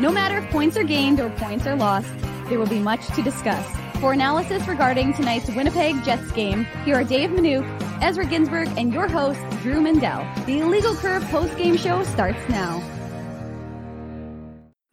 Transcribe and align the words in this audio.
No 0.00 0.10
matter 0.10 0.38
if 0.38 0.48
points 0.48 0.78
are 0.78 0.82
gained 0.82 1.20
or 1.20 1.28
points 1.28 1.66
are 1.66 1.76
lost, 1.76 2.08
there 2.48 2.58
will 2.58 2.66
be 2.66 2.78
much 2.78 3.06
to 3.08 3.22
discuss. 3.22 3.66
For 4.00 4.14
analysis 4.14 4.66
regarding 4.66 5.12
tonight's 5.12 5.50
Winnipeg 5.50 6.02
Jets 6.04 6.32
game, 6.32 6.66
here 6.86 6.94
are 6.94 7.04
Dave 7.04 7.28
Minuk, 7.28 7.66
Ezra 8.00 8.24
Ginsburg, 8.24 8.68
and 8.78 8.94
your 8.94 9.08
host, 9.08 9.38
Drew 9.60 9.78
Mandel. 9.78 10.26
The 10.46 10.60
Illegal 10.60 10.94
Curve 10.94 11.22
post-game 11.24 11.76
show 11.76 12.02
starts 12.04 12.38
now. 12.48 12.82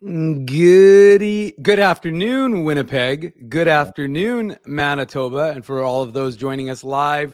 Good, 0.02 1.22
e- 1.24 1.54
good 1.62 1.80
afternoon, 1.80 2.66
Winnipeg. 2.66 3.48
Good 3.48 3.70
afternoon, 3.70 4.58
Manitoba. 4.66 5.52
And 5.52 5.64
for 5.66 5.82
all 5.84 6.02
of 6.02 6.12
those 6.12 6.36
joining 6.36 6.70
us 6.70 6.84
live 6.84 7.34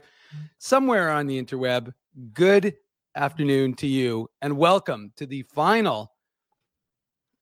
somewhere 0.59 1.09
on 1.09 1.25
the 1.25 1.41
interweb, 1.41 1.91
good 2.33 2.75
afternoon 3.15 3.73
to 3.77 3.87
you. 3.87 4.29
And 4.43 4.59
welcome 4.59 5.11
to 5.15 5.25
the 5.25 5.41
final 5.41 6.12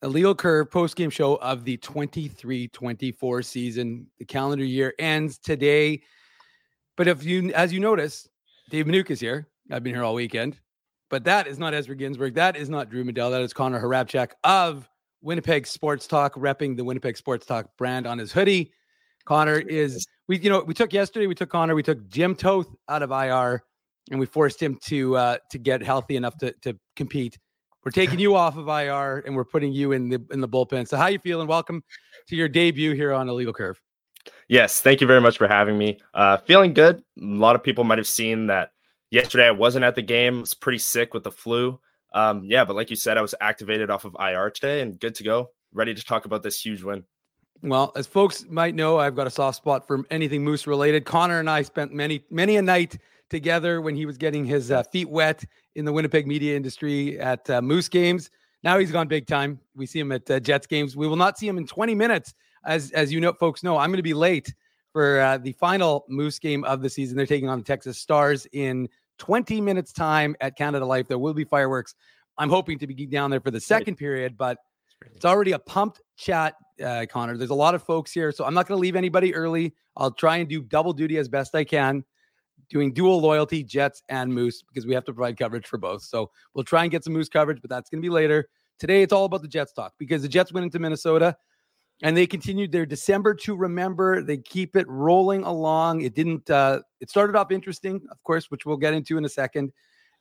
Illegal 0.04 0.34
Curve 0.34 0.72
post 0.72 0.96
game 0.96 1.10
show 1.10 1.36
of 1.36 1.64
the 1.64 1.78
23 1.78 2.68
24 2.70 3.42
season. 3.44 4.08
The 4.18 4.26
calendar 4.26 4.66
year 4.66 4.94
ends 4.98 5.38
today. 5.38 6.02
But 6.98 7.08
if 7.08 7.24
you, 7.24 7.52
as 7.54 7.72
you 7.72 7.80
notice, 7.80 8.28
Dave 8.70 8.86
Minuk 8.86 9.10
is 9.10 9.20
here. 9.20 9.48
I've 9.72 9.84
been 9.84 9.94
here 9.94 10.04
all 10.04 10.16
weekend. 10.16 10.60
But 11.10 11.24
that 11.26 11.46
is 11.46 11.60
not 11.60 11.74
Ezra 11.74 11.96
Ginsburg. 11.96 12.36
That 12.36 12.56
is 12.56 12.70
not 12.70 12.90
Drew 12.90 13.04
Mandel. 13.04 13.32
That 13.32 13.42
is 13.42 13.54
Connor 13.54 13.82
Hrabchak 13.82 14.32
of 14.44 14.90
Winnipeg 15.22 15.68
Sports 15.68 16.08
Talk, 16.08 16.34
repping 16.36 16.78
the 16.78 16.84
Winnipeg 16.84 17.18
Sports 17.18 17.46
Talk 17.46 17.68
brand 17.78 18.08
on 18.08 18.18
his 18.18 18.32
hoodie. 18.32 18.72
Connor 19.26 19.60
is 19.60 20.08
we, 20.28 20.40
you 20.40 20.50
know, 20.50 20.62
we 20.62 20.74
took 20.74 20.94
yesterday. 20.94 21.28
We 21.28 21.36
took 21.36 21.50
Connor. 21.50 21.76
We 21.76 21.84
took 21.84 22.08
Jim 22.08 22.34
Toth 22.34 22.68
out 22.90 23.04
of 23.04 23.12
IR, 23.12 23.62
and 24.10 24.20
we 24.20 24.26
forced 24.26 24.62
him 24.62 24.80
to 24.86 25.18
uh, 25.18 25.38
to 25.52 25.60
get 25.60 25.84
healthy 25.84 26.16
enough 26.16 26.38
to 26.38 26.54
to 26.62 26.80
compete. 26.96 27.38
We're 27.84 27.92
taking 27.92 28.20
you 28.20 28.36
off 28.36 28.58
of 28.58 28.68
IR 28.68 29.24
and 29.26 29.36
we're 29.36 29.46
putting 29.46 29.74
you 29.74 29.92
in 29.92 30.10
the 30.10 30.24
in 30.32 30.40
the 30.40 30.48
bullpen. 30.48 30.88
So 30.88 30.98
how 30.98 31.08
you 31.08 31.18
feeling? 31.18 31.48
Welcome 31.48 31.84
to 32.28 32.36
your 32.36 32.48
debut 32.48 32.94
here 32.94 33.12
on 33.12 33.28
Illegal 33.28 33.54
Curve. 33.54 33.82
Yes, 34.48 34.82
thank 34.82 35.02
you 35.02 35.08
very 35.08 35.22
much 35.22 35.38
for 35.38 35.48
having 35.48 35.78
me. 35.78 36.00
Uh, 36.14 36.38
feeling 36.38 36.74
good. 36.74 36.98
A 36.98 37.24
lot 37.24 37.56
of 37.56 37.64
people 37.64 37.84
might 37.84 37.98
have 37.98 38.08
seen 38.08 38.48
that 38.48 38.72
yesterday. 39.10 39.48
I 39.48 39.52
wasn't 39.52 39.84
at 39.84 39.96
the 39.96 40.04
game. 40.04 40.38
I 40.38 40.42
was 40.42 40.54
pretty 40.54 40.78
sick 40.78 41.14
with 41.14 41.24
the 41.24 41.32
flu. 41.32 41.80
Um, 42.14 42.44
yeah, 42.44 42.66
but 42.66 42.76
like 42.76 42.90
you 42.90 42.96
said, 42.96 43.18
I 43.18 43.22
was 43.22 43.34
activated 43.42 43.90
off 43.90 44.06
of 44.06 44.16
IR 44.20 44.52
today 44.52 44.82
and 44.82 45.00
good 45.00 45.16
to 45.16 45.24
go. 45.24 45.50
Ready 45.74 45.96
to 45.96 46.04
talk 46.04 46.26
about 46.26 46.44
this 46.44 46.64
huge 46.64 46.84
win. 46.84 47.04
Well, 47.64 47.94
as 47.96 48.06
folks 48.06 48.46
might 48.50 48.76
know, 48.76 49.00
I've 49.00 49.16
got 49.16 49.26
a 49.26 49.32
soft 49.32 49.58
spot 49.58 49.88
for 49.88 50.04
anything 50.12 50.44
Moose 50.44 50.68
related. 50.68 51.06
Connor 51.06 51.40
and 51.40 51.50
I 51.50 51.62
spent 51.62 51.94
many, 51.94 52.24
many 52.30 52.58
a 52.58 52.62
night 52.62 52.98
together 53.32 53.82
when 53.82 53.96
he 53.96 54.06
was 54.06 54.18
getting 54.18 54.46
his 54.46 54.70
uh, 54.70 54.84
feet 54.84 55.10
wet 55.10 55.44
in 55.76 55.86
the 55.86 55.92
Winnipeg 55.92 56.28
media 56.28 56.56
industry 56.56 57.20
at 57.20 57.50
uh, 57.50 57.62
Moose 57.62 57.90
games. 57.90 58.30
Now 58.64 58.78
he's 58.78 58.92
gone 58.92 59.08
big 59.08 59.26
time. 59.26 59.60
We 59.76 59.88
see 59.88 60.00
him 60.00 60.12
at 60.12 60.30
uh, 60.30 60.40
Jets 60.40 60.68
games. 60.68 60.96
We 60.96 61.08
will 61.08 61.16
not 61.16 61.40
see 61.40 61.48
him 61.48 61.58
in 61.58 61.66
20 61.66 61.96
minutes, 61.96 62.34
as 62.66 62.92
as 62.92 63.12
you 63.12 63.20
know, 63.20 63.34
folks 63.34 63.64
know. 63.64 63.78
I'm 63.78 63.90
going 63.90 63.98
to 63.98 64.04
be 64.04 64.14
late 64.14 64.54
for 64.94 65.20
uh, 65.20 65.38
the 65.40 65.54
final 65.54 66.06
Moose 66.08 66.38
game 66.38 66.64
of 66.66 66.82
the 66.82 66.90
season. 66.90 67.18
They're 67.18 67.26
taking 67.26 67.50
on 67.50 67.58
the 67.58 67.64
Texas 67.64 67.98
Stars 67.98 68.46
in 68.52 68.88
20 69.18 69.62
minutes 69.62 69.92
time 69.94 70.36
at 70.42 70.56
Canada 70.58 70.86
Life. 70.86 71.08
There 71.08 71.18
will 71.18 71.34
be 71.34 71.46
fireworks. 71.46 71.96
I'm 72.38 72.50
hoping 72.50 72.78
to 72.80 72.88
be 72.88 73.06
down 73.08 73.32
there 73.32 73.40
for 73.40 73.52
the 73.52 73.60
second 73.60 73.96
period, 73.96 74.38
but 74.38 74.58
it's 75.16 75.26
already 75.26 75.54
a 75.54 75.60
pumped 75.60 76.02
chat, 76.18 76.56
uh, 76.84 77.06
Connor. 77.10 77.38
There's 77.38 77.50
a 77.50 77.56
lot 77.56 77.74
of 77.74 77.84
folks 77.84 78.12
here, 78.12 78.32
so 78.32 78.46
I'm 78.46 78.54
not 78.54 78.68
going 78.68 78.78
to 78.78 78.82
leave 78.82 78.96
anybody 78.96 79.34
early. 79.34 79.74
I'll 79.98 80.12
try 80.12 80.38
and 80.38 80.48
do 80.48 80.62
double 80.62 80.94
duty 80.94 81.18
as 81.18 81.28
best 81.28 81.56
I 81.56 81.64
can 81.64 82.04
doing 82.72 82.94
dual 82.94 83.22
loyalty, 83.22 83.64
Jets 83.64 84.02
and 84.10 84.34
Moose, 84.34 84.64
because 84.64 84.88
we 84.88 84.94
have 84.94 85.04
to 85.06 85.14
provide 85.14 85.38
coverage 85.38 85.68
for 85.68 85.78
both. 85.78 86.02
So 86.02 86.32
we'll 86.54 86.64
try 86.64 86.84
and 86.84 86.92
get 86.92 87.04
some 87.04 87.14
Moose 87.14 87.30
coverage, 87.30 87.62
but 87.62 87.70
that's 87.70 87.90
going 87.90 88.02
to 88.02 88.06
be 88.06 88.10
later. 88.10 88.48
Today, 88.80 89.04
it's 89.04 89.14
all 89.14 89.26
about 89.26 89.44
the 89.44 89.48
Jets 89.48 89.74
talk 89.74 89.94
because 90.00 90.24
the 90.24 90.28
Jets 90.28 90.52
went 90.52 90.64
into 90.64 90.80
Minnesota 90.80 91.36
and 92.02 92.18
they 92.18 92.26
continued 92.26 92.72
their 92.72 92.86
December 92.86 93.36
to 93.36 93.56
remember. 93.56 94.24
They 94.24 94.38
keep 94.38 94.76
it 94.76 94.88
rolling 94.88 95.44
along. 95.44 96.02
It 96.02 96.16
didn't, 96.16 96.50
uh, 96.50 96.80
it 97.00 97.10
started 97.10 97.36
off 97.36 97.52
interesting, 97.52 98.02
of 98.10 98.24
course, 98.24 98.50
which 98.50 98.66
we'll 98.66 98.78
get 98.78 98.94
into 98.94 99.18
in 99.18 99.26
a 99.26 99.30
second. 99.30 99.72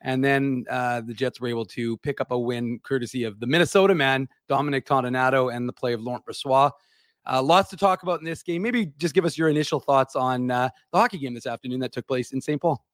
And 0.02 0.25
then 0.25 0.64
uh, 0.69 1.02
the 1.02 1.14
Jets 1.14 1.41
were 1.41 1.48
able 1.48 1.66
to 1.66 1.96
pick 1.98 2.20
up 2.20 2.32
a 2.32 2.38
win 2.38 2.80
courtesy 2.82 3.25
of 3.25 3.38
the 3.38 3.46
Minnesota 3.46 3.94
man, 3.94 4.28
Dominic 4.48 4.86
Toninato, 4.86 5.54
and 5.54 5.69
the 5.69 5.72
play 5.72 5.92
of 5.92 6.00
Laurent 6.02 6.25
Brossoit. 6.26 6.72
Uh, 7.26 7.42
lots 7.42 7.70
to 7.70 7.76
talk 7.76 8.03
about 8.03 8.20
in 8.20 8.25
this 8.25 8.42
game. 8.42 8.62
Maybe 8.62 8.92
just 8.98 9.14
give 9.14 9.25
us 9.25 9.36
your 9.36 9.48
initial 9.48 9.81
thoughts 9.81 10.16
on 10.16 10.50
uh, 10.50 10.70
the 10.92 10.98
hockey 10.98 11.19
game 11.19 11.34
this 11.34 11.47
afternoon 11.47 11.81
that 11.81 11.92
took 11.92 12.06
place 12.06 12.32
in 12.32 12.41
St. 12.41 12.60
Paul. 12.60 12.84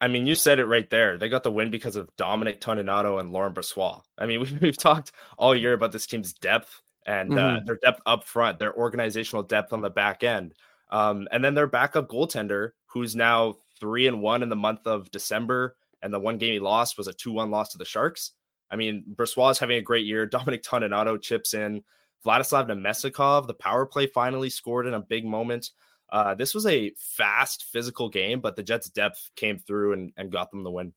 I 0.00 0.08
mean, 0.08 0.26
you 0.26 0.34
said 0.34 0.58
it 0.58 0.66
right 0.66 0.88
there. 0.90 1.18
They 1.18 1.28
got 1.28 1.44
the 1.44 1.52
win 1.52 1.70
because 1.70 1.96
of 1.96 2.14
Dominic 2.16 2.60
Toninato 2.60 3.20
and 3.20 3.32
Laurent 3.32 3.54
Brossoit. 3.54 4.02
I 4.18 4.26
mean, 4.26 4.40
we've, 4.40 4.60
we've 4.60 4.76
talked 4.76 5.12
all 5.38 5.54
year 5.54 5.72
about 5.72 5.92
this 5.92 6.06
team's 6.06 6.32
depth 6.34 6.82
and 7.06 7.32
uh, 7.32 7.36
mm-hmm. 7.36 7.56
uh, 7.56 7.60
their 7.64 7.78
depth 7.82 8.00
up 8.06 8.24
front, 8.24 8.58
their 8.58 8.74
organizational 8.74 9.42
depth 9.42 9.72
on 9.72 9.80
the 9.80 9.90
back 9.90 10.24
end, 10.24 10.54
um, 10.90 11.28
and 11.32 11.44
then 11.44 11.54
their 11.54 11.66
backup 11.66 12.08
goaltender, 12.08 12.70
who's 12.86 13.14
now 13.14 13.56
three 13.78 14.06
and 14.06 14.22
one 14.22 14.42
in 14.42 14.48
the 14.48 14.56
month 14.56 14.86
of 14.86 15.10
December, 15.10 15.76
and 16.02 16.12
the 16.12 16.20
one 16.20 16.38
game 16.38 16.52
he 16.52 16.60
lost 16.60 16.96
was 16.96 17.08
a 17.08 17.12
two-one 17.12 17.50
loss 17.50 17.70
to 17.72 17.78
the 17.78 17.84
Sharks. 17.84 18.32
I 18.70 18.76
mean, 18.76 19.04
Brossoit 19.14 19.52
is 19.52 19.58
having 19.58 19.78
a 19.78 19.82
great 19.82 20.06
year. 20.06 20.26
Dominic 20.26 20.62
Toninato 20.62 21.20
chips 21.20 21.54
in. 21.54 21.82
Vladislav 22.24 22.68
Namestnikov, 22.68 23.46
the 23.46 23.54
power 23.54 23.86
play 23.86 24.06
finally 24.06 24.50
scored 24.50 24.86
in 24.86 24.94
a 24.94 25.00
big 25.00 25.24
moment. 25.24 25.70
Uh, 26.10 26.34
this 26.34 26.54
was 26.54 26.66
a 26.66 26.92
fast, 26.96 27.64
physical 27.64 28.08
game, 28.08 28.40
but 28.40 28.56
the 28.56 28.62
Jets' 28.62 28.88
depth 28.88 29.30
came 29.36 29.58
through 29.58 29.94
and, 29.94 30.12
and 30.16 30.30
got 30.30 30.50
them 30.50 30.62
the 30.62 30.70
win. 30.70 30.92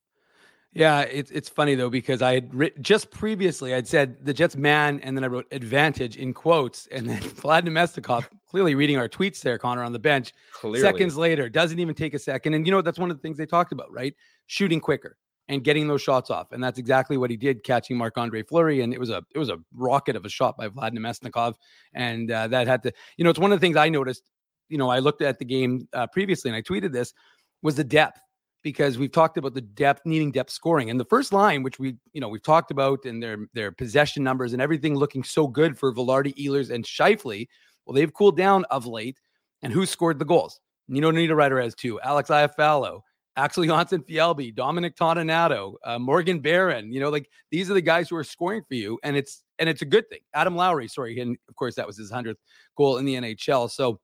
Yeah, 0.74 1.02
it's 1.02 1.32
it's 1.32 1.50
funny 1.50 1.76
though 1.76 1.90
because 1.90 2.22
I 2.22 2.34
had 2.34 2.54
written 2.54 2.84
just 2.84 3.10
previously 3.10 3.74
I'd 3.74 3.88
said 3.88 4.24
the 4.24 4.34
Jets 4.34 4.56
man, 4.56 5.00
and 5.00 5.18
then 5.18 5.24
I 5.24 5.28
wrote 5.28 5.48
advantage 5.52 6.18
in 6.18 6.34
quotes, 6.34 6.88
and 6.88 7.10
then 7.10 7.22
Vlad 7.42 7.64
Namestnikov 7.64 8.28
clearly 8.48 8.76
reading 8.76 8.98
our 8.98 9.10
tweets 9.10 9.42
there, 9.42 9.58
Connor 9.58 9.84
on 9.84 9.94
the 9.94 10.00
bench. 10.00 10.34
Clearly. 10.54 10.82
Seconds 10.82 11.18
later, 11.18 11.50
doesn't 11.50 11.80
even 11.80 11.96
take 11.96 12.14
a 12.14 12.20
second, 12.20 12.54
and 12.54 12.68
you 12.68 12.72
know 12.72 12.82
that's 12.82 13.00
one 13.00 13.10
of 13.10 13.18
the 13.18 13.22
things 13.22 13.38
they 13.38 13.46
talked 13.46 13.72
about, 13.72 13.92
right? 13.92 14.14
Shooting 14.46 14.80
quicker 14.80 15.18
and 15.50 15.64
getting 15.64 15.88
those 15.88 16.02
shots 16.02 16.30
off. 16.30 16.52
And 16.52 16.64
that's 16.64 16.80
exactly 16.80 17.18
what 17.18 17.30
he 17.30 17.38
did, 17.38 17.64
catching 17.64 17.98
Marc 17.98 18.18
Andre 18.18 18.44
Fleury. 18.44 18.82
And 18.82 18.94
it 18.94 19.00
was 19.00 19.10
a 19.10 19.24
it 19.34 19.40
was 19.40 19.50
a 19.50 19.60
rocket 19.74 20.16
of 20.16 20.26
a 20.26 20.30
shot 20.30 20.58
by 20.58 20.68
Vladimir 20.68 21.12
Namestnikov. 21.12 21.56
And 21.94 22.32
uh, 22.32 22.48
that 22.50 22.68
had 22.68 22.84
to, 22.84 22.92
you 23.18 23.24
know, 23.24 23.30
it's 23.30 23.40
one 23.40 23.52
of 23.52 23.60
the 23.60 23.66
things 23.66 23.78
I 23.78 23.90
noticed. 23.90 24.24
You 24.70 24.78
know, 24.78 24.90
I 24.90 25.00
looked 25.00 25.22
at 25.22 25.40
the 25.40 25.46
game 25.46 25.88
uh, 25.94 26.08
previously 26.08 26.50
and 26.50 26.58
I 26.58 26.62
tweeted 26.62 26.92
this 26.92 27.14
was 27.62 27.76
the 27.76 27.84
depth 27.84 28.20
because 28.64 28.98
we've 28.98 29.12
talked 29.12 29.38
about 29.38 29.54
the 29.54 29.62
depth 29.62 30.02
needing 30.06 30.32
depth 30.32 30.50
scoring 30.50 30.90
and 30.90 31.00
the 31.00 31.06
first 31.06 31.32
line 31.32 31.64
which 31.64 31.80
we 31.80 31.96
you 32.14 32.20
know 32.20 32.28
we've 32.28 32.44
talked 32.44 32.72
about 32.72 33.06
and 33.06 33.22
their 33.22 33.38
their 33.54 33.72
possession 33.72 34.24
numbers 34.24 34.52
and 34.52 34.62
everything 34.62 34.96
looking 34.96 35.24
so 35.24 35.48
good 35.48 35.78
for 35.78 35.94
Vilardi, 35.94 36.34
Ehlers 36.36 36.70
and 36.70 36.84
Scheifele 36.84 37.48
well 37.86 37.94
they've 37.94 38.14
cooled 38.14 38.36
down 38.36 38.66
of 38.66 38.86
late 38.86 39.20
and 39.62 39.72
who 39.72 39.86
scored 39.86 40.20
the 40.20 40.26
goals 40.26 40.60
You 40.88 41.02
know 41.02 41.12
Nino 41.12 41.36
Niederreiter 41.36 41.64
has 41.64 41.76
two 41.76 42.00
Alex 42.02 42.30
Iafallo 42.30 43.02
Axel 43.38 43.64
Jonsson-Fjällby, 43.66 44.56
Dominic 44.56 44.96
Toninato, 44.96 45.76
uh, 45.86 46.00
Morgan 46.00 46.40
Barron. 46.40 46.92
You 46.92 47.00
know, 47.00 47.10
like 47.10 47.30
these 47.52 47.70
are 47.70 47.76
the 47.76 47.82
guys 47.82 48.10
who 48.10 48.16
are 48.16 48.24
scoring 48.24 48.64
for 48.68 48.74
you, 48.74 49.00
and 49.04 49.16
it's 49.16 49.44
and 49.60 49.70
it's 49.70 49.84
a 49.84 49.86
good 49.86 50.10
thing. 50.10 50.20
Adam 50.34 50.56
Lowry, 50.56 50.88
sorry, 50.88 51.20
and 51.20 51.38
of 51.48 51.56
course 51.56 51.76
that 51.76 51.86
was 51.86 51.98
his 51.98 52.12
hundredth 52.12 52.42
goal 52.76 52.98
in 52.98 53.06
the 53.06 53.16
NHL. 53.16 53.70
So 53.70 54.00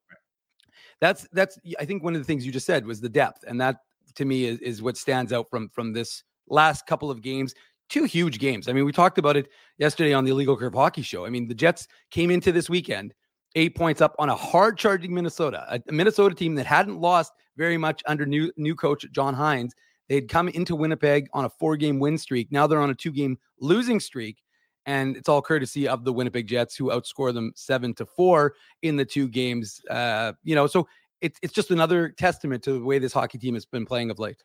that's 1.01 1.27
that's 1.33 1.57
I 1.79 1.85
think 1.85 2.03
one 2.03 2.13
of 2.13 2.21
the 2.21 2.25
things 2.25 2.45
you 2.45 2.51
just 2.51 2.67
said 2.67 2.85
was 2.85 3.01
the 3.01 3.09
depth, 3.09 3.43
and 3.47 3.59
that 3.59 3.77
to 4.15 4.25
me 4.25 4.45
is, 4.45 4.59
is 4.59 4.81
what 4.81 4.97
stands 4.97 5.33
out 5.33 5.49
from 5.49 5.67
from 5.69 5.93
this 5.93 6.23
last 6.47 6.85
couple 6.85 7.09
of 7.09 7.21
games. 7.21 7.55
Two 7.89 8.03
huge 8.05 8.39
games. 8.39 8.69
I 8.69 8.73
mean, 8.73 8.85
we 8.85 8.91
talked 8.91 9.17
about 9.17 9.35
it 9.35 9.49
yesterday 9.77 10.13
on 10.13 10.23
the 10.23 10.31
Illegal 10.31 10.55
Curve 10.55 10.73
Hockey 10.73 11.01
Show. 11.01 11.25
I 11.25 11.29
mean, 11.29 11.47
the 11.47 11.55
Jets 11.55 11.87
came 12.11 12.31
into 12.31 12.51
this 12.51 12.69
weekend 12.69 13.13
eight 13.55 13.75
points 13.75 14.01
up 14.01 14.15
on 14.19 14.29
a 14.29 14.35
hard 14.35 14.77
charging 14.77 15.13
Minnesota, 15.13 15.81
a 15.87 15.91
Minnesota 15.91 16.33
team 16.33 16.55
that 16.55 16.65
hadn't 16.65 16.99
lost 16.99 17.33
very 17.57 17.77
much 17.77 18.01
under 18.05 18.25
new 18.25 18.51
new 18.57 18.75
coach 18.75 19.05
John 19.11 19.35
Hynes. 19.35 19.71
They'd 20.09 20.29
come 20.29 20.49
into 20.49 20.75
Winnipeg 20.75 21.27
on 21.33 21.45
a 21.45 21.49
four 21.49 21.77
game 21.77 21.99
win 21.99 22.17
streak. 22.17 22.51
Now 22.51 22.67
they're 22.67 22.81
on 22.81 22.89
a 22.89 22.95
two 22.95 23.11
game 23.11 23.37
losing 23.59 23.99
streak. 23.99 24.37
And 24.85 25.15
it's 25.15 25.29
all 25.29 25.41
courtesy 25.41 25.87
of 25.87 26.03
the 26.03 26.11
Winnipeg 26.11 26.45
Jets, 26.45 26.75
who 26.75 26.89
outscore 26.89 27.33
them 27.33 27.53
seven 27.55 27.93
to 27.93 28.05
four 28.05 28.55
in 28.81 28.97
the 28.97 29.05
two 29.05 29.29
games. 29.29 29.81
Uh, 29.89 30.33
you 30.43 30.55
know, 30.55 30.67
so 30.67 30.87
it's 31.21 31.39
it's 31.41 31.53
just 31.53 31.71
another 31.71 32.09
testament 32.09 32.63
to 32.63 32.73
the 32.73 32.83
way 32.83 32.99
this 32.99 33.13
hockey 33.13 33.37
team 33.37 33.53
has 33.53 33.65
been 33.65 33.85
playing 33.85 34.11
of 34.11 34.19
late 34.19 34.43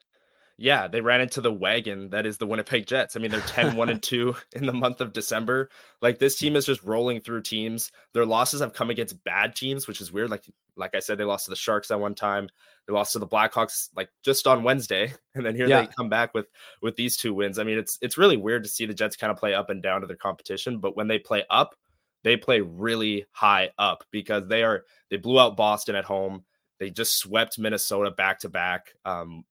yeah, 0.61 0.89
they 0.89 1.01
ran 1.01 1.21
into 1.21 1.41
the 1.41 1.53
wagon 1.53 2.11
that 2.11 2.27
is 2.27 2.37
the 2.39 2.47
Winnipeg 2.47 2.85
Jets. 2.85 3.15
I 3.15 3.21
mean, 3.21 3.31
they're 3.31 3.41
10 3.41 3.77
1 3.77 3.89
and 3.89 4.03
2 4.03 4.35
in 4.57 4.67
the 4.67 4.73
month 4.73 5.01
of 5.01 5.13
December. 5.13 5.71
Like 6.03 6.19
this 6.19 6.37
team 6.37 6.57
is 6.57 6.67
just 6.67 6.83
rolling 6.83 7.21
through 7.21 7.43
teams. 7.43 7.93
Their 8.13 8.27
losses 8.27 8.61
have 8.61 8.75
come 8.75 8.91
against 8.91 9.23
bad 9.23 9.55
teams, 9.55 9.87
which 9.87 10.01
is 10.01 10.13
weird. 10.13 10.31
Like 10.31 10.45
like 10.77 10.97
I 10.97 10.99
said, 10.99 11.17
they 11.17 11.25
lost 11.25 11.45
to 11.45 11.51
the 11.51 11.57
Sharks 11.57 11.93
at 11.93 12.01
one 12.01 12.17
time. 12.17 12.49
They 12.87 12.93
lost 12.93 13.13
to 13.13 13.21
the 13.21 13.27
Blackhawks 13.27 13.91
like 13.95 14.11
just 14.25 14.49
on 14.49 14.65
Wednesday, 14.65 15.13
and 15.37 15.47
then 15.47 15.55
here 15.55 15.69
yeah. 15.69 15.83
they 15.83 15.87
come 15.97 16.09
back 16.09 16.35
with 16.35 16.47
with 16.83 16.97
these 16.97 17.17
two 17.17 17.33
wins. 17.33 17.61
I 17.61 17.63
mean, 17.63 17.79
it's 17.79 17.97
it's 18.03 18.19
really 18.19 18.37
weird 18.37 18.65
to 18.65 18.69
see 18.69 18.85
the 18.85 18.95
Jets 18.95 19.17
kind 19.17 19.31
of 19.31 19.37
play 19.37 19.55
up 19.55 19.71
and 19.71 19.81
down 19.81 20.01
to 20.01 20.09
their 20.09 20.17
competition, 20.17 20.81
but 20.81 20.97
when 20.97 21.07
they 21.07 21.21
play 21.21 21.45
up, 21.51 21.77
they 22.25 22.37
play 22.37 22.61
really 22.61 23.27
high 23.31 23.71
up 23.79 24.03
because 24.11 24.49
they 24.49 24.65
are 24.65 24.85
they 25.09 25.19
blew 25.19 25.39
out 25.39 25.57
Boston 25.57 25.95
at 25.95 26.05
home. 26.05 26.45
They 26.79 26.91
just 26.91 27.19
swept 27.19 27.59
Minnesota 27.59 28.11
back 28.11 28.41
to 28.41 28.49
back 28.49 28.95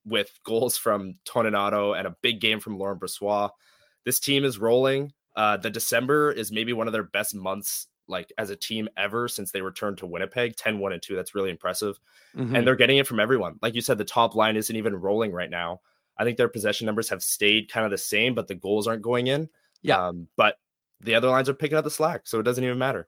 with 0.06 0.32
goals 0.46 0.78
from 0.78 1.16
Toninato 1.26 1.98
and 1.98 2.08
a 2.08 2.16
big 2.22 2.40
game 2.40 2.60
from 2.60 2.78
Laurent 2.78 3.02
Brossoit. 3.02 3.52
This 4.06 4.20
team 4.20 4.46
is 4.46 4.58
rolling. 4.58 5.12
Uh, 5.36 5.58
the 5.58 5.70
December 5.70 6.32
is 6.32 6.52
maybe 6.52 6.74
one 6.74 6.88
of 6.88 6.94
their 6.94 7.04
best 7.04 7.36
months, 7.36 7.88
like 8.08 8.32
as 8.38 8.50
a 8.50 8.56
team 8.56 8.88
ever 8.98 9.28
since 9.28 9.52
they 9.52 9.62
returned 9.62 9.98
to 10.00 10.08
Winnipeg. 10.08 10.56
10 10.56 10.80
1 10.80 10.94
and 10.94 11.02
2. 11.02 11.16
That's 11.16 11.36
really 11.36 11.52
impressive. 11.52 12.00
Mm-hmm. 12.36 12.56
And 12.56 12.66
they're 12.66 12.76
getting 12.76 12.98
it 12.98 13.08
from 13.08 13.20
everyone. 13.20 13.60
Like 13.62 13.76
you 13.76 13.82
said, 13.82 13.98
the 13.98 14.06
top 14.06 14.34
line 14.34 14.56
isn't 14.56 14.76
even 14.76 14.96
rolling 14.96 15.32
right 15.32 15.50
now. 15.50 15.82
I 16.18 16.24
think 16.24 16.38
their 16.38 16.48
possession 16.48 16.86
numbers 16.86 17.10
have 17.10 17.22
stayed 17.22 17.70
kind 17.70 17.86
of 17.86 17.92
the 17.92 17.98
same, 17.98 18.34
but 18.34 18.48
the 18.48 18.56
goals 18.56 18.88
aren't 18.88 19.04
going 19.04 19.28
in. 19.28 19.50
Yeah. 19.82 20.08
Um, 20.08 20.28
but 20.36 20.56
the 21.02 21.16
other 21.16 21.30
lines 21.30 21.50
are 21.50 21.54
picking 21.54 21.78
up 21.78 21.84
the 21.84 21.92
slack, 21.92 22.22
so 22.26 22.40
it 22.40 22.44
doesn't 22.44 22.64
even 22.64 22.78
matter. 22.78 23.08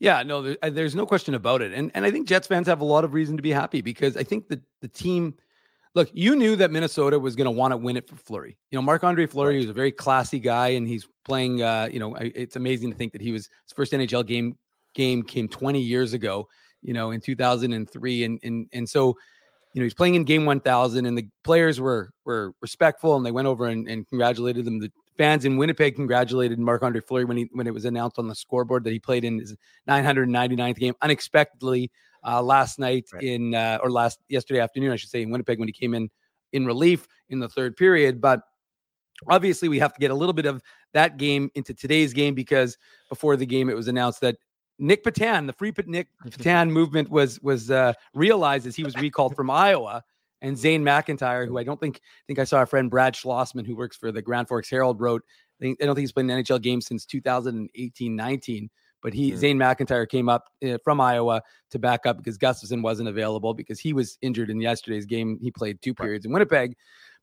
Yeah, 0.00 0.22
no, 0.22 0.40
there, 0.40 0.56
uh, 0.62 0.70
there's 0.70 0.94
no 0.94 1.04
question 1.06 1.34
about 1.34 1.60
it, 1.60 1.72
and 1.72 1.90
and 1.94 2.04
I 2.04 2.10
think 2.10 2.26
Jets 2.26 2.46
fans 2.46 2.66
have 2.66 2.80
a 2.80 2.84
lot 2.84 3.04
of 3.04 3.12
reason 3.12 3.36
to 3.36 3.42
be 3.42 3.52
happy 3.52 3.82
because 3.82 4.16
I 4.16 4.24
think 4.24 4.48
that 4.48 4.60
the 4.80 4.88
team. 4.88 5.34
Look, 5.92 6.08
you 6.12 6.36
knew 6.36 6.54
that 6.54 6.70
Minnesota 6.70 7.18
was 7.18 7.34
going 7.34 7.46
to 7.46 7.50
want 7.50 7.72
to 7.72 7.76
win 7.76 7.96
it 7.96 8.08
for 8.08 8.14
Fleury. 8.14 8.56
You 8.70 8.78
know, 8.78 8.82
Marc 8.82 9.02
Andre 9.02 9.26
Fleury 9.26 9.56
right. 9.56 9.64
is 9.64 9.68
a 9.68 9.72
very 9.72 9.90
classy 9.90 10.38
guy, 10.38 10.68
and 10.68 10.86
he's 10.86 11.06
playing. 11.24 11.62
Uh, 11.62 11.88
you 11.90 11.98
know, 11.98 12.14
it's 12.14 12.56
amazing 12.56 12.92
to 12.92 12.96
think 12.96 13.12
that 13.12 13.20
he 13.20 13.32
was 13.32 13.48
his 13.64 13.72
first 13.74 13.92
NHL 13.92 14.24
game 14.24 14.56
game 14.94 15.22
came 15.22 15.48
20 15.48 15.80
years 15.80 16.12
ago. 16.12 16.48
You 16.80 16.94
know, 16.94 17.10
in 17.10 17.20
2003, 17.20 18.24
and 18.24 18.40
and 18.42 18.68
and 18.72 18.88
so 18.88 19.16
you 19.74 19.80
know, 19.80 19.84
he's 19.84 19.94
playing 19.94 20.16
in 20.16 20.24
game 20.24 20.44
1000 20.46 21.06
and 21.06 21.16
the 21.16 21.28
players 21.44 21.80
were 21.80 22.10
were 22.24 22.52
respectful 22.60 23.16
and 23.16 23.24
they 23.24 23.30
went 23.30 23.46
over 23.46 23.66
and, 23.66 23.88
and 23.88 24.08
congratulated 24.08 24.64
them. 24.64 24.80
The 24.80 24.90
fans 25.20 25.44
in 25.44 25.58
Winnipeg 25.58 25.96
congratulated 25.96 26.58
Marc 26.58 26.82
Andre 26.82 27.02
Fleury 27.02 27.26
when 27.26 27.36
he 27.36 27.50
when 27.52 27.66
it 27.66 27.74
was 27.74 27.84
announced 27.84 28.18
on 28.18 28.26
the 28.26 28.34
scoreboard 28.34 28.84
that 28.84 28.90
he 28.90 28.98
played 28.98 29.22
in 29.22 29.38
his 29.38 29.54
999th 29.86 30.78
game 30.78 30.94
unexpectedly 31.02 31.90
uh, 32.26 32.42
last 32.42 32.78
night 32.78 33.04
right. 33.12 33.22
in 33.22 33.54
uh, 33.54 33.78
or 33.82 33.90
last 33.90 34.18
yesterday 34.30 34.60
afternoon, 34.60 34.92
I 34.92 34.96
should 34.96 35.10
say, 35.10 35.20
in 35.20 35.30
Winnipeg 35.30 35.58
when 35.58 35.68
he 35.68 35.74
came 35.74 35.92
in 35.92 36.08
in 36.54 36.64
relief 36.64 37.06
in 37.28 37.38
the 37.38 37.50
third 37.50 37.76
period. 37.76 38.18
But 38.18 38.40
obviously, 39.28 39.68
we 39.68 39.78
have 39.78 39.92
to 39.92 40.00
get 40.00 40.10
a 40.10 40.14
little 40.14 40.32
bit 40.32 40.46
of 40.46 40.62
that 40.94 41.18
game 41.18 41.50
into 41.54 41.74
today's 41.74 42.14
game 42.14 42.34
because 42.34 42.78
before 43.10 43.36
the 43.36 43.44
game, 43.44 43.68
it 43.68 43.76
was 43.76 43.88
announced 43.88 44.22
that 44.22 44.36
Nick 44.78 45.04
Petan, 45.04 45.46
the 45.46 45.52
free 45.52 45.74
Nick 45.84 46.08
Petan 46.28 46.70
movement 46.70 47.10
was 47.10 47.38
was 47.42 47.70
uh, 47.70 47.92
realized 48.14 48.66
as 48.66 48.74
he 48.74 48.84
was 48.84 48.96
recalled 48.96 49.36
from 49.36 49.50
Iowa, 49.50 50.02
and 50.42 50.56
Zane 50.56 50.82
McIntyre, 50.82 51.46
who 51.46 51.58
I 51.58 51.64
don't 51.64 51.80
think 51.80 52.00
think 52.26 52.38
I 52.38 52.44
saw 52.44 52.58
our 52.58 52.66
friend 52.66 52.90
Brad 52.90 53.14
Schlossman, 53.14 53.66
who 53.66 53.76
works 53.76 53.96
for 53.96 54.12
the 54.12 54.22
Grand 54.22 54.48
Forks 54.48 54.70
Herald, 54.70 55.00
wrote. 55.00 55.22
I, 55.60 55.64
think, 55.64 55.78
I 55.82 55.86
don't 55.86 55.94
think 55.94 56.04
he's 56.04 56.12
played 56.12 56.30
an 56.30 56.42
NHL 56.42 56.62
game 56.62 56.80
since 56.80 57.04
2018-19. 57.04 58.68
But 59.02 59.14
he, 59.14 59.32
mm. 59.32 59.36
Zane 59.36 59.58
McIntyre, 59.58 60.08
came 60.08 60.28
up 60.28 60.44
uh, 60.64 60.78
from 60.84 61.00
Iowa 61.00 61.42
to 61.70 61.78
back 61.78 62.06
up 62.06 62.18
because 62.18 62.36
Gustavsson 62.36 62.82
wasn't 62.82 63.08
available 63.08 63.54
because 63.54 63.78
he 63.80 63.92
was 63.92 64.18
injured 64.22 64.50
in 64.50 64.60
yesterday's 64.60 65.06
game. 65.06 65.38
He 65.40 65.50
played 65.50 65.80
two 65.80 65.94
periods 65.94 66.24
right. 66.24 66.30
in 66.30 66.32
Winnipeg. 66.32 66.76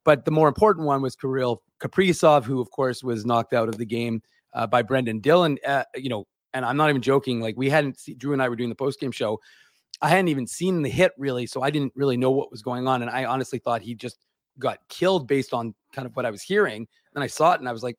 But 0.04 0.26
the 0.26 0.32
more 0.32 0.48
important 0.48 0.88
one 0.88 1.02
was 1.02 1.16
Kirill 1.16 1.62
Kaprizov, 1.80 2.46
who, 2.46 2.62
of 2.62 2.72
course, 2.72 3.04
was 3.04 3.26
knocked 3.26 3.54
out 3.54 3.70
of 3.70 3.78
the 3.78 3.86
game 3.86 4.22
uh, 4.54 4.66
by 4.66 4.82
Brendan 4.82 5.20
Dillon. 5.20 5.58
Uh, 5.66 5.84
you 5.96 6.10
know, 6.10 6.26
and 6.54 6.66
I'm 6.66 6.78
not 6.78 6.90
even 6.90 7.02
joking. 7.02 7.42
Like 7.42 7.56
we 7.58 7.70
hadn't 7.70 8.00
see, 8.00 8.14
Drew 8.14 8.34
and 8.34 8.42
I 8.42 8.50
were 8.50 8.56
doing 8.56 8.70
the 8.70 8.76
post 8.76 9.00
game 9.00 9.12
show. 9.12 9.40
I 10.02 10.10
hadn't 10.10 10.28
even 10.28 10.48
seen 10.48 10.82
the 10.84 10.90
hit 10.90 11.12
really, 11.18 11.48
so 11.48 11.62
I 11.62 11.72
didn't 11.72 11.94
really 11.96 12.18
know 12.18 12.32
what 12.32 12.52
was 12.52 12.62
going 12.62 12.88
on, 12.88 13.02
and 13.02 13.10
I 13.10 13.26
honestly 13.26 13.60
thought 13.60 13.82
he 13.82 13.96
just 13.96 14.18
got 14.60 14.80
killed 14.90 15.28
based 15.28 15.54
on 15.54 15.74
kind 15.94 16.06
of 16.06 16.16
what 16.16 16.26
I 16.26 16.32
was 16.32 16.42
hearing. 16.42 16.88
Then 17.14 17.24
I 17.24 17.28
saw 17.28 17.54
it, 17.54 17.60
and 17.60 17.68
I 17.68 17.72
was 17.72 17.84
like, 17.84 17.98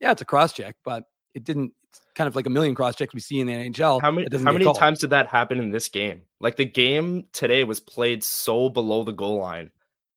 "Yeah, 0.00 0.12
it's 0.12 0.22
a 0.22 0.26
cross 0.26 0.52
check," 0.52 0.76
but 0.84 1.04
it 1.34 1.44
didn't. 1.44 1.72
It's 1.88 2.00
kind 2.14 2.28
of 2.28 2.36
like 2.36 2.46
a 2.46 2.50
million 2.50 2.74
cross 2.74 2.96
checks 2.96 3.14
we 3.14 3.20
see 3.20 3.40
in 3.40 3.46
the 3.46 3.52
NHL. 3.52 4.00
How 4.00 4.10
many 4.10 4.26
how 4.32 4.52
many 4.52 4.72
times 4.74 5.00
did 5.00 5.10
that 5.10 5.28
happen 5.28 5.58
in 5.58 5.70
this 5.70 5.88
game? 5.88 6.22
Like 6.40 6.56
the 6.56 6.64
game 6.64 7.26
today 7.32 7.64
was 7.64 7.80
played 7.80 8.24
so 8.24 8.68
below 8.68 9.04
the 9.04 9.12
goal 9.12 9.38
line, 9.38 9.70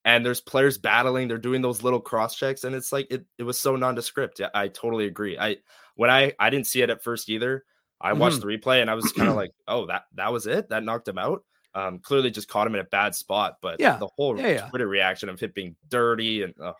and 0.05 0.25
there's 0.25 0.41
players 0.41 0.77
battling. 0.77 1.27
They're 1.27 1.37
doing 1.37 1.61
those 1.61 1.83
little 1.83 2.01
cross 2.01 2.35
checks, 2.35 2.63
and 2.63 2.75
it's 2.75 2.91
like 2.91 3.07
it, 3.11 3.25
it 3.37 3.43
was 3.43 3.59
so 3.59 3.75
nondescript. 3.75 4.39
Yeah, 4.39 4.49
I 4.53 4.67
totally 4.69 5.05
agree. 5.05 5.37
I 5.37 5.57
when 5.95 6.09
I 6.09 6.33
I 6.39 6.49
didn't 6.49 6.67
see 6.67 6.81
it 6.81 6.89
at 6.89 7.03
first 7.03 7.29
either. 7.29 7.65
I 8.01 8.13
watched 8.13 8.37
mm-hmm. 8.37 8.47
the 8.47 8.57
replay 8.57 8.81
and 8.81 8.89
I 8.89 8.95
was 8.95 9.11
kind 9.11 9.29
of 9.29 9.35
like, 9.35 9.51
oh, 9.67 9.85
that 9.87 10.03
that 10.15 10.31
was 10.31 10.47
it. 10.47 10.69
That 10.69 10.83
knocked 10.83 11.07
him 11.07 11.17
out. 11.17 11.43
Um, 11.75 11.99
clearly 11.99 12.31
just 12.31 12.47
caught 12.47 12.65
him 12.65 12.75
in 12.75 12.81
a 12.81 12.85
bad 12.85 13.13
spot. 13.15 13.57
But 13.61 13.79
yeah, 13.79 13.97
the 13.97 14.07
whole 14.15 14.39
yeah, 14.39 14.47
yeah. 14.47 14.67
Twitter 14.69 14.87
reaction 14.87 15.29
of 15.29 15.41
it 15.43 15.53
being 15.53 15.75
dirty 15.89 16.43
and 16.43 16.53
oh, 16.59 16.73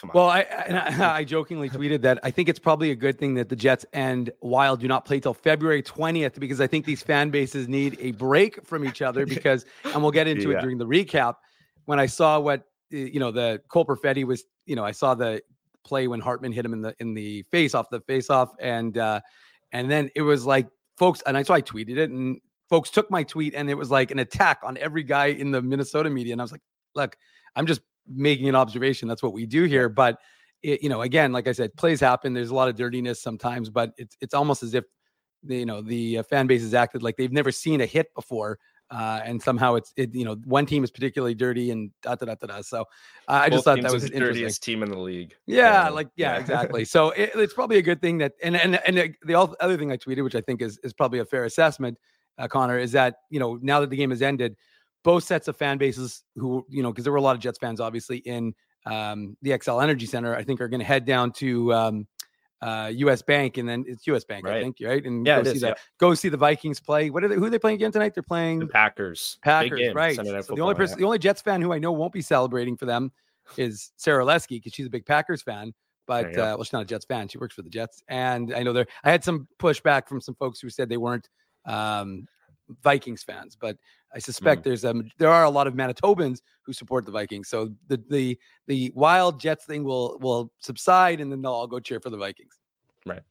come 0.00 0.10
on. 0.10 0.14
Well, 0.14 0.28
I, 0.28 0.40
I, 0.42 1.16
I 1.18 1.24
jokingly 1.24 1.70
tweeted 1.70 2.02
that 2.02 2.18
I 2.22 2.30
think 2.30 2.48
it's 2.48 2.58
probably 2.58 2.90
a 2.90 2.96
good 2.96 3.18
thing 3.18 3.34
that 3.34 3.48
the 3.48 3.56
Jets 3.56 3.86
and 3.92 4.30
Wild 4.40 4.80
do 4.80 4.88
not 4.88 5.04
play 5.04 5.20
till 5.20 5.34
February 5.34 5.82
20th 5.82 6.38
because 6.38 6.60
I 6.60 6.66
think 6.66 6.84
these 6.84 7.02
fan 7.02 7.30
bases 7.30 7.68
need 7.68 7.96
a 8.00 8.12
break 8.12 8.64
from 8.66 8.84
each 8.84 9.00
other 9.00 9.26
because, 9.26 9.64
and 9.84 10.02
we'll 10.02 10.12
get 10.12 10.26
into 10.26 10.50
yeah. 10.50 10.58
it 10.58 10.60
during 10.60 10.78
the 10.78 10.86
recap. 10.86 11.36
When 11.86 12.00
I 12.00 12.06
saw 12.06 12.40
what 12.40 12.64
you 12.90 13.20
know, 13.20 13.30
the 13.30 13.60
Cole 13.68 13.84
Perfetti 13.84 14.24
was, 14.24 14.44
you 14.66 14.76
know, 14.76 14.84
I 14.84 14.92
saw 14.92 15.14
the 15.14 15.42
play 15.84 16.08
when 16.08 16.20
Hartman 16.20 16.52
hit 16.52 16.64
him 16.64 16.72
in 16.72 16.80
the 16.80 16.94
in 16.98 17.14
the 17.14 17.42
face 17.50 17.74
off 17.74 17.90
the 17.90 18.00
face 18.00 18.30
off 18.30 18.54
and 18.58 18.96
uh 18.96 19.20
and 19.74 19.90
then 19.90 20.08
it 20.14 20.22
was 20.22 20.46
like 20.46 20.68
folks, 20.96 21.22
and 21.26 21.36
I 21.36 21.42
so 21.42 21.52
I 21.52 21.60
tweeted 21.60 21.98
it, 21.98 22.08
and 22.08 22.40
folks 22.70 22.88
took 22.88 23.10
my 23.10 23.24
tweet, 23.24 23.54
and 23.54 23.68
it 23.68 23.74
was 23.74 23.90
like 23.90 24.10
an 24.10 24.20
attack 24.20 24.60
on 24.62 24.78
every 24.78 25.02
guy 25.02 25.26
in 25.26 25.50
the 25.50 25.60
Minnesota 25.60 26.08
media. 26.08 26.32
And 26.32 26.40
I 26.40 26.44
was 26.44 26.52
like, 26.52 26.62
look, 26.94 27.16
I'm 27.56 27.66
just 27.66 27.82
making 28.08 28.48
an 28.48 28.54
observation. 28.54 29.08
That's 29.08 29.22
what 29.22 29.32
we 29.32 29.44
do 29.44 29.64
here. 29.64 29.88
But 29.88 30.18
it, 30.62 30.82
you 30.82 30.88
know, 30.88 31.02
again, 31.02 31.32
like 31.32 31.48
I 31.48 31.52
said, 31.52 31.74
plays 31.76 32.00
happen. 32.00 32.32
There's 32.32 32.50
a 32.50 32.54
lot 32.54 32.68
of 32.68 32.76
dirtiness 32.76 33.20
sometimes, 33.20 33.68
but 33.68 33.90
it's 33.98 34.16
it's 34.20 34.32
almost 34.32 34.62
as 34.62 34.74
if 34.74 34.84
you 35.42 35.66
know 35.66 35.82
the 35.82 36.18
uh, 36.18 36.22
fan 36.22 36.46
base 36.46 36.62
has 36.62 36.72
acted 36.72 37.02
like 37.02 37.16
they've 37.16 37.32
never 37.32 37.52
seen 37.52 37.80
a 37.80 37.86
hit 37.86 38.14
before 38.14 38.58
uh, 38.90 39.20
and 39.24 39.42
somehow 39.42 39.74
it's 39.74 39.92
it 39.96 40.14
you 40.14 40.24
know 40.24 40.36
one 40.44 40.66
team 40.66 40.84
is 40.84 40.90
particularly 40.90 41.34
dirty 41.34 41.70
and 41.70 41.90
da 42.02 42.14
da 42.14 42.26
da 42.26 42.34
da. 42.34 42.46
da. 42.46 42.60
So 42.62 42.82
uh, 43.28 43.42
I 43.44 43.48
just 43.48 43.64
thought 43.64 43.80
that 43.80 43.92
was 43.92 44.04
the 44.04 44.18
dirtiest 44.18 44.62
team 44.62 44.82
in 44.82 44.90
the 44.90 44.98
league. 44.98 45.34
Yeah, 45.46 45.88
like 45.88 46.08
yeah, 46.16 46.34
yeah. 46.34 46.40
exactly. 46.40 46.84
So 46.94 47.10
it, 47.10 47.30
it's 47.34 47.54
probably 47.54 47.78
a 47.78 47.82
good 47.82 48.00
thing 48.00 48.18
that 48.18 48.34
and 48.42 48.56
and 48.56 48.76
and 48.86 49.16
the 49.24 49.34
other 49.34 49.76
thing 49.76 49.90
I 49.90 49.96
tweeted, 49.96 50.22
which 50.22 50.34
I 50.34 50.40
think 50.40 50.62
is 50.62 50.78
is 50.84 50.92
probably 50.92 51.18
a 51.18 51.24
fair 51.24 51.44
assessment, 51.44 51.98
uh, 52.38 52.46
Connor, 52.46 52.78
is 52.78 52.92
that 52.92 53.16
you 53.30 53.40
know 53.40 53.58
now 53.62 53.80
that 53.80 53.90
the 53.90 53.96
game 53.96 54.10
has 54.10 54.22
ended, 54.22 54.54
both 55.02 55.24
sets 55.24 55.48
of 55.48 55.56
fan 55.56 55.78
bases 55.78 56.22
who 56.36 56.64
you 56.68 56.82
know 56.82 56.92
because 56.92 57.04
there 57.04 57.12
were 57.12 57.18
a 57.18 57.22
lot 57.22 57.34
of 57.34 57.40
Jets 57.40 57.58
fans 57.58 57.80
obviously 57.80 58.18
in 58.18 58.54
um, 58.86 59.36
the 59.42 59.50
Xcel 59.50 59.82
Energy 59.82 60.06
Center, 60.06 60.36
I 60.36 60.44
think 60.44 60.60
are 60.60 60.68
going 60.68 60.80
to 60.80 60.86
head 60.86 61.04
down 61.04 61.32
to 61.32 61.72
um, 61.72 62.06
uh, 62.64 62.90
U.S. 62.94 63.20
Bank, 63.20 63.58
and 63.58 63.68
then 63.68 63.84
it's 63.86 64.06
U.S. 64.06 64.24
Bank, 64.24 64.46
right. 64.46 64.56
I 64.56 64.62
think, 64.62 64.78
right? 64.82 65.04
And 65.04 65.26
yeah, 65.26 65.42
go 65.42 65.52
see 65.52 65.58
the 65.58 65.66
yeah. 65.66 65.74
go 65.98 66.14
see 66.14 66.28
the 66.30 66.36
Vikings 66.38 66.80
play. 66.80 67.10
What 67.10 67.22
are 67.22 67.28
they? 67.28 67.34
Who 67.34 67.44
are 67.44 67.50
they 67.50 67.58
playing 67.58 67.76
again 67.76 67.92
tonight? 67.92 68.14
They're 68.14 68.22
playing 68.22 68.60
the 68.60 68.66
Packers. 68.66 69.38
Packers, 69.42 69.78
game, 69.78 69.94
right? 69.94 70.16
So 70.16 70.22
the 70.22 70.62
only 70.62 70.74
person, 70.74 70.96
yeah. 70.96 71.02
the 71.02 71.06
only 71.06 71.18
Jets 71.18 71.42
fan 71.42 71.60
who 71.60 71.74
I 71.74 71.78
know 71.78 71.92
won't 71.92 72.12
be 72.12 72.22
celebrating 72.22 72.76
for 72.76 72.86
them 72.86 73.12
is 73.58 73.92
Sarah 73.96 74.24
Lesky 74.24 74.56
because 74.56 74.72
she's 74.72 74.86
a 74.86 74.90
big 74.90 75.04
Packers 75.04 75.42
fan. 75.42 75.74
But 76.06 76.36
uh, 76.38 76.54
well, 76.56 76.64
she's 76.64 76.72
not 76.72 76.82
a 76.82 76.86
Jets 76.86 77.04
fan. 77.04 77.28
She 77.28 77.38
works 77.38 77.54
for 77.54 77.62
the 77.62 77.70
Jets, 77.70 78.02
and 78.08 78.54
I 78.54 78.62
know 78.62 78.72
there. 78.72 78.86
I 79.04 79.10
had 79.10 79.22
some 79.22 79.46
pushback 79.58 80.08
from 80.08 80.22
some 80.22 80.34
folks 80.34 80.60
who 80.60 80.70
said 80.70 80.88
they 80.88 80.96
weren't 80.96 81.28
um, 81.66 82.26
Vikings 82.82 83.22
fans, 83.22 83.56
but 83.60 83.76
I 84.14 84.18
suspect 84.18 84.60
mm. 84.60 84.64
there's 84.64 84.84
um 84.84 85.10
there 85.18 85.30
are 85.30 85.44
a 85.44 85.50
lot 85.50 85.66
of 85.66 85.74
Manitobans 85.74 86.40
who 86.62 86.72
support 86.72 87.04
the 87.04 87.12
Vikings. 87.12 87.48
So 87.48 87.70
the 87.88 88.02
the 88.08 88.38
the 88.66 88.92
wild 88.94 89.40
Jets 89.40 89.64
thing 89.64 89.84
will 89.84 90.18
will 90.20 90.52
subside, 90.58 91.20
and 91.20 91.30
then 91.30 91.42
they'll 91.42 91.52
all 91.52 91.66
go 91.66 91.80
cheer 91.80 92.00
for 92.00 92.10
the 92.10 92.16
Vikings. 92.16 92.58
Right. 93.04 93.22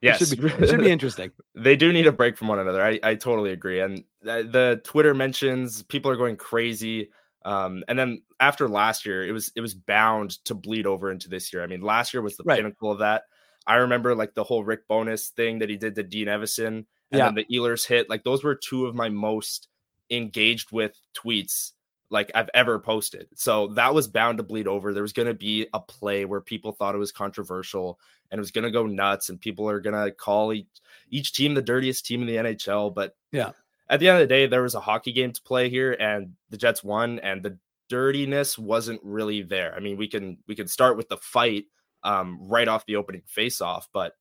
Yes, 0.00 0.22
it 0.22 0.28
should 0.28 0.40
be, 0.40 0.64
it 0.64 0.68
should 0.68 0.80
be 0.80 0.90
interesting. 0.90 1.30
they 1.54 1.76
do 1.76 1.92
need 1.92 2.06
a 2.06 2.12
break 2.12 2.36
from 2.36 2.48
one 2.48 2.58
another. 2.58 2.82
I, 2.82 2.98
I 3.02 3.14
totally 3.14 3.52
agree. 3.52 3.80
And 3.80 4.04
the, 4.22 4.48
the 4.50 4.80
Twitter 4.84 5.14
mentions 5.14 5.82
people 5.82 6.10
are 6.10 6.16
going 6.16 6.36
crazy. 6.36 7.10
Um, 7.44 7.84
and 7.88 7.98
then 7.98 8.22
after 8.40 8.68
last 8.68 9.06
year, 9.06 9.26
it 9.26 9.32
was 9.32 9.52
it 9.54 9.60
was 9.60 9.74
bound 9.74 10.44
to 10.46 10.54
bleed 10.54 10.86
over 10.86 11.10
into 11.10 11.28
this 11.28 11.52
year. 11.52 11.62
I 11.62 11.66
mean, 11.66 11.80
last 11.80 12.12
year 12.14 12.22
was 12.22 12.36
the 12.36 12.44
right. 12.44 12.56
pinnacle 12.56 12.90
of 12.90 12.98
that. 12.98 13.24
I 13.66 13.76
remember 13.76 14.14
like 14.14 14.34
the 14.34 14.44
whole 14.44 14.64
Rick 14.64 14.86
Bowness 14.88 15.28
thing 15.28 15.58
that 15.58 15.68
he 15.68 15.76
did 15.76 15.94
to 15.96 16.02
Dean 16.02 16.28
Evason, 16.28 16.86
and 17.12 17.18
yeah. 17.18 17.24
then 17.26 17.34
the 17.34 17.46
Ehlers 17.56 17.86
hit. 17.86 18.10
Like 18.10 18.24
those 18.24 18.42
were 18.42 18.54
two 18.54 18.86
of 18.86 18.94
my 18.94 19.08
most 19.08 19.68
engaged 20.10 20.72
with 20.72 20.98
tweets 21.16 21.72
like 22.10 22.30
I've 22.34 22.50
ever 22.54 22.78
posted. 22.78 23.28
So 23.34 23.68
that 23.68 23.94
was 23.94 24.08
bound 24.08 24.38
to 24.38 24.44
bleed 24.44 24.68
over. 24.68 24.92
There 24.92 25.02
was 25.02 25.12
going 25.12 25.28
to 25.28 25.34
be 25.34 25.66
a 25.74 25.80
play 25.80 26.24
where 26.24 26.40
people 26.40 26.72
thought 26.72 26.94
it 26.94 26.98
was 26.98 27.12
controversial 27.12 27.98
and 28.30 28.38
it 28.38 28.40
was 28.40 28.50
going 28.50 28.64
to 28.64 28.70
go 28.70 28.86
nuts 28.86 29.28
and 29.28 29.40
people 29.40 29.68
are 29.68 29.80
going 29.80 29.96
to 29.96 30.12
call 30.12 30.52
each, 30.52 30.66
each 31.10 31.32
team 31.32 31.54
the 31.54 31.62
dirtiest 31.62 32.06
team 32.06 32.22
in 32.22 32.26
the 32.26 32.36
NHL. 32.36 32.94
But 32.94 33.16
yeah, 33.32 33.52
at 33.88 34.00
the 34.00 34.08
end 34.08 34.18
of 34.18 34.28
the 34.28 34.34
day, 34.34 34.46
there 34.46 34.62
was 34.62 34.74
a 34.74 34.80
hockey 34.80 35.12
game 35.12 35.32
to 35.32 35.42
play 35.42 35.68
here 35.68 35.92
and 35.98 36.34
the 36.50 36.56
Jets 36.56 36.84
won 36.84 37.18
and 37.20 37.42
the 37.42 37.58
dirtiness 37.88 38.58
wasn't 38.58 39.00
really 39.02 39.42
there. 39.42 39.74
I 39.74 39.80
mean, 39.80 39.96
we 39.96 40.08
can, 40.08 40.38
we 40.46 40.54
can 40.54 40.68
start 40.68 40.96
with 40.96 41.08
the 41.08 41.16
fight 41.16 41.64
um, 42.02 42.38
right 42.40 42.68
off 42.68 42.86
the 42.86 42.96
opening 42.96 43.22
face 43.26 43.60
off, 43.60 43.88
but 43.92 44.14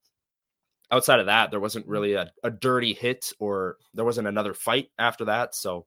outside 0.91 1.19
of 1.19 1.25
that, 1.27 1.51
there 1.51 1.59
wasn't 1.59 1.87
really 1.87 2.13
a, 2.13 2.31
a 2.43 2.51
dirty 2.51 2.93
hit 2.93 3.31
or 3.39 3.77
there 3.93 4.05
wasn't 4.05 4.27
another 4.27 4.53
fight 4.53 4.89
after 4.97 5.25
that. 5.25 5.55
So, 5.55 5.85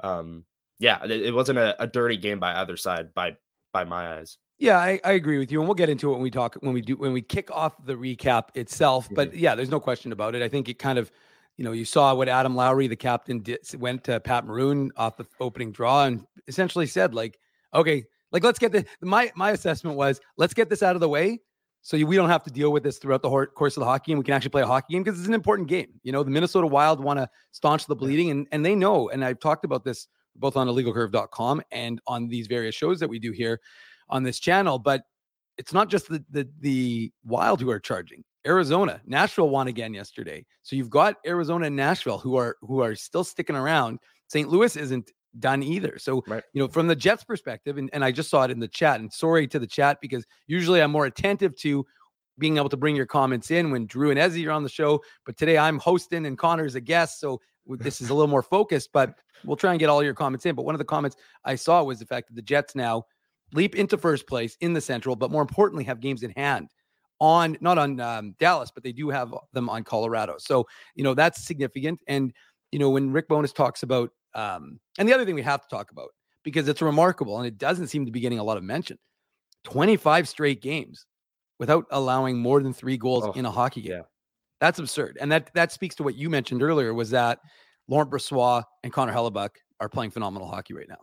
um, 0.00 0.44
yeah, 0.78 1.02
it, 1.04 1.10
it 1.10 1.34
wasn't 1.34 1.58
a, 1.58 1.80
a, 1.82 1.86
dirty 1.86 2.16
game 2.16 2.38
by 2.38 2.54
either 2.54 2.76
side 2.76 3.12
by 3.14 3.36
by 3.72 3.84
my 3.84 4.18
eyes. 4.18 4.38
Yeah, 4.58 4.78
I, 4.78 5.00
I 5.04 5.12
agree 5.12 5.38
with 5.38 5.52
you, 5.52 5.60
and 5.60 5.68
we'll 5.68 5.74
get 5.74 5.88
into 5.88 6.10
it 6.10 6.14
when 6.14 6.22
we 6.22 6.30
talk 6.30 6.56
when 6.60 6.72
we 6.72 6.80
do 6.80 6.96
when 6.96 7.12
we 7.12 7.22
kick 7.22 7.50
off 7.50 7.74
the 7.84 7.94
recap 7.94 8.56
itself. 8.56 9.06
Mm-hmm. 9.06 9.14
But 9.14 9.34
yeah, 9.36 9.54
there's 9.54 9.70
no 9.70 9.80
question 9.80 10.12
about 10.12 10.34
it. 10.34 10.42
I 10.42 10.48
think 10.48 10.68
it 10.68 10.78
kind 10.78 10.98
of, 10.98 11.10
you 11.56 11.64
know, 11.64 11.72
you 11.72 11.84
saw 11.84 12.14
what 12.14 12.28
Adam 12.28 12.54
Lowry, 12.54 12.86
the 12.86 12.96
captain, 12.96 13.40
did, 13.40 13.60
went 13.78 14.04
to 14.04 14.20
Pat 14.20 14.46
Maroon 14.46 14.90
off 14.96 15.16
the 15.16 15.26
opening 15.40 15.72
draw 15.72 16.04
and 16.04 16.24
essentially 16.46 16.86
said 16.86 17.14
like, 17.14 17.38
okay, 17.74 18.04
like 18.32 18.44
let's 18.44 18.58
get 18.58 18.72
the 18.72 18.84
my 19.00 19.32
my 19.34 19.52
assessment 19.52 19.96
was 19.96 20.20
let's 20.36 20.54
get 20.54 20.68
this 20.68 20.82
out 20.82 20.94
of 20.94 21.00
the 21.00 21.08
way 21.08 21.40
So 21.82 21.96
we 22.04 22.16
don't 22.16 22.28
have 22.28 22.42
to 22.44 22.50
deal 22.50 22.70
with 22.70 22.82
this 22.82 22.98
throughout 22.98 23.22
the 23.22 23.46
course 23.54 23.76
of 23.76 23.80
the 23.80 23.86
hockey 23.86 24.12
game. 24.12 24.18
We 24.18 24.24
can 24.24 24.34
actually 24.34 24.50
play 24.50 24.62
a 24.62 24.66
hockey 24.66 24.94
game 24.94 25.02
because 25.02 25.18
it's 25.18 25.28
an 25.28 25.34
important 25.34 25.68
game. 25.68 26.00
You 26.02 26.12
know, 26.12 26.22
the 26.22 26.30
Minnesota 26.30 26.66
Wild 26.66 27.02
want 27.02 27.18
to 27.18 27.28
staunch 27.52 27.86
the 27.86 27.96
bleeding, 27.96 28.30
and, 28.30 28.46
and 28.52 28.64
they 28.64 28.74
know. 28.74 29.08
And 29.10 29.24
I've 29.24 29.40
talked 29.40 29.64
about 29.64 29.84
this 29.84 30.08
both 30.36 30.56
on 30.56 30.66
illegalcurve.com 30.66 31.62
and 31.70 32.00
on 32.06 32.28
these 32.28 32.46
various 32.46 32.74
shows 32.74 33.00
that 33.00 33.08
we 33.08 33.18
do 33.18 33.32
here 33.32 33.60
on 34.08 34.22
this 34.22 34.38
channel. 34.38 34.78
But 34.78 35.02
it's 35.56 35.72
not 35.72 35.88
just 35.88 36.08
the 36.08 36.24
the, 36.30 36.48
the 36.60 37.12
Wild 37.24 37.60
who 37.60 37.70
are 37.70 37.80
charging. 37.80 38.24
Arizona, 38.46 39.00
Nashville 39.04 39.50
won 39.50 39.68
again 39.68 39.92
yesterday. 39.92 40.44
So 40.62 40.76
you've 40.76 40.90
got 40.90 41.16
Arizona 41.26 41.66
and 41.66 41.76
Nashville 41.76 42.18
who 42.18 42.36
are 42.36 42.56
who 42.62 42.80
are 42.80 42.94
still 42.94 43.24
sticking 43.24 43.56
around. 43.56 43.98
St. 44.28 44.48
Louis 44.48 44.76
isn't 44.76 45.10
done 45.38 45.62
either. 45.62 45.98
So, 45.98 46.24
right. 46.26 46.42
you 46.52 46.60
know, 46.60 46.68
from 46.68 46.86
the 46.86 46.96
Jets 46.96 47.24
perspective, 47.24 47.78
and, 47.78 47.90
and 47.92 48.04
I 48.04 48.12
just 48.12 48.30
saw 48.30 48.44
it 48.44 48.50
in 48.50 48.60
the 48.60 48.68
chat, 48.68 49.00
and 49.00 49.12
sorry 49.12 49.46
to 49.48 49.58
the 49.58 49.66
chat 49.66 49.98
because 50.00 50.26
usually 50.46 50.82
I'm 50.82 50.90
more 50.90 51.06
attentive 51.06 51.56
to 51.58 51.86
being 52.38 52.56
able 52.56 52.68
to 52.68 52.76
bring 52.76 52.94
your 52.94 53.06
comments 53.06 53.50
in 53.50 53.70
when 53.70 53.86
Drew 53.86 54.10
and 54.10 54.18
Ezzy 54.18 54.46
are 54.46 54.52
on 54.52 54.62
the 54.62 54.68
show. 54.68 55.02
But 55.26 55.36
today 55.36 55.58
I'm 55.58 55.78
hosting 55.78 56.26
and 56.26 56.38
Connor's 56.38 56.74
a 56.74 56.80
guest. 56.80 57.20
So 57.20 57.40
this 57.66 58.00
is 58.00 58.10
a 58.10 58.14
little 58.14 58.28
more 58.28 58.42
focused, 58.42 58.90
but 58.92 59.14
we'll 59.44 59.56
try 59.56 59.72
and 59.72 59.80
get 59.80 59.88
all 59.88 60.02
your 60.02 60.14
comments 60.14 60.46
in. 60.46 60.54
But 60.54 60.64
one 60.64 60.74
of 60.74 60.78
the 60.78 60.84
comments 60.84 61.16
I 61.44 61.56
saw 61.56 61.82
was 61.82 61.98
the 61.98 62.06
fact 62.06 62.28
that 62.28 62.34
the 62.34 62.42
Jets 62.42 62.74
now 62.74 63.04
leap 63.52 63.74
into 63.74 63.98
first 63.98 64.26
place 64.26 64.56
in 64.60 64.72
the 64.72 64.80
Central, 64.80 65.16
but 65.16 65.30
more 65.30 65.42
importantly, 65.42 65.84
have 65.84 66.00
games 66.00 66.22
in 66.22 66.30
hand 66.30 66.70
on 67.20 67.56
not 67.60 67.78
on 67.78 68.00
um, 68.00 68.34
Dallas, 68.38 68.70
but 68.72 68.82
they 68.84 68.92
do 68.92 69.10
have 69.10 69.34
them 69.52 69.68
on 69.68 69.84
Colorado. 69.84 70.36
So 70.38 70.66
you 70.94 71.04
know 71.04 71.14
that's 71.14 71.44
significant. 71.44 72.00
And 72.06 72.32
you 72.72 72.78
know 72.78 72.90
when 72.90 73.12
Rick 73.12 73.28
Bowness 73.28 73.52
talks 73.52 73.82
about, 73.82 74.10
um, 74.34 74.78
and 74.98 75.08
the 75.08 75.12
other 75.12 75.24
thing 75.24 75.34
we 75.34 75.42
have 75.42 75.62
to 75.62 75.68
talk 75.68 75.90
about 75.90 76.08
because 76.44 76.68
it's 76.68 76.82
remarkable 76.82 77.38
and 77.38 77.46
it 77.46 77.58
doesn't 77.58 77.88
seem 77.88 78.06
to 78.06 78.12
be 78.12 78.20
getting 78.20 78.38
a 78.38 78.44
lot 78.44 78.56
of 78.56 78.62
mention. 78.62 78.98
Twenty 79.64 79.96
five 79.96 80.28
straight 80.28 80.62
games 80.62 81.06
without 81.58 81.84
allowing 81.90 82.38
more 82.38 82.62
than 82.62 82.72
three 82.72 82.96
goals 82.96 83.24
oh, 83.26 83.32
in 83.32 83.44
a 83.44 83.50
hockey 83.50 83.82
game. 83.82 83.92
Yeah. 83.92 84.02
That's 84.60 84.78
absurd. 84.78 85.18
And 85.20 85.30
that 85.32 85.50
that 85.54 85.72
speaks 85.72 85.94
to 85.96 86.02
what 86.02 86.14
you 86.14 86.30
mentioned 86.30 86.62
earlier 86.62 86.94
was 86.94 87.10
that 87.10 87.40
Laurent 87.88 88.10
Brossoit 88.10 88.64
and 88.82 88.92
Connor 88.92 89.12
Hellebuyck 89.12 89.50
are 89.80 89.88
playing 89.88 90.10
phenomenal 90.10 90.48
hockey 90.48 90.74
right 90.74 90.88
now. 90.88 90.98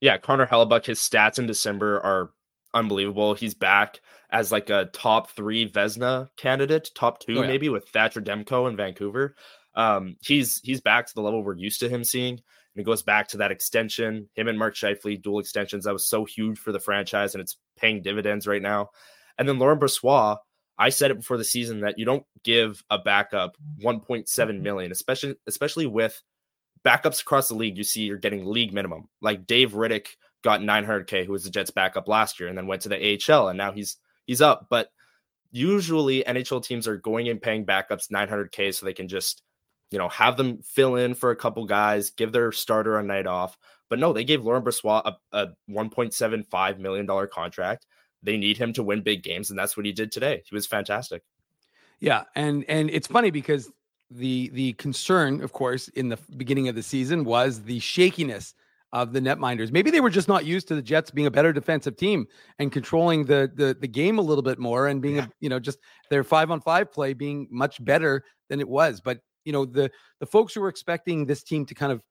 Yeah, 0.00 0.16
Connor 0.18 0.46
Hellebuyck, 0.46 0.86
his 0.86 0.98
stats 1.00 1.38
in 1.38 1.46
December 1.46 2.00
are 2.00 2.30
unbelievable. 2.74 3.34
He's 3.34 3.54
back 3.54 4.00
as 4.30 4.52
like 4.52 4.70
a 4.70 4.86
top 4.92 5.30
three 5.30 5.68
Vezina 5.68 6.28
candidate, 6.36 6.90
top 6.94 7.18
two 7.20 7.38
oh, 7.38 7.42
yeah. 7.42 7.48
maybe 7.48 7.68
with 7.68 7.88
Thatcher 7.88 8.20
Demko 8.20 8.68
in 8.68 8.76
Vancouver. 8.76 9.34
Um, 9.74 10.16
he's 10.20 10.60
he's 10.62 10.80
back 10.80 11.06
to 11.06 11.14
the 11.14 11.22
level 11.22 11.42
we're 11.42 11.56
used 11.56 11.80
to 11.80 11.88
him 11.88 12.04
seeing. 12.04 12.40
And 12.78 12.82
it 12.82 12.84
goes 12.84 13.02
back 13.02 13.28
to 13.28 13.38
that 13.38 13.50
extension, 13.50 14.28
him 14.34 14.48
and 14.48 14.58
Mark 14.58 14.74
Scheifele, 14.74 15.20
dual 15.20 15.40
extensions. 15.40 15.84
That 15.84 15.92
was 15.92 16.08
so 16.08 16.24
huge 16.24 16.58
for 16.58 16.70
the 16.70 16.80
franchise, 16.80 17.34
and 17.34 17.42
it's 17.42 17.56
paying 17.76 18.02
dividends 18.02 18.46
right 18.46 18.62
now. 18.62 18.90
And 19.36 19.48
then 19.48 19.58
Laurent 19.58 19.80
Brossoit, 19.80 20.38
I 20.78 20.90
said 20.90 21.10
it 21.10 21.16
before 21.16 21.38
the 21.38 21.44
season 21.44 21.80
that 21.80 21.98
you 21.98 22.04
don't 22.04 22.24
give 22.44 22.82
a 22.90 22.98
backup 22.98 23.56
1.7 23.82 24.60
million, 24.60 24.92
especially 24.92 25.34
especially 25.46 25.86
with 25.86 26.22
backups 26.84 27.20
across 27.20 27.48
the 27.48 27.54
league. 27.54 27.76
You 27.76 27.84
see, 27.84 28.02
you're 28.02 28.16
getting 28.16 28.46
league 28.46 28.72
minimum. 28.72 29.08
Like 29.20 29.46
Dave 29.46 29.72
Rittich 29.72 30.08
got 30.44 30.60
900k, 30.60 31.26
who 31.26 31.32
was 31.32 31.44
the 31.44 31.50
Jets 31.50 31.70
backup 31.70 32.06
last 32.06 32.38
year, 32.38 32.48
and 32.48 32.56
then 32.56 32.66
went 32.66 32.82
to 32.82 32.88
the 32.88 33.18
AHL, 33.28 33.48
and 33.48 33.58
now 33.58 33.72
he's 33.72 33.96
he's 34.26 34.40
up. 34.40 34.68
But 34.70 34.90
usually 35.50 36.22
NHL 36.24 36.62
teams 36.62 36.86
are 36.86 36.96
going 36.96 37.28
and 37.28 37.42
paying 37.42 37.66
backups 37.66 38.10
900k 38.12 38.74
so 38.74 38.86
they 38.86 38.92
can 38.92 39.08
just 39.08 39.42
you 39.90 39.98
know 39.98 40.08
have 40.08 40.36
them 40.36 40.62
fill 40.62 40.96
in 40.96 41.14
for 41.14 41.30
a 41.30 41.36
couple 41.36 41.64
guys, 41.64 42.10
give 42.10 42.32
their 42.32 42.52
starter 42.52 42.98
a 42.98 43.02
night 43.02 43.26
off. 43.26 43.56
But 43.88 43.98
no, 43.98 44.12
they 44.12 44.24
gave 44.24 44.44
Laurent 44.44 44.64
Brossoit 44.64 45.02
a, 45.06 45.16
a 45.32 45.46
1.75 45.70 46.78
million 46.78 47.06
dollar 47.06 47.26
contract. 47.26 47.86
They 48.22 48.36
need 48.36 48.58
him 48.58 48.72
to 48.74 48.82
win 48.82 49.02
big 49.02 49.22
games, 49.22 49.50
and 49.50 49.58
that's 49.58 49.76
what 49.76 49.86
he 49.86 49.92
did 49.92 50.12
today. 50.12 50.42
He 50.44 50.54
was 50.54 50.66
fantastic. 50.66 51.22
Yeah, 52.00 52.24
and 52.34 52.64
and 52.68 52.90
it's 52.90 53.06
funny 53.06 53.30
because 53.30 53.70
the 54.10 54.50
the 54.52 54.72
concern, 54.74 55.42
of 55.42 55.52
course, 55.52 55.88
in 55.88 56.08
the 56.08 56.18
beginning 56.36 56.68
of 56.68 56.74
the 56.74 56.82
season 56.82 57.24
was 57.24 57.62
the 57.62 57.78
shakiness 57.78 58.54
of 58.92 59.12
the 59.12 59.20
netminders. 59.20 59.70
Maybe 59.70 59.90
they 59.90 60.00
were 60.00 60.10
just 60.10 60.28
not 60.28 60.46
used 60.46 60.68
to 60.68 60.74
the 60.74 60.82
Jets 60.82 61.10
being 61.10 61.26
a 61.26 61.30
better 61.30 61.52
defensive 61.52 61.96
team 61.96 62.26
and 62.58 62.72
controlling 62.72 63.24
the 63.24 63.50
the, 63.54 63.76
the 63.78 63.88
game 63.88 64.18
a 64.18 64.22
little 64.22 64.42
bit 64.42 64.58
more 64.58 64.86
and 64.86 65.02
being 65.02 65.16
yeah. 65.16 65.24
a, 65.24 65.28
you 65.40 65.48
know 65.48 65.58
just 65.58 65.78
their 66.10 66.24
5 66.24 66.50
on 66.50 66.60
5 66.60 66.92
play 66.92 67.12
being 67.12 67.48
much 67.50 67.84
better 67.84 68.24
than 68.48 68.60
it 68.60 68.68
was. 68.68 69.00
But, 69.00 69.20
you 69.48 69.52
know, 69.52 69.64
the 69.64 69.90
the 70.20 70.26
folks 70.26 70.52
who 70.52 70.60
were 70.60 70.68
expecting 70.68 71.24
this 71.24 71.42
team 71.42 71.64
to 71.64 71.74
kind 71.74 71.90
of 71.90 72.02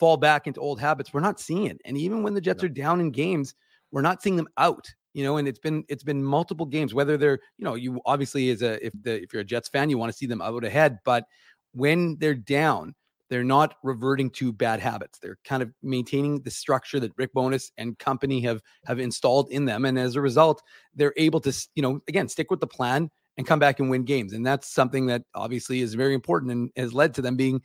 fall 0.00 0.16
back 0.16 0.48
into 0.48 0.58
old 0.58 0.80
habits, 0.80 1.14
we're 1.14 1.20
not 1.20 1.38
seeing 1.38 1.66
it. 1.66 1.80
And 1.84 1.96
even 1.96 2.24
when 2.24 2.34
the 2.34 2.40
Jets 2.40 2.64
are 2.64 2.68
down 2.68 3.00
in 3.00 3.12
games, 3.12 3.54
we're 3.92 4.02
not 4.02 4.20
seeing 4.24 4.34
them 4.34 4.48
out. 4.58 4.92
You 5.14 5.22
know, 5.22 5.36
and 5.36 5.46
it's 5.46 5.60
been 5.60 5.84
it's 5.88 6.02
been 6.02 6.22
multiple 6.22 6.66
games. 6.66 6.92
Whether 6.92 7.16
they're 7.16 7.38
you 7.58 7.64
know 7.64 7.76
you 7.76 8.00
obviously 8.06 8.50
as 8.50 8.62
a 8.62 8.84
if 8.84 8.92
the 9.02 9.22
if 9.22 9.32
you're 9.32 9.42
a 9.42 9.44
Jets 9.44 9.68
fan 9.68 9.88
you 9.88 9.98
want 9.98 10.10
to 10.10 10.18
see 10.18 10.26
them 10.26 10.42
out 10.42 10.64
ahead, 10.64 10.98
but 11.04 11.26
when 11.72 12.16
they're 12.18 12.34
down, 12.34 12.96
they're 13.28 13.44
not 13.44 13.76
reverting 13.84 14.28
to 14.30 14.52
bad 14.52 14.80
habits. 14.80 15.20
They're 15.20 15.38
kind 15.44 15.62
of 15.62 15.72
maintaining 15.84 16.42
the 16.42 16.50
structure 16.50 16.98
that 16.98 17.12
Rick 17.16 17.32
Bowness 17.34 17.70
and 17.78 17.96
company 18.00 18.40
have 18.40 18.62
have 18.84 18.98
installed 18.98 19.52
in 19.52 19.64
them, 19.64 19.84
and 19.84 19.96
as 19.96 20.16
a 20.16 20.20
result, 20.20 20.60
they're 20.92 21.14
able 21.16 21.38
to, 21.42 21.68
you 21.76 21.82
know, 21.82 22.00
again, 22.08 22.28
stick 22.28 22.50
with 22.50 22.58
the 22.58 22.66
plan 22.66 23.12
and 23.40 23.46
come 23.46 23.58
back 23.58 23.80
and 23.80 23.88
win 23.88 24.04
games. 24.04 24.34
And 24.34 24.44
that's 24.44 24.68
something 24.68 25.06
that 25.06 25.22
obviously 25.34 25.80
is 25.80 25.94
very 25.94 26.12
important 26.12 26.52
and 26.52 26.70
has 26.76 26.92
led 26.92 27.14
to 27.14 27.22
them 27.22 27.36
being 27.36 27.62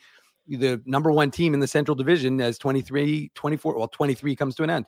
the 0.47 0.81
number 0.85 1.11
one 1.11 1.31
team 1.31 1.53
in 1.53 1.59
the 1.59 1.67
Central 1.67 1.95
Division 1.95 2.39
as 2.39 2.57
23, 2.57 3.29
24, 3.35 3.77
well, 3.77 3.89
23 3.89 4.37
comes 4.37 4.55
to 4.55 4.63
an 4.63 4.69
end. 4.69 4.85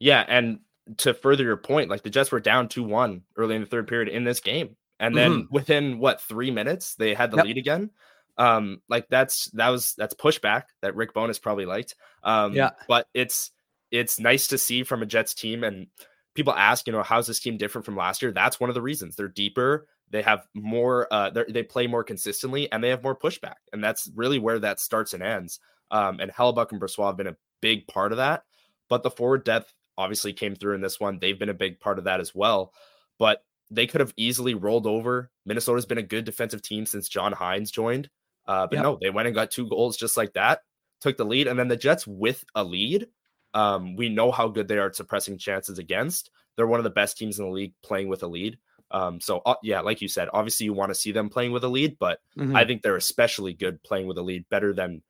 Yeah, 0.00 0.24
and 0.26 0.58
to 0.96 1.14
further 1.14 1.44
your 1.44 1.56
point, 1.56 1.90
like 1.90 2.02
the 2.02 2.10
Jets 2.10 2.32
were 2.32 2.40
down 2.40 2.66
2 2.66 2.82
1 2.82 3.22
early 3.36 3.54
in 3.54 3.60
the 3.60 3.68
third 3.68 3.86
period 3.86 4.08
in 4.08 4.24
this 4.24 4.40
game. 4.40 4.76
And 4.98 5.16
then 5.16 5.30
mm-hmm. 5.30 5.54
within 5.54 5.98
what 6.00 6.20
three 6.20 6.50
minutes, 6.50 6.96
they 6.96 7.14
had 7.14 7.30
the 7.30 7.36
yep. 7.36 7.46
lead 7.46 7.58
again. 7.58 7.90
Um, 8.36 8.82
like 8.88 9.06
that's 9.08 9.48
that 9.52 9.68
was 9.68 9.94
that's 9.96 10.14
pushback 10.14 10.64
that 10.82 10.96
Rick 10.96 11.14
Bowness 11.14 11.38
probably 11.38 11.66
liked. 11.66 11.94
Um, 12.24 12.52
yeah, 12.52 12.70
but 12.88 13.06
it's 13.14 13.52
it's 13.92 14.18
nice 14.18 14.48
to 14.48 14.58
see 14.58 14.82
from 14.82 15.02
a 15.02 15.06
Jets 15.06 15.34
team. 15.34 15.62
And 15.62 15.86
people 16.34 16.52
ask, 16.52 16.86
you 16.86 16.92
know, 16.92 17.02
how's 17.02 17.26
this 17.26 17.40
team 17.40 17.56
different 17.56 17.84
from 17.84 17.96
last 17.96 18.22
year? 18.22 18.32
That's 18.32 18.58
one 18.58 18.68
of 18.68 18.74
the 18.74 18.82
reasons 18.82 19.14
they're 19.16 19.28
deeper. 19.28 19.86
They 20.10 20.22
have 20.22 20.46
more. 20.54 21.06
Uh, 21.12 21.30
they 21.48 21.62
play 21.62 21.86
more 21.86 22.04
consistently, 22.04 22.70
and 22.70 22.82
they 22.82 22.88
have 22.88 23.02
more 23.02 23.16
pushback. 23.16 23.56
And 23.72 23.82
that's 23.82 24.10
really 24.14 24.38
where 24.38 24.58
that 24.58 24.80
starts 24.80 25.14
and 25.14 25.22
ends. 25.22 25.60
Um, 25.90 26.20
and 26.20 26.32
Hellebuyck 26.32 26.72
and 26.72 26.80
Brossoit 26.80 27.08
have 27.08 27.16
been 27.16 27.26
a 27.28 27.36
big 27.60 27.86
part 27.86 28.12
of 28.12 28.18
that. 28.18 28.44
But 28.88 29.02
the 29.02 29.10
forward 29.10 29.44
depth 29.44 29.72
obviously 29.96 30.32
came 30.32 30.54
through 30.54 30.74
in 30.74 30.80
this 30.80 30.98
one. 30.98 31.18
They've 31.18 31.38
been 31.38 31.48
a 31.48 31.54
big 31.54 31.78
part 31.80 31.98
of 31.98 32.04
that 32.04 32.20
as 32.20 32.34
well. 32.34 32.72
But 33.18 33.44
they 33.70 33.86
could 33.86 34.00
have 34.00 34.14
easily 34.16 34.54
rolled 34.54 34.86
over. 34.86 35.30
Minnesota's 35.46 35.86
been 35.86 35.98
a 35.98 36.02
good 36.02 36.24
defensive 36.24 36.62
team 36.62 36.86
since 36.86 37.08
John 37.08 37.32
Hynes 37.32 37.70
joined. 37.70 38.10
Uh, 38.46 38.66
but 38.66 38.76
yep. 38.76 38.82
no, 38.82 38.98
they 39.00 39.10
went 39.10 39.28
and 39.28 39.34
got 39.34 39.50
two 39.50 39.68
goals 39.68 39.96
just 39.96 40.16
like 40.16 40.32
that, 40.32 40.62
took 41.00 41.16
the 41.16 41.24
lead, 41.24 41.46
and 41.46 41.58
then 41.58 41.68
the 41.68 41.76
Jets 41.76 42.06
with 42.06 42.44
a 42.54 42.64
lead. 42.64 43.06
Um, 43.54 43.94
we 43.96 44.08
know 44.08 44.32
how 44.32 44.48
good 44.48 44.66
they 44.66 44.78
are 44.78 44.86
at 44.86 44.96
suppressing 44.96 45.38
chances 45.38 45.78
against. 45.78 46.30
They're 46.56 46.66
one 46.66 46.80
of 46.80 46.84
the 46.84 46.90
best 46.90 47.16
teams 47.16 47.38
in 47.38 47.44
the 47.44 47.50
league 47.52 47.74
playing 47.82 48.08
with 48.08 48.22
a 48.22 48.26
lead. 48.26 48.58
Um, 48.90 49.20
so 49.20 49.38
uh, 49.46 49.54
yeah, 49.62 49.80
like 49.80 50.00
you 50.00 50.08
said, 50.08 50.28
obviously 50.32 50.66
you 50.66 50.72
want 50.72 50.90
to 50.90 50.94
see 50.94 51.12
them 51.12 51.28
playing 51.28 51.52
with 51.52 51.64
a 51.64 51.68
lead, 51.68 51.96
but 51.98 52.20
mm-hmm. 52.36 52.56
I 52.56 52.64
think 52.64 52.82
they're 52.82 52.96
especially 52.96 53.54
good 53.54 53.82
playing 53.82 54.06
with 54.06 54.18
a 54.18 54.22
lead, 54.22 54.48
better 54.50 54.72
than 54.72 55.02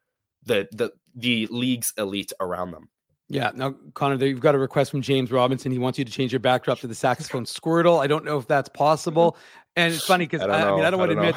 the 0.45 0.69
the 0.73 0.93
the 1.15 1.47
league's 1.51 1.93
elite 1.99 2.33
around 2.41 2.73
them. 2.73 2.89
Yeah. 3.29 3.53
Now, 3.55 3.77
Connor, 3.95 4.25
you've 4.25 4.41
got 4.41 4.57
a 4.57 4.59
request 4.59 4.91
from 4.91 5.03
James 5.03 5.31
Robinson. 5.31 5.71
He 5.71 5.79
wants 5.79 5.99
you 5.99 6.05
to 6.05 6.11
change 6.11 6.33
your 6.33 6.41
backdrop 6.41 6.81
to 6.81 6.89
the 6.89 6.97
saxophone 6.97 7.45
Squirtle. 7.45 8.03
I 8.03 8.09
don't 8.09 8.25
know 8.25 8.39
if 8.39 8.47
that's 8.47 8.69
possible. 8.69 9.37
And 9.77 9.95
it's 9.95 10.05
funny 10.05 10.27
because 10.27 10.43
I, 10.43 10.69
I, 10.69 10.75
mean, 10.75 10.85
I 10.85 10.91
don't 10.91 10.99
want 10.99 11.13
to 11.13 11.17
admit 11.17 11.37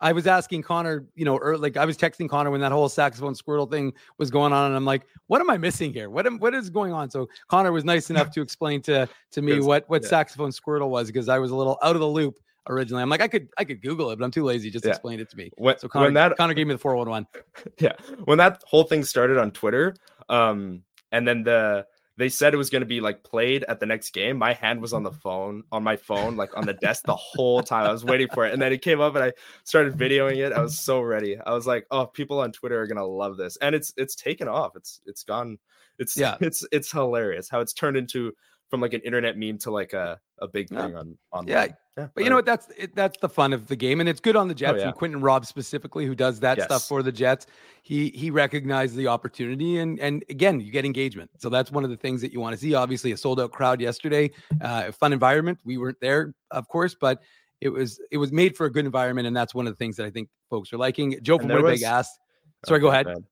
I 0.00 0.12
was 0.12 0.26
asking 0.26 0.62
Connor, 0.62 1.06
you 1.14 1.24
know, 1.24 1.36
or 1.36 1.56
like 1.56 1.76
I 1.76 1.84
was 1.84 1.96
texting 1.96 2.28
Connor 2.28 2.50
when 2.50 2.60
that 2.60 2.72
whole 2.72 2.88
saxophone 2.88 3.34
Squirtle 3.34 3.70
thing 3.70 3.92
was 4.18 4.30
going 4.30 4.52
on, 4.52 4.66
and 4.66 4.76
I'm 4.76 4.84
like, 4.84 5.06
what 5.26 5.40
am 5.40 5.50
I 5.50 5.56
missing 5.56 5.92
here? 5.92 6.10
What 6.10 6.26
am, 6.26 6.38
what 6.38 6.54
is 6.54 6.70
going 6.70 6.92
on? 6.92 7.10
So 7.10 7.28
Connor 7.48 7.72
was 7.72 7.84
nice 7.84 8.10
enough 8.10 8.30
to 8.32 8.40
explain 8.40 8.82
to 8.82 9.08
to 9.32 9.42
me 9.42 9.60
what 9.60 9.88
what 9.88 10.02
yeah. 10.02 10.08
saxophone 10.08 10.50
Squirtle 10.50 10.88
was 10.88 11.08
because 11.08 11.28
I 11.28 11.38
was 11.38 11.50
a 11.50 11.56
little 11.56 11.78
out 11.82 11.96
of 11.96 12.00
the 12.00 12.08
loop 12.08 12.38
originally. 12.68 13.02
I'm 13.02 13.08
like, 13.08 13.20
I 13.20 13.28
could 13.28 13.48
I 13.58 13.64
could 13.64 13.82
Google 13.82 14.10
it, 14.10 14.18
but 14.18 14.24
I'm 14.24 14.30
too 14.30 14.44
lazy 14.44 14.70
just 14.70 14.84
yeah. 14.84 14.92
explain 14.92 15.20
it 15.20 15.30
to 15.30 15.36
me. 15.36 15.50
When, 15.56 15.78
so 15.78 15.88
Connor, 15.88 16.06
when 16.06 16.14
that, 16.14 16.36
Connor 16.36 16.54
gave 16.54 16.66
me 16.66 16.74
the 16.74 16.78
411. 16.78 17.26
Yeah. 17.80 17.92
When 18.24 18.38
that 18.38 18.62
whole 18.66 18.84
thing 18.84 19.04
started 19.04 19.38
on 19.38 19.50
Twitter, 19.50 19.94
um, 20.28 20.82
and 21.12 21.26
then 21.26 21.44
the 21.44 21.86
they 22.16 22.28
said 22.28 22.54
it 22.54 22.58
was 22.58 22.70
going 22.70 22.82
to 22.82 22.86
be 22.86 23.00
like 23.00 23.24
played 23.24 23.64
at 23.64 23.80
the 23.80 23.86
next 23.86 24.10
game. 24.10 24.36
My 24.36 24.52
hand 24.52 24.80
was 24.80 24.92
on 24.92 25.02
the 25.02 25.10
mm-hmm. 25.10 25.18
phone, 25.18 25.62
on 25.72 25.82
my 25.82 25.96
phone, 25.96 26.36
like 26.36 26.56
on 26.56 26.64
the 26.64 26.74
desk 26.74 27.04
the 27.06 27.16
whole 27.16 27.62
time. 27.62 27.86
I 27.86 27.92
was 27.92 28.04
waiting 28.04 28.28
for 28.32 28.46
it. 28.46 28.52
And 28.52 28.62
then 28.62 28.72
it 28.72 28.82
came 28.82 29.00
up 29.00 29.14
and 29.16 29.24
I 29.24 29.32
started 29.64 29.98
videoing 29.98 30.36
it. 30.36 30.52
I 30.52 30.60
was 30.60 30.78
so 30.78 31.00
ready. 31.00 31.38
I 31.38 31.52
was 31.52 31.66
like, 31.66 31.86
oh, 31.90 32.06
people 32.06 32.38
on 32.40 32.52
Twitter 32.52 32.80
are 32.80 32.86
going 32.86 32.98
to 32.98 33.04
love 33.04 33.36
this. 33.36 33.56
And 33.56 33.74
it's, 33.74 33.92
it's 33.96 34.14
taken 34.14 34.46
off. 34.46 34.76
It's, 34.76 35.00
it's 35.06 35.24
gone. 35.24 35.58
It's, 35.98 36.16
yeah, 36.16 36.36
it's, 36.40 36.64
it's 36.70 36.92
hilarious 36.92 37.48
how 37.48 37.60
it's 37.60 37.72
turned 37.72 37.96
into 37.96 38.32
from 38.70 38.80
like 38.80 38.92
an 38.92 39.00
internet 39.02 39.36
meme 39.36 39.58
to 39.58 39.70
like 39.70 39.92
a, 39.92 40.18
a 40.40 40.48
big 40.48 40.68
thing 40.68 40.78
yeah. 40.90 40.98
on 40.98 41.18
on 41.32 41.46
yeah. 41.46 41.66
yeah. 41.96 42.08
But 42.14 42.24
you 42.24 42.30
know 42.30 42.36
what? 42.36 42.46
That's 42.46 42.68
it, 42.76 42.94
that's 42.94 43.18
the 43.18 43.28
fun 43.28 43.52
of 43.52 43.68
the 43.68 43.76
game, 43.76 44.00
and 44.00 44.08
it's 44.08 44.20
good 44.20 44.36
on 44.36 44.48
the 44.48 44.54
oh, 44.54 44.56
Jets. 44.56 44.72
Oh, 44.74 44.78
yeah. 44.78 44.86
And 44.86 44.94
Quinton 44.94 45.20
Robb 45.20 45.46
specifically, 45.46 46.06
who 46.06 46.14
does 46.14 46.40
that 46.40 46.58
yes. 46.58 46.66
stuff 46.66 46.88
for 46.88 47.02
the 47.02 47.12
Jets, 47.12 47.46
he 47.82 48.08
he 48.10 48.30
recognized 48.30 48.96
the 48.96 49.06
opportunity, 49.06 49.78
and 49.78 50.00
and 50.00 50.24
again, 50.28 50.60
you 50.60 50.72
get 50.72 50.84
engagement. 50.84 51.30
So 51.38 51.48
that's 51.48 51.70
one 51.70 51.84
of 51.84 51.90
the 51.90 51.96
things 51.96 52.20
that 52.22 52.32
you 52.32 52.40
want 52.40 52.54
to 52.54 52.60
see. 52.60 52.74
Obviously, 52.74 53.12
a 53.12 53.16
sold 53.16 53.40
out 53.40 53.52
crowd 53.52 53.80
yesterday, 53.80 54.30
uh, 54.60 54.90
fun 54.92 55.12
environment. 55.12 55.58
We 55.64 55.78
weren't 55.78 56.00
there, 56.00 56.34
of 56.50 56.68
course, 56.68 56.96
but 56.98 57.22
it 57.60 57.68
was 57.68 58.00
it 58.10 58.18
was 58.18 58.32
made 58.32 58.56
for 58.56 58.66
a 58.66 58.72
good 58.72 58.86
environment, 58.86 59.26
and 59.26 59.36
that's 59.36 59.54
one 59.54 59.66
of 59.66 59.72
the 59.72 59.76
things 59.76 59.96
that 59.96 60.06
I 60.06 60.10
think 60.10 60.28
folks 60.50 60.72
are 60.72 60.78
liking. 60.78 61.18
Joe 61.22 61.38
from 61.38 61.48
Winnipeg 61.48 61.70
was, 61.70 61.82
asked. 61.82 62.18
Sorry, 62.66 62.78
okay, 62.78 62.82
go 62.82 62.90
ahead. 62.90 63.06
Man. 63.06 63.24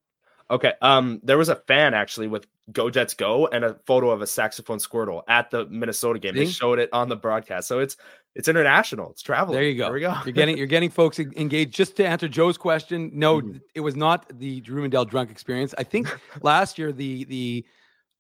Okay. 0.53 0.75
Um, 0.83 1.21
there 1.23 1.39
was 1.39 1.49
a 1.49 1.57
fan 1.57 1.95
actually 1.95 2.29
with 2.29 2.47
Go 2.71 2.91
Jets 2.91 3.15
Go 3.15 3.49
and 3.49 3.65
a 3.65 3.75
photo 3.87 4.11
of 4.11 4.23
a 4.23 4.27
saxophone 4.27 4.79
Squirtle 4.79 5.23
at 5.29 5.51
the 5.51 5.67
Minnesota 5.67 6.19
game. 6.19 6.35
They 6.35 6.47
showed 6.47 6.79
it 6.79 6.89
on 6.93 7.09
the 7.09 7.17
broadcast. 7.17 7.67
So 7.67 7.81
it's 7.81 7.97
it's 8.35 8.49
international. 8.49 9.11
It's 9.11 9.23
traveling. 9.23 9.57
There 9.57 9.65
you 9.65 9.77
go. 9.77 9.85
There 9.87 9.95
we 9.95 10.01
go. 10.01 10.15
you're 10.25 10.33
getting 10.33 10.57
you're 10.57 10.67
getting 10.67 10.91
folks 10.91 11.19
engaged. 11.19 11.75
Just 11.75 11.97
to 11.97 12.07
answer 12.07 12.29
Joe's 12.29 12.57
question, 12.57 13.11
no, 13.13 13.41
mm-hmm. 13.41 13.59
it 13.75 13.81
was 13.81 13.97
not 13.97 14.27
the 14.39 14.61
Drew 14.61 14.81
Mandel 14.83 15.05
drunk 15.05 15.31
experience. 15.31 15.75
I 15.77 15.83
think 15.83 16.09
last 16.43 16.79
year 16.79 16.93
the 16.93 17.25
the 17.25 17.67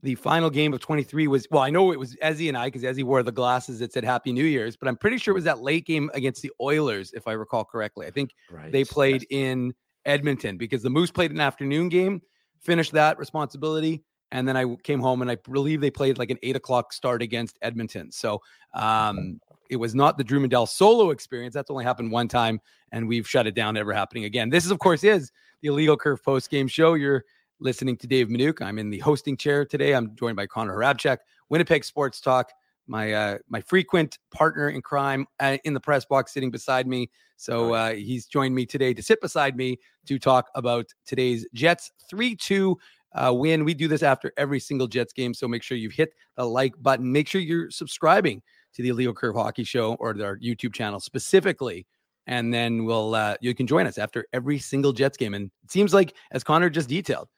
the 0.03 0.17
final 0.17 0.51
game 0.51 0.75
of 0.75 0.81
23 0.81 1.29
was 1.29 1.47
well, 1.51 1.63
I 1.63 1.71
know 1.71 1.93
it 1.93 1.99
was 1.99 2.17
Ezzy 2.17 2.49
and 2.49 2.57
I 2.57 2.67
because 2.67 2.83
Ezzy 2.83 3.05
wore 3.05 3.23
the 3.23 3.33
glasses 3.33 3.79
that 3.79 3.93
said 3.93 4.05
Happy 4.05 4.33
New 4.33 4.45
Year's, 4.45 4.77
but 4.77 4.89
I'm 4.89 4.97
pretty 4.97 5.19
sure 5.19 5.33
it 5.33 5.37
was 5.37 5.45
that 5.45 5.61
late 5.61 5.87
game 5.87 6.11
against 6.15 6.43
the 6.43 6.51
Oilers, 6.61 7.13
if 7.13 7.29
I 7.29 7.33
recall 7.33 7.65
correctly. 7.65 8.07
I 8.07 8.11
think 8.11 8.35
right. 8.51 8.73
they 8.73 8.85
played 8.85 9.25
yes. 9.31 9.41
in 9.41 9.75
Edmonton 10.05 10.57
because 10.57 10.83
the 10.83 10.91
Moose 10.91 11.13
played 11.13 11.31
an 11.31 11.41
afternoon 11.41 11.89
game, 11.89 12.21
finished 12.61 12.93
that 12.93 13.19
responsibility. 13.19 14.03
And 14.33 14.49
then 14.49 14.57
I 14.57 14.75
came 14.83 14.99
home 14.99 15.23
and 15.23 15.31
I 15.31 15.37
believe 15.37 15.81
they 15.81 15.91
played 15.91 16.19
like 16.19 16.31
an 16.31 16.39
eight 16.43 16.57
o'clock 16.57 16.93
start 16.93 17.23
against 17.23 17.59
Edmonton. 17.62 18.11
So 18.11 18.43
um, 18.75 19.41
it 19.69 19.77
was 19.77 19.95
not 19.95 20.19
the 20.19 20.25
Drew 20.25 20.41
Mandel 20.41 20.67
solo 20.67 21.11
experience. 21.11 21.55
That's 21.55 21.71
only 21.71 21.85
happened 21.85 22.11
one 22.11 22.29
time, 22.29 22.61
and 22.91 23.07
we've 23.07 23.29
shut 23.29 23.47
it 23.47 23.55
down, 23.55 23.77
ever 23.77 23.93
happening 23.93 24.25
again. 24.25 24.49
This 24.49 24.65
is, 24.65 24.71
of 24.71 24.79
course, 24.79 25.05
is 25.05 25.31
the 25.61 25.69
Illegal 25.69 25.97
Curve 25.97 26.25
post 26.25 26.51
game 26.51 26.67
show. 26.67 26.95
You're 26.95 27.25
listening 27.61 27.97
to 27.99 28.07
Dave 28.07 28.29
Minuk. 28.29 28.61
I'm 28.61 28.79
in 28.79 28.91
the 28.91 28.99
hosting 28.99 29.37
chair 29.37 29.65
today. 29.65 29.95
I'm 29.95 30.17
joined 30.17 30.37
by 30.37 30.47
Connor 30.47 30.77
Hrabchak, 30.77 31.19
Winnipeg 31.51 31.85
Sports 31.85 32.21
Talk, 32.21 32.51
my 32.87 33.12
uh, 33.12 33.39
my 33.49 33.61
frequent 33.61 34.19
partner 34.31 34.71
in 34.71 34.83
crime 34.83 35.27
uh, 35.41 35.59
in 35.65 35.75
the 35.75 35.81
press 35.81 36.05
box, 36.05 36.33
sitting 36.33 36.51
beside 36.51 36.87
me. 36.87 37.11
So 37.37 37.75
uh, 37.75 37.93
he's 37.95 38.27
joined 38.27 38.55
me 38.55 38.67
today 38.67 38.95
to 38.95 39.03
sit 39.03 39.21
beside 39.21 39.57
me 39.57 39.79
to 40.07 40.19
talk 40.19 40.49
about 40.55 40.87
today's 41.05 41.47
Jets 41.53 41.91
3 42.09 42.37
2 42.37 42.79
uh, 43.14 43.33
win. 43.35 43.64
We 43.64 43.75
do 43.75 43.88
this 43.88 44.02
after 44.02 44.33
every 44.37 44.61
single 44.61 44.87
Jets 44.87 45.12
game. 45.12 45.35
So 45.35 45.49
make 45.49 45.62
sure 45.62 45.76
you 45.76 45.90
hit 45.90 46.14
the 46.37 46.45
like 46.45 46.75
button. 46.81 47.11
Make 47.11 47.28
sure 47.28 47.40
you're 47.40 47.71
subscribing 47.71 48.42
to 48.75 48.83
the 48.83 48.88
Illegal 48.88 49.14
Curve 49.14 49.35
Hockey 49.35 49.64
Show 49.64 49.95
or 49.95 50.11
our 50.23 50.38
YouTube 50.38 50.75
channel 50.75 51.00
specifically. 51.00 51.87
And 52.26 52.54
then 52.54 52.85
we'll 52.85 53.14
uh, 53.14 53.37
you 53.40 53.54
can 53.54 53.66
join 53.66 53.87
us 53.87 53.99
after 53.99 54.26
every 54.33 54.59
single 54.59 54.92
Jets 54.92 55.16
game. 55.16 55.35
And 55.35 55.50
it 55.64 55.71
seems 55.71 55.92
like, 55.92 56.14
as 56.31 56.45
Connor 56.45 56.71
just 56.71 56.88
detailed, 56.88 57.28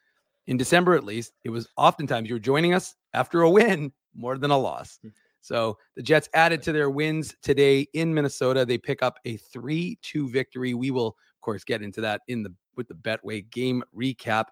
in 0.46 0.56
December 0.56 0.94
at 0.94 1.04
least, 1.04 1.32
it 1.42 1.50
was 1.50 1.68
oftentimes 1.76 2.28
you 2.28 2.34
were 2.34 2.40
joining 2.40 2.74
us 2.74 2.94
after 3.14 3.42
a 3.42 3.50
win 3.50 3.92
more 4.14 4.36
than 4.36 4.50
a 4.50 4.58
loss. 4.58 4.98
Hmm. 5.02 5.08
So 5.40 5.76
the 5.94 6.02
Jets 6.02 6.28
added 6.32 6.62
to 6.62 6.72
their 6.72 6.88
wins 6.88 7.34
today 7.42 7.86
in 7.92 8.14
Minnesota. 8.14 8.64
They 8.64 8.78
pick 8.78 9.02
up 9.02 9.18
a 9.26 9.36
3 9.36 9.98
2 10.02 10.28
victory. 10.30 10.72
We 10.72 10.90
will, 10.90 11.08
of 11.08 11.40
course, 11.42 11.64
get 11.64 11.82
into 11.82 12.00
that 12.02 12.22
in 12.28 12.42
the 12.42 12.54
with 12.76 12.88
the 12.88 12.94
Betway 12.94 13.48
game 13.50 13.82
recap. 13.96 14.46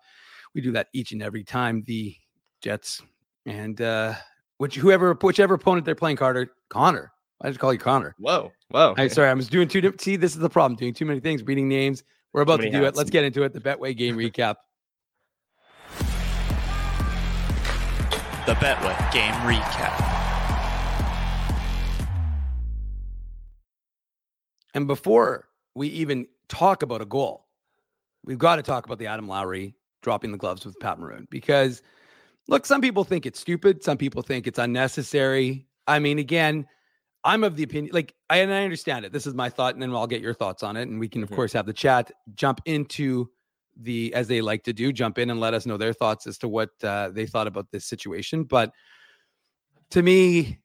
We 0.54 0.60
do 0.60 0.72
that 0.72 0.88
each 0.92 1.12
and 1.12 1.22
every 1.22 1.44
time 1.44 1.82
the 1.86 2.14
Jets 2.60 3.02
and 3.46 3.80
uh 3.80 4.14
which 4.58 4.76
whoever 4.76 5.14
whichever 5.14 5.54
opponent 5.54 5.84
they're 5.84 5.94
playing, 5.94 6.16
Carter 6.16 6.52
Connor. 6.68 7.12
I 7.40 7.48
just 7.48 7.58
call 7.58 7.72
you 7.72 7.78
Connor. 7.78 8.14
Whoa, 8.18 8.52
whoa. 8.68 8.94
I 8.96 9.08
sorry, 9.08 9.28
I 9.28 9.34
was 9.34 9.48
doing 9.48 9.66
two. 9.66 9.92
See, 9.98 10.16
this 10.16 10.34
is 10.34 10.38
the 10.38 10.50
problem. 10.50 10.76
Doing 10.76 10.94
too 10.94 11.04
many 11.04 11.18
things, 11.18 11.42
reading 11.42 11.68
names. 11.68 12.04
We're 12.32 12.42
about 12.42 12.60
to 12.60 12.70
do 12.70 12.82
hats. 12.82 12.96
it. 12.96 12.96
Let's 12.96 13.10
get 13.10 13.24
into 13.24 13.42
it. 13.42 13.52
The 13.52 13.60
Betway 13.60 13.96
game 13.96 14.16
recap. 14.16 14.56
The 18.46 18.54
Betway 18.54 19.12
game 19.12 19.34
recap. 19.42 20.12
And 24.74 24.86
before 24.86 25.48
we 25.74 25.88
even 25.88 26.26
talk 26.48 26.82
about 26.82 27.02
a 27.02 27.04
goal, 27.04 27.46
we've 28.24 28.38
got 28.38 28.56
to 28.56 28.62
talk 28.62 28.86
about 28.86 28.98
the 28.98 29.08
Adam 29.08 29.28
Lowry 29.28 29.74
dropping 30.02 30.32
the 30.32 30.38
gloves 30.38 30.64
with 30.64 30.78
Pat 30.80 30.98
Maroon 30.98 31.26
because 31.30 31.82
look, 32.48 32.66
some 32.66 32.80
people 32.80 33.04
think 33.04 33.26
it's 33.26 33.40
stupid, 33.40 33.82
some 33.82 33.96
people 33.96 34.22
think 34.22 34.46
it's 34.46 34.58
unnecessary. 34.58 35.66
I 35.86 35.98
mean, 35.98 36.18
again, 36.18 36.66
I'm 37.24 37.44
of 37.44 37.56
the 37.56 37.62
opinion, 37.62 37.94
like, 37.94 38.14
I, 38.28 38.38
and 38.38 38.52
I 38.52 38.64
understand 38.64 39.04
it. 39.04 39.12
This 39.12 39.26
is 39.26 39.34
my 39.34 39.48
thought, 39.48 39.74
and 39.74 39.82
then 39.82 39.94
I'll 39.94 40.06
get 40.06 40.20
your 40.20 40.34
thoughts 40.34 40.62
on 40.62 40.76
it. 40.76 40.88
And 40.88 40.98
we 40.98 41.08
can, 41.08 41.22
of 41.22 41.28
mm-hmm. 41.28 41.36
course, 41.36 41.52
have 41.52 41.66
the 41.66 41.72
chat 41.72 42.10
jump 42.34 42.60
into 42.64 43.30
the, 43.80 44.12
as 44.14 44.26
they 44.26 44.40
like 44.40 44.64
to 44.64 44.72
do, 44.72 44.92
jump 44.92 45.18
in 45.18 45.30
and 45.30 45.40
let 45.40 45.54
us 45.54 45.64
know 45.64 45.76
their 45.76 45.92
thoughts 45.92 46.26
as 46.26 46.36
to 46.38 46.48
what 46.48 46.70
uh, 46.82 47.10
they 47.10 47.26
thought 47.26 47.46
about 47.46 47.70
this 47.70 47.86
situation. 47.86 48.42
But 48.42 48.72
to 49.90 50.02
me, 50.02 50.58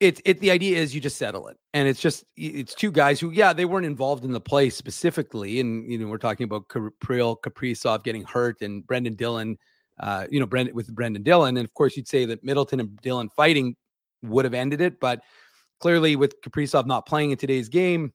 it's 0.00 0.20
it 0.24 0.40
the 0.40 0.50
idea 0.50 0.76
is 0.76 0.94
you 0.94 1.00
just 1.00 1.16
settle 1.16 1.48
it 1.48 1.56
and 1.72 1.88
it's 1.88 2.00
just 2.00 2.24
it's 2.36 2.74
two 2.74 2.90
guys 2.90 3.18
who 3.18 3.30
yeah 3.30 3.52
they 3.52 3.64
weren't 3.64 3.86
involved 3.86 4.24
in 4.24 4.32
the 4.32 4.40
play 4.40 4.68
specifically 4.68 5.58
and 5.60 5.90
you 5.90 5.98
know 5.98 6.06
we're 6.06 6.18
talking 6.18 6.44
about 6.44 6.68
Kirill 6.68 7.36
Kaprizov 7.36 8.04
getting 8.04 8.22
hurt 8.22 8.60
and 8.60 8.86
Brendan 8.86 9.14
Dillon 9.14 9.56
uh 10.00 10.26
you 10.30 10.38
know 10.38 10.46
Brendan 10.46 10.74
with 10.74 10.94
Brendan 10.94 11.22
Dillon 11.22 11.56
and 11.56 11.64
of 11.64 11.72
course 11.72 11.96
you'd 11.96 12.08
say 12.08 12.26
that 12.26 12.44
Middleton 12.44 12.80
and 12.80 12.96
Dillon 13.00 13.30
fighting 13.30 13.74
would 14.22 14.44
have 14.44 14.54
ended 14.54 14.80
it 14.82 15.00
but 15.00 15.22
clearly 15.80 16.14
with 16.14 16.40
Kaprizov 16.42 16.86
not 16.86 17.06
playing 17.06 17.30
in 17.30 17.38
today's 17.38 17.70
game 17.70 18.12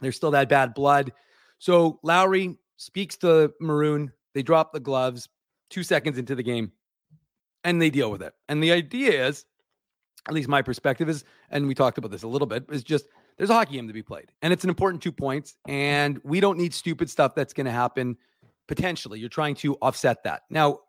there's 0.00 0.16
still 0.16 0.30
that 0.32 0.48
bad 0.48 0.74
blood. 0.74 1.12
So 1.58 1.98
Lowry 2.02 2.56
speaks 2.76 3.16
to 3.18 3.52
Maroon 3.60 4.12
they 4.34 4.42
drop 4.42 4.72
the 4.72 4.80
gloves 4.80 5.28
2 5.70 5.82
seconds 5.82 6.18
into 6.18 6.34
the 6.34 6.42
game 6.42 6.70
and 7.64 7.82
they 7.82 7.90
deal 7.90 8.10
with 8.10 8.22
it. 8.22 8.34
And 8.48 8.62
the 8.62 8.72
idea 8.72 9.26
is 9.26 9.44
at 10.26 10.34
least 10.34 10.48
my 10.48 10.62
perspective 10.62 11.08
is, 11.08 11.24
and 11.50 11.66
we 11.66 11.74
talked 11.74 11.98
about 11.98 12.10
this 12.10 12.22
a 12.22 12.28
little 12.28 12.46
bit, 12.46 12.64
is 12.70 12.82
just 12.82 13.06
there's 13.36 13.50
a 13.50 13.54
hockey 13.54 13.74
game 13.74 13.86
to 13.86 13.92
be 13.92 14.02
played, 14.02 14.32
and 14.42 14.52
it's 14.52 14.64
an 14.64 14.70
important 14.70 15.02
two 15.02 15.12
points, 15.12 15.56
and 15.68 16.20
we 16.24 16.40
don't 16.40 16.58
need 16.58 16.74
stupid 16.74 17.08
stuff 17.08 17.34
that's 17.34 17.52
going 17.52 17.66
to 17.66 17.72
happen. 17.72 18.16
Potentially, 18.66 19.20
you're 19.20 19.28
trying 19.28 19.54
to 19.56 19.76
offset 19.76 20.22
that. 20.24 20.42
Now, 20.50 20.80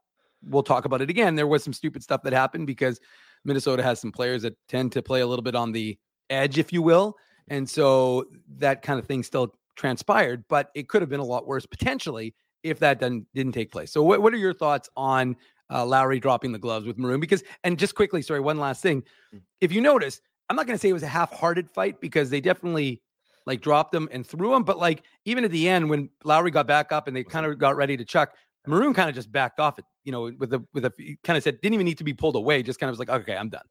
we'll 0.44 0.64
talk 0.64 0.86
about 0.86 1.02
it 1.02 1.10
again. 1.10 1.36
There 1.36 1.48
was 1.48 1.64
some 1.64 1.74
stupid 1.74 2.04
stuff 2.04 2.24
that 2.24 2.34
happened 2.34 2.68
because 2.68 3.00
Minnesota 3.46 3.84
has 3.84 4.00
some 4.00 4.12
players 4.12 4.42
that 4.42 4.56
tend 4.68 4.92
to 4.94 5.02
play 5.02 5.22
a 5.22 5.28
little 5.28 5.44
bit 5.44 5.56
on 5.56 5.72
the 5.72 5.98
edge, 6.30 6.58
if 6.58 6.74
you 6.74 6.82
will, 6.82 7.16
and 7.48 7.70
so 7.70 8.26
that 8.58 8.82
kind 8.82 9.00
of 9.00 9.06
thing 9.06 9.24
still 9.24 9.54
transpired, 9.76 10.44
but 10.50 10.72
it 10.76 10.90
could 10.90 11.02
have 11.02 11.10
been 11.10 11.22
a 11.22 11.26
lot 11.26 11.48
worse 11.48 11.66
potentially 11.66 12.36
if 12.64 12.80
that 12.80 13.00
didn't 13.00 13.26
didn't 13.34 13.54
take 13.54 13.72
place. 13.72 13.92
So, 13.92 14.04
what, 14.04 14.22
what 14.22 14.34
are 14.34 14.38
your 14.38 14.54
thoughts 14.54 14.90
on 14.98 15.36
uh, 15.72 15.86
Lowry 15.86 16.20
dropping 16.20 16.52
the 16.52 16.60
gloves 16.60 16.86
with 16.86 16.98
Maroon 16.98 17.20
because, 17.20 17.44
and 17.64 17.78
just 17.78 17.96
quickly, 17.96 18.22
sorry, 18.22 18.40
one 18.40 18.58
last 18.58 18.82
thing. 18.82 19.04
Mm. 19.34 19.42
If 19.62 19.72
you 19.72 19.82
notice, 19.82 20.22
I'm 20.50 20.56
not 20.56 20.66
going 20.66 20.78
to 20.78 20.82
say 20.82 20.90
it 20.90 20.94
was 20.94 21.04
a 21.04 21.08
half-hearted 21.08 21.70
fight 21.70 22.02
because 22.02 22.30
they 22.30 22.42
definitely 22.42 23.02
like 23.46 23.62
dropped 23.62 23.94
him 23.94 24.08
and 24.12 24.26
threw 24.26 24.54
him, 24.54 24.64
but 24.64 24.78
like 24.78 25.04
even 25.26 25.44
at 25.44 25.52
the 25.52 25.68
end 25.68 25.90
when 25.90 26.10
Lowry 26.24 26.52
got 26.52 26.68
back 26.68 26.92
up 26.92 27.08
and 27.08 27.16
they 27.16 27.24
kind 27.24 27.46
of 27.46 27.58
got 27.58 27.76
ready 27.76 27.98
to 27.98 28.06
chuck, 28.06 28.34
Maroon 28.68 28.94
kind 28.94 29.10
of 29.10 29.16
just 29.16 29.32
backed 29.32 29.60
off 29.60 29.80
it, 29.80 29.86
you 30.04 30.12
know, 30.12 30.32
with 30.38 30.54
a 30.54 30.64
with 30.74 30.86
a 30.86 30.92
kind 31.24 31.38
of 31.38 31.44
said 31.44 31.60
didn't 31.62 31.74
even 31.74 31.86
need 31.86 31.98
to 31.98 32.04
be 32.04 32.14
pulled 32.14 32.36
away, 32.36 32.62
just 32.62 32.80
kind 32.80 32.90
of 32.90 32.94
was 32.94 33.00
like, 33.00 33.10
okay, 33.10 33.36
I'm 33.36 33.50
done. 33.50 33.66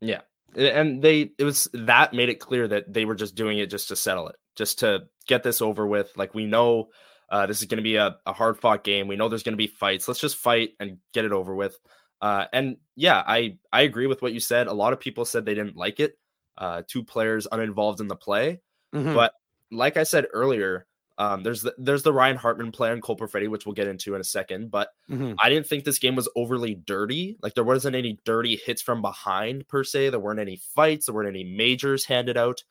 Yeah. 0.00 0.22
And 0.56 1.00
they 1.00 1.30
it 1.38 1.44
was 1.44 1.68
that 1.72 2.12
made 2.12 2.28
it 2.28 2.40
clear 2.40 2.66
that 2.68 2.92
they 2.92 3.04
were 3.04 3.14
just 3.14 3.36
doing 3.36 3.58
it 3.58 3.70
just 3.70 3.88
to 3.88 3.96
settle 3.96 4.28
it, 4.28 4.36
just 4.56 4.80
to 4.80 5.04
get 5.28 5.44
this 5.44 5.62
over 5.62 5.86
with. 5.86 6.10
Like 6.16 6.34
we 6.34 6.46
know 6.46 6.88
uh, 7.30 7.46
this 7.46 7.60
is 7.60 7.66
going 7.66 7.78
to 7.78 7.82
be 7.82 7.96
a, 7.96 8.16
a 8.26 8.32
hard 8.32 8.58
fought 8.58 8.84
game. 8.84 9.08
We 9.08 9.16
know 9.16 9.28
there's 9.28 9.42
going 9.42 9.52
to 9.52 9.56
be 9.56 9.68
fights. 9.68 10.08
Let's 10.08 10.20
just 10.20 10.36
fight 10.36 10.70
and 10.80 10.98
get 11.12 11.24
it 11.24 11.32
over 11.32 11.54
with. 11.54 11.78
Uh, 12.20 12.46
and 12.52 12.76
yeah, 12.96 13.22
I 13.26 13.56
I 13.72 13.82
agree 13.82 14.06
with 14.06 14.20
what 14.20 14.32
you 14.32 14.40
said. 14.40 14.66
A 14.66 14.72
lot 14.72 14.92
of 14.92 15.00
people 15.00 15.24
said 15.24 15.44
they 15.44 15.54
didn't 15.54 15.76
like 15.76 16.00
it. 16.00 16.18
Uh, 16.58 16.82
two 16.86 17.02
players 17.02 17.46
uninvolved 17.50 18.00
in 18.00 18.08
the 18.08 18.16
play, 18.16 18.60
mm-hmm. 18.94 19.14
but 19.14 19.32
like 19.70 19.96
I 19.96 20.02
said 20.02 20.26
earlier, 20.32 20.86
um, 21.16 21.42
there's 21.42 21.62
the, 21.62 21.74
there's 21.78 22.02
the 22.02 22.12
Ryan 22.12 22.36
Hartman 22.36 22.72
play 22.72 22.90
on 22.90 23.00
Cole 23.00 23.16
Perfetti, 23.16 23.48
which 23.48 23.64
we'll 23.64 23.74
get 23.74 23.86
into 23.86 24.14
in 24.14 24.20
a 24.20 24.24
second. 24.24 24.70
But 24.70 24.88
mm-hmm. 25.08 25.34
I 25.38 25.48
didn't 25.48 25.66
think 25.66 25.84
this 25.84 25.98
game 25.98 26.16
was 26.16 26.28
overly 26.34 26.74
dirty. 26.74 27.36
Like 27.42 27.54
there 27.54 27.64
wasn't 27.64 27.96
any 27.96 28.18
dirty 28.24 28.56
hits 28.56 28.82
from 28.82 29.00
behind 29.02 29.68
per 29.68 29.84
se. 29.84 30.10
There 30.10 30.20
weren't 30.20 30.40
any 30.40 30.60
fights. 30.74 31.06
There 31.06 31.14
weren't 31.14 31.28
any 31.28 31.44
majors 31.44 32.04
handed 32.04 32.36
out. 32.36 32.64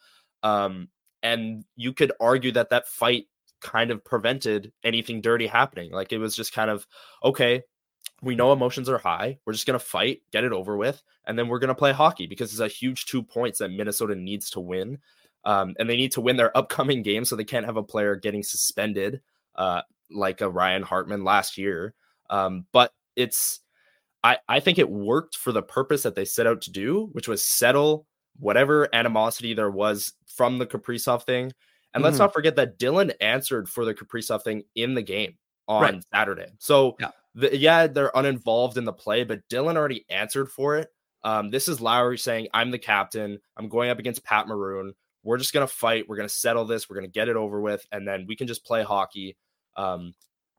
Um, 0.44 0.90
and 1.22 1.64
you 1.76 1.94
could 1.94 2.12
argue 2.20 2.52
that 2.54 2.70
that 2.70 2.88
fight 2.88 3.26
kind 3.62 3.92
of 3.92 4.04
prevented 4.04 4.72
anything 4.84 5.22
dirty 5.22 5.48
happening. 5.48 5.92
Like 5.92 6.12
it 6.12 6.18
was 6.18 6.36
just 6.36 6.54
kind 6.54 6.70
of 6.70 6.86
okay, 7.24 7.64
we 8.22 8.36
know 8.36 8.52
emotions 8.52 8.90
are 8.90 8.98
high. 8.98 9.40
We're 9.46 9.54
just 9.54 9.66
going 9.66 9.80
to 9.80 9.86
fight, 9.86 10.22
get 10.32 10.44
it 10.44 10.52
over 10.52 10.76
with, 10.78 11.02
and 11.26 11.38
then 11.38 11.48
we're 11.48 11.60
going 11.60 11.70
to 11.70 11.76
play 11.76 11.92
hockey 11.92 12.28
because 12.28 12.52
it's 12.52 12.60
a 12.60 12.68
huge 12.68 13.06
two 13.06 13.24
points 13.24 13.60
that 13.60 13.72
Minnesota 13.72 14.16
needs 14.16 14.50
to 14.52 14.60
win. 14.60 15.00
Um, 15.46 15.74
and 15.80 15.90
they 15.90 15.96
need 15.96 16.12
to 16.14 16.22
win 16.22 16.38
their 16.38 16.56
upcoming 16.58 17.02
game 17.02 17.24
so 17.26 17.36
they 17.36 17.46
can't 17.46 17.66
have 17.66 17.78
a 17.78 17.84
player 17.84 18.16
getting 18.16 18.44
suspended 18.44 19.22
uh, 19.56 19.82
like 20.12 20.42
a 20.42 20.50
Ryan 20.50 20.84
Hartman 20.84 21.24
last 21.24 21.58
year. 21.58 21.94
Um, 22.30 22.66
but 22.72 22.92
it's, 23.16 23.62
I, 24.24 24.38
I 24.50 24.60
think 24.60 24.80
it 24.80 24.90
worked 24.90 25.38
for 25.38 25.52
the 25.52 25.64
purpose 25.64 26.04
that 26.04 26.16
they 26.16 26.26
set 26.26 26.48
out 26.48 26.62
to 26.64 26.72
do, 26.72 27.10
which 27.14 27.28
was 27.28 27.44
settle 27.44 28.06
whatever 28.38 28.94
animosity 28.94 29.54
there 29.54 29.72
was 29.72 30.14
from 30.28 30.58
the 30.58 30.66
Kaprizov 30.66 31.24
thing. 31.24 31.54
And 31.94 32.02
mm-hmm. 32.02 32.06
let's 32.06 32.20
not 32.20 32.34
forget 32.34 32.56
that 32.58 32.78
Dillon 32.78 33.12
answered 33.22 33.70
for 33.70 33.86
the 33.86 33.94
Kaprizov 33.94 34.44
thing 34.44 34.64
in 34.76 34.94
the 34.94 35.02
game 35.02 35.36
on 35.68 35.82
right. 35.82 36.04
Saturday. 36.14 36.52
So 36.60 36.96
yeah. 37.00 37.12
The, 37.36 37.56
yeah, 37.56 37.86
they're 37.86 38.12
uninvolved 38.16 38.78
in 38.78 38.86
the 38.86 38.92
play, 38.92 39.24
but 39.24 39.48
Dillon 39.50 39.78
already 39.78 40.04
answered 40.10 40.52
for 40.52 40.78
it. 40.78 40.90
Um, 41.24 41.52
this 41.52 41.68
is 41.68 41.80
Lowry 41.80 42.18
saying, 42.18 42.48
I'm 42.54 42.72
the 42.72 42.80
captain. 42.80 43.40
I'm 43.56 43.70
going 43.70 43.92
up 43.92 44.00
against 44.00 44.24
Pat 44.24 44.48
Maroon. 44.48 44.94
We're 45.24 45.38
just 45.38 45.54
going 45.54 45.66
to 45.66 45.72
fight. 45.72 46.10
We're 46.10 46.16
going 46.16 46.28
to 46.28 46.34
settle 46.34 46.66
this. 46.66 46.90
We're 46.90 46.96
going 46.96 47.08
to 47.08 47.12
get 47.12 47.30
it 47.30 47.36
over 47.36 47.62
with. 47.62 47.86
And 47.92 48.08
then 48.08 48.26
we 48.28 48.36
can 48.36 48.48
just 48.48 48.66
play 48.66 48.84
hockey. 48.84 49.38
Um, 49.78 50.16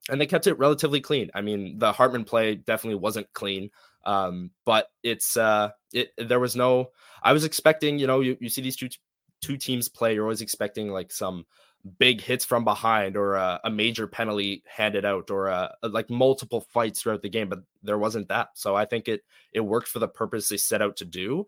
and 0.08 0.20
they 0.20 0.26
kept 0.26 0.46
it 0.46 0.58
relatively 0.58 1.00
clean. 1.00 1.30
I 1.34 1.40
mean, 1.40 1.78
the 1.78 1.92
Hartman 1.92 2.24
play 2.24 2.54
definitely 2.54 3.00
wasn't 3.00 3.32
clean. 3.32 3.70
Um, 4.04 4.52
but 4.64 4.86
it's, 5.02 5.36
uh, 5.36 5.70
it, 5.92 6.12
there 6.18 6.40
was 6.40 6.54
no, 6.54 6.90
I 7.22 7.32
was 7.32 7.44
expecting, 7.44 7.98
you 7.98 8.06
know, 8.06 8.20
you, 8.20 8.36
you 8.40 8.48
see 8.48 8.62
these 8.62 8.76
two, 8.76 8.88
two 9.40 9.56
teams 9.56 9.88
play, 9.88 10.14
you're 10.14 10.24
always 10.24 10.42
expecting 10.42 10.90
like 10.90 11.12
some 11.12 11.46
big 11.98 12.20
hits 12.20 12.44
from 12.44 12.64
behind 12.64 13.16
or 13.16 13.34
a, 13.34 13.60
a 13.64 13.70
major 13.70 14.06
penalty 14.06 14.62
handed 14.66 15.04
out 15.04 15.30
or 15.30 15.48
a, 15.48 15.74
a, 15.82 15.88
like 15.88 16.10
multiple 16.10 16.60
fights 16.60 17.00
throughout 17.00 17.22
the 17.22 17.28
game 17.28 17.48
but 17.48 17.60
there 17.82 17.98
wasn't 17.98 18.28
that. 18.28 18.48
So 18.54 18.76
i 18.76 18.84
think 18.84 19.08
it 19.08 19.22
it 19.52 19.60
worked 19.60 19.88
for 19.88 19.98
the 19.98 20.08
purpose 20.08 20.48
they 20.48 20.56
set 20.56 20.82
out 20.82 20.96
to 20.98 21.04
do 21.04 21.46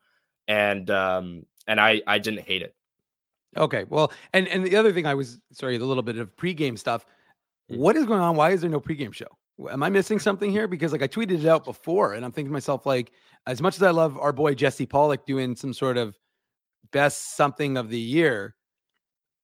and 0.49 0.91
um 0.91 1.45
and 1.67 1.81
i 1.81 2.01
i 2.07 2.19
didn't 2.19 2.45
hate 2.45 2.63
it. 2.63 2.75
Okay 3.57 3.85
well 3.89 4.13
and 4.33 4.49
and 4.49 4.65
the 4.65 4.77
other 4.77 4.93
thing 4.93 5.07
i 5.07 5.15
was 5.15 5.39
sorry 5.53 5.77
a 5.77 5.79
little 5.81 6.03
bit 6.03 6.19
of 6.19 6.35
pregame 6.37 6.79
stuff 6.79 7.05
mm. 7.71 7.77
what 7.77 7.97
is 7.97 8.07
going 8.07 8.21
on? 8.21 8.37
Why 8.37 8.51
is 8.51 8.63
there 8.63 8.71
no 8.71 8.81
pregame 8.81 9.13
show? 9.13 9.29
Am 9.71 9.83
i 9.83 9.91
missing 9.91 10.19
something 10.29 10.51
here? 10.51 10.67
Because 10.67 10.93
like 10.93 11.03
i 11.03 11.09
tweeted 11.09 11.41
it 11.41 11.47
out 11.47 11.65
before 11.65 12.15
and 12.15 12.25
i'm 12.25 12.33
thinking 12.33 12.51
to 12.51 12.55
myself 12.55 12.87
like 12.87 13.13
as 13.47 13.61
much 13.61 13.77
as 13.77 13.83
i 13.83 13.91
love 13.91 14.17
our 14.17 14.33
boy 14.33 14.55
jesse 14.55 14.87
pollock 14.87 15.27
doing 15.27 15.55
some 15.55 15.75
sort 15.75 15.99
of 15.99 16.19
best 16.91 17.37
something 17.37 17.77
of 17.77 17.89
the 17.89 17.99
year 17.99 18.55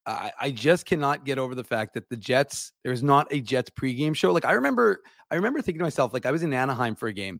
I, 0.09 0.31
I 0.39 0.51
just 0.51 0.85
cannot 0.85 1.23
get 1.23 1.37
over 1.37 1.53
the 1.53 1.63
fact 1.63 1.93
that 1.93 2.09
the 2.09 2.17
Jets, 2.17 2.71
there's 2.83 3.03
not 3.03 3.27
a 3.31 3.41
Jets 3.41 3.69
pregame 3.69 4.15
show. 4.15 4.31
Like 4.31 4.45
I 4.45 4.53
remember, 4.53 5.01
I 5.29 5.35
remember 5.35 5.61
thinking 5.61 5.79
to 5.79 5.85
myself, 5.85 6.13
like 6.13 6.25
I 6.25 6.31
was 6.31 6.41
in 6.41 6.51
Anaheim 6.51 6.95
for 6.95 7.07
a 7.07 7.13
game 7.13 7.39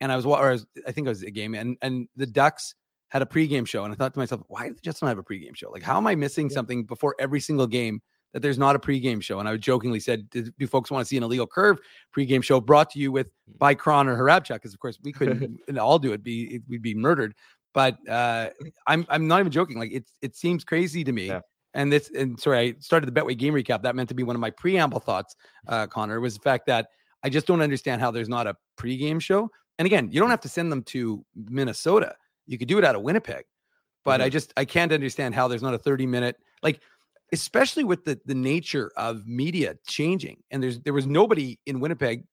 and 0.00 0.10
I 0.10 0.16
was, 0.16 0.26
or 0.26 0.48
I, 0.48 0.52
was, 0.52 0.66
I 0.86 0.92
think 0.92 1.06
it 1.06 1.10
was 1.10 1.22
a 1.22 1.30
game 1.30 1.54
and, 1.54 1.76
and 1.80 2.08
the 2.16 2.26
Ducks 2.26 2.74
had 3.08 3.22
a 3.22 3.26
pregame 3.26 3.66
show. 3.66 3.84
And 3.84 3.92
I 3.92 3.96
thought 3.96 4.12
to 4.14 4.18
myself, 4.18 4.42
why 4.48 4.68
do 4.68 4.74
the 4.74 4.80
Jets 4.80 5.00
not 5.00 5.08
have 5.08 5.18
a 5.18 5.22
pregame 5.22 5.54
show? 5.54 5.70
Like, 5.70 5.82
how 5.82 5.96
am 5.96 6.06
I 6.06 6.14
missing 6.14 6.50
yeah. 6.50 6.54
something 6.54 6.84
before 6.84 7.14
every 7.20 7.40
single 7.40 7.66
game 7.66 8.02
that 8.32 8.42
there's 8.42 8.58
not 8.58 8.74
a 8.74 8.78
pregame 8.80 9.22
show? 9.22 9.38
And 9.38 9.48
I 9.48 9.56
jokingly 9.56 10.00
said, 10.00 10.28
do, 10.28 10.66
folks 10.66 10.90
want 10.90 11.04
to 11.04 11.08
see 11.08 11.16
an 11.16 11.22
illegal 11.22 11.46
curve 11.46 11.78
pregame 12.16 12.42
show 12.42 12.60
brought 12.60 12.90
to 12.90 12.98
you 12.98 13.12
with 13.12 13.28
mm. 13.28 13.58
by 13.58 13.74
Kron 13.74 14.08
or 14.08 14.16
Hrabchak? 14.16 14.54
Because 14.54 14.74
of 14.74 14.80
course 14.80 14.98
we 15.02 15.12
couldn't 15.12 15.60
all 15.78 16.00
do 16.00 16.12
it. 16.12 16.24
Be 16.24 16.60
we'd 16.68 16.82
be 16.82 16.94
murdered. 16.94 17.34
But 17.78 17.96
uh, 18.08 18.50
I'm 18.86 19.06
I'm 19.08 19.28
not 19.28 19.38
even 19.40 19.52
joking. 19.52 19.78
Like 19.78 19.92
it 19.92 20.04
it 20.20 20.34
seems 20.34 20.64
crazy 20.64 21.04
to 21.04 21.12
me 21.12 21.26
yeah 21.26 21.40
and 21.74 21.92
this 21.92 22.10
and 22.10 22.38
sorry, 22.40 22.58
I 22.58 22.74
started 22.80 23.12
the 23.12 23.20
Betway 23.20 23.36
game 23.36 23.54
recap. 23.54 23.82
That 23.82 23.94
meant 23.94 24.08
to 24.08 24.14
be 24.14 24.22
one 24.22 24.34
of 24.34 24.40
my 24.40 24.50
preamble 24.50 25.00
thoughts, 25.00 25.36
uh, 25.68 25.86
Connor, 25.86 26.20
was 26.20 26.34
the 26.34 26.40
fact 26.40 26.66
that 26.66 26.88
I 27.22 27.28
just 27.28 27.46
don't 27.46 27.60
understand 27.60 28.00
how 28.00 28.10
there's 28.10 28.28
not 28.28 28.46
a 28.46 28.56
pregame 28.78 29.20
show. 29.20 29.48
And 29.78 29.86
again, 29.86 30.08
you 30.10 30.20
don't 30.20 30.30
have 30.30 30.40
to 30.40 30.48
send 30.48 30.72
them 30.72 30.82
to 30.84 31.24
Minnesota. 31.36 32.16
You 32.46 32.58
could 32.58 32.68
do 32.68 32.78
it 32.78 32.84
out 32.84 32.96
of 32.96 33.02
Winnipeg. 33.02 33.44
But 34.04 34.18
mm-hmm. 34.18 34.26
I 34.26 34.28
just 34.28 34.52
I 34.56 34.64
can't 34.64 34.92
understand 34.92 35.34
how 35.34 35.46
there's 35.46 35.62
not 35.62 35.74
a 35.74 35.78
30 35.78 36.06
minute 36.06 36.36
like 36.62 36.80
especially 37.32 37.84
with 37.84 38.04
the 38.04 38.18
the 38.24 38.34
nature 38.34 38.90
of 38.96 39.26
media 39.26 39.76
changing. 39.86 40.42
And 40.50 40.62
there's 40.62 40.80
there 40.80 40.94
was 40.94 41.06
nobody 41.06 41.58
in 41.66 41.80
Winnipeg 41.80 42.24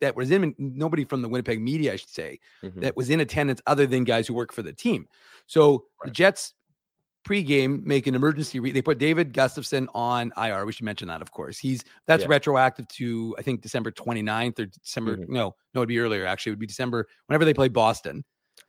that 0.00 0.16
was 0.16 0.30
in 0.30 0.54
nobody 0.58 1.04
from 1.04 1.22
the 1.22 1.28
Winnipeg 1.28 1.60
media, 1.60 1.92
I 1.92 1.96
should 1.96 2.08
say, 2.08 2.40
mm-hmm. 2.62 2.80
that 2.80 2.96
was 2.96 3.10
in 3.10 3.20
attendance 3.20 3.60
other 3.66 3.86
than 3.86 4.04
guys 4.04 4.26
who 4.26 4.34
work 4.34 4.52
for 4.52 4.62
the 4.62 4.72
team. 4.72 5.06
So 5.46 5.72
right. 5.72 6.06
the 6.06 6.10
Jets 6.10 6.54
pregame 7.28 7.84
make 7.84 8.06
an 8.06 8.14
emergency. 8.14 8.60
Re- 8.60 8.70
they 8.70 8.82
put 8.82 8.98
David 8.98 9.32
Gustafsson 9.32 9.86
on 9.94 10.32
IR. 10.36 10.64
We 10.64 10.72
should 10.72 10.84
mention 10.84 11.08
that, 11.08 11.20
of 11.20 11.30
course. 11.30 11.58
He's 11.58 11.84
that's 12.06 12.22
yeah. 12.22 12.28
retroactive 12.30 12.88
to 12.88 13.34
I 13.38 13.42
think 13.42 13.60
December 13.60 13.90
29th 13.90 14.58
or 14.60 14.66
December. 14.66 15.16
Mm-hmm. 15.16 15.32
No, 15.32 15.54
no, 15.74 15.80
it'd 15.80 15.88
be 15.88 15.98
earlier. 15.98 16.26
Actually, 16.26 16.50
it 16.50 16.52
would 16.54 16.60
be 16.60 16.66
December 16.66 17.06
whenever 17.26 17.44
they 17.44 17.54
play 17.54 17.68
Boston. 17.68 18.24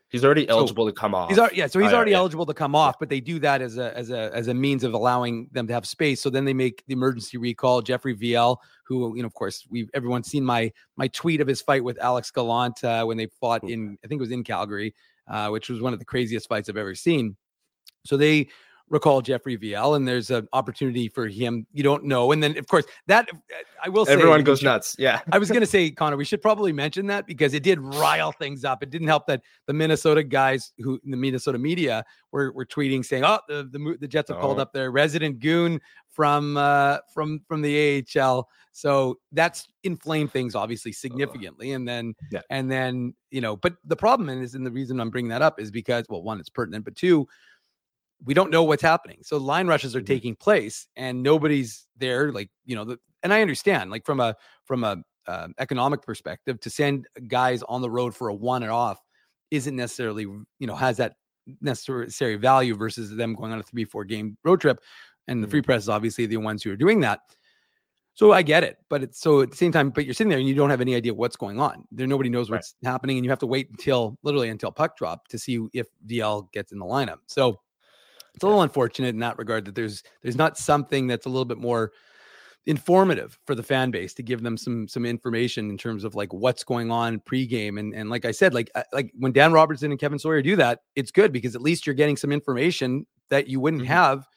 He's 0.10 0.26
already 0.26 0.50
eligible 0.50 0.86
so, 0.86 0.90
to 0.90 0.96
come 0.96 1.14
off. 1.14 1.30
He's 1.30 1.38
already, 1.38 1.58
yeah, 1.58 1.68
so 1.68 1.80
he's 1.80 1.94
already 1.94 2.12
yeah. 2.12 2.18
eligible 2.18 2.48
to 2.48 2.54
come 2.54 2.74
off, 2.74 2.98
but 2.98 3.10
they 3.10 3.20
do 3.20 3.38
that 3.40 3.62
as 3.62 3.78
a 3.78 3.96
as 3.96 4.10
a 4.10 4.32
as 4.34 4.48
a 4.48 4.54
means 4.56 4.84
of 4.84 4.94
allowing 4.94 5.48
them 5.52 5.68
to 5.68 5.74
have 5.74 5.86
space. 5.86 6.20
So 6.20 6.32
then 6.32 6.46
they 6.46 6.54
make 6.54 6.84
the 6.88 6.94
emergency 6.94 7.38
recall. 7.38 7.84
Jeffrey 7.84 8.16
Viel, 8.16 8.58
who 8.84 9.16
you 9.16 9.22
know, 9.22 9.28
of 9.28 9.36
course, 9.36 9.68
we've 9.70 9.88
everyone's 9.94 10.28
seen 10.28 10.44
my 10.44 10.72
my 10.98 11.08
tweet 11.10 11.42
of 11.42 11.48
his 11.48 11.62
fight 11.62 11.84
with 11.84 12.00
Alex 12.00 12.32
Gallant 12.32 12.84
uh, 12.84 13.06
when 13.06 13.18
they 13.18 13.28
fought 13.40 13.64
in 13.64 14.00
I 14.04 14.08
think 14.08 14.20
it 14.20 14.24
was 14.24 14.32
in 14.32 14.44
Calgary, 14.44 14.96
uh, 15.28 15.50
which 15.50 15.70
was 15.70 15.80
one 15.80 15.94
of 15.94 16.00
the 16.00 16.06
craziest 16.06 16.50
fights 16.50 16.70
I've 16.70 16.78
ever 16.78 16.96
seen. 16.96 17.36
So 18.04 18.18
they 18.18 18.48
recall 18.90 19.22
Jeffrey 19.22 19.58
Viel, 19.58 19.96
and 19.96 20.08
there's 20.08 20.30
an 20.30 20.48
opportunity 20.54 21.08
for 21.08 21.28
him. 21.28 21.66
You 21.74 21.84
don't 21.84 22.04
know, 22.04 22.32
and 22.32 22.42
then 22.42 22.58
of 22.58 22.68
course 22.68 22.86
that 23.08 23.30
I 23.84 23.90
will 23.90 24.06
say 24.06 24.14
everyone 24.14 24.44
goes 24.44 24.62
nuts. 24.64 24.96
Yeah, 25.00 25.22
I 25.32 25.38
was 25.38 25.50
going 25.50 25.62
to 25.62 25.68
say 25.68 25.92
Connor, 25.92 26.18
we 26.18 26.26
should 26.26 26.42
probably 26.42 26.74
mention 26.74 27.08
that 27.08 27.28
because 27.28 27.54
it 27.54 27.64
did 27.64 27.80
rile 27.80 28.32
things 28.32 28.66
up. 28.66 28.84
It 28.84 28.90
didn't 28.90 29.08
help 29.08 29.28
that 29.28 29.42
the 29.68 29.74
Minnesota 29.74 30.24
guys 30.24 30.74
who 30.80 31.00
the 31.04 31.18
Minnesota 31.18 31.58
media 31.58 32.04
were, 32.32 32.52
were 32.52 32.66
tweeting 32.66 33.06
saying, 33.06 33.24
"Oh, 33.24 33.40
the 33.48 33.70
the, 33.72 33.98
the 34.00 34.08
Jets 34.08 34.30
have 34.30 34.38
oh. 34.38 34.42
called 34.42 34.60
up 34.60 34.74
their 34.74 34.92
resident 34.92 35.40
goon 35.40 35.80
from 36.10 36.58
uh, 36.58 36.98
from 37.14 37.42
from 37.48 37.62
the 37.62 38.06
AHL." 38.18 38.48
So 38.72 39.20
that's 39.32 39.68
inflamed 39.84 40.32
things 40.32 40.56
obviously 40.56 40.92
significantly, 40.92 41.74
and 41.74 41.88
then 41.88 42.14
yeah. 42.32 42.42
and 42.50 42.72
then 42.72 43.14
you 43.32 43.42
know, 43.42 43.56
but 43.56 43.76
the 43.86 43.96
problem 43.96 44.30
is, 44.30 44.56
and 44.56 44.66
the 44.66 44.72
reason 44.72 45.00
I'm 45.00 45.10
bringing 45.10 45.30
that 45.30 45.42
up 45.42 45.60
is 45.60 45.72
because 45.72 46.06
well, 46.10 46.24
one, 46.24 46.40
it's 46.40 46.50
pertinent, 46.50 46.86
but 46.86 46.96
two 46.96 47.28
we 48.26 48.34
don't 48.34 48.52
know 48.52 48.64
what's 48.64 48.82
happening. 48.82 49.20
So 49.24 49.38
line 49.38 49.68
rushes 49.68 49.96
are 49.96 50.00
mm-hmm. 50.00 50.06
taking 50.06 50.36
place 50.36 50.88
and 50.96 51.24
nobody's 51.24 51.88
there. 51.98 52.32
Like, 52.32 52.50
you 52.66 52.76
know, 52.76 52.86
the, 52.86 53.00
and 53.24 53.34
I 53.34 53.42
understand 53.42 53.92
like 53.92 54.06
from 54.06 54.20
a, 54.20 54.36
from 54.66 54.84
a 54.84 54.98
uh, 55.28 55.48
economic 55.60 56.02
perspective 56.02 56.60
to 56.62 56.70
send 56.70 57.08
guys 57.28 57.64
on 57.64 57.82
the 57.82 57.90
road 57.90 58.16
for 58.16 58.30
a 58.30 58.34
one 58.34 58.64
and 58.64 58.72
off 58.72 59.00
isn't 59.52 59.76
necessarily, 59.76 60.24
you 60.24 60.68
know, 60.68 60.76
has 60.76 60.98
that 60.98 61.14
necessary 61.62 62.36
value 62.36 62.76
versus 62.76 63.16
them 63.16 63.36
going 63.36 63.52
on 63.52 63.60
a 63.60 63.64
three, 63.64 63.86
four 63.86 64.06
game 64.06 64.38
road 64.44 64.62
trip. 64.62 64.80
And 65.28 65.44
the 65.44 65.48
free 65.48 65.62
mm-hmm. 65.62 65.66
press 65.66 65.84
is 65.84 65.90
obviously 65.90 66.26
the 66.26 66.38
ones 66.38 66.64
who 66.64 66.72
are 66.72 66.78
doing 66.78 67.00
that. 67.02 67.22
So 68.16 68.34
I 68.34 68.42
get 68.42 68.66
it, 68.66 68.76
but 68.90 69.02
it's 69.02 69.22
so 69.22 69.40
at 69.42 69.52
the 69.52 69.56
same 69.56 69.72
time, 69.72 69.92
but 69.92 70.04
you're 70.04 70.14
sitting 70.14 70.30
there 70.30 70.40
and 70.40 70.48
you 70.48 70.54
don't 70.54 70.70
have 70.70 70.82
any 70.82 70.94
idea 70.94 71.14
what's 71.14 71.38
going 71.38 71.58
on. 71.58 71.86
There, 71.90 72.06
nobody 72.06 72.30
knows 72.30 72.50
what's 72.52 72.76
right. 72.84 72.92
happening, 72.92 73.18
and 73.18 73.24
you 73.24 73.30
have 73.30 73.40
to 73.40 73.48
wait 73.48 73.70
until 73.70 74.18
literally 74.24 74.50
until 74.50 74.74
puck 74.74 74.98
drop 74.98 75.30
to 75.30 75.40
see 75.40 75.68
if 75.72 75.88
Viel 76.06 76.52
gets 76.52 76.74
in 76.74 76.80
the 76.80 76.86
lineup. 76.86 77.20
So 77.28 77.62
it's 78.34 78.44
a 78.44 78.48
little 78.48 78.62
unfortunate 78.62 79.10
in 79.10 79.20
that 79.20 79.38
regard 79.38 79.66
that 79.66 79.76
there's 79.76 80.04
there's 80.22 80.36
not 80.36 80.58
something 80.58 81.08
that's 81.08 81.26
a 81.26 81.30
little 81.30 81.46
bit 81.46 81.58
more 81.58 81.92
informative 82.66 83.40
for 83.46 83.56
the 83.56 83.64
fan 83.64 83.90
base 83.90 84.14
to 84.14 84.24
give 84.24 84.44
them 84.44 84.58
some 84.58 84.88
some 84.88 85.06
information 85.06 85.70
in 85.70 85.78
terms 85.78 86.04
of 86.04 86.16
like 86.16 86.32
what's 86.34 86.64
going 86.64 86.92
on 86.92 87.20
pregame. 87.22 87.80
And 87.80 87.94
and 87.94 88.10
like 88.10 88.26
I 88.26 88.32
said 88.32 88.54
like 88.54 88.70
uh, 88.76 88.84
like 88.94 89.12
when 89.18 89.32
Dan 89.32 89.54
Robertson 89.54 89.92
and 89.92 90.00
Kevin 90.00 90.20
Sawyer 90.20 90.42
do 90.42 90.56
that 90.58 90.82
it's 90.96 91.12
good 91.12 91.32
because 91.32 91.56
at 91.56 91.62
least 91.62 91.88
you're 91.88 91.96
getting 91.96 92.18
some 92.18 92.32
information 92.32 93.06
that 93.30 93.48
you 93.48 93.60
wouldn't 93.60 93.84
mm-hmm. 93.84 93.92
have 93.92 94.28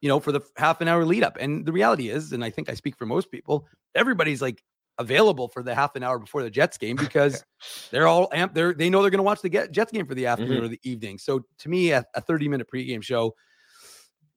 you 0.00 0.08
know 0.08 0.20
for 0.20 0.30
the 0.30 0.40
half 0.56 0.80
an 0.80 0.88
hour 0.88 1.04
lead 1.04 1.24
up. 1.24 1.36
And 1.40 1.64
the 1.66 1.72
reality 1.72 2.10
is 2.10 2.32
and 2.32 2.44
I 2.44 2.50
think 2.50 2.68
I 2.68 2.74
speak 2.74 2.96
for 2.96 3.06
most 3.06 3.30
people 3.30 3.66
everybody's 3.94 4.42
like 4.42 4.62
available 4.98 5.48
for 5.48 5.62
the 5.62 5.74
half 5.74 5.96
an 5.96 6.02
hour 6.02 6.18
before 6.18 6.42
the 6.42 6.50
Jets 6.50 6.78
game 6.78 6.96
because 7.00 7.44
they're 7.90 8.06
all 8.06 8.28
amped. 8.30 8.54
They're 8.54 8.74
they 8.74 8.90
know 8.90 9.02
they're 9.02 9.10
going 9.10 9.18
to 9.18 9.24
watch 9.24 9.42
the 9.42 9.68
Jets 9.70 9.92
game 9.92 10.06
for 10.06 10.14
the 10.14 10.26
afternoon 10.26 10.56
mm-hmm. 10.56 10.64
or 10.64 10.68
the 10.68 10.80
evening. 10.82 11.18
So 11.18 11.44
to 11.58 11.68
me, 11.68 11.92
a, 11.92 12.04
a 12.14 12.20
30 12.20 12.48
minute 12.48 12.68
pregame 12.72 13.02
show, 13.02 13.34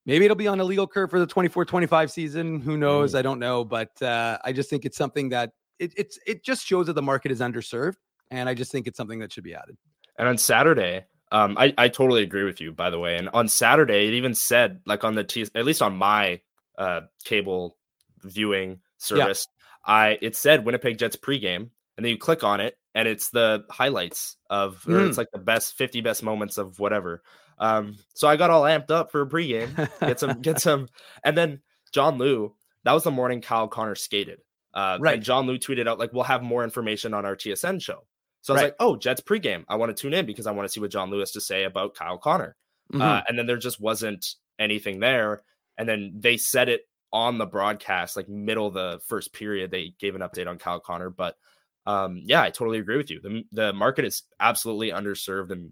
maybe 0.06 0.26
it'll 0.26 0.36
be 0.36 0.48
on 0.48 0.60
Illegal 0.60 0.88
Curve 0.88 1.10
for 1.10 1.20
the 1.20 1.28
24 1.28 1.65
25 1.65 2.12
season. 2.12 2.62
Who 2.62 2.78
knows? 2.78 3.12
Mm-hmm. 3.12 3.20
I 3.20 3.22
don't 3.22 3.39
know. 3.39 3.63
But 3.63 4.02
uh, 4.02 4.38
I 4.43 4.54
just 4.54 4.70
think 4.70 4.86
it's 4.86 4.98
something 4.98 5.30
that 5.30 5.52
it, 5.80 5.93
it's 5.98 6.20
it 6.26 6.43
just 6.43 6.65
shows 6.65 6.88
that 6.88 6.93
the 6.93 7.02
market 7.02 7.32
is 7.32 7.39
underserved. 7.39 7.96
And 8.30 8.50
I 8.50 8.54
just 8.54 8.72
think 8.72 8.88
it's 8.88 8.98
something 8.98 9.20
that 9.20 9.32
should 9.32 9.46
be 9.46 9.56
added. 9.56 9.78
And 10.17 10.28
on 10.28 10.38
Saturday, 10.38 11.06
um, 11.32 11.58
I, 11.58 11.74
I 11.78 11.88
totally 11.89 12.24
agree 12.24 12.43
with 12.43 12.62
you, 12.62 12.72
by 12.72 12.89
the 12.89 13.00
way. 13.00 13.17
And 13.17 13.30
on 13.30 13.48
Saturday, 13.48 14.08
it 14.08 14.13
even 14.13 14.34
said, 14.34 14.82
like 14.86 15.04
on 15.04 15.15
the 15.15 15.24
T, 15.24 15.46
at 15.56 15.65
least 15.65 15.82
on 15.82 15.96
my 15.96 16.41
uh, 16.78 17.02
cable 17.24 17.78
viewing 18.24 18.80
service, 18.98 19.48
I 19.88 20.17
it 20.21 20.36
said 20.36 20.65
Winnipeg 20.65 20.97
Jets 20.97 21.15
pregame, 21.15 21.69
and 21.97 22.06
then 22.06 22.08
you 22.08 22.17
click 22.17 22.43
on 22.43 22.60
it, 22.60 22.78
and 22.93 23.08
it's 23.08 23.30
the 23.30 23.63
highlights 23.71 24.36
of, 24.50 24.84
or 24.88 24.91
mm. 24.91 25.08
it's 25.08 25.17
like 25.17 25.32
the 25.32 25.39
best 25.39 25.78
50 25.78 26.02
best 26.02 26.21
moments 26.21 26.58
of 26.58 26.80
whatever. 26.80 27.23
Um, 27.58 27.97
so 28.13 28.28
I 28.28 28.36
got 28.36 28.50
all 28.50 28.63
amped 28.63 28.91
up 28.91 29.12
for 29.12 29.21
a 29.21 29.28
pregame, 29.28 29.89
get 30.00 30.19
some, 30.19 30.41
get 30.41 30.60
some, 30.62 30.88
and 31.23 31.38
then 31.38 31.62
John 31.91 32.17
Lu. 32.17 32.54
That 32.84 32.93
was 32.93 33.04
the 33.04 33.12
morning 33.12 33.41
Kyle 33.41 33.67
Connor 33.67 33.95
skated. 33.95 34.39
Uh, 34.73 34.97
right. 35.02 35.15
And 35.15 35.23
John 35.23 35.47
Lu 35.47 35.58
tweeted 35.58 35.88
out 35.88 36.00
like, 36.00 36.13
"We'll 36.13 36.23
have 36.23 36.43
more 36.43 36.63
information 36.63 37.13
on 37.13 37.26
our 37.26 37.36
TSN 37.36 37.82
show." 37.82 38.06
So 38.41 38.54
I 38.54 38.56
was 38.56 38.62
right. 38.62 38.67
like, 38.67 38.76
"Oh, 38.80 38.95
Jets 38.95 39.21
pregame. 39.21 39.65
I 39.67 39.76
want 39.76 39.95
to 39.95 40.00
tune 40.00 40.13
in 40.13 40.26
because 40.26 40.45
I 40.45 40.52
want 40.52 40.67
to 40.67 40.71
see 40.71 40.80
what 40.80 40.91
John 40.91 41.10
Lewis 41.10 41.32
to 41.32 41.41
say 41.41 41.63
about 41.63 41.95
Kyle 41.95 42.17
Connor." 42.17 42.56
Mm-hmm. 42.93 43.02
Uh, 43.02 43.21
and 43.28 43.38
then 43.38 43.45
there 43.45 43.58
just 43.58 43.82
wasn't 43.82 44.36
anything 44.60 45.00
there. 45.00 45.43
And 45.78 45.88
then 45.88 46.13
they 46.15 46.38
said 46.38 46.69
it 46.69 46.82
on 47.13 47.38
the 47.38 47.46
broadcast, 47.46 48.15
like 48.15 48.28
middle 48.28 48.67
of 48.67 48.74
the 48.74 49.00
first 49.06 49.34
period, 49.34 49.72
they 49.72 49.93
gave 50.00 50.15
an 50.15 50.22
update 50.22 50.48
on 50.48 50.58
Kyle 50.58 50.80
Connor. 50.80 51.10
But 51.10 51.38
um, 51.86 52.22
yeah, 52.26 52.41
I 52.41 52.50
totally 52.50 52.80
agree 52.80 52.98
with 52.98 53.10
you. 53.10 53.22
The 53.22 53.43
the 53.52 53.74
market 53.74 54.06
is 54.06 54.24
absolutely 54.39 54.91
underserved, 54.91 55.52
and 55.52 55.72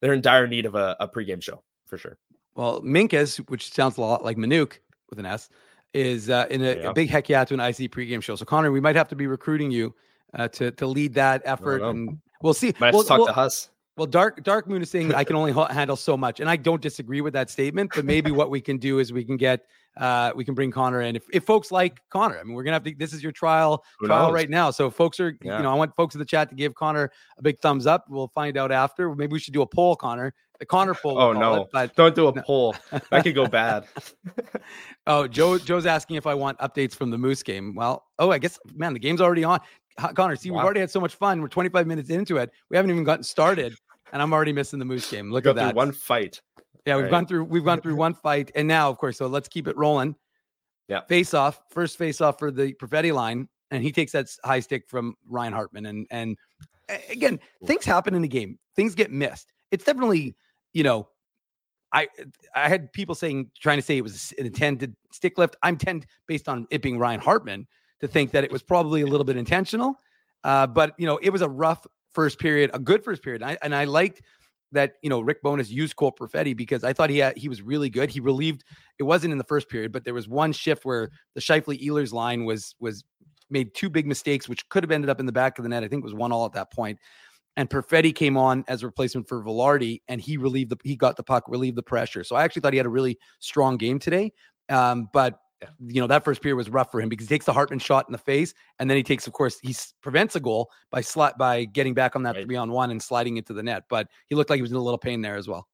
they're 0.00 0.14
in 0.14 0.22
dire 0.22 0.46
need 0.46 0.66
of 0.66 0.74
a, 0.74 0.96
a 1.00 1.08
pregame 1.08 1.42
show 1.42 1.62
for 1.86 1.98
sure. 1.98 2.18
Well, 2.54 2.80
Minkus, 2.82 3.38
which 3.48 3.72
sounds 3.72 3.96
a 3.96 4.00
lot 4.00 4.24
like 4.24 4.36
Minuk 4.36 4.78
with 5.10 5.18
an 5.18 5.26
S, 5.26 5.48
is 5.94 6.30
uh, 6.30 6.46
in 6.50 6.62
a, 6.62 6.74
yeah. 6.74 6.90
a, 6.90 6.92
big 6.92 7.08
heck 7.08 7.28
yeah 7.28 7.44
to 7.44 7.54
an 7.54 7.60
IC 7.60 7.90
pregame 7.90 8.22
show. 8.22 8.36
So 8.36 8.44
Connor, 8.44 8.72
we 8.72 8.80
might 8.80 8.96
have 8.96 9.08
to 9.08 9.16
be 9.16 9.26
recruiting 9.26 9.70
you 9.70 9.94
uh, 10.34 10.48
to 10.48 10.70
to 10.72 10.86
lead 10.86 11.14
that 11.14 11.42
effort, 11.44 11.82
and 11.82 12.18
we'll 12.42 12.54
see. 12.54 12.74
Might 12.78 12.94
we'll, 12.94 13.04
talk 13.04 13.18
we'll, 13.18 13.26
to 13.26 13.32
Huss. 13.32 13.68
Well, 13.96 14.06
Dark 14.06 14.42
Dark 14.42 14.66
Moon 14.66 14.80
is 14.80 14.90
saying 14.90 15.14
I 15.14 15.24
can 15.24 15.36
only 15.36 15.52
handle 15.70 15.96
so 15.96 16.16
much, 16.16 16.40
and 16.40 16.48
I 16.48 16.56
don't 16.56 16.80
disagree 16.80 17.20
with 17.20 17.34
that 17.34 17.50
statement. 17.50 17.92
But 17.94 18.04
maybe 18.04 18.30
what 18.30 18.50
we 18.50 18.60
can 18.60 18.78
do 18.78 18.98
is 18.98 19.12
we 19.12 19.24
can 19.24 19.36
get 19.36 19.66
uh, 19.96 20.32
we 20.34 20.44
can 20.44 20.54
bring 20.54 20.70
Connor 20.70 21.02
in 21.02 21.16
if, 21.16 21.24
if 21.32 21.44
folks 21.44 21.70
like 21.70 22.00
Connor. 22.10 22.38
I 22.38 22.44
mean, 22.44 22.54
we're 22.54 22.62
gonna 22.62 22.76
have 22.76 22.84
to. 22.84 22.94
This 22.96 23.12
is 23.12 23.22
your 23.22 23.32
trial 23.32 23.84
trial 24.04 24.32
right 24.32 24.48
now, 24.48 24.70
so 24.70 24.90
folks 24.90 25.20
are 25.20 25.36
yeah. 25.42 25.58
you 25.58 25.62
know 25.62 25.70
I 25.70 25.74
want 25.74 25.94
folks 25.94 26.14
in 26.14 26.18
the 26.18 26.24
chat 26.24 26.48
to 26.50 26.54
give 26.54 26.74
Connor 26.74 27.10
a 27.38 27.42
big 27.42 27.60
thumbs 27.60 27.86
up. 27.86 28.06
We'll 28.08 28.28
find 28.28 28.56
out 28.56 28.72
after. 28.72 29.14
Maybe 29.14 29.32
we 29.32 29.38
should 29.38 29.54
do 29.54 29.62
a 29.62 29.66
poll, 29.66 29.96
Connor. 29.96 30.34
The 30.58 30.66
Connor 30.66 30.94
poll. 30.94 31.18
Oh 31.18 31.32
no! 31.32 31.62
It, 31.62 31.68
but 31.72 31.94
don't 31.96 32.14
do 32.14 32.28
a 32.28 32.32
no. 32.32 32.42
poll. 32.42 32.74
That 33.10 33.22
could 33.24 33.34
go 33.34 33.46
bad. 33.48 33.84
oh, 35.06 35.26
Joe. 35.26 35.58
Joe's 35.58 35.86
asking 35.86 36.16
if 36.16 36.26
I 36.26 36.34
want 36.34 36.58
updates 36.58 36.94
from 36.94 37.10
the 37.10 37.18
Moose 37.18 37.42
game. 37.42 37.74
Well, 37.74 38.06
oh, 38.18 38.30
I 38.30 38.38
guess 38.38 38.58
man, 38.74 38.94
the 38.94 39.00
game's 39.00 39.20
already 39.20 39.44
on. 39.44 39.60
Connor, 40.14 40.36
see, 40.36 40.50
wow. 40.50 40.58
we've 40.58 40.64
already 40.64 40.80
had 40.80 40.90
so 40.90 41.00
much 41.00 41.14
fun. 41.14 41.42
We're 41.42 41.48
25 41.48 41.86
minutes 41.86 42.08
into 42.08 42.38
it. 42.38 42.50
We 42.70 42.76
haven't 42.76 42.90
even 42.90 43.04
gotten 43.04 43.24
started, 43.24 43.74
and 44.12 44.22
I'm 44.22 44.32
already 44.32 44.52
missing 44.52 44.78
the 44.78 44.86
Moose 44.86 45.10
game. 45.10 45.30
Look 45.30 45.44
at 45.46 45.54
that. 45.56 45.74
One 45.74 45.92
fight. 45.92 46.40
Yeah, 46.86 46.96
we've 46.96 47.04
right. 47.04 47.10
gone 47.10 47.26
through 47.26 47.44
we've 47.44 47.64
gone 47.64 47.80
through 47.80 47.96
one 47.96 48.14
fight, 48.14 48.50
and 48.54 48.66
now, 48.66 48.90
of 48.90 48.98
course, 48.98 49.18
so 49.18 49.26
let's 49.26 49.48
keep 49.48 49.68
it 49.68 49.76
rolling. 49.76 50.16
Yeah. 50.88 51.02
Face 51.02 51.32
off, 51.32 51.60
first 51.70 51.96
face 51.96 52.20
off 52.20 52.38
for 52.38 52.50
the 52.50 52.74
Perfetti 52.74 53.14
line, 53.14 53.48
and 53.70 53.82
he 53.82 53.92
takes 53.92 54.12
that 54.12 54.26
high 54.44 54.60
stick 54.60 54.88
from 54.88 55.14
Ryan 55.28 55.52
Hartman. 55.52 55.86
And 55.86 56.06
and 56.10 56.36
again, 57.08 57.38
things 57.64 57.84
happen 57.84 58.14
in 58.14 58.22
the 58.22 58.28
game. 58.28 58.58
Things 58.74 58.94
get 58.94 59.10
missed. 59.10 59.52
It's 59.70 59.84
definitely, 59.84 60.34
you 60.72 60.82
know, 60.82 61.08
I 61.92 62.08
I 62.54 62.68
had 62.68 62.92
people 62.92 63.14
saying 63.14 63.50
trying 63.58 63.78
to 63.78 63.82
say 63.82 63.96
it 63.96 64.02
was 64.02 64.34
an 64.38 64.46
intended 64.46 64.96
stick 65.12 65.38
lift. 65.38 65.56
I'm 65.62 65.76
tend 65.76 66.06
based 66.26 66.48
on 66.48 66.66
it 66.70 66.82
being 66.82 66.98
Ryan 66.98 67.20
Hartman 67.20 67.66
to 68.00 68.08
think 68.08 68.32
that 68.32 68.42
it 68.44 68.50
was 68.50 68.62
probably 68.62 69.02
a 69.02 69.06
little 69.06 69.24
bit 69.24 69.36
intentional. 69.36 69.94
Uh, 70.42 70.66
but 70.66 70.94
you 70.98 71.06
know, 71.06 71.18
it 71.18 71.30
was 71.30 71.42
a 71.42 71.48
rough 71.48 71.86
first 72.12 72.38
period, 72.38 72.70
a 72.74 72.78
good 72.78 73.04
first 73.04 73.22
period. 73.22 73.42
And 73.42 73.52
I, 73.52 73.58
and 73.62 73.74
I 73.74 73.84
liked 73.84 74.22
that 74.72 74.94
you 75.02 75.10
know 75.10 75.20
Rick 75.20 75.42
Bowness 75.42 75.70
used 75.70 75.96
Cole 75.96 76.12
Perfetti 76.12 76.56
because 76.56 76.84
I 76.84 76.92
thought 76.92 77.10
he 77.10 77.18
had, 77.18 77.36
he 77.36 77.48
was 77.48 77.62
really 77.62 77.90
good. 77.90 78.10
He 78.10 78.20
relieved. 78.20 78.64
It 78.98 79.04
wasn't 79.04 79.32
in 79.32 79.38
the 79.38 79.44
first 79.44 79.68
period, 79.68 79.92
but 79.92 80.04
there 80.04 80.14
was 80.14 80.28
one 80.28 80.52
shift 80.52 80.84
where 80.84 81.10
the 81.34 81.40
Scheifele 81.40 81.80
Ehlers 81.82 82.12
line 82.12 82.44
was 82.44 82.74
was 82.80 83.04
made 83.50 83.74
two 83.74 83.90
big 83.90 84.06
mistakes, 84.06 84.48
which 84.48 84.68
could 84.68 84.82
have 84.82 84.90
ended 84.90 85.10
up 85.10 85.20
in 85.20 85.26
the 85.26 85.32
back 85.32 85.58
of 85.58 85.62
the 85.62 85.68
net. 85.68 85.84
I 85.84 85.88
think 85.88 86.00
it 86.00 86.04
was 86.04 86.14
one 86.14 86.32
all 86.32 86.46
at 86.46 86.52
that 86.52 86.72
point. 86.72 86.98
And 87.56 87.68
Perfetti 87.68 88.14
came 88.14 88.38
on 88.38 88.64
as 88.66 88.82
a 88.82 88.86
replacement 88.86 89.28
for 89.28 89.44
Vilardi, 89.44 90.00
and 90.08 90.20
he 90.20 90.38
relieved 90.38 90.70
the 90.70 90.78
he 90.82 90.96
got 90.96 91.16
the 91.16 91.22
puck, 91.22 91.44
relieved 91.48 91.76
the 91.76 91.82
pressure. 91.82 92.24
So 92.24 92.34
I 92.34 92.44
actually 92.44 92.62
thought 92.62 92.72
he 92.72 92.78
had 92.78 92.86
a 92.86 92.90
really 92.90 93.18
strong 93.40 93.76
game 93.76 93.98
today. 93.98 94.32
Um, 94.70 95.08
but 95.12 95.38
you 95.86 96.00
know 96.00 96.06
that 96.06 96.24
first 96.24 96.42
period 96.42 96.56
was 96.56 96.70
rough 96.70 96.90
for 96.90 97.00
him 97.00 97.08
because 97.08 97.28
he 97.28 97.34
takes 97.34 97.46
the 97.46 97.52
Hartman 97.52 97.78
shot 97.78 98.06
in 98.08 98.12
the 98.12 98.18
face, 98.18 98.54
and 98.78 98.88
then 98.88 98.96
he 98.96 99.02
takes, 99.02 99.26
of 99.26 99.32
course, 99.32 99.58
he 99.62 99.74
prevents 100.00 100.36
a 100.36 100.40
goal 100.40 100.70
by 100.90 101.00
slot 101.00 101.38
by 101.38 101.64
getting 101.64 101.94
back 101.94 102.16
on 102.16 102.22
that 102.24 102.36
right. 102.36 102.44
three 102.44 102.56
on 102.56 102.70
one 102.70 102.90
and 102.90 103.02
sliding 103.02 103.36
into 103.36 103.52
the 103.52 103.62
net. 103.62 103.84
But 103.88 104.08
he 104.28 104.34
looked 104.34 104.50
like 104.50 104.58
he 104.58 104.62
was 104.62 104.70
in 104.70 104.76
a 104.76 104.82
little 104.82 104.98
pain 104.98 105.20
there 105.20 105.36
as 105.36 105.48
well. 105.48 105.68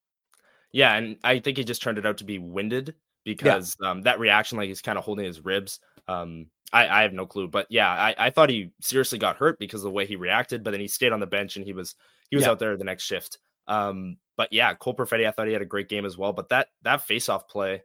Yeah, 0.71 0.95
and 0.95 1.17
I 1.23 1.39
think 1.39 1.57
he 1.57 1.63
just 1.63 1.81
turned 1.81 1.97
it 1.97 2.05
out 2.05 2.17
to 2.19 2.23
be 2.23 2.39
winded 2.39 2.95
because 3.25 3.75
yeah. 3.81 3.91
um, 3.91 4.01
that 4.03 4.19
reaction, 4.19 4.57
like 4.57 4.67
he's 4.67 4.81
kind 4.81 4.97
of 4.97 5.03
holding 5.03 5.25
his 5.25 5.43
ribs. 5.43 5.79
Um, 6.07 6.47
I, 6.71 6.87
I, 6.87 7.01
have 7.03 7.13
no 7.13 7.25
clue, 7.25 7.47
but 7.47 7.67
yeah, 7.69 7.89
I, 7.89 8.15
I, 8.17 8.29
thought 8.29 8.49
he 8.49 8.71
seriously 8.81 9.17
got 9.19 9.37
hurt 9.37 9.59
because 9.59 9.81
of 9.81 9.85
the 9.85 9.91
way 9.91 10.05
he 10.05 10.15
reacted. 10.15 10.63
But 10.63 10.71
then 10.71 10.79
he 10.79 10.87
stayed 10.87 11.11
on 11.11 11.19
the 11.19 11.27
bench 11.27 11.55
and 11.55 11.65
he 11.65 11.73
was 11.73 11.95
he 12.29 12.35
was 12.35 12.45
yeah. 12.45 12.51
out 12.51 12.59
there 12.59 12.77
the 12.77 12.83
next 12.83 13.03
shift. 13.03 13.39
Um, 13.67 14.17
but 14.37 14.51
yeah, 14.51 14.73
Cole 14.73 14.95
Perfetti, 14.95 15.27
I 15.27 15.31
thought 15.31 15.47
he 15.47 15.53
had 15.53 15.61
a 15.61 15.65
great 15.65 15.89
game 15.89 16.05
as 16.05 16.17
well. 16.17 16.33
But 16.33 16.49
that 16.49 16.67
that 16.83 17.01
face 17.01 17.29
off 17.29 17.47
play, 17.47 17.83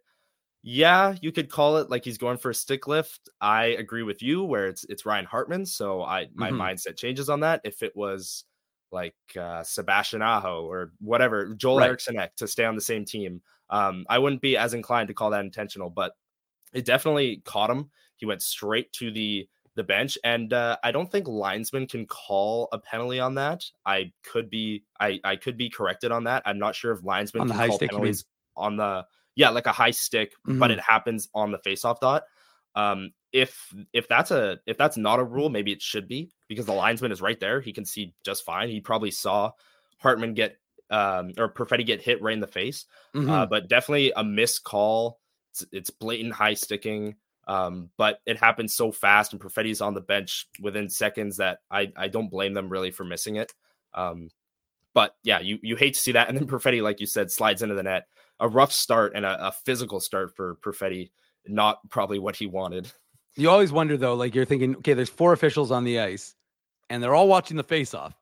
yeah, 0.66 1.14
you 1.20 1.31
could 1.31 1.50
call 1.50 1.77
it 1.77 1.90
like 1.90 2.07
he's 2.07 2.16
going 2.16 2.38
for 2.38 2.48
a 2.48 2.55
stick 2.55 2.87
lift. 2.88 3.29
I 3.38 3.66
agree 3.66 4.03
with 4.03 4.22
you 4.22 4.42
where 4.42 4.66
it's 4.66 4.85
it's 4.85 5.05
Ryan 5.05 5.27
Hartman, 5.27 5.66
so 5.66 6.03
I 6.03 6.29
my 6.33 6.50
mm-hmm. 6.50 6.59
mindset 6.59 6.96
changes 6.96 7.29
on 7.29 7.40
that. 7.40 7.61
If 7.64 7.83
it 7.83 7.94
was 7.94 8.44
like 8.90 9.14
uh, 9.38 9.62
Sebastian 9.62 10.22
Aho 10.22 10.64
or 10.64 10.92
whatever, 11.00 11.55
Joel 11.55 11.81
right. 11.81 11.88
Eriksson 11.88 12.16
to 12.38 12.48
stay 12.48 12.64
on 12.64 12.77
the 12.77 12.81
same 12.81 13.05
team, 13.05 13.42
um, 13.68 14.07
I 14.09 14.18
wouldn't 14.18 14.40
be 14.40 14.57
as 14.57 14.72
inclined 14.72 15.09
to 15.09 15.14
call 15.14 15.29
that 15.31 15.44
intentional, 15.44 15.90
but 15.90 16.12
it 16.72 16.87
definitely 16.87 17.42
caught 17.44 17.68
him. 17.68 17.90
He 18.16 18.24
went 18.24 18.40
straight 18.40 18.90
to 18.94 19.11
the 19.11 19.46
the 19.74 19.85
bench, 19.85 20.16
and 20.24 20.50
uh, 20.55 20.79
I 20.83 20.92
don't 20.92 21.12
think 21.12 21.29
linesman 21.29 21.88
can 21.88 22.07
call 22.07 22.70
a 22.72 22.79
penalty 22.79 23.20
on 23.20 23.35
that. 23.35 23.64
I 23.85 24.12
could 24.22 24.48
be 24.48 24.85
I 24.98 25.20
I 25.24 25.37
could 25.37 25.59
be 25.59 25.68
corrected 25.68 26.11
on 26.11 26.24
that. 26.24 26.42
I'm 26.46 26.59
not 26.59 26.74
sure 26.74 26.92
if 26.92 27.05
linesman 27.05 27.42
on 27.42 27.48
can 27.50 27.68
call 27.68 27.79
penalties 27.79 28.24
on 28.57 28.79
the 28.79 29.05
yeah, 29.36 29.50
like 29.50 29.66
a 29.66 29.72
high 29.72 29.90
stick, 29.90 30.32
mm-hmm. 30.46 30.58
but 30.58 30.70
it 30.70 30.80
happens 30.80 31.28
on 31.34 31.50
the 31.50 31.58
faceoff 31.58 32.00
dot. 32.00 32.24
Um, 32.74 33.12
if 33.32 33.72
if 33.92 34.08
that's 34.08 34.30
a 34.30 34.58
if 34.66 34.78
that's 34.78 34.96
not 34.96 35.18
a 35.18 35.24
rule, 35.24 35.48
maybe 35.48 35.72
it 35.72 35.82
should 35.82 36.06
be 36.06 36.30
because 36.48 36.66
the 36.66 36.72
linesman 36.72 37.12
is 37.12 37.22
right 37.22 37.38
there. 37.38 37.60
He 37.60 37.72
can 37.72 37.84
see 37.84 38.14
just 38.24 38.44
fine. 38.44 38.68
He 38.68 38.80
probably 38.80 39.10
saw 39.10 39.52
Hartman 39.98 40.34
get 40.34 40.56
um 40.90 41.32
or 41.36 41.52
Perfetti 41.52 41.84
get 41.84 42.00
hit 42.00 42.22
right 42.22 42.34
in 42.34 42.40
the 42.40 42.46
face. 42.46 42.86
Uh, 43.14 43.18
mm-hmm. 43.18 43.30
Uh, 43.30 43.46
but 43.46 43.68
definitely 43.68 44.12
a 44.14 44.22
missed 44.22 44.62
call. 44.64 45.20
It's, 45.50 45.64
it's 45.72 45.90
blatant 45.90 46.34
high 46.34 46.54
sticking. 46.54 47.16
Um, 47.46 47.90
but 47.98 48.20
it 48.24 48.38
happened 48.38 48.70
so 48.70 48.90
fast, 48.90 49.32
and 49.32 49.42
Perfetti's 49.42 49.82
on 49.82 49.92
the 49.92 50.00
bench 50.00 50.46
within 50.60 50.88
seconds 50.88 51.36
that 51.38 51.58
I 51.70 51.92
I 51.96 52.08
don't 52.08 52.30
blame 52.30 52.54
them 52.54 52.70
really 52.70 52.90
for 52.90 53.04
missing 53.04 53.36
it. 53.36 53.52
Um, 53.92 54.30
but 54.94 55.16
yeah, 55.24 55.40
you 55.40 55.58
you 55.60 55.76
hate 55.76 55.94
to 55.94 56.00
see 56.00 56.12
that, 56.12 56.28
and 56.28 56.38
then 56.38 56.46
Perfetti, 56.46 56.82
like 56.82 57.00
you 57.00 57.06
said, 57.06 57.30
slides 57.30 57.62
into 57.62 57.74
the 57.74 57.82
net 57.82 58.06
a 58.40 58.48
rough 58.48 58.72
start 58.72 59.12
and 59.14 59.24
a, 59.24 59.48
a 59.48 59.52
physical 59.52 60.00
start 60.00 60.34
for 60.36 60.56
Perfetti, 60.56 61.10
not 61.46 61.78
probably 61.90 62.18
what 62.18 62.36
he 62.36 62.46
wanted. 62.46 62.90
You 63.36 63.50
always 63.50 63.72
wonder 63.72 63.96
though, 63.96 64.14
like 64.14 64.34
you're 64.34 64.44
thinking, 64.44 64.76
okay, 64.76 64.94
there's 64.94 65.08
four 65.08 65.32
officials 65.32 65.70
on 65.70 65.84
the 65.84 66.00
ice, 66.00 66.34
and 66.90 67.02
they're 67.02 67.14
all 67.14 67.28
watching 67.28 67.56
the 67.56 67.64
face 67.64 67.94
off. 67.94 68.14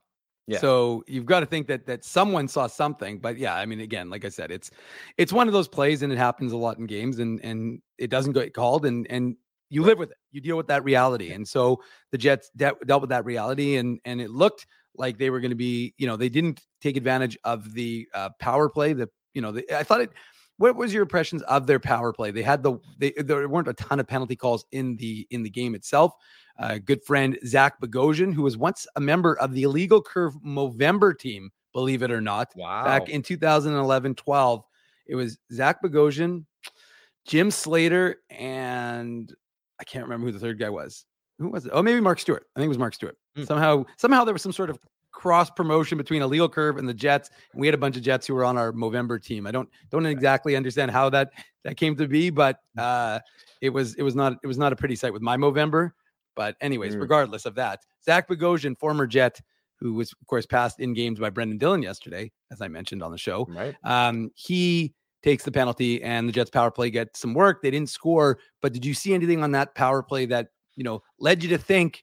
Yeah. 0.46 0.58
So 0.58 1.04
you've 1.06 1.26
got 1.26 1.40
to 1.40 1.46
think 1.46 1.68
that 1.68 1.86
that 1.86 2.04
someone 2.04 2.48
saw 2.48 2.66
something. 2.66 3.18
But 3.18 3.38
yeah, 3.38 3.54
I 3.54 3.66
mean, 3.66 3.80
again, 3.80 4.10
like 4.10 4.24
I 4.24 4.28
said, 4.28 4.50
it's 4.50 4.70
it's 5.16 5.32
one 5.32 5.46
of 5.46 5.52
those 5.52 5.68
plays, 5.68 6.02
and 6.02 6.12
it 6.12 6.18
happens 6.18 6.52
a 6.52 6.56
lot 6.56 6.78
in 6.78 6.86
games, 6.86 7.18
and 7.18 7.40
and 7.44 7.80
it 7.98 8.10
doesn't 8.10 8.32
get 8.32 8.54
called, 8.54 8.86
and 8.86 9.06
and 9.10 9.36
you 9.70 9.82
live 9.82 9.98
with 9.98 10.10
it. 10.10 10.16
You 10.32 10.40
deal 10.40 10.56
with 10.56 10.66
that 10.68 10.84
reality, 10.84 11.32
and 11.32 11.46
so 11.46 11.82
the 12.10 12.18
Jets 12.18 12.50
de- 12.56 12.72
dealt 12.86 13.02
with 13.02 13.10
that 13.10 13.24
reality, 13.24 13.76
and 13.76 14.00
and 14.04 14.20
it 14.20 14.30
looked 14.30 14.66
like 14.96 15.16
they 15.16 15.30
were 15.30 15.40
going 15.40 15.50
to 15.50 15.56
be, 15.56 15.94
you 15.96 16.06
know, 16.06 16.16
they 16.16 16.28
didn't 16.28 16.60
take 16.80 16.96
advantage 16.96 17.38
of 17.44 17.72
the 17.72 18.06
uh, 18.12 18.28
power 18.40 18.68
play, 18.68 18.92
the 18.92 19.08
you 19.34 19.42
know, 19.42 19.60
I 19.74 19.82
thought 19.82 20.00
it. 20.00 20.10
What 20.58 20.76
was 20.76 20.92
your 20.92 21.02
impressions 21.02 21.42
of 21.42 21.66
their 21.66 21.80
power 21.80 22.12
play? 22.12 22.30
They 22.30 22.42
had 22.42 22.62
the 22.62 22.78
they 22.98 23.12
there 23.16 23.48
weren't 23.48 23.68
a 23.68 23.72
ton 23.74 23.98
of 24.00 24.06
penalty 24.06 24.36
calls 24.36 24.64
in 24.72 24.96
the 24.96 25.26
in 25.30 25.42
the 25.42 25.50
game 25.50 25.74
itself. 25.74 26.14
Uh, 26.58 26.78
good 26.78 27.02
friend 27.02 27.38
Zach 27.46 27.80
Bogosian, 27.80 28.32
who 28.32 28.42
was 28.42 28.56
once 28.56 28.86
a 28.96 29.00
member 29.00 29.38
of 29.38 29.52
the 29.52 29.62
illegal 29.62 30.02
curve 30.02 30.34
Movember 30.46 31.18
team, 31.18 31.50
believe 31.72 32.02
it 32.02 32.10
or 32.10 32.20
not, 32.20 32.52
wow. 32.54 32.84
back 32.84 33.08
in 33.08 33.22
2011 33.22 34.14
12. 34.14 34.64
It 35.06 35.14
was 35.14 35.38
Zach 35.52 35.82
Bogosian, 35.82 36.44
Jim 37.26 37.50
Slater, 37.50 38.16
and 38.30 39.34
I 39.80 39.84
can't 39.84 40.04
remember 40.04 40.26
who 40.26 40.32
the 40.32 40.38
third 40.38 40.58
guy 40.58 40.70
was. 40.70 41.04
Who 41.38 41.48
was 41.48 41.66
it? 41.66 41.72
Oh, 41.74 41.82
maybe 41.82 42.00
Mark 42.00 42.20
Stewart. 42.20 42.46
I 42.54 42.60
think 42.60 42.66
it 42.66 42.68
was 42.68 42.78
Mark 42.78 42.94
Stewart. 42.94 43.16
Mm. 43.36 43.46
Somehow, 43.46 43.84
somehow 43.96 44.24
there 44.24 44.34
was 44.34 44.42
some 44.42 44.52
sort 44.52 44.70
of 44.70 44.78
cross 45.22 45.48
promotion 45.48 45.96
between 45.96 46.20
illegal 46.20 46.48
curve 46.48 46.78
and 46.78 46.88
the 46.88 46.92
Jets. 46.94 47.30
And 47.52 47.60
we 47.60 47.68
had 47.68 47.74
a 47.74 47.78
bunch 47.78 47.96
of 47.96 48.02
Jets 48.02 48.26
who 48.26 48.34
were 48.34 48.44
on 48.44 48.58
our 48.58 48.72
Movember 48.72 49.22
team. 49.22 49.46
I 49.46 49.52
don't 49.52 49.68
don't 49.88 50.04
exactly 50.04 50.56
understand 50.56 50.90
how 50.90 51.08
that 51.10 51.30
that 51.62 51.76
came 51.76 51.94
to 51.94 52.08
be, 52.08 52.28
but 52.28 52.58
uh, 52.76 53.20
it 53.60 53.70
was 53.70 53.94
it 53.94 54.02
was 54.02 54.16
not 54.16 54.32
it 54.42 54.48
was 54.48 54.58
not 54.58 54.72
a 54.72 54.76
pretty 54.76 54.96
sight 54.96 55.12
with 55.12 55.22
my 55.22 55.36
Movember. 55.36 55.92
But 56.34 56.56
anyways, 56.60 56.96
mm. 56.96 57.00
regardless 57.00 57.46
of 57.46 57.54
that, 57.54 57.84
Zach 58.04 58.28
Bogosian, 58.28 58.76
former 58.76 59.06
Jet, 59.06 59.40
who 59.78 59.94
was 59.94 60.10
of 60.10 60.26
course 60.26 60.44
passed 60.44 60.80
in 60.80 60.92
games 60.92 61.20
by 61.20 61.30
Brendan 61.30 61.56
Dillon 61.56 61.84
yesterday, 61.84 62.32
as 62.50 62.60
I 62.60 62.66
mentioned 62.66 63.00
on 63.00 63.12
the 63.12 63.18
show. 63.18 63.46
Right. 63.48 63.76
Um, 63.84 64.32
he 64.34 64.92
takes 65.22 65.44
the 65.44 65.52
penalty 65.52 66.02
and 66.02 66.28
the 66.28 66.32
Jets 66.32 66.50
power 66.50 66.72
play 66.72 66.90
gets 66.90 67.20
some 67.20 67.32
work. 67.32 67.62
They 67.62 67.70
didn't 67.70 67.90
score, 67.90 68.40
but 68.60 68.72
did 68.72 68.84
you 68.84 68.92
see 68.92 69.14
anything 69.14 69.44
on 69.44 69.52
that 69.52 69.76
power 69.76 70.02
play 70.02 70.26
that 70.26 70.48
you 70.74 70.82
know 70.82 71.00
led 71.20 71.44
you 71.44 71.48
to 71.50 71.58
think 71.58 72.02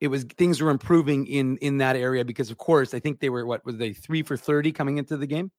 it 0.00 0.08
was 0.08 0.24
things 0.24 0.60
were 0.60 0.70
improving 0.70 1.26
in 1.26 1.56
in 1.58 1.78
that 1.78 1.96
area 1.96 2.24
because 2.24 2.50
of 2.50 2.58
course 2.58 2.94
I 2.94 2.98
think 2.98 3.20
they 3.20 3.30
were 3.30 3.46
what 3.46 3.64
was 3.64 3.76
they 3.76 3.92
three 3.92 4.22
for 4.22 4.36
thirty 4.36 4.72
coming 4.72 4.98
into 4.98 5.16
the 5.16 5.26
game. 5.26 5.50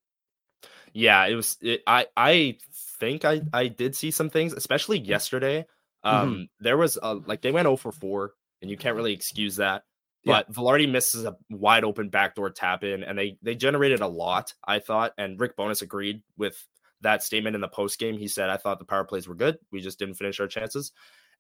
Yeah, 0.94 1.26
it 1.26 1.36
was. 1.36 1.58
It, 1.62 1.82
I 1.86 2.08
I 2.16 2.58
think 3.00 3.26
I 3.26 3.42
I 3.54 3.68
did 3.68 3.96
see 3.96 4.12
some 4.12 4.30
things, 4.30 4.54
especially 4.54 5.00
yesterday. 5.00 5.66
Um, 6.04 6.30
mm-hmm. 6.30 6.44
there 6.60 6.78
was 6.78 6.98
a, 7.02 7.16
like 7.16 7.42
they 7.42 7.52
went 7.52 7.66
0 7.66 7.76
for 7.78 7.92
four, 7.92 8.34
and 8.62 8.72
you 8.72 8.78
can't 8.78 8.96
really 8.96 9.14
excuse 9.14 9.58
that. 9.58 9.84
But 10.26 10.48
yeah. 10.50 10.56
Vilardi 10.56 10.90
misses 10.90 11.26
a 11.26 11.36
wide 11.50 11.84
open 11.84 12.10
backdoor 12.10 12.50
tap 12.52 12.84
in, 12.84 13.04
and 13.04 13.18
they 13.18 13.38
they 13.42 13.56
generated 13.56 14.02
a 14.02 14.08
lot. 14.08 14.54
I 14.66 14.80
thought, 14.80 15.14
and 15.18 15.40
Rick 15.40 15.56
Bowness 15.56 15.82
agreed 15.82 16.22
with 16.38 16.58
that 17.02 17.24
statement 17.24 17.56
in 17.56 17.62
the 17.62 17.68
post 17.68 18.00
game. 18.00 18.18
He 18.18 18.28
said, 18.28 18.50
"I 18.50 18.58
thought 18.58 18.80
the 18.80 18.86
power 18.86 19.04
plays 19.04 19.28
were 19.28 19.36
good. 19.36 19.58
We 19.72 19.82
just 19.82 20.00
didn't 20.00 20.16
finish 20.16 20.40
our 20.40 20.48
chances." 20.48 20.92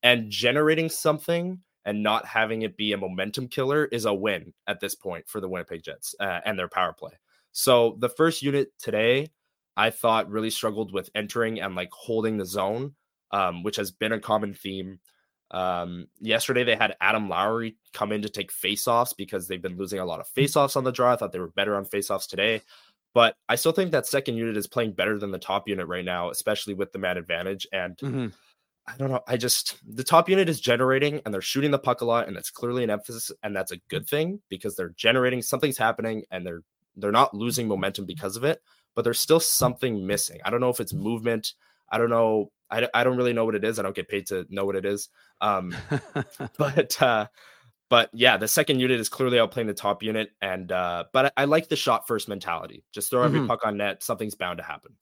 And 0.04 0.30
generating 0.30 0.90
something 0.90 1.62
and 1.88 2.04
not 2.04 2.26
having 2.26 2.64
it 2.64 2.76
be 2.76 2.92
a 2.92 2.98
momentum 2.98 3.48
killer 3.48 3.86
is 3.86 4.04
a 4.04 4.14
win 4.14 4.54
at 4.68 4.82
this 4.82 4.94
point 4.94 5.28
for 5.28 5.40
the 5.40 5.48
Winnipeg 5.48 5.82
Jets 5.82 6.14
uh, 6.20 6.42
and 6.46 6.60
their 6.60 6.68
power 6.68 6.92
play. 6.92 7.14
So 7.54 7.96
the 8.00 8.10
first 8.10 8.44
unit 8.44 8.74
today, 8.78 9.32
I 9.78 9.90
thought 9.90 10.30
really 10.30 10.50
struggled 10.50 10.92
with 10.92 11.10
entering 11.16 11.62
and 11.62 11.76
like 11.76 11.90
holding 11.94 12.38
the 12.38 12.46
zone, 12.46 12.94
um, 13.32 13.64
which 13.64 13.78
has 13.78 13.90
been 13.90 14.12
a 14.12 14.20
common 14.20 14.54
theme. 14.54 15.00
Um, 15.50 16.08
yesterday 16.20 16.66
they 16.66 16.76
had 16.76 16.98
Adam 17.00 17.30
Lowry 17.30 17.78
come 17.94 18.12
in 18.12 18.22
to 18.24 18.30
take 18.30 18.52
faceoffs 18.52 19.16
because 19.16 19.48
they've 19.48 19.62
been 19.62 19.78
losing 19.78 20.00
a 20.00 20.06
lot 20.06 20.20
of 20.20 20.28
faceoffs 20.28 20.76
on 20.76 20.84
the 20.84 20.92
draw. 20.92 21.14
I 21.14 21.16
thought 21.16 21.32
they 21.32 21.40
were 21.40 21.48
better 21.48 21.78
on 21.78 21.86
faceoffs 21.86 22.28
today. 22.28 22.62
But 23.14 23.36
I 23.48 23.56
still 23.56 23.72
think 23.72 23.92
that 23.92 24.06
second 24.06 24.36
unit 24.36 24.58
is 24.58 24.68
playing 24.68 24.92
better 24.92 25.18
than 25.18 25.32
the 25.32 25.40
top 25.40 25.70
unit 25.70 25.88
right 25.88 26.04
now, 26.04 26.32
especially 26.32 26.74
with 26.74 26.92
the 26.92 27.00
man 27.00 27.18
advantage. 27.18 27.66
And 27.72 27.98
mm-hmm. 27.98 28.28
I 28.88 28.96
don't 28.98 29.10
know. 29.10 29.22
I 29.28 29.38
just 29.38 29.76
the 29.86 30.04
top 30.04 30.30
unit 30.30 30.48
is 30.48 30.62
generating 30.62 31.22
and 31.26 31.34
they're 31.34 31.42
shooting 31.42 31.72
the 31.72 31.80
puck 31.80 32.02
a 32.02 32.06
lot, 32.06 32.28
and 32.28 32.36
that's 32.36 32.52
clearly 32.52 32.84
an 32.84 32.90
emphasis, 32.90 33.32
and 33.44 33.56
that's 33.56 33.72
a 33.72 33.78
good 33.90 34.08
thing 34.08 34.42
because 34.50 34.76
they're 34.76 34.94
generating 34.96 35.42
something's 35.42 35.78
happening 35.78 36.24
and 36.32 36.46
they're 36.46 36.62
they're 36.96 37.12
not 37.12 37.34
losing 37.34 37.68
momentum 37.68 38.06
because 38.06 38.38
of 38.38 38.44
it, 38.44 38.62
but 38.96 39.04
there's 39.04 39.20
still 39.20 39.40
something 39.40 40.08
missing. 40.08 40.40
I 40.44 40.50
don't 40.50 40.62
know 40.62 40.70
if 40.70 40.80
it's 40.80 40.94
movement. 40.94 41.54
I 41.90 41.98
don't 41.98 42.10
know. 42.10 42.52
I, 42.70 42.88
I 42.94 43.04
don't 43.04 43.18
really 43.18 43.34
know 43.34 43.46
what 43.46 43.56
it 43.56 43.64
is. 43.64 43.78
I 43.80 43.84
don't 43.84 43.96
get 43.96 44.10
paid 44.10 44.28
to 44.28 44.46
know 44.50 44.66
what 44.66 44.76
it 44.76 44.86
is. 44.86 45.10
Um, 45.40 45.76
but 46.58 47.02
uh, 47.02 47.28
but 47.90 48.10
yeah, 48.14 48.38
the 48.38 48.48
second 48.48 48.80
unit 48.80 49.00
is 49.00 49.10
clearly 49.10 49.38
outplaying 49.38 49.68
the 49.68 49.74
top 49.74 50.02
unit, 50.02 50.32
and 50.42 50.72
uh, 50.72 51.06
but 51.14 51.28
I, 51.38 51.44
I 51.44 51.46
like 51.46 51.70
the 51.70 51.76
shot 51.76 52.08
first 52.08 52.28
mentality. 52.28 52.84
Just 52.94 53.10
throw 53.10 53.24
every 53.24 53.40
mm-hmm. 53.40 53.48
puck 53.48 53.66
on 53.66 53.78
net. 53.78 54.04
Something's 54.04 54.36
bound 54.36 54.58
to 54.58 54.64
happen. 54.64 54.94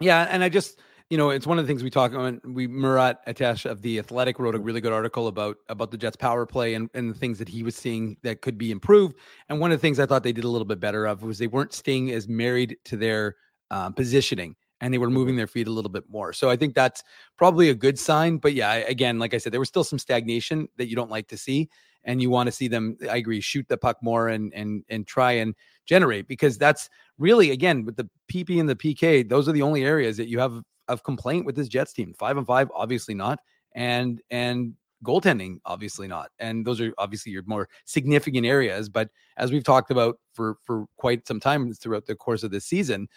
Yeah, 0.00 0.26
and 0.28 0.42
I 0.42 0.48
just 0.48 0.78
you 1.12 1.18
know, 1.18 1.28
it's 1.28 1.46
one 1.46 1.58
of 1.58 1.66
the 1.66 1.68
things 1.68 1.82
we 1.82 1.90
talk 1.90 2.14
about. 2.14 2.40
We 2.42 2.66
Murat 2.66 3.20
Ates 3.26 3.66
of 3.66 3.82
the 3.82 3.98
Athletic 3.98 4.38
wrote 4.38 4.54
a 4.54 4.58
really 4.58 4.80
good 4.80 4.94
article 4.94 5.28
about 5.28 5.58
about 5.68 5.90
the 5.90 5.98
Jets' 5.98 6.16
power 6.16 6.46
play 6.46 6.72
and, 6.72 6.88
and 6.94 7.10
the 7.10 7.14
things 7.14 7.38
that 7.38 7.50
he 7.50 7.62
was 7.62 7.76
seeing 7.76 8.16
that 8.22 8.40
could 8.40 8.56
be 8.56 8.70
improved. 8.70 9.18
And 9.50 9.60
one 9.60 9.72
of 9.72 9.78
the 9.78 9.82
things 9.82 10.00
I 10.00 10.06
thought 10.06 10.22
they 10.22 10.32
did 10.32 10.44
a 10.44 10.48
little 10.48 10.64
bit 10.64 10.80
better 10.80 11.04
of 11.04 11.22
was 11.22 11.36
they 11.36 11.48
weren't 11.48 11.74
staying 11.74 12.10
as 12.12 12.28
married 12.28 12.78
to 12.86 12.96
their 12.96 13.36
uh, 13.70 13.90
positioning 13.90 14.56
and 14.80 14.94
they 14.94 14.96
were 14.96 15.10
moving 15.10 15.36
their 15.36 15.46
feet 15.46 15.68
a 15.68 15.70
little 15.70 15.90
bit 15.90 16.04
more. 16.08 16.32
So 16.32 16.48
I 16.48 16.56
think 16.56 16.74
that's 16.74 17.04
probably 17.36 17.68
a 17.68 17.74
good 17.74 17.98
sign. 17.98 18.38
But 18.38 18.54
yeah, 18.54 18.72
again, 18.72 19.18
like 19.18 19.34
I 19.34 19.38
said, 19.38 19.52
there 19.52 19.60
was 19.60 19.68
still 19.68 19.84
some 19.84 19.98
stagnation 19.98 20.66
that 20.78 20.88
you 20.88 20.96
don't 20.96 21.10
like 21.10 21.28
to 21.28 21.36
see, 21.36 21.68
and 22.04 22.22
you 22.22 22.30
want 22.30 22.46
to 22.46 22.52
see 22.52 22.68
them. 22.68 22.96
I 23.10 23.18
agree, 23.18 23.42
shoot 23.42 23.68
the 23.68 23.76
puck 23.76 23.98
more 24.02 24.28
and 24.28 24.50
and 24.54 24.82
and 24.88 25.06
try 25.06 25.32
and 25.32 25.54
generate 25.84 26.26
because 26.26 26.56
that's 26.56 26.88
really 27.18 27.50
again 27.50 27.84
with 27.84 27.96
the 27.96 28.08
PP 28.32 28.58
and 28.58 28.66
the 28.66 28.76
PK. 28.76 29.28
Those 29.28 29.46
are 29.46 29.52
the 29.52 29.60
only 29.60 29.84
areas 29.84 30.16
that 30.16 30.28
you 30.28 30.38
have 30.38 30.62
of 30.92 31.02
complaint 31.02 31.46
with 31.46 31.56
this 31.56 31.68
Jets 31.68 31.92
team. 31.92 32.14
Five 32.18 32.36
and 32.36 32.46
five, 32.46 32.70
obviously 32.74 33.14
not, 33.14 33.40
and 33.74 34.20
and 34.30 34.74
goaltending, 35.04 35.58
obviously 35.64 36.06
not. 36.06 36.30
And 36.38 36.64
those 36.64 36.80
are 36.80 36.92
obviously 36.98 37.32
your 37.32 37.42
more 37.46 37.68
significant 37.84 38.46
areas. 38.46 38.88
But 38.88 39.10
as 39.36 39.50
we've 39.50 39.64
talked 39.64 39.90
about 39.90 40.18
for 40.32 40.56
for 40.62 40.86
quite 40.96 41.26
some 41.26 41.40
time 41.40 41.72
throughout 41.74 42.06
the 42.06 42.14
course 42.14 42.42
of 42.42 42.50
this 42.50 42.64
season, 42.64 43.08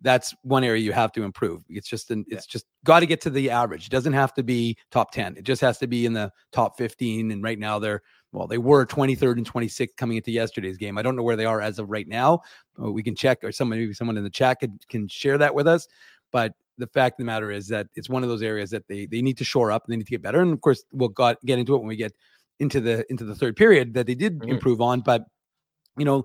that's 0.00 0.34
one 0.42 0.64
area 0.64 0.82
you 0.82 0.92
have 0.92 1.12
to 1.12 1.22
improve. 1.22 1.62
It's 1.68 1.88
just 1.88 2.10
an, 2.10 2.24
it's 2.28 2.46
just 2.46 2.66
got 2.84 3.00
to 3.00 3.06
get 3.06 3.20
to 3.22 3.30
the 3.30 3.50
average. 3.50 3.86
It 3.86 3.90
doesn't 3.90 4.12
have 4.12 4.34
to 4.34 4.42
be 4.42 4.76
top 4.90 5.12
10. 5.12 5.36
It 5.36 5.44
just 5.44 5.60
has 5.60 5.78
to 5.78 5.86
be 5.86 6.06
in 6.06 6.12
the 6.12 6.32
top 6.52 6.76
15. 6.76 7.30
And 7.30 7.42
right 7.42 7.58
now 7.58 7.78
they're 7.78 8.02
well, 8.32 8.48
they 8.48 8.58
were 8.58 8.84
23rd 8.84 9.36
and 9.36 9.50
26th 9.50 9.96
coming 9.96 10.16
into 10.16 10.32
yesterday's 10.32 10.76
game. 10.76 10.98
I 10.98 11.02
don't 11.02 11.14
know 11.14 11.22
where 11.22 11.36
they 11.36 11.44
are 11.44 11.60
as 11.60 11.78
of 11.78 11.88
right 11.88 12.08
now. 12.08 12.40
We 12.76 13.00
can 13.00 13.14
check, 13.14 13.44
or 13.44 13.52
someone 13.52 13.78
maybe 13.78 13.94
someone 13.94 14.16
in 14.16 14.24
the 14.24 14.30
chat 14.30 14.58
could, 14.58 14.76
can 14.88 15.06
share 15.06 15.38
that 15.38 15.54
with 15.54 15.68
us. 15.68 15.86
But 16.32 16.52
the 16.78 16.86
fact 16.88 17.14
of 17.14 17.18
the 17.18 17.24
matter 17.24 17.50
is 17.50 17.68
that 17.68 17.86
it's 17.94 18.08
one 18.08 18.22
of 18.22 18.28
those 18.28 18.42
areas 18.42 18.70
that 18.70 18.86
they 18.88 19.06
they 19.06 19.22
need 19.22 19.38
to 19.38 19.44
shore 19.44 19.70
up 19.70 19.84
and 19.84 19.92
they 19.92 19.96
need 19.96 20.06
to 20.06 20.10
get 20.10 20.22
better. 20.22 20.40
And 20.40 20.52
of 20.52 20.60
course, 20.60 20.84
we'll 20.92 21.08
got, 21.08 21.44
get 21.44 21.58
into 21.58 21.74
it 21.74 21.78
when 21.78 21.88
we 21.88 21.96
get 21.96 22.12
into 22.60 22.80
the 22.80 23.04
into 23.10 23.24
the 23.24 23.34
third 23.34 23.56
period 23.56 23.94
that 23.94 24.06
they 24.06 24.14
did 24.14 24.38
mm-hmm. 24.38 24.50
improve 24.50 24.80
on. 24.80 25.00
But 25.00 25.24
you 25.96 26.04
know, 26.04 26.24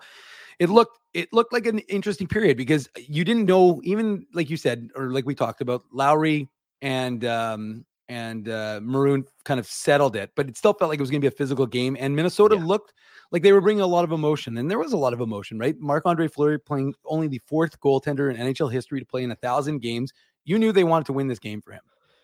it 0.60 0.70
looked 0.70 1.00
it 1.14 1.32
looked 1.34 1.54
like 1.54 1.66
an 1.66 1.80
interesting 1.80 2.28
period 2.28 2.58
because 2.58 2.90
you 2.98 3.24
didn't 3.24 3.46
know 3.46 3.82
even 3.84 4.26
like 4.34 4.50
you 4.50 4.58
said 4.58 4.90
or 4.96 5.12
like 5.12 5.26
we 5.26 5.36
talked 5.36 5.62
about 5.62 5.84
Lowry 5.92 6.48
and 6.82 7.26
um 7.26 7.86
and 8.08 8.50
uh 8.50 8.80
Maroon 8.82 9.26
kind 9.46 9.60
of 9.60 9.68
settled 9.68 10.16
it, 10.16 10.32
but 10.36 10.50
it 10.50 10.58
still 10.58 10.74
felt 10.74 10.90
like 10.90 11.00
it 11.00 11.02
was 11.02 11.12
going 11.12 11.22
to 11.22 11.30
be 11.30 11.34
a 11.34 11.38
physical 11.38 11.66
game. 11.66 11.98
And 12.00 12.16
Minnesota 12.16 12.56
yeah. 12.56 12.66
looked 12.66 12.94
like 13.32 13.44
they 13.44 13.54
were 13.54 13.62
bringing 13.62 13.82
a 13.82 13.88
lot 13.88 14.04
of 14.04 14.12
emotion, 14.12 14.58
and 14.58 14.70
there 14.70 14.80
was 14.80 14.94
a 14.94 14.98
lot 14.98 15.14
of 15.14 15.22
emotion, 15.22 15.60
right? 15.60 15.80
Marc 15.80 16.06
Andre 16.06 16.28
Fleury 16.28 16.60
playing 16.60 16.96
only 17.06 17.28
the 17.28 17.40
fourth 17.46 17.80
goaltender 17.80 18.34
in 18.34 18.38
NHL 18.38 18.72
history 18.72 19.00
to 19.00 19.06
play 19.06 19.24
in 19.24 19.32
a 19.32 19.36
thousand 19.36 19.80
games 19.80 20.12
you 20.50 20.58
knew 20.58 20.72
they 20.72 20.84
wanted 20.84 21.06
to 21.06 21.14
win 21.14 21.28
this 21.28 21.40
game 21.40 21.62
for 21.62 21.74
him. 21.74 21.82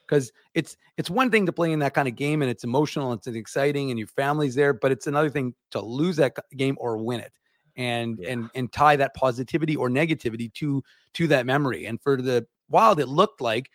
Because 0.07 0.31
it's 0.53 0.77
it's 0.97 1.09
one 1.09 1.31
thing 1.31 1.47
to 1.47 1.51
play 1.51 1.71
in 1.71 1.79
that 1.79 1.93
kind 1.93 2.07
of 2.07 2.15
game 2.15 2.41
and 2.41 2.51
it's 2.51 2.63
emotional 2.63 3.11
and 3.11 3.17
it's 3.17 3.27
exciting 3.27 3.89
and 3.89 3.97
your 3.97 4.07
family's 4.07 4.53
there 4.53 4.71
but 4.71 4.91
it's 4.91 5.07
another 5.07 5.31
thing 5.31 5.55
to 5.71 5.81
lose 5.81 6.17
that 6.17 6.35
game 6.55 6.77
or 6.79 6.97
win 6.97 7.21
it 7.21 7.31
and 7.75 8.19
yeah. 8.19 8.29
and 8.29 8.49
and 8.53 8.71
tie 8.71 8.95
that 8.95 9.15
positivity 9.15 9.75
or 9.75 9.89
negativity 9.89 10.53
to 10.53 10.83
to 11.13 11.27
that 11.27 11.47
memory. 11.47 11.87
And 11.87 11.99
for 11.99 12.21
the 12.21 12.45
wild 12.69 12.99
it 12.99 13.07
looked 13.07 13.41
like 13.41 13.71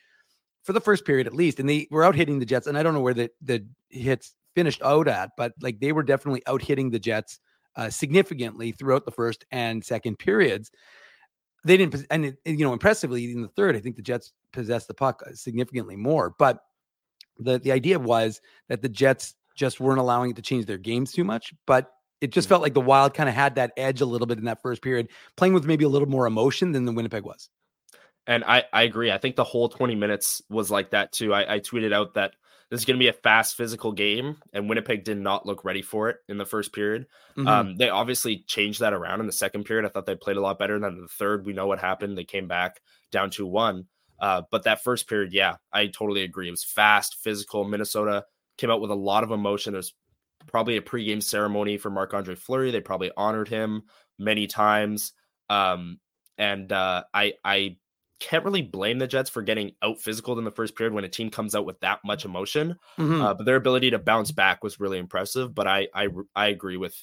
for 0.63 0.73
the 0.73 0.81
first 0.81 1.05
period 1.05 1.27
at 1.27 1.35
least 1.35 1.59
and 1.59 1.69
they 1.69 1.87
were 1.91 2.05
out 2.05 2.15
hitting 2.15 2.39
the 2.39 2.47
jets 2.47 2.67
and 2.67 2.77
i 2.77 2.83
don't 2.83 2.95
know 2.95 3.01
where 3.01 3.15
the 3.15 3.31
the 3.41 3.65
hits 3.89 4.35
finished 4.55 4.83
out 4.83 5.09
at 5.09 5.31
but 5.37 5.53
like 5.61 5.81
they 5.81 5.93
were 5.93 6.03
definitely 6.03 6.43
out 6.47 6.63
hitting 6.63 6.91
the 6.91 6.99
jets 6.99 7.41
uh, 7.77 7.89
significantly 7.89 8.73
throughout 8.73 9.05
the 9.05 9.13
first 9.13 9.45
and 9.53 9.85
second 9.85 10.19
periods 10.19 10.71
they 11.65 11.77
didn't, 11.77 12.07
and 12.11 12.37
you 12.45 12.65
know, 12.65 12.73
impressively 12.73 13.33
in 13.33 13.43
the 13.43 13.49
third, 13.49 13.77
I 13.77 13.81
think 13.81 13.97
the 13.97 14.03
Jets 14.03 14.33
possessed 14.53 14.89
the 14.89 14.95
puck 14.95 15.23
uh, 15.27 15.35
significantly 15.35 15.97
more. 15.97 16.35
But 16.39 16.61
the 17.39 17.59
the 17.59 17.73
idea 17.73 17.99
was 17.99 18.41
that 18.69 18.83
the 18.83 18.89
Jets 18.89 19.35
just 19.55 19.81
weren't 19.81 19.99
allowing 19.99 20.31
it 20.31 20.37
to 20.37 20.43
change 20.43 20.67
their 20.67 20.79
games 20.79 21.13
too 21.13 21.25
much. 21.25 21.53
But 21.67 21.91
it 22.21 22.33
just 22.33 22.47
mm-hmm. 22.47 22.51
felt 22.51 22.63
like 22.63 22.75
the 22.75 22.81
Wild 22.81 23.15
kind 23.15 23.29
of 23.29 23.35
had 23.35 23.55
that 23.57 23.73
edge 23.77 24.01
a 24.01 24.07
little 24.07 24.27
bit 24.27 24.39
in 24.39 24.45
that 24.45 24.63
first 24.63 24.83
period, 24.83 25.09
playing 25.37 25.55
with 25.55 25.65
maybe 25.65 25.85
a 25.85 25.89
little 25.89 26.09
more 26.09 26.27
emotion 26.27 26.73
than 26.73 26.85
the 26.85 26.93
Winnipeg 26.93 27.25
was. 27.25 27.49
And 28.27 28.45
I, 28.45 28.65
I 28.73 28.83
agree. 28.83 29.11
I 29.11 29.19
think 29.19 29.37
the 29.37 29.45
whole 29.45 29.69
20 29.69 29.95
minutes 29.95 30.43
was 30.51 30.71
like 30.71 30.91
that 30.91 31.13
too. 31.13 31.33
I, 31.35 31.55
I 31.55 31.61
tweeted 31.61 31.93
out 31.93 32.15
that 32.15 32.35
this 32.71 32.81
is 32.81 32.85
going 32.85 32.97
to 32.97 33.03
be 33.03 33.09
a 33.09 33.13
fast 33.13 33.57
physical 33.57 33.93
game 33.93 34.37
and 34.53 34.69
winnipeg 34.69 35.05
did 35.05 35.19
not 35.19 35.45
look 35.45 35.65
ready 35.65 35.83
for 35.83 36.09
it 36.09 36.19
in 36.29 36.39
the 36.39 36.47
first 36.47 36.73
period. 36.73 37.07
Mm-hmm. 37.37 37.49
um, 37.49 37.77
they 37.77 37.91
obviously 37.91 38.45
changed 38.47 38.81
that 38.81 38.93
around 38.93 39.21
in 39.21 39.27
the 39.27 39.33
second 39.33 39.65
period. 39.65 39.85
I 39.85 39.89
thought 39.91 40.07
they 40.07 40.15
played 40.15 40.37
a 40.37 40.41
lot 40.41 40.59
better 40.59 40.79
than 40.79 41.01
the 41.01 41.09
third. 41.09 41.47
We 41.47 41.53
know 41.53 41.67
what 41.67 41.81
happened. 41.81 42.17
They 42.17 42.25
came 42.25 42.49
back 42.49 42.81
down 43.11 43.31
to 43.31 43.47
one. 43.47 43.87
Uh, 44.21 44.43
but 44.51 44.65
that 44.65 44.83
first 44.85 45.09
period 45.09 45.33
yeah 45.33 45.57
i 45.73 45.87
totally 45.87 46.23
agree. 46.23 46.49
It 46.49 46.53
was 46.53 46.65
fast 46.65 47.17
physical. 47.23 47.65
Minnesota 47.65 48.25
came 48.59 48.71
out 48.71 48.81
with 48.81 48.91
a 48.91 48.95
lot 48.95 49.25
of 49.25 49.31
emotion. 49.31 49.73
There's 49.73 49.95
probably 50.47 50.77
a 50.77 50.83
pregame 50.83 51.23
ceremony 51.23 51.79
for 51.79 51.91
marc-andre 51.91 52.35
fleury. 52.35 52.71
They 52.71 52.81
probably 52.81 53.11
honored 53.17 53.49
him 53.49 53.83
many 54.19 54.47
times. 54.47 55.13
Um, 55.49 55.99
and 56.39 56.71
uh, 56.73 57.05
I 57.13 57.35
I 57.45 57.77
can't 58.21 58.45
really 58.45 58.63
blame 58.63 58.99
the 58.99 59.07
Jets 59.07 59.31
for 59.31 59.43
getting 59.43 59.73
out 59.83 59.99
physical 60.01 60.39
in 60.39 60.45
the 60.45 60.51
first 60.51 60.77
period 60.77 60.93
when 60.93 61.05
a 61.05 61.09
team 61.09 61.31
comes 61.31 61.55
out 61.55 61.65
with 61.65 61.81
that 61.81 62.01
much 62.05 62.25
emotion. 62.25 62.77
Mm-hmm. 62.99 63.21
Uh, 63.21 63.35
but 63.35 63.45
their 63.45 63.57
ability 63.57 63.91
to 63.91 63.99
bounce 63.99 64.31
back 64.31 64.63
was 64.63 64.79
really 64.79 64.99
impressive. 64.99 65.55
But 65.55 65.67
I, 65.67 65.89
I 65.95 66.09
I 66.37 66.49
agree 66.49 66.77
with 66.77 66.95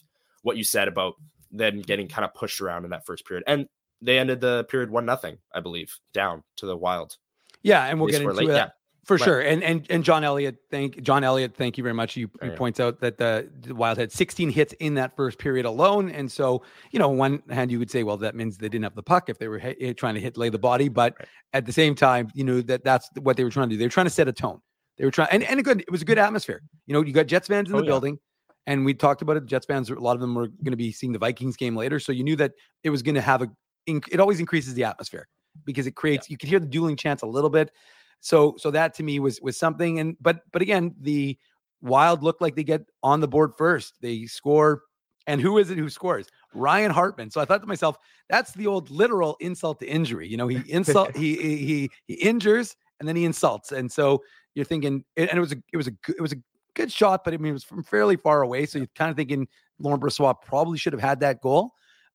what 0.43 0.57
you 0.57 0.63
said 0.63 0.87
about 0.87 1.15
them 1.51 1.81
getting 1.81 2.07
kind 2.07 2.23
of 2.23 2.33
pushed 2.33 2.61
around 2.61 2.85
in 2.85 2.91
that 2.91 3.05
first 3.05 3.25
period, 3.25 3.43
and 3.47 3.67
they 4.01 4.19
ended 4.19 4.41
the 4.41 4.65
period 4.65 4.89
one 4.89 5.05
nothing, 5.05 5.39
I 5.53 5.59
believe, 5.59 5.97
down 6.13 6.43
to 6.57 6.65
the 6.65 6.77
Wild. 6.77 7.17
Yeah, 7.63 7.83
and 7.85 7.99
we'll 7.99 8.09
get 8.09 8.21
into 8.21 8.33
late. 8.33 8.47
that. 8.47 8.53
Yeah. 8.53 8.69
For 9.07 9.15
right. 9.15 9.23
sure, 9.23 9.39
and 9.39 9.63
and 9.63 9.87
and 9.89 10.03
John 10.03 10.25
Elliott, 10.25 10.57
thank 10.69 11.01
John 11.01 11.23
Elliott, 11.23 11.55
thank 11.55 11.77
you 11.77 11.83
very 11.83 11.93
much. 11.93 12.17
You, 12.17 12.29
he 12.41 12.49
oh, 12.49 12.55
points 12.57 12.81
out 12.81 12.99
that 12.99 13.17
the, 13.17 13.49
the, 13.61 13.73
Wild 13.73 13.97
had 13.97 14.11
16 14.11 14.49
hits 14.49 14.73
in 14.81 14.95
that 14.95 15.15
first 15.15 15.39
period 15.39 15.65
alone, 15.65 16.11
and 16.11 16.29
so 16.29 16.61
you 16.91 16.99
know, 16.99 17.07
one 17.07 17.41
hand 17.49 17.71
you 17.71 17.79
would 17.79 17.89
say, 17.89 18.03
well, 18.03 18.17
that 18.17 18.35
means 18.35 18.57
they 18.57 18.67
didn't 18.67 18.83
have 18.83 18.95
the 18.95 19.03
puck 19.03 19.29
if 19.29 19.39
they 19.39 19.47
were 19.47 19.59
hit, 19.59 19.95
trying 19.95 20.15
to 20.15 20.19
hit 20.19 20.35
lay 20.35 20.49
the 20.49 20.59
body, 20.59 20.89
but 20.89 21.15
right. 21.17 21.27
at 21.53 21.65
the 21.65 21.71
same 21.71 21.95
time, 21.95 22.29
you 22.33 22.43
know 22.43 22.59
that 22.59 22.83
that's 22.83 23.09
what 23.21 23.37
they 23.37 23.45
were 23.45 23.49
trying 23.49 23.69
to 23.69 23.75
do. 23.75 23.79
They 23.79 23.85
were 23.85 23.91
trying 23.91 24.07
to 24.07 24.11
set 24.11 24.27
a 24.27 24.33
tone. 24.33 24.59
They 24.97 25.05
were 25.05 25.11
trying, 25.11 25.29
and 25.31 25.41
and 25.41 25.61
a 25.61 25.63
good, 25.63 25.79
it 25.79 25.89
was 25.89 26.01
a 26.01 26.05
good 26.05 26.17
atmosphere. 26.17 26.61
You 26.85 26.93
know, 26.93 27.01
you 27.01 27.13
got 27.13 27.27
Jets 27.27 27.47
fans 27.47 27.69
in 27.69 27.75
oh, 27.75 27.77
the 27.77 27.85
yeah. 27.85 27.91
building, 27.91 28.19
and 28.65 28.83
we 28.83 28.93
talked 28.93 29.21
about 29.21 29.37
it. 29.37 29.45
Jets 29.45 29.65
fans, 29.65 29.89
a 29.89 29.93
lot 29.93 30.15
of 30.15 30.19
them 30.19 30.35
were 30.35 30.47
going 30.47 30.71
to 30.71 30.75
be 30.75 30.91
seeing 30.91 31.13
the 31.13 31.19
Vikings 31.19 31.55
game 31.55 31.77
later, 31.77 31.97
so 31.97 32.11
you 32.11 32.25
knew 32.25 32.35
that 32.35 32.51
it 32.83 32.89
was 32.89 33.01
going 33.01 33.15
to 33.15 33.21
have 33.21 33.41
a. 33.41 33.47
It 33.85 34.19
always 34.19 34.41
increases 34.41 34.73
the 34.73 34.83
atmosphere 34.83 35.29
because 35.63 35.87
it 35.87 35.95
creates. 35.95 36.27
Yeah. 36.27 36.33
You 36.33 36.37
could 36.39 36.49
hear 36.49 36.59
the 36.59 36.67
dueling 36.67 36.97
chants 36.97 37.23
a 37.23 37.25
little 37.25 37.49
bit 37.49 37.71
so 38.19 38.55
so 38.57 38.71
that 38.71 38.93
to 38.95 39.03
me 39.03 39.19
was 39.19 39.41
was 39.41 39.57
something. 39.57 39.99
And 39.99 40.17
but 40.21 40.41
but 40.51 40.61
again, 40.61 40.95
the 40.99 41.37
Wild 41.81 42.23
look 42.23 42.41
like 42.41 42.55
they 42.55 42.63
get 42.63 42.81
on 43.03 43.19
the 43.19 43.27
board 43.27 43.51
first. 43.57 43.95
They 44.01 44.25
score. 44.25 44.81
And 45.27 45.41
who 45.41 45.57
is 45.57 45.69
it 45.69 45.77
who 45.77 45.89
scores? 45.89 46.27
Ryan 46.53 46.89
Hartman. 46.89 47.29
So 47.29 47.41
I 47.41 47.45
thought 47.45 47.61
to 47.61 47.67
myself, 47.67 47.97
that's 48.29 48.53
the 48.53 48.65
old 48.65 48.89
literal 48.89 49.35
insult 49.41 49.79
to 49.81 49.85
injury. 49.85 50.27
You 50.27 50.37
know, 50.37 50.47
he 50.47 50.61
insult 50.71 51.15
he 51.15 51.35
he 51.35 51.89
he 52.07 52.13
injures 52.15 52.75
and 52.99 53.07
then 53.07 53.15
he 53.15 53.25
insults. 53.25 53.71
And 53.71 53.91
so 53.91 54.23
you're 54.55 54.65
thinking, 54.65 55.03
and 55.17 55.29
it 55.29 55.39
was 55.39 55.51
a 55.51 55.57
it 55.71 55.77
was 55.77 55.87
a 55.87 55.91
it 56.07 56.21
was 56.21 56.31
a 56.31 56.37
good 56.73 56.91
shot, 56.91 57.23
but 57.23 57.33
I 57.33 57.37
mean 57.37 57.51
it 57.51 57.53
was 57.53 57.63
from 57.63 57.83
fairly 57.83 58.15
far 58.15 58.41
away. 58.41 58.65
So 58.65 58.79
you're 58.79 58.87
kind 58.95 59.11
of 59.11 59.17
thinking 59.17 59.47
Laurent 59.79 60.01
Brossoit 60.01 60.41
probably 60.41 60.77
should 60.77 60.93
have 60.93 61.01
had 61.01 61.19
that 61.19 61.41
goal. 61.41 61.71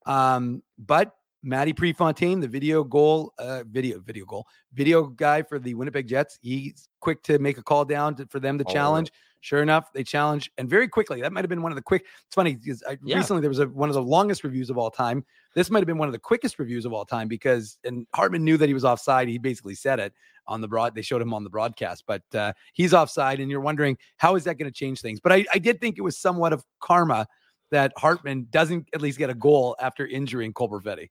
Um, 0.07 0.63
but 0.79 1.15
Matty 1.43 1.73
Prefontaine, 1.73 2.41
the 2.41 2.49
video 2.49 2.85
goal, 2.85 3.33
uh, 3.39 3.65
video 3.69 3.99
video 4.01 4.25
goal, 4.25 4.47
video 4.73 5.05
guy 5.05 5.43
for 5.43 5.59
the 5.59 5.75
Winnipeg 5.75 6.07
Jets. 6.07 6.39
He's 6.41 6.89
quick 7.01 7.23
to 7.25 7.39
make 7.39 7.59
a 7.59 7.63
call 7.63 7.85
down 7.85 8.15
to, 8.17 8.27
for 8.27 8.39
them 8.39 8.59
to 8.59 8.65
oh, 8.67 8.73
challenge. 8.73 9.13
Sure 9.41 9.61
enough, 9.61 9.93
they 9.93 10.05
challenge 10.05 10.53
and 10.57 10.71
very 10.71 10.87
quickly. 10.87 11.21
That 11.21 11.33
might 11.33 11.41
have 11.41 11.49
been 11.51 11.63
one 11.63 11.73
of 11.73 11.77
the 11.77 11.83
quick. 11.83 12.07
It's 12.27 12.35
funny 12.35 12.55
because 12.55 12.85
I, 12.89 12.97
yeah. 13.03 13.17
recently 13.17 13.41
there 13.41 13.51
was 13.51 13.59
a, 13.59 13.67
one 13.67 13.89
of 13.89 13.95
the 13.97 14.03
longest 14.03 14.45
reviews 14.45 14.71
of 14.71 14.79
all 14.79 14.91
time. 14.91 15.25
This 15.57 15.69
might 15.69 15.81
have 15.81 15.89
been 15.89 15.99
one 15.99 16.07
of 16.07 16.13
the 16.13 16.21
quickest 16.21 16.61
reviews 16.61 16.85
of 16.85 16.93
all 16.93 17.05
time 17.05 17.27
because 17.27 17.77
and 17.83 18.07
Hartman 18.15 18.45
knew 18.45 18.57
that 18.57 18.69
he 18.69 18.75
was 18.75 18.85
offside. 18.85 19.27
He 19.27 19.39
basically 19.39 19.75
said 19.75 19.99
it 19.99 20.13
on 20.47 20.61
the 20.61 20.69
broad. 20.69 20.95
They 20.95 21.03
showed 21.03 21.21
him 21.21 21.35
on 21.35 21.43
the 21.43 21.51
broadcast, 21.51 22.05
but 22.07 22.23
uh, 22.35 22.53
he's 22.73 22.95
offside, 22.95 23.41
and 23.41 23.51
you're 23.51 23.61
wondering 23.61 23.99
how 24.17 24.37
is 24.37 24.45
that 24.45 24.59
going 24.59 24.71
to 24.71 24.75
change 24.75 25.01
things. 25.01 25.19
But 25.19 25.33
I, 25.33 25.45
I 25.53 25.59
did 25.59 25.81
think 25.81 25.99
it 25.99 26.03
was 26.03 26.17
somewhat 26.17 26.53
of 26.53 26.65
karma 26.81 27.27
that 27.73 27.93
Hartman 27.97 28.47
doesn't 28.51 28.89
at 28.95 29.03
least 29.03 29.19
get 29.19 29.29
a 29.29 29.35
goal 29.35 29.75
after 29.81 30.07
injuring 30.07 30.53
Cole 30.53 30.71
Perfetti. 30.71 31.09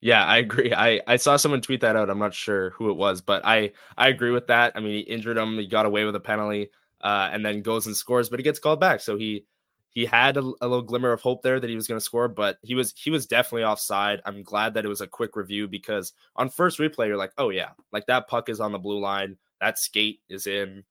Yeah, 0.00 0.24
I 0.24 0.38
agree. 0.38 0.72
I, 0.74 1.00
I 1.06 1.16
saw 1.16 1.36
someone 1.36 1.60
tweet 1.60 1.80
that 1.80 1.96
out. 1.96 2.10
I'm 2.10 2.18
not 2.18 2.34
sure 2.34 2.70
who 2.70 2.90
it 2.90 2.96
was, 2.96 3.20
but 3.20 3.44
I 3.44 3.72
I 3.96 4.08
agree 4.08 4.30
with 4.30 4.46
that. 4.48 4.72
I 4.76 4.80
mean, 4.80 4.92
he 4.92 5.00
injured 5.00 5.36
him. 5.36 5.58
He 5.58 5.66
got 5.66 5.86
away 5.86 6.04
with 6.04 6.14
a 6.14 6.20
penalty, 6.20 6.70
uh, 7.00 7.30
and 7.32 7.44
then 7.44 7.62
goes 7.62 7.86
and 7.86 7.96
scores, 7.96 8.28
but 8.28 8.38
he 8.38 8.44
gets 8.44 8.58
called 8.60 8.80
back. 8.80 9.00
So 9.00 9.16
he 9.16 9.44
he 9.90 10.04
had 10.06 10.36
a, 10.36 10.40
a 10.40 10.68
little 10.68 10.82
glimmer 10.82 11.10
of 11.12 11.20
hope 11.20 11.42
there 11.42 11.58
that 11.58 11.68
he 11.70 11.74
was 11.76 11.88
going 11.88 11.98
to 11.98 12.04
score, 12.04 12.28
but 12.28 12.58
he 12.62 12.74
was 12.76 12.94
he 12.96 13.10
was 13.10 13.26
definitely 13.26 13.64
offside. 13.64 14.20
I'm 14.24 14.42
glad 14.44 14.74
that 14.74 14.84
it 14.84 14.88
was 14.88 15.00
a 15.00 15.06
quick 15.08 15.34
review 15.34 15.66
because 15.66 16.12
on 16.36 16.48
first 16.50 16.78
replay, 16.78 17.08
you're 17.08 17.16
like, 17.16 17.32
oh 17.38 17.50
yeah, 17.50 17.70
like 17.92 18.06
that 18.06 18.28
puck 18.28 18.48
is 18.48 18.60
on 18.60 18.70
the 18.72 18.78
blue 18.78 19.00
line, 19.00 19.36
that 19.60 19.78
skate 19.80 20.20
is 20.28 20.46
in, 20.46 20.84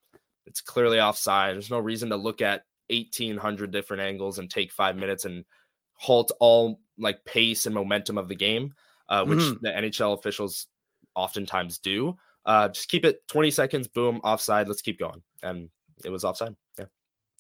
it's 0.45 0.61
clearly 0.61 0.99
offside. 0.99 1.55
There's 1.55 1.69
no 1.71 1.79
reason 1.79 2.09
to 2.09 2.17
look 2.17 2.41
at 2.41 2.63
1800 2.89 3.71
different 3.71 4.03
angles 4.03 4.37
and 4.39 4.49
take 4.49 4.71
five 4.71 4.95
minutes 4.97 5.25
and 5.25 5.45
halt 5.93 6.31
all 6.39 6.79
like 6.97 7.25
pace 7.25 7.65
and 7.65 7.75
momentum 7.75 8.17
of 8.17 8.27
the 8.27 8.35
game 8.35 8.73
uh, 9.09 9.25
which 9.25 9.39
mm-hmm. 9.39 9.63
the 9.65 9.69
NHL 9.69 10.17
officials 10.17 10.67
oftentimes 11.15 11.79
do. 11.79 12.15
Uh, 12.45 12.69
just 12.69 12.89
keep 12.89 13.03
it 13.03 13.27
20 13.27 13.51
seconds, 13.51 13.87
boom, 13.87 14.21
offside. 14.23 14.67
Let's 14.67 14.81
keep 14.81 14.99
going. 14.99 15.21
And 15.43 15.69
it 16.05 16.09
was 16.09 16.23
offside. 16.23 16.55
Yeah. 16.77 16.85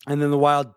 And 0.07 0.21
then 0.21 0.31
the 0.31 0.37
Wild, 0.37 0.67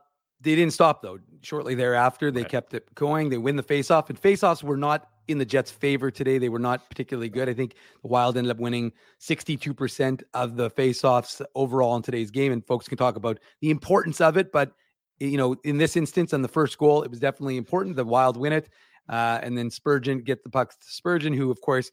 they 0.41 0.55
didn't 0.55 0.73
stop 0.73 1.03
though. 1.03 1.19
Shortly 1.43 1.75
thereafter, 1.75 2.31
they 2.31 2.43
right. 2.43 2.51
kept 2.51 2.75
it 2.75 2.95
going. 2.95 3.29
They 3.29 3.39
win 3.39 3.57
the 3.57 3.63
faceoff, 3.63 4.09
and 4.09 4.21
faceoffs 4.21 4.63
were 4.63 4.77
not 4.77 5.09
in 5.29 5.39
the 5.39 5.45
Jets' 5.45 5.71
favor 5.71 6.11
today. 6.11 6.39
They 6.39 6.49
were 6.49 6.59
not 6.59 6.89
particularly 6.89 7.29
good. 7.29 7.49
I 7.49 7.55
think 7.55 7.75
the 8.03 8.09
Wild 8.09 8.37
ended 8.37 8.51
up 8.51 8.59
winning 8.59 8.93
62% 9.21 10.23
of 10.35 10.57
the 10.57 10.71
faceoffs 10.71 11.45
overall 11.55 11.97
in 11.97 12.03
today's 12.03 12.31
game. 12.31 12.53
And 12.53 12.67
folks 12.67 12.89
can 12.89 12.99
talk 12.99 13.17
about 13.17 13.39
the 13.61 13.71
importance 13.71 14.21
of 14.21 14.37
it, 14.37 14.51
but 14.53 14.73
you 15.21 15.37
know, 15.37 15.55
in 15.65 15.77
this 15.77 15.97
instance, 15.97 16.33
on 16.33 16.43
the 16.43 16.49
first 16.49 16.79
goal, 16.79 17.03
it 17.03 17.11
was 17.11 17.21
definitely 17.21 17.59
important. 17.59 17.97
The 17.97 18.05
Wild 18.05 18.37
win 18.37 18.53
it. 18.53 18.71
Uh, 19.09 19.41
and 19.43 19.57
then 19.57 19.71
Spurgeon 19.71 20.21
get 20.21 20.45
the 20.45 20.51
puck 20.51 20.71
to 20.71 20.77
Spurgeon, 20.81 21.33
who, 21.33 21.51
of 21.51 21.61
course, 21.61 21.91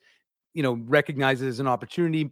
you 0.53 0.63
know, 0.63 0.73
recognizes 0.85 1.59
an 1.59 1.67
opportunity, 1.67 2.31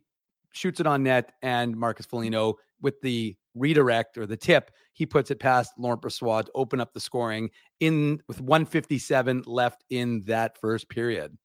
shoots 0.53 0.79
it 0.79 0.87
on 0.87 1.03
net, 1.03 1.33
and 1.41 1.75
Marcus 1.75 2.05
Foligno 2.05 2.55
with 2.81 2.99
the 3.01 3.35
redirect 3.55 4.17
or 4.17 4.25
the 4.25 4.37
tip, 4.37 4.71
he 4.93 5.05
puts 5.05 5.31
it 5.31 5.39
past 5.39 5.73
Laurent 5.77 6.01
Brossoit 6.01 6.45
to 6.45 6.51
open 6.55 6.79
up 6.79 6.93
the 6.93 6.99
scoring 6.99 7.49
in 7.79 8.21
with 8.27 8.41
157 8.41 9.43
left 9.45 9.83
in 9.89 10.21
that 10.21 10.59
first 10.59 10.89
period. 10.89 11.37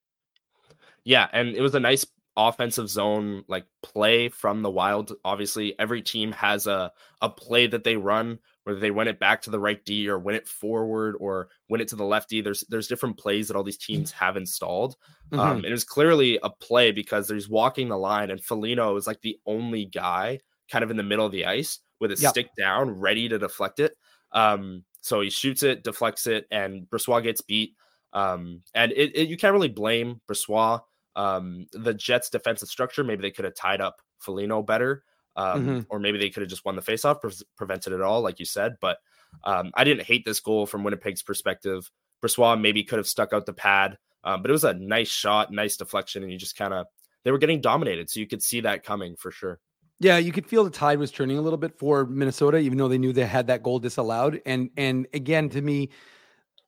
Yeah, 1.04 1.28
and 1.32 1.54
it 1.54 1.60
was 1.60 1.74
a 1.74 1.80
nice 1.80 2.06
offensive 2.36 2.88
zone 2.88 3.42
like 3.48 3.66
play 3.82 4.28
from 4.28 4.62
the 4.62 4.70
wild 4.70 5.12
obviously 5.24 5.76
every 5.80 6.00
team 6.00 6.30
has 6.30 6.68
a 6.68 6.90
a 7.20 7.28
play 7.28 7.66
that 7.66 7.82
they 7.82 7.96
run 7.96 8.38
whether 8.70 8.80
they 8.80 8.92
win 8.92 9.08
it 9.08 9.18
back 9.18 9.42
to 9.42 9.50
the 9.50 9.58
right 9.58 9.84
D 9.84 10.08
or 10.08 10.18
win 10.18 10.36
it 10.36 10.46
forward 10.46 11.16
or 11.18 11.48
win 11.68 11.80
it 11.80 11.88
to 11.88 11.96
the 11.96 12.04
left 12.04 12.28
D. 12.28 12.40
There's 12.40 12.64
there's 12.68 12.86
different 12.86 13.18
plays 13.18 13.48
that 13.48 13.56
all 13.56 13.64
these 13.64 13.76
teams 13.76 14.12
have 14.12 14.36
installed. 14.36 14.96
Mm-hmm. 15.32 15.40
Um, 15.40 15.64
it 15.64 15.70
was 15.72 15.84
clearly 15.84 16.38
a 16.42 16.50
play 16.50 16.92
because 16.92 17.26
there's 17.26 17.48
walking 17.48 17.88
the 17.88 17.98
line, 17.98 18.30
and 18.30 18.42
Foligno 18.42 18.94
is 18.96 19.06
like 19.06 19.20
the 19.22 19.38
only 19.44 19.86
guy 19.86 20.38
kind 20.70 20.84
of 20.84 20.90
in 20.90 20.96
the 20.96 21.02
middle 21.02 21.26
of 21.26 21.32
the 21.32 21.46
ice 21.46 21.80
with 21.98 22.12
a 22.12 22.16
yep. 22.16 22.30
stick 22.30 22.48
down, 22.56 22.90
ready 22.90 23.28
to 23.28 23.38
deflect 23.38 23.80
it. 23.80 23.96
Um, 24.32 24.84
so 25.00 25.20
he 25.20 25.30
shoots 25.30 25.64
it, 25.64 25.82
deflects 25.82 26.26
it, 26.26 26.46
and 26.50 26.88
Brossoit 26.88 27.24
gets 27.24 27.40
beat. 27.40 27.74
Um, 28.12 28.62
and 28.74 28.92
it, 28.92 29.16
it, 29.16 29.28
you 29.28 29.36
can't 29.36 29.52
really 29.52 29.68
blame 29.68 30.20
Brossoit. 30.30 30.82
Um, 31.16 31.66
the 31.72 31.92
Jets' 31.92 32.30
defensive 32.30 32.68
structure, 32.68 33.02
maybe 33.02 33.22
they 33.22 33.32
could 33.32 33.44
have 33.44 33.56
tied 33.56 33.80
up 33.80 33.96
Foligno 34.20 34.62
better 34.62 35.02
um, 35.36 35.66
mm-hmm. 35.66 35.80
or 35.88 35.98
maybe 35.98 36.18
they 36.18 36.30
could 36.30 36.42
have 36.42 36.50
just 36.50 36.64
won 36.64 36.76
the 36.76 36.82
faceoff, 36.82 37.20
pre- 37.20 37.32
prevented 37.56 37.92
it 37.92 38.00
all, 38.00 38.20
like 38.20 38.38
you 38.38 38.44
said. 38.44 38.76
But 38.80 38.98
um, 39.44 39.70
I 39.74 39.84
didn't 39.84 40.04
hate 40.04 40.24
this 40.24 40.40
goal 40.40 40.66
from 40.66 40.84
Winnipeg's 40.84 41.22
perspective. 41.22 41.90
Brossoit 42.22 42.60
maybe 42.60 42.84
could 42.84 42.98
have 42.98 43.08
stuck 43.08 43.32
out 43.32 43.46
the 43.46 43.52
pad, 43.52 43.96
um, 44.24 44.42
but 44.42 44.50
it 44.50 44.52
was 44.52 44.64
a 44.64 44.74
nice 44.74 45.08
shot, 45.08 45.52
nice 45.52 45.76
deflection, 45.76 46.22
and 46.22 46.30
you 46.30 46.38
just 46.38 46.56
kind 46.56 46.74
of 46.74 46.86
they 47.24 47.30
were 47.30 47.38
getting 47.38 47.60
dominated, 47.60 48.10
so 48.10 48.20
you 48.20 48.26
could 48.26 48.42
see 48.42 48.60
that 48.60 48.84
coming 48.84 49.16
for 49.16 49.30
sure. 49.30 49.60
Yeah, 50.00 50.16
you 50.16 50.32
could 50.32 50.46
feel 50.46 50.64
the 50.64 50.70
tide 50.70 50.98
was 50.98 51.10
turning 51.10 51.36
a 51.36 51.42
little 51.42 51.58
bit 51.58 51.78
for 51.78 52.06
Minnesota, 52.06 52.56
even 52.56 52.78
though 52.78 52.88
they 52.88 52.96
knew 52.98 53.12
they 53.12 53.26
had 53.26 53.46
that 53.48 53.62
goal 53.62 53.78
disallowed. 53.78 54.40
And 54.46 54.70
and 54.76 55.06
again, 55.12 55.50
to 55.50 55.60
me, 55.60 55.90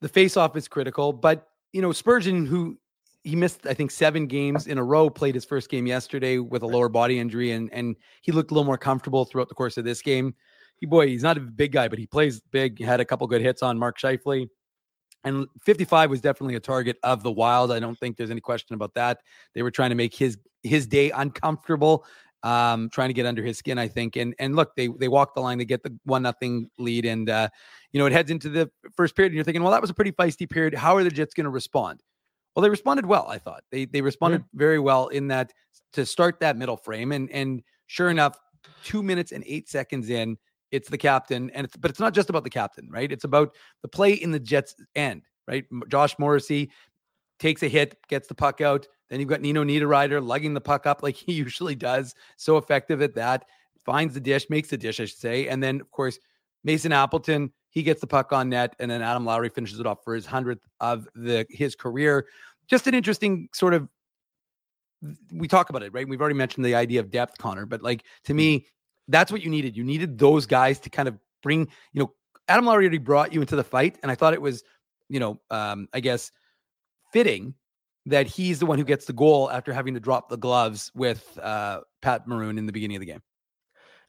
the 0.00 0.08
faceoff 0.08 0.54
is 0.56 0.68
critical. 0.68 1.12
But 1.12 1.48
you 1.72 1.80
know, 1.80 1.92
Spurgeon, 1.92 2.44
who 2.44 2.78
he 3.24 3.36
missed 3.36 3.66
I 3.66 3.74
think 3.74 3.90
seven 3.90 4.26
games 4.26 4.66
in 4.66 4.78
a 4.78 4.84
row. 4.84 5.08
Played 5.08 5.34
his 5.34 5.44
first 5.44 5.68
game 5.68 5.86
yesterday 5.86 6.38
with 6.38 6.62
a 6.62 6.66
lower 6.66 6.88
body 6.88 7.18
injury, 7.18 7.52
and 7.52 7.72
and 7.72 7.96
he 8.22 8.32
looked 8.32 8.50
a 8.50 8.54
little 8.54 8.66
more 8.66 8.78
comfortable 8.78 9.24
throughout 9.24 9.48
the 9.48 9.54
course 9.54 9.76
of 9.76 9.84
this 9.84 10.02
game. 10.02 10.34
He 10.76 10.86
boy, 10.86 11.06
he's 11.06 11.22
not 11.22 11.36
a 11.36 11.40
big 11.40 11.72
guy, 11.72 11.88
but 11.88 11.98
he 11.98 12.06
plays 12.06 12.40
big. 12.50 12.82
Had 12.82 13.00
a 13.00 13.04
couple 13.04 13.26
good 13.26 13.40
hits 13.40 13.62
on 13.62 13.78
Mark 13.78 13.98
Scheifele. 13.98 14.48
And 15.24 15.46
55 15.64 16.10
was 16.10 16.20
definitely 16.20 16.56
a 16.56 16.60
target 16.60 16.96
of 17.04 17.22
the 17.22 17.30
Wild. 17.30 17.70
I 17.70 17.78
don't 17.78 17.96
think 17.96 18.16
there's 18.16 18.32
any 18.32 18.40
question 18.40 18.74
about 18.74 18.94
that. 18.94 19.18
They 19.54 19.62
were 19.62 19.70
trying 19.70 19.90
to 19.90 19.94
make 19.94 20.14
his 20.14 20.36
his 20.64 20.88
day 20.88 21.12
uncomfortable, 21.12 22.04
um, 22.42 22.90
trying 22.90 23.08
to 23.08 23.14
get 23.14 23.26
under 23.26 23.44
his 23.44 23.56
skin, 23.56 23.78
I 23.78 23.86
think. 23.86 24.16
And 24.16 24.34
and 24.40 24.56
look, 24.56 24.74
they 24.74 24.88
they 24.88 25.06
walked 25.06 25.36
the 25.36 25.40
line 25.40 25.58
they 25.58 25.64
get 25.64 25.84
the 25.84 25.96
one 26.04 26.22
nothing 26.22 26.68
lead, 26.76 27.04
and 27.04 27.30
uh, 27.30 27.48
you 27.92 28.00
know 28.00 28.06
it 28.06 28.12
heads 28.12 28.32
into 28.32 28.48
the 28.48 28.68
first 28.96 29.14
period, 29.14 29.30
and 29.30 29.36
you're 29.36 29.44
thinking, 29.44 29.62
well, 29.62 29.70
that 29.70 29.80
was 29.80 29.90
a 29.90 29.94
pretty 29.94 30.10
feisty 30.10 30.50
period. 30.50 30.74
How 30.74 30.96
are 30.96 31.04
the 31.04 31.10
Jets 31.10 31.34
going 31.34 31.44
to 31.44 31.50
respond? 31.50 32.02
Well, 32.54 32.62
they 32.62 32.70
responded 32.70 33.06
well. 33.06 33.26
I 33.28 33.38
thought 33.38 33.64
they 33.70 33.84
they 33.86 34.00
hmm. 34.00 34.06
responded 34.06 34.44
very 34.54 34.78
well 34.78 35.08
in 35.08 35.28
that 35.28 35.52
to 35.94 36.06
start 36.06 36.40
that 36.40 36.56
middle 36.56 36.76
frame, 36.76 37.12
and 37.12 37.30
and 37.30 37.62
sure 37.86 38.10
enough, 38.10 38.38
two 38.84 39.02
minutes 39.02 39.32
and 39.32 39.44
eight 39.46 39.68
seconds 39.68 40.10
in, 40.10 40.36
it's 40.70 40.88
the 40.88 40.98
captain, 40.98 41.50
and 41.50 41.64
it's 41.64 41.76
but 41.76 41.90
it's 41.90 42.00
not 42.00 42.14
just 42.14 42.30
about 42.30 42.44
the 42.44 42.50
captain, 42.50 42.88
right? 42.90 43.10
It's 43.10 43.24
about 43.24 43.54
the 43.82 43.88
play 43.88 44.12
in 44.12 44.32
the 44.32 44.40
Jets' 44.40 44.74
end, 44.94 45.22
right? 45.46 45.64
Josh 45.88 46.18
Morrissey 46.18 46.70
takes 47.38 47.62
a 47.62 47.68
hit, 47.68 47.96
gets 48.08 48.28
the 48.28 48.34
puck 48.34 48.60
out. 48.60 48.86
Then 49.10 49.20
you've 49.20 49.28
got 49.28 49.40
Nino 49.40 49.64
Niederreiter 49.64 50.24
lugging 50.24 50.54
the 50.54 50.60
puck 50.60 50.86
up 50.86 51.02
like 51.02 51.16
he 51.26 51.32
usually 51.32 51.74
does, 51.74 52.14
so 52.36 52.56
effective 52.56 53.02
at 53.02 53.14
that. 53.14 53.44
Finds 53.84 54.14
the 54.14 54.20
dish, 54.20 54.48
makes 54.48 54.68
the 54.68 54.78
dish, 54.78 55.00
I 55.00 55.06
should 55.06 55.18
say, 55.18 55.48
and 55.48 55.62
then 55.62 55.80
of 55.80 55.90
course 55.90 56.18
Mason 56.64 56.92
Appleton 56.92 57.52
he 57.72 57.82
gets 57.82 58.02
the 58.02 58.06
puck 58.06 58.32
on 58.32 58.50
net, 58.50 58.76
and 58.78 58.90
then 58.90 59.00
Adam 59.00 59.24
Lowry 59.24 59.48
finishes 59.48 59.80
it 59.80 59.86
off 59.86 60.04
for 60.04 60.14
his 60.14 60.26
hundredth 60.26 60.60
of 60.80 61.08
the 61.14 61.46
his 61.48 61.74
career. 61.74 62.26
Just 62.68 62.86
an 62.86 62.94
interesting 62.94 63.48
sort 63.52 63.74
of. 63.74 63.88
We 65.32 65.48
talk 65.48 65.70
about 65.70 65.82
it, 65.82 65.92
right? 65.92 66.06
We've 66.06 66.20
already 66.20 66.36
mentioned 66.36 66.64
the 66.64 66.76
idea 66.76 67.00
of 67.00 67.10
depth, 67.10 67.38
Connor, 67.38 67.66
but 67.66 67.82
like 67.82 68.04
to 68.24 68.34
me, 68.34 68.66
that's 69.08 69.32
what 69.32 69.42
you 69.42 69.50
needed. 69.50 69.76
You 69.76 69.84
needed 69.84 70.18
those 70.18 70.46
guys 70.46 70.78
to 70.80 70.90
kind 70.90 71.08
of 71.08 71.18
bring, 71.42 71.60
you 71.92 72.02
know, 72.02 72.12
Adam 72.46 72.66
Lowry 72.66 72.84
already 72.84 72.98
brought 72.98 73.32
you 73.32 73.40
into 73.40 73.56
the 73.56 73.64
fight, 73.64 73.98
and 74.02 74.12
I 74.12 74.14
thought 74.14 74.34
it 74.34 74.42
was, 74.42 74.62
you 75.08 75.18
know, 75.18 75.40
um, 75.50 75.88
I 75.94 76.00
guess 76.00 76.30
fitting 77.10 77.54
that 78.04 78.26
he's 78.26 78.58
the 78.58 78.66
one 78.66 78.78
who 78.78 78.84
gets 78.84 79.06
the 79.06 79.12
goal 79.12 79.50
after 79.50 79.72
having 79.72 79.94
to 79.94 80.00
drop 80.00 80.28
the 80.28 80.36
gloves 80.36 80.92
with 80.94 81.38
uh, 81.42 81.80
Pat 82.02 82.28
Maroon 82.28 82.58
in 82.58 82.66
the 82.66 82.72
beginning 82.72 82.96
of 82.96 83.00
the 83.00 83.06
game 83.06 83.22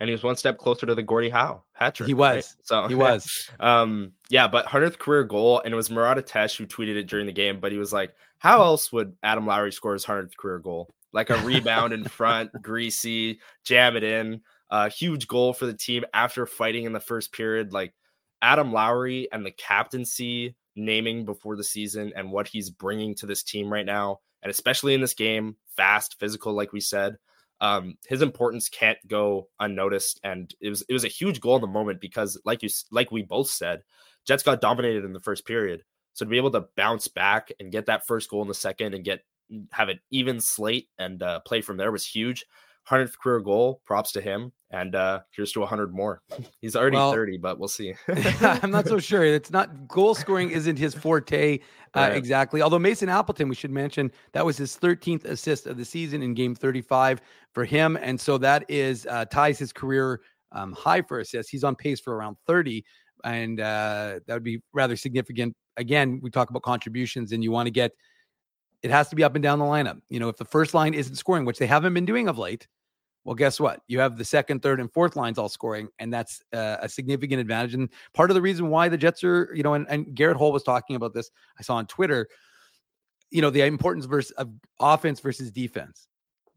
and 0.03 0.09
he 0.09 0.11
was 0.11 0.21
one 0.21 0.35
step 0.35 0.57
closer 0.57 0.85
to 0.85 0.95
the 0.95 1.01
Gordie 1.01 1.29
Howe 1.29 1.63
hat 1.71 1.95
trick. 1.95 2.07
He 2.07 2.13
was. 2.13 2.35
Right? 2.35 2.65
So 2.65 2.87
he 2.89 2.95
was. 3.07 3.49
um, 3.61 4.11
yeah, 4.29 4.49
but 4.49 4.65
hundredth 4.65 4.99
career 4.99 5.23
goal, 5.23 5.61
and 5.63 5.73
it 5.73 5.77
was 5.77 5.89
Murat 5.89 6.17
Ates 6.17 6.53
who 6.57 6.67
tweeted 6.67 6.97
it 6.97 7.07
during 7.07 7.25
the 7.25 7.31
game. 7.31 7.61
But 7.61 7.71
he 7.71 7.77
was 7.77 7.93
like, 7.93 8.13
"How 8.37 8.61
else 8.63 8.91
would 8.91 9.15
Adam 9.23 9.47
Lowry 9.47 9.71
score 9.71 9.93
his 9.93 10.03
hundredth 10.03 10.35
career 10.35 10.59
goal? 10.59 10.93
Like 11.13 11.29
a 11.29 11.37
rebound 11.37 11.93
in 11.93 12.03
front, 12.09 12.51
greasy, 12.61 13.39
jam 13.63 13.95
it 13.95 14.03
in, 14.03 14.41
a 14.69 14.75
uh, 14.75 14.89
huge 14.89 15.25
goal 15.25 15.53
for 15.53 15.67
the 15.67 15.73
team 15.73 16.03
after 16.13 16.45
fighting 16.45 16.83
in 16.83 16.91
the 16.91 16.99
first 16.99 17.31
period. 17.31 17.71
Like 17.71 17.93
Adam 18.41 18.73
Lowry 18.73 19.29
and 19.31 19.45
the 19.45 19.51
captaincy 19.51 20.57
naming 20.75 21.23
before 21.23 21.55
the 21.55 21.63
season 21.63 22.11
and 22.13 22.29
what 22.29 22.49
he's 22.49 22.69
bringing 22.69 23.15
to 23.15 23.25
this 23.25 23.41
team 23.41 23.71
right 23.71 23.85
now, 23.85 24.19
and 24.41 24.51
especially 24.51 24.95
in 24.95 24.99
this 24.99 25.13
game, 25.13 25.55
fast, 25.77 26.19
physical, 26.19 26.51
like 26.51 26.73
we 26.73 26.81
said." 26.81 27.15
Um, 27.63 27.97
his 28.05 28.21
importance 28.21 28.67
can't 28.67 28.97
go 29.07 29.47
unnoticed. 29.61 30.19
And 30.25 30.53
it 30.59 30.69
was 30.69 30.83
it 30.89 30.93
was 30.93 31.05
a 31.05 31.09
huge 31.09 31.39
goal 31.39 31.55
in 31.55 31.61
the 31.61 31.67
moment 31.67 32.01
because, 32.01 32.39
like 32.43 32.61
you 32.61 32.69
like 32.91 33.09
we 33.09 33.23
both 33.23 33.47
said, 33.49 33.83
Jets 34.27 34.43
got 34.43 34.61
dominated 34.61 35.05
in 35.05 35.13
the 35.13 35.21
first 35.21 35.47
period. 35.47 35.81
So 36.11 36.25
to 36.25 36.29
be 36.29 36.37
able 36.37 36.51
to 36.51 36.65
bounce 36.75 37.07
back 37.07 37.51
and 37.59 37.71
get 37.71 37.85
that 37.85 38.05
first 38.05 38.29
goal 38.29 38.41
in 38.41 38.49
the 38.49 38.53
second 38.53 38.93
and 38.93 39.03
get 39.03 39.21
have 39.71 39.87
an 39.87 39.99
even 40.11 40.41
slate 40.41 40.89
and 40.99 41.23
uh, 41.23 41.39
play 41.39 41.61
from 41.61 41.77
there 41.77 41.91
was 41.91 42.05
huge. 42.05 42.45
100th 42.89 43.17
career 43.17 43.39
goal. 43.39 43.81
Props 43.85 44.11
to 44.13 44.21
him. 44.21 44.51
And 44.71 44.95
uh, 44.95 45.21
here's 45.35 45.51
to 45.51 45.59
100 45.59 45.93
more. 45.93 46.21
He's 46.59 46.75
already 46.75 46.97
well, 46.97 47.11
30, 47.11 47.37
but 47.37 47.59
we'll 47.59 47.67
see. 47.67 47.93
I'm 48.41 48.71
not 48.71 48.87
so 48.87 48.97
sure. 48.97 49.23
It's 49.23 49.51
not 49.51 49.87
goal 49.87 50.15
scoring 50.15 50.49
isn't 50.49 50.77
his 50.77 50.95
forte 50.95 51.59
uh, 51.95 51.99
right. 51.99 52.15
exactly. 52.15 52.61
Although 52.61 52.79
Mason 52.79 53.07
Appleton, 53.07 53.47
we 53.49 53.55
should 53.55 53.69
mention 53.69 54.11
that 54.31 54.43
was 54.43 54.57
his 54.57 54.75
13th 54.75 55.25
assist 55.25 55.67
of 55.67 55.77
the 55.77 55.85
season 55.85 56.23
in 56.23 56.33
game 56.33 56.55
35 56.55 57.21
for 57.53 57.65
him. 57.65 57.97
And 58.01 58.19
so 58.19 58.39
that 58.39 58.65
is 58.67 59.05
uh, 59.05 59.25
ties 59.25 59.59
his 59.59 59.71
career 59.71 60.21
um, 60.51 60.73
high 60.73 61.03
for 61.03 61.19
assists. 61.19 61.51
He's 61.51 61.63
on 61.63 61.75
pace 61.75 61.99
for 61.99 62.15
around 62.15 62.37
30. 62.47 62.83
And 63.23 63.59
uh, 63.59 64.19
that 64.25 64.33
would 64.33 64.43
be 64.43 64.59
rather 64.73 64.95
significant. 64.95 65.55
Again, 65.77 66.19
we 66.21 66.31
talk 66.31 66.49
about 66.49 66.63
contributions, 66.63 67.31
and 67.31 67.43
you 67.43 67.51
want 67.51 67.67
to 67.67 67.71
get 67.71 67.91
it 68.83 68.91
has 68.91 69.09
to 69.09 69.15
be 69.15 69.23
up 69.23 69.35
and 69.35 69.41
down 69.41 69.59
the 69.59 69.65
lineup. 69.65 70.01
You 70.09 70.19
know, 70.19 70.29
if 70.29 70.37
the 70.37 70.45
first 70.45 70.73
line 70.73 70.93
isn't 70.93 71.15
scoring, 71.15 71.45
which 71.45 71.57
they 71.57 71.65
haven't 71.65 71.93
been 71.93 72.05
doing 72.05 72.27
of 72.27 72.37
late, 72.37 72.67
well, 73.23 73.35
guess 73.35 73.59
what? 73.59 73.81
You 73.87 73.99
have 73.99 74.17
the 74.17 74.25
second, 74.25 74.61
third, 74.61 74.81
and 74.81 74.91
fourth 74.91 75.15
lines 75.15 75.37
all 75.37 75.47
scoring, 75.47 75.87
and 75.97 76.13
that's 76.13 76.43
uh, 76.51 76.77
a 76.81 76.89
significant 76.89 77.39
advantage. 77.39 77.73
And 77.73 77.89
part 78.13 78.29
of 78.29 78.35
the 78.35 78.41
reason 78.41 78.69
why 78.69 78.89
the 78.89 78.97
Jets 78.97 79.23
are, 79.23 79.49
you 79.55 79.63
know, 79.63 79.75
and, 79.75 79.87
and 79.89 80.13
Garret 80.13 80.35
Hohl 80.35 80.51
was 80.51 80.63
talking 80.63 80.97
about 80.97 81.13
this, 81.13 81.31
I 81.57 81.63
saw 81.63 81.75
on 81.75 81.87
Twitter, 81.87 82.27
you 83.31 83.41
know, 83.41 83.49
the 83.49 83.63
importance 83.63 84.05
versus 84.05 84.31
of 84.31 84.51
offense 84.79 85.21
versus 85.21 85.51
defense. 85.51 86.07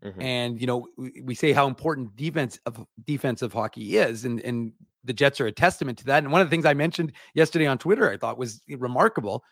Mm-hmm. 0.05 0.21
And 0.21 0.61
you 0.61 0.67
know, 0.67 0.89
we, 0.99 1.23
we, 1.25 1.35
say 1.35 1.53
how 1.53 1.67
important 1.67 2.17
defense 2.17 2.59
of 2.67 2.85
defensive 3.07 3.53
hockey 3.53 3.97
is, 3.97 4.25
and 4.25 4.41
and 4.41 4.73
the 5.05 5.13
Jets 5.13 5.41
are 5.41 5.47
a 5.47 5.53
testament 5.53 5.99
to 5.99 6.05
that. 6.07 6.23
And 6.23 6.33
one 6.33 6.41
of 6.41 6.49
the 6.49 6.51
things 6.51 6.67
I 6.67 6.75
mentioned 6.75 7.13
yesterday 7.35 7.67
on 7.67 7.79
Twitter, 7.79 8.11
I 8.11 8.17
thought 8.17 8.39
was 8.39 8.61
remarkable. 8.69 9.43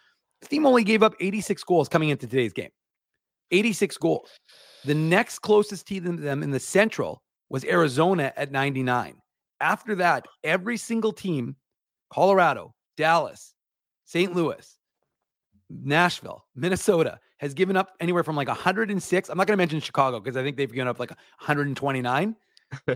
The 0.45 0.51
team 0.51 0.67
only 0.67 0.85
gave 0.85 1.03
up 1.03 1.15
86 1.21 1.65
goals 1.65 1.89
coming 1.89 2.11
into 2.11 2.27
today's 2.27 2.53
game. 2.53 2.71
86 3.51 3.97
goals. 3.97 4.29
The 4.85 4.95
next 4.95 5.39
closest 5.39 5.87
team 5.87 6.05
to 6.05 6.13
them 6.13 6.43
in 6.43 6.51
the 6.51 6.61
Central 6.61 7.23
was 7.49 7.65
Arizona 7.65 8.31
at 8.37 8.53
99. 8.53 9.17
After 9.61 9.95
that, 9.97 10.27
every 10.43 10.77
single 10.77 11.13
team, 11.13 11.57
Colorado, 12.13 12.75
Dallas, 12.99 13.55
St. 14.05 14.35
Louis, 14.35 14.79
Nashville, 15.71 16.45
Minnesota, 16.55 17.19
has 17.39 17.55
given 17.55 17.77
up 17.77 17.93
anywhere 18.01 18.23
from 18.23 18.37
like 18.37 18.49
106. 18.49 19.29
I'm 19.31 19.39
not 19.39 19.47
going 19.47 19.57
to 19.57 19.61
mention 19.61 19.81
Chicago 19.81 20.21
because 20.21 20.37
I 20.37 20.43
think 20.43 20.59
they've 20.59 20.71
given 20.71 20.89
up 20.89 20.99
like 20.99 21.11
129 21.11 22.37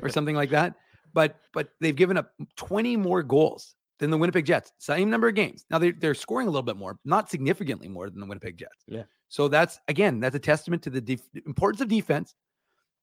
or 0.02 0.08
something 0.10 0.36
like 0.36 0.50
that. 0.50 0.74
But 1.14 1.36
but 1.54 1.70
they've 1.80 1.96
given 1.96 2.18
up 2.18 2.32
20 2.56 2.98
more 2.98 3.22
goals 3.22 3.74
than 3.98 4.10
the 4.10 4.18
Winnipeg 4.18 4.44
Jets. 4.44 4.72
Same 4.78 5.10
number 5.10 5.28
of 5.28 5.34
games. 5.34 5.64
Now 5.70 5.78
they're 5.78 5.92
they're 5.92 6.14
scoring 6.14 6.46
a 6.46 6.50
little 6.50 6.62
bit 6.62 6.76
more, 6.76 6.98
not 7.04 7.30
significantly 7.30 7.88
more 7.88 8.10
than 8.10 8.20
the 8.20 8.26
Winnipeg 8.26 8.56
Jets. 8.56 8.84
Yeah. 8.86 9.02
So 9.28 9.48
that's 9.48 9.78
again, 9.88 10.20
that's 10.20 10.36
a 10.36 10.40
testament 10.40 10.82
to 10.84 10.90
the 10.90 11.00
def- 11.00 11.28
importance 11.46 11.80
of 11.80 11.88
defense. 11.88 12.34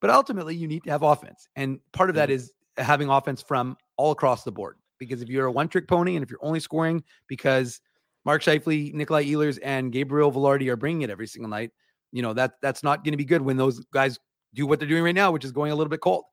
But 0.01 0.09
ultimately, 0.09 0.55
you 0.55 0.67
need 0.67 0.83
to 0.83 0.91
have 0.91 1.03
offense, 1.03 1.47
and 1.55 1.79
part 1.93 2.09
of 2.09 2.15
that 2.15 2.29
mm-hmm. 2.29 2.83
having 2.83 3.09
offense 3.09 3.41
from 3.41 3.77
all 3.97 4.11
across 4.11 4.43
the 4.43 4.51
board. 4.51 4.77
Because 4.99 5.21
if 5.21 5.29
you're 5.29 5.47
a 5.47 5.51
one-trick 5.51 5.87
pony, 5.87 6.15
and 6.15 6.23
if 6.23 6.29
you're 6.29 6.43
only 6.43 6.59
scoring 6.59 7.03
because 7.27 7.81
Mark 8.23 8.41
Scheifele, 8.41 8.93
Nikolai 8.93 9.25
Ehlers, 9.25 9.59
and 9.63 9.91
Gabriel 9.91 10.31
Vilardi 10.31 10.67
are 10.69 10.75
bringing 10.75 11.01
it 11.01 11.09
every 11.09 11.27
single 11.27 11.49
night, 11.49 11.71
you 12.11 12.21
know 12.21 12.33
that 12.33 12.53
that's 12.61 12.83
not 12.83 13.03
going 13.03 13.13
to 13.13 13.17
be 13.17 13.25
good 13.25 13.41
when 13.41 13.57
those 13.57 13.79
guys 13.93 14.19
do 14.53 14.65
what 14.65 14.79
they're 14.79 14.87
doing 14.87 15.03
right 15.03 15.15
now, 15.15 15.31
which 15.31 15.45
is 15.45 15.51
going 15.51 15.71
a 15.71 15.75
little 15.75 15.89
bit 15.89 16.01
cold. 16.01 16.25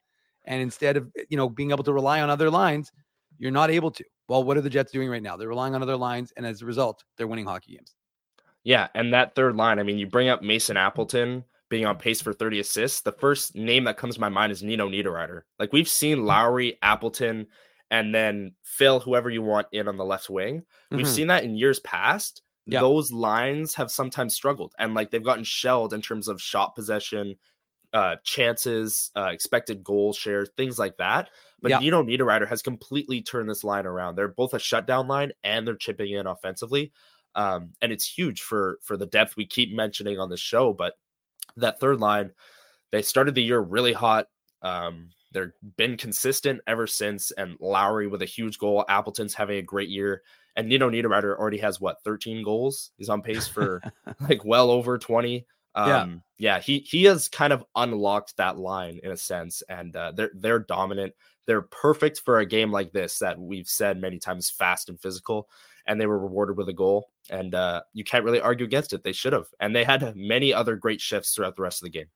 And 0.44 0.60
instead 0.60 0.96
of 0.96 1.10
you 1.28 1.36
know 1.36 1.48
being 1.48 1.70
able 1.70 1.84
to 1.84 1.92
rely 1.92 2.20
on 2.20 2.30
other 2.30 2.50
lines, 2.50 2.92
you're 3.38 3.50
not 3.50 3.70
able 3.70 3.90
to. 3.92 4.04
Well, 4.32 4.44
what 4.44 4.56
are 4.56 4.62
the 4.62 4.70
Jets 4.70 4.92
doing 4.92 5.10
right 5.10 5.22
now? 5.22 5.36
They're 5.36 5.46
relying 5.46 5.74
on 5.74 5.82
other 5.82 5.94
lines, 5.94 6.32
and 6.38 6.46
as 6.46 6.62
a 6.62 6.64
result, 6.64 7.04
they're 7.18 7.26
winning 7.26 7.44
hockey 7.44 7.74
games. 7.74 7.94
Yeah, 8.64 8.88
and 8.94 9.12
that 9.12 9.34
third 9.34 9.56
line, 9.56 9.78
I 9.78 9.82
mean, 9.82 9.98
you 9.98 10.06
bring 10.06 10.30
up 10.30 10.40
Mason 10.40 10.78
Appleton 10.78 11.44
being 11.68 11.84
on 11.84 11.98
pace 11.98 12.22
for 12.22 12.32
30 12.32 12.60
assists. 12.60 13.02
The 13.02 13.12
first 13.12 13.54
name 13.54 13.84
that 13.84 13.98
comes 13.98 14.14
to 14.14 14.22
my 14.22 14.30
mind 14.30 14.50
is 14.50 14.62
Nino 14.62 14.88
Niederreiter. 14.88 15.42
Like 15.58 15.74
we've 15.74 15.86
seen 15.86 16.24
Lowry, 16.24 16.78
Appleton, 16.80 17.46
and 17.90 18.14
then 18.14 18.54
Phil, 18.62 19.00
whoever 19.00 19.28
you 19.28 19.42
want 19.42 19.66
in 19.70 19.86
on 19.86 19.98
the 19.98 20.04
left 20.04 20.30
wing. 20.30 20.62
We've 20.90 21.04
mm-hmm. 21.04 21.14
seen 21.14 21.26
that 21.26 21.44
in 21.44 21.54
years 21.54 21.80
past. 21.80 22.40
Those 22.66 23.12
lines 23.12 23.74
have 23.74 23.90
sometimes 23.90 24.34
struggled 24.34 24.72
and 24.78 24.94
like 24.94 25.10
they've 25.10 25.22
gotten 25.22 25.44
shelled 25.44 25.92
in 25.92 26.00
terms 26.00 26.26
of 26.26 26.40
shot 26.40 26.74
possession, 26.74 27.34
uh, 27.92 28.16
chances, 28.24 29.10
uh, 29.16 29.30
expected 29.32 29.84
goal 29.84 30.12
share, 30.12 30.46
things 30.46 30.78
like 30.78 30.96
that. 30.96 31.30
But 31.60 31.80
Nino 31.80 32.02
Niederreiter 32.02 32.48
has 32.48 32.60
completely 32.62 33.22
turned 33.22 33.48
this 33.48 33.62
line 33.62 33.86
around. 33.86 34.16
They're 34.16 34.28
both 34.28 34.52
a 34.54 34.58
shutdown 34.58 35.06
line 35.06 35.32
and 35.44 35.66
they're 35.66 35.76
chipping 35.76 36.10
in 36.12 36.26
offensively 36.26 36.92
um, 37.34 37.70
and 37.80 37.92
it's 37.92 38.06
huge 38.06 38.42
for 38.42 38.78
for 38.82 38.96
the 38.96 39.06
depth 39.06 39.36
we 39.36 39.46
keep 39.46 39.74
mentioning 39.74 40.18
on 40.18 40.28
the 40.28 40.36
show. 40.36 40.72
But 40.72 40.94
that 41.56 41.80
third 41.80 42.00
line, 42.00 42.32
they 42.90 43.02
started 43.02 43.34
the 43.34 43.42
year 43.42 43.60
really 43.60 43.92
hot. 43.92 44.28
Um, 44.60 45.10
they've 45.32 45.52
been 45.76 45.96
consistent 45.96 46.60
ever 46.66 46.86
since, 46.86 47.30
and 47.32 47.56
Lowry 47.60 48.06
with 48.06 48.22
a 48.22 48.26
huge 48.26 48.58
goal. 48.58 48.84
Appleton's 48.88 49.34
having 49.34 49.58
a 49.58 49.62
great 49.62 49.88
year, 49.88 50.22
and 50.56 50.68
Nino 50.68 50.90
Niederreiter 50.90 51.36
already 51.36 51.58
has 51.58 51.80
what 51.80 52.02
13 52.04 52.44
goals. 52.44 52.90
He's 52.96 53.08
on 53.08 53.22
pace 53.22 53.48
for 53.48 53.82
like 54.28 54.44
well 54.44 54.70
over 54.70 54.98
20. 54.98 55.46
Um, 55.74 55.88
yeah. 56.38 56.56
yeah, 56.56 56.60
he 56.60 56.78
he 56.80 57.04
has 57.04 57.28
kind 57.28 57.52
of 57.52 57.64
unlocked 57.74 58.36
that 58.36 58.58
line 58.58 59.00
in 59.02 59.10
a 59.10 59.16
sense, 59.16 59.62
and 59.68 59.94
uh, 59.96 60.12
they're 60.12 60.30
they're 60.34 60.58
dominant. 60.58 61.14
They're 61.46 61.62
perfect 61.62 62.20
for 62.20 62.38
a 62.38 62.46
game 62.46 62.70
like 62.70 62.92
this 62.92 63.18
that 63.18 63.38
we've 63.38 63.68
said 63.68 64.00
many 64.00 64.18
times, 64.18 64.50
fast 64.50 64.88
and 64.88 65.00
physical 65.00 65.48
and 65.86 66.00
they 66.00 66.06
were 66.06 66.18
rewarded 66.18 66.56
with 66.56 66.68
a 66.68 66.72
goal. 66.72 67.10
And 67.30 67.54
uh, 67.54 67.82
you 67.92 68.04
can't 68.04 68.24
really 68.24 68.40
argue 68.40 68.66
against 68.66 68.92
it. 68.92 69.04
They 69.04 69.12
should 69.12 69.32
have. 69.32 69.46
And 69.60 69.74
they 69.74 69.84
had 69.84 70.14
many 70.16 70.52
other 70.52 70.76
great 70.76 71.00
shifts 71.00 71.34
throughout 71.34 71.56
the 71.56 71.62
rest 71.62 71.82
of 71.82 71.86
the 71.86 71.98
game. 71.98 72.06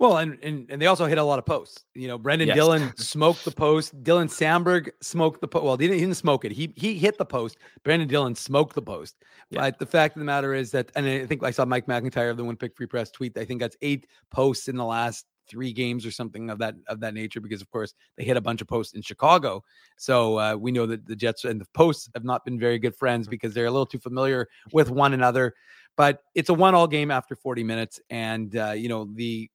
Well, 0.00 0.16
and, 0.16 0.38
and 0.42 0.66
and 0.70 0.80
they 0.80 0.86
also 0.86 1.04
hit 1.04 1.18
a 1.18 1.22
lot 1.22 1.38
of 1.38 1.44
posts. 1.44 1.84
You 1.94 2.08
know, 2.08 2.16
Brendan 2.16 2.48
yes. 2.48 2.56
Dillon 2.56 2.90
smoked 2.96 3.44
the 3.44 3.50
post. 3.50 4.02
Dylan 4.02 4.30
Samberg 4.30 4.88
smoked 5.02 5.42
the 5.42 5.46
post. 5.46 5.62
Well, 5.62 5.76
he 5.76 5.86
didn't, 5.86 5.98
he 5.98 6.04
didn't 6.06 6.16
smoke 6.16 6.46
it. 6.46 6.52
He 6.52 6.72
he 6.74 6.94
hit 6.94 7.18
the 7.18 7.26
post. 7.26 7.58
Brendan 7.84 8.08
Dillon 8.08 8.34
smoked 8.34 8.74
the 8.74 8.80
post. 8.80 9.16
Yeah. 9.50 9.60
But 9.60 9.78
the 9.78 9.84
fact 9.84 10.16
of 10.16 10.20
the 10.20 10.24
matter 10.24 10.54
is 10.54 10.70
that, 10.70 10.90
and 10.96 11.06
I 11.06 11.26
think 11.26 11.44
I 11.44 11.50
saw 11.50 11.66
Mike 11.66 11.86
McIntyre 11.86 12.30
of 12.30 12.38
the 12.38 12.44
Winnipeg 12.44 12.74
Free 12.74 12.86
Press 12.86 13.10
tweet. 13.10 13.36
I 13.36 13.44
think 13.44 13.60
that's 13.60 13.76
eight 13.82 14.06
posts 14.30 14.68
in 14.68 14.76
the 14.76 14.86
last 14.86 15.26
three 15.50 15.72
games 15.72 16.06
or 16.06 16.10
something 16.10 16.48
of 16.48 16.58
that 16.60 16.76
of 16.86 17.00
that 17.00 17.12
nature 17.12 17.40
because 17.40 17.60
of 17.60 17.70
course 17.70 17.92
they 18.16 18.24
hit 18.24 18.38
a 18.38 18.40
bunch 18.40 18.62
of 18.62 18.68
posts 18.68 18.94
in 18.94 19.02
Chicago. 19.02 19.62
So 19.98 20.38
uh, 20.38 20.56
we 20.58 20.72
know 20.72 20.86
that 20.86 21.06
the 21.06 21.16
Jets 21.16 21.44
and 21.44 21.60
the 21.60 21.66
Posts 21.74 22.08
have 22.14 22.24
not 22.24 22.46
been 22.46 22.58
very 22.58 22.78
good 22.78 22.96
friends 22.96 23.26
mm-hmm. 23.26 23.32
because 23.32 23.52
they're 23.52 23.66
a 23.66 23.70
little 23.70 23.84
too 23.84 23.98
familiar 23.98 24.48
with 24.72 24.88
one 24.90 25.12
another. 25.12 25.54
But 25.94 26.22
it's 26.34 26.48
a 26.48 26.54
one-all 26.54 26.86
game 26.86 27.10
after 27.10 27.36
40 27.36 27.64
minutes, 27.64 28.00
and 28.08 28.56
uh, 28.56 28.70
you 28.70 28.88
know 28.88 29.06
the 29.14 29.50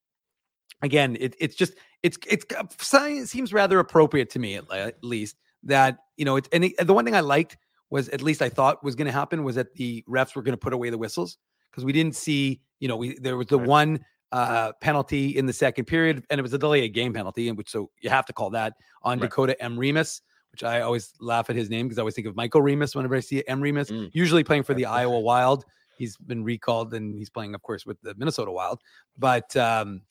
again 0.82 1.18
it, 1.20 1.36
it's 1.40 1.56
just 1.56 1.74
it's 2.04 2.18
it's 2.28 2.46
it 2.94 3.28
seems 3.28 3.54
rather 3.54 3.80
appropriate 3.80 4.30
to 4.30 4.40
me 4.40 4.56
at, 4.56 4.72
at 4.72 5.04
least 5.04 5.38
that 5.64 6.00
you 6.18 6.26
know 6.26 6.36
it's 6.36 6.50
and 6.52 6.66
it, 6.66 6.74
the 6.86 6.94
one 6.94 7.06
thing 7.06 7.16
I 7.16 7.22
liked 7.22 7.58
was 7.90 8.10
at 8.10 8.22
least 8.22 8.42
I 8.42 8.50
thought 8.50 8.84
was 8.84 8.96
going 8.96 9.08
to 9.08 9.12
happen 9.12 9.44
was 9.44 9.56
that 9.56 9.74
the 9.76 10.04
refs 10.10 10.36
were 10.36 10.42
going 10.42 10.54
to 10.54 10.58
put 10.58 10.74
away 10.74 10.90
the 10.90 10.98
whistles 10.98 11.38
because 11.72 11.86
we 11.86 11.92
didn't 11.92 12.16
see 12.16 12.62
you 12.80 12.88
know 12.88 12.98
we 12.98 13.18
there 13.20 13.38
was 13.38 13.48
the 13.48 13.60
right. 13.60 13.68
one 13.68 14.00
uh, 14.32 14.74
penalty 14.82 15.30
in 15.38 15.46
the 15.46 15.54
second 15.54 15.86
period, 15.86 16.26
and 16.30 16.40
it 16.40 16.42
was 16.42 16.54
a 16.54 16.58
delay 16.58 16.86
of 16.86 16.92
game 16.92 17.14
penalty, 17.14 17.48
in 17.48 17.56
which 17.56 17.70
so 17.70 17.90
you 18.02 18.10
have 18.10 18.26
to 18.26 18.34
call 18.34 18.50
that 18.50 18.74
on 19.04 19.18
right. 19.20 19.30
Dakota 19.30 19.56
Mermis, 19.62 20.22
which 20.52 20.64
I 20.64 20.82
always 20.82 21.14
laugh 21.20 21.50
at 21.50 21.56
his 21.56 21.70
name 21.70 21.88
because 21.88 21.98
I 21.98 22.02
always 22.02 22.16
think 22.16 22.28
of 22.28 22.36
Michael 22.36 22.62
Remus 22.62 22.96
whenever 22.96 23.16
I 23.16 23.22
see 23.22 23.44
Mermis, 23.48 23.92
mm. 23.92 24.10
usually 24.14 24.44
playing 24.44 24.64
for 24.64 24.74
the 24.74 24.86
Iowa 24.86 25.20
Wild. 25.20 25.66
He's 25.98 26.18
been 26.18 26.44
recalled 26.44 26.94
and 26.94 27.16
he's 27.16 27.30
playing, 27.30 27.56
of 27.56 27.62
course, 27.62 27.86
with 27.86 28.02
the 28.02 28.14
Minnesota 28.16 28.52
Wild. 28.52 28.82
But 29.18 29.56
um, 29.56 30.02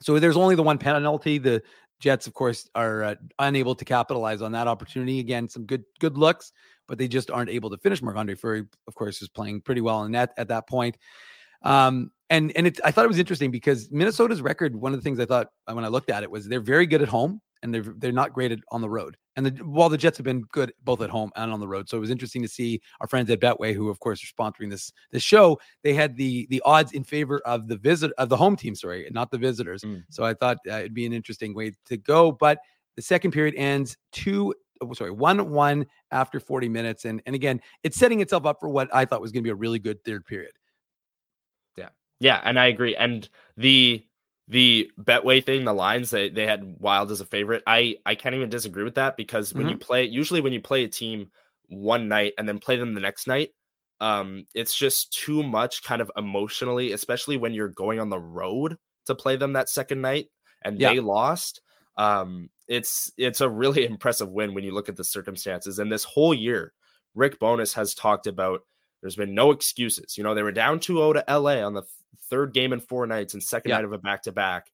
so 0.00 0.18
there's 0.18 0.36
only 0.36 0.54
the 0.54 0.62
one 0.62 0.78
penalty. 0.78 1.38
The 1.38 1.62
Jets, 2.00 2.26
of 2.26 2.34
course, 2.34 2.68
are 2.74 3.04
uh, 3.04 3.14
unable 3.38 3.74
to 3.74 3.84
capitalize 3.84 4.42
on 4.42 4.52
that 4.52 4.68
opportunity. 4.68 5.20
Again, 5.20 5.48
some 5.48 5.64
good 5.64 5.84
good 5.98 6.18
looks, 6.18 6.52
but 6.86 6.98
they 6.98 7.08
just 7.08 7.30
aren't 7.30 7.50
able 7.50 7.70
to 7.70 7.78
finish. 7.78 8.02
Marc 8.02 8.16
Andre 8.16 8.34
Fleury, 8.34 8.64
of 8.86 8.94
course, 8.94 9.22
is 9.22 9.28
playing 9.28 9.62
pretty 9.62 9.80
well 9.80 10.04
in 10.04 10.12
net 10.12 10.32
at 10.36 10.48
that 10.48 10.68
point. 10.68 10.96
Um, 11.62 12.10
and 12.28 12.52
and 12.56 12.66
it, 12.66 12.80
I 12.84 12.90
thought 12.90 13.04
it 13.04 13.08
was 13.08 13.18
interesting 13.18 13.50
because 13.50 13.90
Minnesota's 13.90 14.42
record. 14.42 14.76
One 14.76 14.92
of 14.92 14.98
the 14.98 15.02
things 15.02 15.20
I 15.20 15.26
thought 15.26 15.48
uh, 15.66 15.74
when 15.74 15.84
I 15.84 15.88
looked 15.88 16.10
at 16.10 16.22
it 16.22 16.30
was 16.30 16.46
they're 16.46 16.60
very 16.60 16.86
good 16.86 17.02
at 17.02 17.08
home 17.08 17.40
and 17.62 17.72
they're 17.72 17.94
they're 17.96 18.12
not 18.12 18.30
at, 18.40 18.58
on 18.70 18.80
the 18.80 18.88
road. 18.88 19.16
And 19.36 19.46
the, 19.46 19.50
while 19.64 19.88
the 19.88 19.98
Jets 19.98 20.16
have 20.16 20.24
been 20.24 20.42
good 20.52 20.72
both 20.84 21.02
at 21.02 21.10
home 21.10 21.30
and 21.36 21.52
on 21.52 21.60
the 21.60 21.68
road, 21.68 21.88
so 21.88 21.96
it 21.96 22.00
was 22.00 22.10
interesting 22.10 22.42
to 22.42 22.48
see 22.48 22.80
our 23.00 23.06
friends 23.06 23.30
at 23.30 23.40
Betway, 23.40 23.74
who 23.74 23.90
of 23.90 24.00
course 24.00 24.22
are 24.22 24.26
sponsoring 24.26 24.70
this 24.70 24.92
this 25.10 25.22
show. 25.22 25.58
They 25.82 25.94
had 25.94 26.16
the 26.16 26.46
the 26.50 26.62
odds 26.64 26.92
in 26.92 27.04
favor 27.04 27.40
of 27.44 27.68
the 27.68 27.76
visit 27.76 28.12
of 28.18 28.28
the 28.28 28.36
home 28.36 28.56
team, 28.56 28.74
sorry, 28.74 29.08
not 29.10 29.30
the 29.30 29.38
visitors. 29.38 29.82
Mm. 29.82 30.04
So 30.10 30.24
I 30.24 30.34
thought 30.34 30.58
uh, 30.68 30.76
it'd 30.76 30.94
be 30.94 31.06
an 31.06 31.12
interesting 31.12 31.54
way 31.54 31.72
to 31.86 31.96
go. 31.96 32.32
But 32.32 32.58
the 32.96 33.02
second 33.02 33.32
period 33.32 33.54
ends 33.56 33.96
two 34.12 34.54
oh, 34.80 34.92
sorry, 34.92 35.10
one 35.10 35.50
one 35.50 35.86
after 36.10 36.40
40 36.40 36.68
minutes. 36.68 37.04
And 37.04 37.22
and 37.26 37.34
again, 37.34 37.60
it's 37.82 37.96
setting 37.96 38.20
itself 38.20 38.46
up 38.46 38.58
for 38.60 38.68
what 38.68 38.88
I 38.94 39.04
thought 39.04 39.20
was 39.20 39.32
going 39.32 39.42
to 39.42 39.46
be 39.46 39.52
a 39.52 39.56
really 39.56 39.78
good 39.78 40.02
third 40.04 40.24
period. 40.24 40.52
Yeah, 41.76 41.88
yeah, 42.20 42.40
and 42.44 42.58
I 42.58 42.66
agree. 42.66 42.96
And 42.96 43.28
the 43.56 44.04
the 44.48 44.90
Betway 45.00 45.44
thing, 45.44 45.64
the 45.64 45.72
lines 45.72 46.10
they 46.10 46.28
they 46.28 46.46
had 46.46 46.76
Wild 46.78 47.10
as 47.10 47.20
a 47.20 47.26
favorite. 47.26 47.62
I 47.66 47.96
I 48.06 48.14
can't 48.14 48.34
even 48.34 48.48
disagree 48.48 48.84
with 48.84 48.94
that 48.94 49.16
because 49.16 49.52
when 49.52 49.64
mm-hmm. 49.64 49.72
you 49.72 49.78
play, 49.78 50.04
usually 50.04 50.40
when 50.40 50.52
you 50.52 50.60
play 50.60 50.84
a 50.84 50.88
team 50.88 51.30
one 51.68 52.08
night 52.08 52.34
and 52.38 52.48
then 52.48 52.58
play 52.58 52.76
them 52.76 52.94
the 52.94 53.00
next 53.00 53.26
night, 53.26 53.50
um, 54.00 54.46
it's 54.54 54.74
just 54.74 55.12
too 55.12 55.42
much 55.42 55.82
kind 55.82 56.00
of 56.00 56.10
emotionally, 56.16 56.92
especially 56.92 57.36
when 57.36 57.54
you're 57.54 57.68
going 57.68 57.98
on 57.98 58.08
the 58.08 58.18
road 58.18 58.76
to 59.06 59.14
play 59.14 59.36
them 59.36 59.54
that 59.54 59.68
second 59.68 60.00
night 60.00 60.26
and 60.64 60.78
yeah. 60.78 60.92
they 60.92 61.00
lost. 61.00 61.60
Um, 61.96 62.50
it's 62.68 63.10
it's 63.16 63.40
a 63.40 63.48
really 63.48 63.84
impressive 63.86 64.30
win 64.30 64.54
when 64.54 64.64
you 64.64 64.72
look 64.72 64.88
at 64.88 64.96
the 64.96 65.04
circumstances. 65.04 65.78
And 65.78 65.90
this 65.90 66.04
whole 66.04 66.34
year, 66.34 66.72
Rick 67.14 67.40
Bowness 67.40 67.74
has 67.74 67.94
talked 67.94 68.26
about 68.26 68.60
there's 69.00 69.16
been 69.16 69.34
no 69.34 69.50
excuses. 69.50 70.16
You 70.16 70.24
know, 70.24 70.34
they 70.34 70.42
were 70.42 70.52
down 70.52 70.78
2-0 70.78 71.14
to 71.14 71.38
LA 71.38 71.64
on 71.64 71.74
the 71.74 71.82
third 72.30 72.52
game 72.52 72.72
in 72.72 72.80
four 72.80 73.06
nights 73.06 73.34
and 73.34 73.42
second 73.42 73.70
yeah. 73.70 73.76
night 73.76 73.84
of 73.84 73.92
a 73.92 73.98
back 73.98 74.22
to 74.22 74.32
back. 74.32 74.70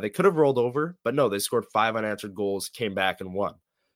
They 0.00 0.10
could 0.10 0.24
have 0.24 0.36
rolled 0.36 0.58
over, 0.58 0.96
but 1.04 1.14
no, 1.14 1.28
they 1.28 1.38
scored 1.38 1.66
five 1.72 1.96
unanswered 1.96 2.34
goals, 2.34 2.68
came 2.68 2.94
back 2.94 3.20
and 3.20 3.32
won 3.32 3.54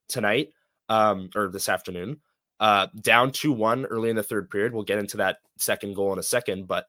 tonight 0.08 0.52
um, 0.88 1.30
or 1.34 1.48
this 1.48 1.68
afternoon. 1.68 2.20
Uh, 2.60 2.86
down 3.00 3.32
2 3.32 3.52
1 3.52 3.86
early 3.86 4.10
in 4.10 4.16
the 4.16 4.22
third 4.22 4.48
period. 4.48 4.72
We'll 4.72 4.84
get 4.84 4.98
into 4.98 5.16
that 5.16 5.38
second 5.58 5.94
goal 5.94 6.12
in 6.12 6.18
a 6.18 6.22
second, 6.22 6.68
but 6.68 6.86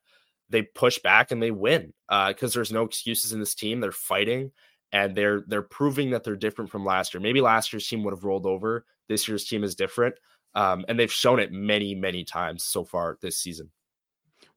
they 0.49 0.61
push 0.61 0.99
back 0.99 1.32
and 1.32 1.41
they 1.41 1.49
win 1.49 1.93
because 2.07 2.51
uh, 2.51 2.53
there's 2.53 2.72
no 2.72 2.84
excuses 2.84 3.34
in 3.34 3.39
this 3.39 3.55
team. 3.55 3.80
They're 3.80 3.91
fighting 3.91 4.51
and 4.91 5.16
they're 5.16 5.43
they're 5.47 5.64
proving 5.64 6.11
that 6.11 6.24
they're 6.24 6.36
different 6.36 6.70
from 6.70 6.86
last 6.86 7.14
year. 7.14 7.22
Maybe 7.22 7.41
last 7.41 7.74
year's 7.74 7.88
team 7.88 8.03
would 8.03 8.14
have 8.14 8.24
rolled 8.24 8.45
over. 8.45 8.86
This 9.09 9.28
year's 9.28 9.45
team 9.45 9.64
is 9.64 9.74
different, 9.74 10.16
um, 10.53 10.86
and 10.88 10.99
they've 10.99 11.11
shown 11.11 11.39
it 11.39 11.51
many 11.51 11.95
many 11.95 12.24
times 12.24 12.64
so 12.64 12.86
far 12.86 13.18
this 13.22 13.38
season. 13.38 13.72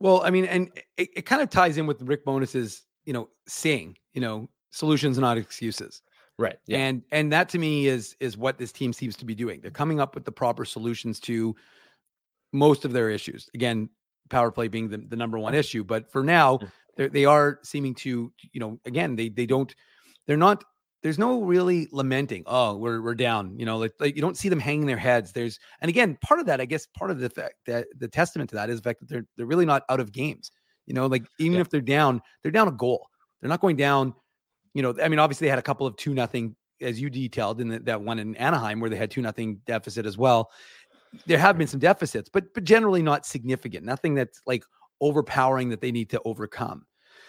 Well, 0.01 0.23
I 0.25 0.31
mean, 0.31 0.45
and 0.45 0.71
it, 0.97 1.09
it 1.17 1.27
kind 1.27 1.43
of 1.43 1.51
ties 1.51 1.79
in 1.79 1.87
with 1.87 2.03
Rick 2.03 2.25
Bowness's 2.25 2.83
you 3.05 3.13
know 3.13 3.29
saying, 3.47 3.97
you 4.15 4.21
know, 4.21 4.49
solutions 4.71 5.19
not 5.19 5.39
excuses. 5.39 6.03
Right. 6.39 6.59
Yeah. 6.67 6.79
And 6.79 7.03
and 7.13 7.33
that 7.33 7.49
to 7.51 7.59
me 7.59 7.87
is 7.87 8.15
is 8.21 8.37
what 8.37 8.59
this 8.59 8.73
team 8.73 8.93
seems 8.93 9.17
to 9.17 9.25
be 9.25 9.35
doing. 9.35 9.61
They're 9.61 9.71
coming 9.71 10.01
up 10.01 10.15
with 10.15 10.25
the 10.25 10.33
proper 10.33 10.65
solutions 10.65 11.19
to 11.21 11.57
most 12.53 12.85
of 12.85 12.93
their 12.93 13.09
issues. 13.11 13.49
Again, 13.55 13.89
power 14.29 14.51
play 14.51 14.69
being 14.69 14.89
the, 14.89 14.99
the 14.99 15.17
number 15.17 15.39
one 15.39 15.55
issue, 15.55 15.83
but 15.83 16.11
for 16.13 16.23
now, 16.23 16.59
mm. 16.59 16.71
they 16.97 17.09
they 17.09 17.25
are 17.25 17.61
seeming 17.63 17.95
to, 17.97 18.33
you 18.53 18.61
know, 18.61 18.79
again, 18.85 19.17
they 19.17 19.31
they 19.31 19.47
don't 19.47 19.75
they're 20.27 20.37
not 20.37 20.63
there's 21.03 21.19
no 21.19 21.43
really 21.43 21.89
lamenting. 21.93 22.43
Oh, 22.47 22.77
we're 22.77 23.01
we're 23.01 23.15
down. 23.15 23.59
You 23.59 23.67
know, 23.67 23.79
like, 23.79 23.93
like 24.01 24.17
you 24.17 24.23
don't 24.23 24.37
see 24.37 24.49
them 24.49 24.61
hanging 24.61 24.87
their 24.87 24.97
heads. 24.97 25.33
There's 25.33 25.59
and 25.81 25.89
again, 25.89 26.19
part 26.23 26.41
of 26.41 26.47
that, 26.47 26.61
I 26.61 26.65
guess, 26.65 26.87
part 26.87 27.11
of 27.11 27.19
the 27.19 27.31
fact 27.31 27.55
that 27.67 27.87
the 27.99 28.09
testament 28.09 28.51
to 28.51 28.57
that 28.57 28.71
is 28.71 28.81
the 28.81 28.89
fact 28.89 29.01
that 29.01 29.09
they're 29.09 29.27
they're 29.37 29.47
really 29.47 29.67
not 29.67 29.85
out 29.89 30.01
of 30.01 30.13
games. 30.13 30.51
You 30.87 30.95
know, 30.95 31.07
like 31.07 31.27
even 31.39 31.55
yeah. 31.55 31.61
if 31.61 31.71
they're 31.71 31.81
down, 31.81 32.23
they're 32.43 32.53
down 32.53 32.69
a 32.69 32.73
goal. 32.73 33.09
They're 33.41 33.51
not 33.51 33.61
going 33.61 33.77
down 33.77 34.15
you 34.77 34.83
know, 34.83 34.95
I 35.03 35.09
mean, 35.09 35.19
obviously 35.19 35.47
they 35.47 35.51
had 35.51 35.59
a 35.59 35.63
couple 35.63 35.87
of 35.87 35.97
two 35.97 36.13
nothing 36.13 36.55
as 36.83 37.01
you 37.01 37.09
detailed 37.09 37.63
in 37.63 37.69
the, 37.69 37.79
that 37.79 38.03
one 38.03 38.19
in 38.19 38.37
Anaheim 38.37 38.79
where 38.79 38.91
they 38.91 38.97
had 38.97 39.11
two 39.11 39.23
nothing 39.23 39.59
deficit 39.67 40.05
as 40.05 40.19
well. 40.19 40.51
There 41.25 41.39
have 41.39 41.57
been 41.57 41.67
some 41.67 41.81
deficits, 41.81 42.29
but 42.31 42.53
but 42.53 42.63
generally 42.63 43.01
not 43.01 43.25
significant. 43.25 43.87
Nothing 43.87 44.15
that's 44.15 44.43
like 44.47 44.65
overpowering 45.01 45.71
that 45.71 45.81
they 45.81 45.91
need 45.91 46.11
to 46.11 46.21
overcome. 46.27 46.85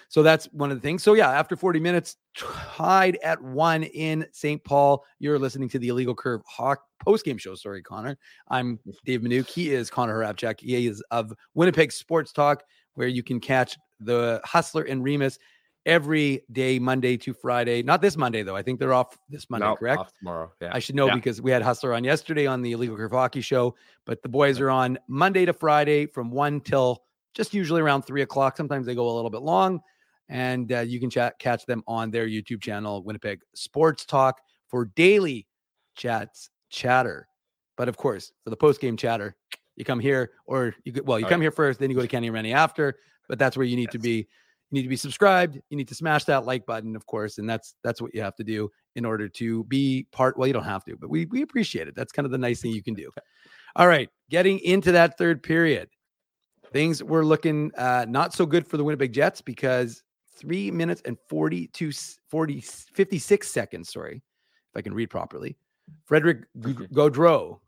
So 0.09 0.23
that's 0.23 0.45
one 0.53 0.71
of 0.71 0.77
the 0.77 0.81
things. 0.81 1.03
So 1.03 1.13
yeah, 1.13 1.29
after 1.29 1.55
40 1.55 1.79
minutes, 1.79 2.17
tied 2.35 3.17
at 3.23 3.41
one 3.41 3.83
in 3.83 4.25
St. 4.31 4.63
Paul. 4.63 5.03
You're 5.19 5.39
listening 5.39 5.69
to 5.69 5.79
the 5.79 5.89
Illegal 5.89 6.15
Curve 6.15 6.41
Hawk 6.45 6.81
post 7.03 7.25
game 7.25 7.37
show. 7.37 7.55
Sorry, 7.55 7.81
Connor. 7.81 8.17
I'm 8.49 8.79
Dave 9.05 9.21
Minuk. 9.21 9.47
He 9.47 9.73
is 9.73 9.89
Connor 9.89 10.19
Hrabchak. 10.19 10.61
He 10.61 10.87
is 10.87 11.03
of 11.11 11.33
Winnipeg 11.55 11.91
Sports 11.91 12.31
Talk, 12.31 12.63
where 12.93 13.07
you 13.07 13.23
can 13.23 13.39
catch 13.39 13.77
the 13.99 14.39
Hustler 14.45 14.83
and 14.83 15.03
Remus 15.03 15.39
every 15.85 16.43
day, 16.51 16.77
Monday 16.79 17.17
to 17.17 17.33
Friday. 17.33 17.81
Not 17.81 18.01
this 18.01 18.17
Monday 18.17 18.43
though. 18.43 18.55
I 18.55 18.61
think 18.61 18.79
they're 18.79 18.93
off 18.93 19.17
this 19.29 19.49
Monday, 19.49 19.73
correct? 19.79 20.13
tomorrow. 20.19 20.51
Yeah. 20.61 20.71
I 20.73 20.79
should 20.79 20.95
know 20.95 21.07
yeah. 21.07 21.15
because 21.15 21.41
we 21.41 21.49
had 21.49 21.61
Hustler 21.61 21.93
on 21.93 22.03
yesterday 22.03 22.45
on 22.45 22.61
the 22.61 22.73
Illegal 22.73 22.97
Curve 22.97 23.11
Hockey 23.11 23.41
Show, 23.41 23.75
but 24.05 24.21
the 24.21 24.29
boys 24.29 24.59
are 24.59 24.69
on 24.69 24.99
Monday 25.07 25.45
to 25.45 25.53
Friday 25.53 26.05
from 26.05 26.29
one 26.29 26.59
till 26.61 27.03
just 27.33 27.53
usually 27.53 27.81
around 27.81 28.01
three 28.01 28.21
o'clock. 28.21 28.57
Sometimes 28.57 28.85
they 28.85 28.95
go 28.95 29.09
a 29.09 29.15
little 29.15 29.29
bit 29.29 29.41
long, 29.41 29.81
and 30.29 30.71
uh, 30.71 30.79
you 30.79 30.99
can 30.99 31.09
chat, 31.09 31.39
catch 31.39 31.65
them 31.65 31.83
on 31.87 32.11
their 32.11 32.27
YouTube 32.27 32.61
channel, 32.61 33.03
Winnipeg 33.03 33.41
Sports 33.55 34.05
Talk, 34.05 34.39
for 34.67 34.85
daily 34.85 35.47
chats, 35.95 36.49
chatter. 36.69 37.27
But 37.77 37.89
of 37.89 37.97
course, 37.97 38.31
for 38.43 38.49
the 38.49 38.57
post 38.57 38.81
game 38.81 38.97
chatter, 38.97 39.35
you 39.75 39.85
come 39.85 39.99
here, 39.99 40.31
or 40.45 40.73
you 40.83 40.91
could, 40.91 41.07
well, 41.07 41.19
you 41.19 41.25
come 41.25 41.41
here 41.41 41.51
first, 41.51 41.79
then 41.79 41.89
you 41.89 41.95
go 41.95 42.01
to 42.01 42.07
Kenny 42.07 42.27
and 42.27 42.33
Rennie 42.33 42.53
after. 42.53 42.95
But 43.29 43.39
that's 43.39 43.57
where 43.57 43.65
you 43.65 43.75
need 43.75 43.89
yes. 43.89 43.93
to 43.93 43.99
be 43.99 44.27
you 44.69 44.75
need 44.75 44.83
to 44.83 44.89
be 44.89 44.97
subscribed. 44.97 45.59
You 45.69 45.77
need 45.77 45.87
to 45.87 45.95
smash 45.95 46.25
that 46.25 46.45
like 46.45 46.65
button, 46.65 46.95
of 46.95 47.05
course, 47.05 47.37
and 47.37 47.49
that's 47.49 47.75
that's 47.83 48.01
what 48.01 48.13
you 48.13 48.21
have 48.21 48.35
to 48.35 48.43
do 48.43 48.69
in 48.95 49.05
order 49.05 49.29
to 49.29 49.63
be 49.65 50.07
part. 50.11 50.37
Well, 50.37 50.47
you 50.47 50.53
don't 50.53 50.63
have 50.63 50.83
to, 50.85 50.97
but 50.97 51.09
we 51.09 51.25
we 51.25 51.41
appreciate 51.41 51.87
it. 51.87 51.95
That's 51.95 52.11
kind 52.11 52.25
of 52.25 52.31
the 52.31 52.37
nice 52.37 52.61
thing 52.61 52.71
you 52.71 52.83
can 52.83 52.93
do. 52.93 53.09
All 53.75 53.87
right, 53.87 54.09
getting 54.29 54.59
into 54.59 54.91
that 54.91 55.17
third 55.17 55.41
period, 55.41 55.89
things 56.73 57.01
were 57.01 57.23
looking 57.23 57.71
uh, 57.77 58.05
not 58.09 58.33
so 58.33 58.45
good 58.45 58.67
for 58.67 58.77
the 58.77 58.83
Winnipeg 58.83 59.13
Jets 59.13 59.41
because 59.41 60.03
three 60.37 60.71
minutes 60.71 61.01
and 61.05 61.17
42, 61.29 61.91
40, 62.29 62.61
56 62.61 63.49
seconds. 63.49 63.91
Sorry, 63.91 64.15
if 64.15 64.77
I 64.77 64.81
can 64.81 64.93
read 64.93 65.09
properly. 65.09 65.57
Frederick 66.05 66.45
Gaudreau. 66.59 67.59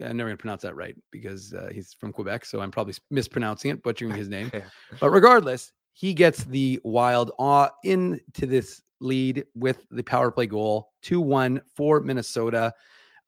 I'm 0.00 0.16
never 0.16 0.28
going 0.28 0.36
to 0.36 0.40
pronounce 0.40 0.62
that 0.62 0.74
right 0.74 0.96
because 1.12 1.54
uh, 1.54 1.68
he's 1.72 1.94
from 1.94 2.12
Quebec, 2.12 2.44
so 2.44 2.60
I'm 2.60 2.72
probably 2.72 2.94
mispronouncing 3.10 3.70
it, 3.70 3.82
butchering 3.82 4.12
his 4.12 4.28
name. 4.28 4.50
But 5.00 5.10
regardless, 5.10 5.72
he 5.92 6.14
gets 6.14 6.44
the 6.44 6.80
wild 6.82 7.30
uh, 7.38 7.68
into 7.84 8.46
this 8.46 8.82
lead 9.00 9.44
with 9.54 9.86
the 9.90 10.02
power 10.02 10.32
play 10.32 10.46
goal 10.46 10.90
2-1 11.04 11.60
for 11.76 12.00
Minnesota. 12.00 12.72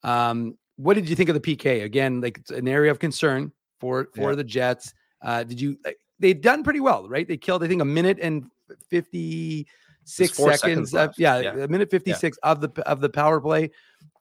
Um, 0.03 0.57
what 0.75 0.95
did 0.95 1.07
you 1.07 1.15
think 1.15 1.29
of 1.29 1.41
the 1.41 1.55
PK? 1.55 1.83
Again, 1.83 2.19
like 2.19 2.37
it's 2.37 2.51
an 2.51 2.67
area 2.67 2.91
of 2.91 2.99
concern 2.99 3.51
for 3.79 4.09
for 4.13 4.31
yeah. 4.31 4.35
the 4.35 4.43
Jets. 4.43 4.93
Uh, 5.21 5.43
did 5.43 5.59
you 5.59 5.77
they've 6.19 6.39
done 6.39 6.63
pretty 6.63 6.79
well, 6.79 7.07
right? 7.07 7.27
They 7.27 7.37
killed, 7.37 7.63
I 7.63 7.67
think, 7.67 7.81
a 7.81 7.85
minute 7.85 8.19
and 8.21 8.45
56 8.89 10.37
seconds. 10.37 10.59
seconds 10.59 10.95
of, 10.95 11.13
yeah, 11.17 11.39
yeah, 11.39 11.63
a 11.63 11.67
minute 11.67 11.89
56 11.89 12.37
yeah. 12.43 12.51
of 12.51 12.61
the 12.61 12.69
of 12.87 13.01
the 13.01 13.09
power 13.09 13.41
play 13.41 13.71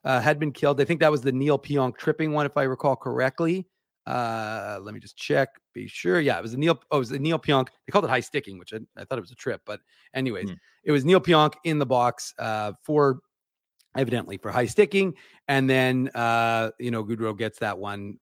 uh, 0.04 0.20
had 0.20 0.38
been 0.38 0.52
killed. 0.52 0.80
I 0.80 0.84
think 0.84 1.00
that 1.00 1.10
was 1.10 1.20
the 1.20 1.32
Neal 1.32 1.58
Pionk 1.58 1.96
tripping 1.96 2.32
one, 2.32 2.46
if 2.46 2.56
I 2.56 2.62
recall 2.62 2.96
correctly. 2.96 3.66
Uh, 4.06 4.78
let 4.82 4.94
me 4.94 5.00
just 5.00 5.16
check, 5.16 5.48
be 5.74 5.88
sure. 5.88 6.20
Yeah, 6.20 6.38
it 6.38 6.42
was 6.42 6.54
a 6.54 6.56
Neal. 6.56 6.78
Oh, 6.90 6.98
it 6.98 7.00
was 7.00 7.10
a 7.10 7.18
Neal 7.18 7.38
Pionk. 7.38 7.68
They 7.86 7.90
called 7.90 8.04
it 8.04 8.08
high 8.08 8.20
sticking, 8.20 8.58
which 8.58 8.72
I, 8.72 8.78
I 8.96 9.04
thought 9.04 9.18
it 9.18 9.22
was 9.22 9.32
a 9.32 9.36
trip, 9.36 9.62
but 9.66 9.80
anyways, 10.14 10.50
mm. 10.50 10.56
it 10.84 10.92
was 10.92 11.04
Neal 11.04 11.20
Pionk 11.20 11.54
in 11.64 11.78
the 11.78 11.86
box 11.86 12.32
uh, 12.38 12.72
for 12.82 13.18
evidently 13.96 14.36
for 14.36 14.52
high 14.52 14.66
sticking, 14.66 15.14
and 15.48 15.68
then 15.68 16.08
uh, 16.14 16.70
you 16.78 16.92
know 16.92 17.04
Gaudreau 17.04 17.36
gets 17.36 17.58
that 17.58 17.78
one 17.78 18.18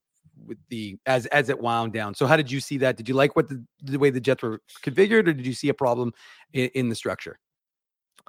with 0.47 0.59
the 0.68 0.97
as 1.07 1.26
as 1.26 1.49
it 1.49 1.61
wound 1.61 1.93
down. 1.93 2.14
So 2.14 2.26
how 2.26 2.37
did 2.37 2.51
you 2.51 2.61
see 2.61 2.78
that? 2.78 2.97
Did 2.97 3.09
you 3.09 3.14
like 3.14 3.37
what 3.37 3.49
the, 3.49 3.64
the 3.82 3.99
way 3.99 4.11
the 4.11 4.20
Jets 4.20 4.43
were 4.43 4.61
configured, 4.82 5.28
or 5.28 5.32
did 5.32 5.47
you 5.47 5.55
see 5.55 5.68
a 5.68 5.74
problem 5.74 6.12
in, 6.53 6.70
in 6.74 6.89
the 6.89 6.95
structure? 6.95 7.39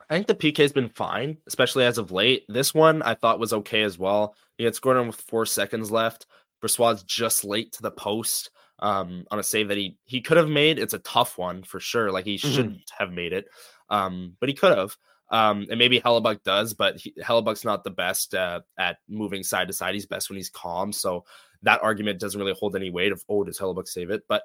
I 0.09 0.13
think 0.13 0.27
the 0.27 0.35
PK 0.35 0.57
has 0.59 0.71
been 0.71 0.89
fine, 0.89 1.37
especially 1.47 1.85
as 1.85 1.97
of 1.97 2.11
late. 2.11 2.45
This 2.47 2.73
one 2.73 3.01
I 3.01 3.15
thought 3.15 3.39
was 3.39 3.53
okay 3.53 3.81
as 3.81 3.97
well. 3.97 4.35
He 4.57 4.63
had 4.63 4.75
scored 4.75 4.97
on 4.97 5.07
with 5.07 5.15
four 5.15 5.45
seconds 5.45 5.91
left. 5.91 6.27
Brossoit's 6.61 7.03
just 7.03 7.43
late 7.43 7.71
to 7.73 7.81
the 7.81 7.91
post 7.91 8.51
um, 8.79 9.25
on 9.31 9.39
a 9.39 9.43
save 9.43 9.69
that 9.69 9.77
he 9.77 9.97
he 10.05 10.21
could 10.21 10.37
have 10.37 10.49
made. 10.49 10.79
It's 10.79 10.93
a 10.93 10.99
tough 10.99 11.37
one 11.37 11.63
for 11.63 11.79
sure. 11.79 12.11
Like 12.11 12.25
he 12.25 12.35
mm-hmm. 12.35 12.53
shouldn't 12.53 12.91
have 12.97 13.11
made 13.11 13.33
it, 13.33 13.47
um, 13.89 14.35
but 14.39 14.49
he 14.49 14.55
could 14.55 14.77
have. 14.77 14.95
Um, 15.31 15.65
and 15.69 15.79
maybe 15.79 15.99
Hellebuyck 15.99 16.43
does, 16.43 16.75
but 16.75 16.97
he, 16.97 17.13
Hellebuyck's 17.19 17.65
not 17.65 17.83
the 17.83 17.89
best 17.89 18.35
uh, 18.35 18.61
at 18.77 18.97
moving 19.09 19.41
side 19.41 19.67
to 19.67 19.73
side. 19.73 19.95
He's 19.95 20.05
best 20.05 20.29
when 20.29 20.37
he's 20.37 20.51
calm. 20.51 20.91
So 20.91 21.25
that 21.63 21.83
argument 21.83 22.19
doesn't 22.19 22.39
really 22.39 22.55
hold 22.59 22.75
any 22.75 22.89
weight. 22.89 23.11
Of 23.11 23.23
oh, 23.29 23.43
does 23.43 23.59
Hellebuyck 23.59 23.87
save 23.87 24.09
it? 24.09 24.23
But 24.27 24.43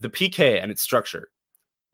the 0.00 0.10
PK 0.10 0.62
and 0.62 0.70
its 0.70 0.82
structure, 0.82 1.28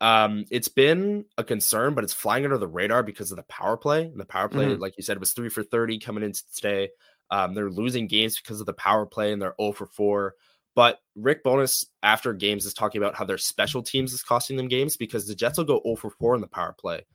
um, 0.01 0.45
it's 0.51 0.67
been 0.67 1.25
a 1.37 1.43
concern, 1.43 1.93
but 1.93 2.03
it's 2.03 2.13
flying 2.13 2.43
under 2.43 2.57
the 2.57 2.67
radar 2.67 3.03
because 3.03 3.31
of 3.31 3.37
the 3.37 3.43
power 3.43 3.77
play. 3.77 4.03
And 4.03 4.19
the 4.19 4.25
power 4.25 4.49
play, 4.49 4.65
mm-hmm. 4.65 4.81
like 4.81 4.95
you 4.97 5.03
said, 5.03 5.19
was 5.19 5.33
three 5.33 5.49
for 5.49 5.63
thirty 5.63 5.99
coming 5.99 6.23
in 6.23 6.33
today. 6.53 6.89
Um, 7.29 7.53
they're 7.55 7.69
losing 7.69 8.07
games 8.07 8.39
because 8.39 8.59
of 8.59 8.65
the 8.65 8.73
power 8.73 9.05
play 9.05 9.31
and 9.33 9.41
they're 9.41 9.55
0 9.59 9.71
for 9.71 9.87
4. 9.87 10.35
But 10.75 10.99
Rick 11.15 11.43
Bowness 11.43 11.85
after 12.01 12.33
games, 12.33 12.65
is 12.65 12.73
talking 12.73 13.01
about 13.01 13.15
how 13.15 13.25
their 13.25 13.37
special 13.37 13.83
teams 13.83 14.13
is 14.13 14.23
costing 14.23 14.57
them 14.57 14.67
games 14.67 14.97
because 14.97 15.27
the 15.27 15.35
Jets 15.35 15.57
will 15.57 15.65
go 15.65 15.81
0 15.83 15.95
for 15.95 16.09
4 16.09 16.35
in 16.35 16.41
the 16.41 16.47
power 16.47 16.75
play, 16.77 17.05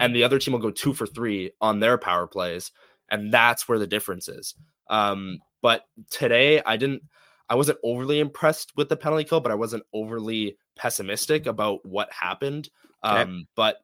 and 0.00 0.14
the 0.14 0.24
other 0.24 0.38
team 0.38 0.52
will 0.52 0.60
go 0.60 0.70
2 0.70 0.92
for 0.92 1.06
3 1.06 1.52
on 1.60 1.80
their 1.80 1.96
power 1.98 2.26
plays. 2.26 2.72
And 3.10 3.32
that's 3.32 3.68
where 3.68 3.78
the 3.78 3.86
difference 3.86 4.28
is. 4.28 4.54
Um, 4.88 5.38
but 5.66 5.82
today, 6.10 6.62
I 6.64 6.76
didn't, 6.76 7.02
I 7.48 7.56
wasn't 7.56 7.78
overly 7.82 8.20
impressed 8.20 8.72
with 8.76 8.88
the 8.88 8.96
penalty 8.96 9.24
kill, 9.24 9.40
but 9.40 9.50
I 9.50 9.56
wasn't 9.56 9.82
overly 9.92 10.58
pessimistic 10.76 11.46
about 11.46 11.84
what 11.84 12.08
happened. 12.12 12.70
Um. 13.02 13.48
But 13.56 13.78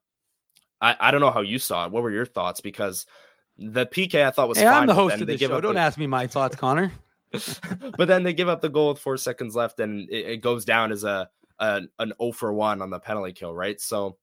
I, 0.81 0.95
I 1.01 1.11
don't 1.11 1.21
know 1.21 1.33
how 1.33 1.41
you 1.41 1.59
saw 1.59 1.85
it. 1.85 1.91
What 1.91 2.05
were 2.05 2.13
your 2.13 2.25
thoughts? 2.25 2.61
Because 2.61 3.05
the 3.59 3.85
PK 3.85 4.25
I 4.25 4.31
thought 4.31 4.49
was 4.49 4.59
hey, 4.59 4.65
fine. 4.67 4.83
I'm 4.83 4.87
the 4.87 4.95
host 4.95 5.21
of 5.21 5.27
the 5.27 5.37
show. 5.37 5.61
Don't 5.61 5.75
the... 5.75 5.81
ask 5.81 5.99
me 5.99 6.07
my 6.07 6.29
thoughts, 6.29 6.55
Connor. 6.55 6.93
but 7.99 8.07
then 8.07 8.23
they 8.23 8.33
give 8.33 8.49
up 8.49 8.61
the 8.61 8.69
goal 8.69 8.91
with 8.91 9.01
four 9.01 9.17
seconds 9.17 9.57
left, 9.57 9.81
and 9.81 10.09
it, 10.09 10.27
it 10.27 10.37
goes 10.37 10.65
down 10.65 10.93
as 10.93 11.03
a, 11.03 11.29
a, 11.59 11.83
an 11.99 12.13
0 12.17 12.31
for 12.31 12.53
1 12.53 12.81
on 12.81 12.91
the 12.91 13.01
penalty 13.01 13.33
kill, 13.33 13.53
right? 13.53 13.81
So 13.81 14.19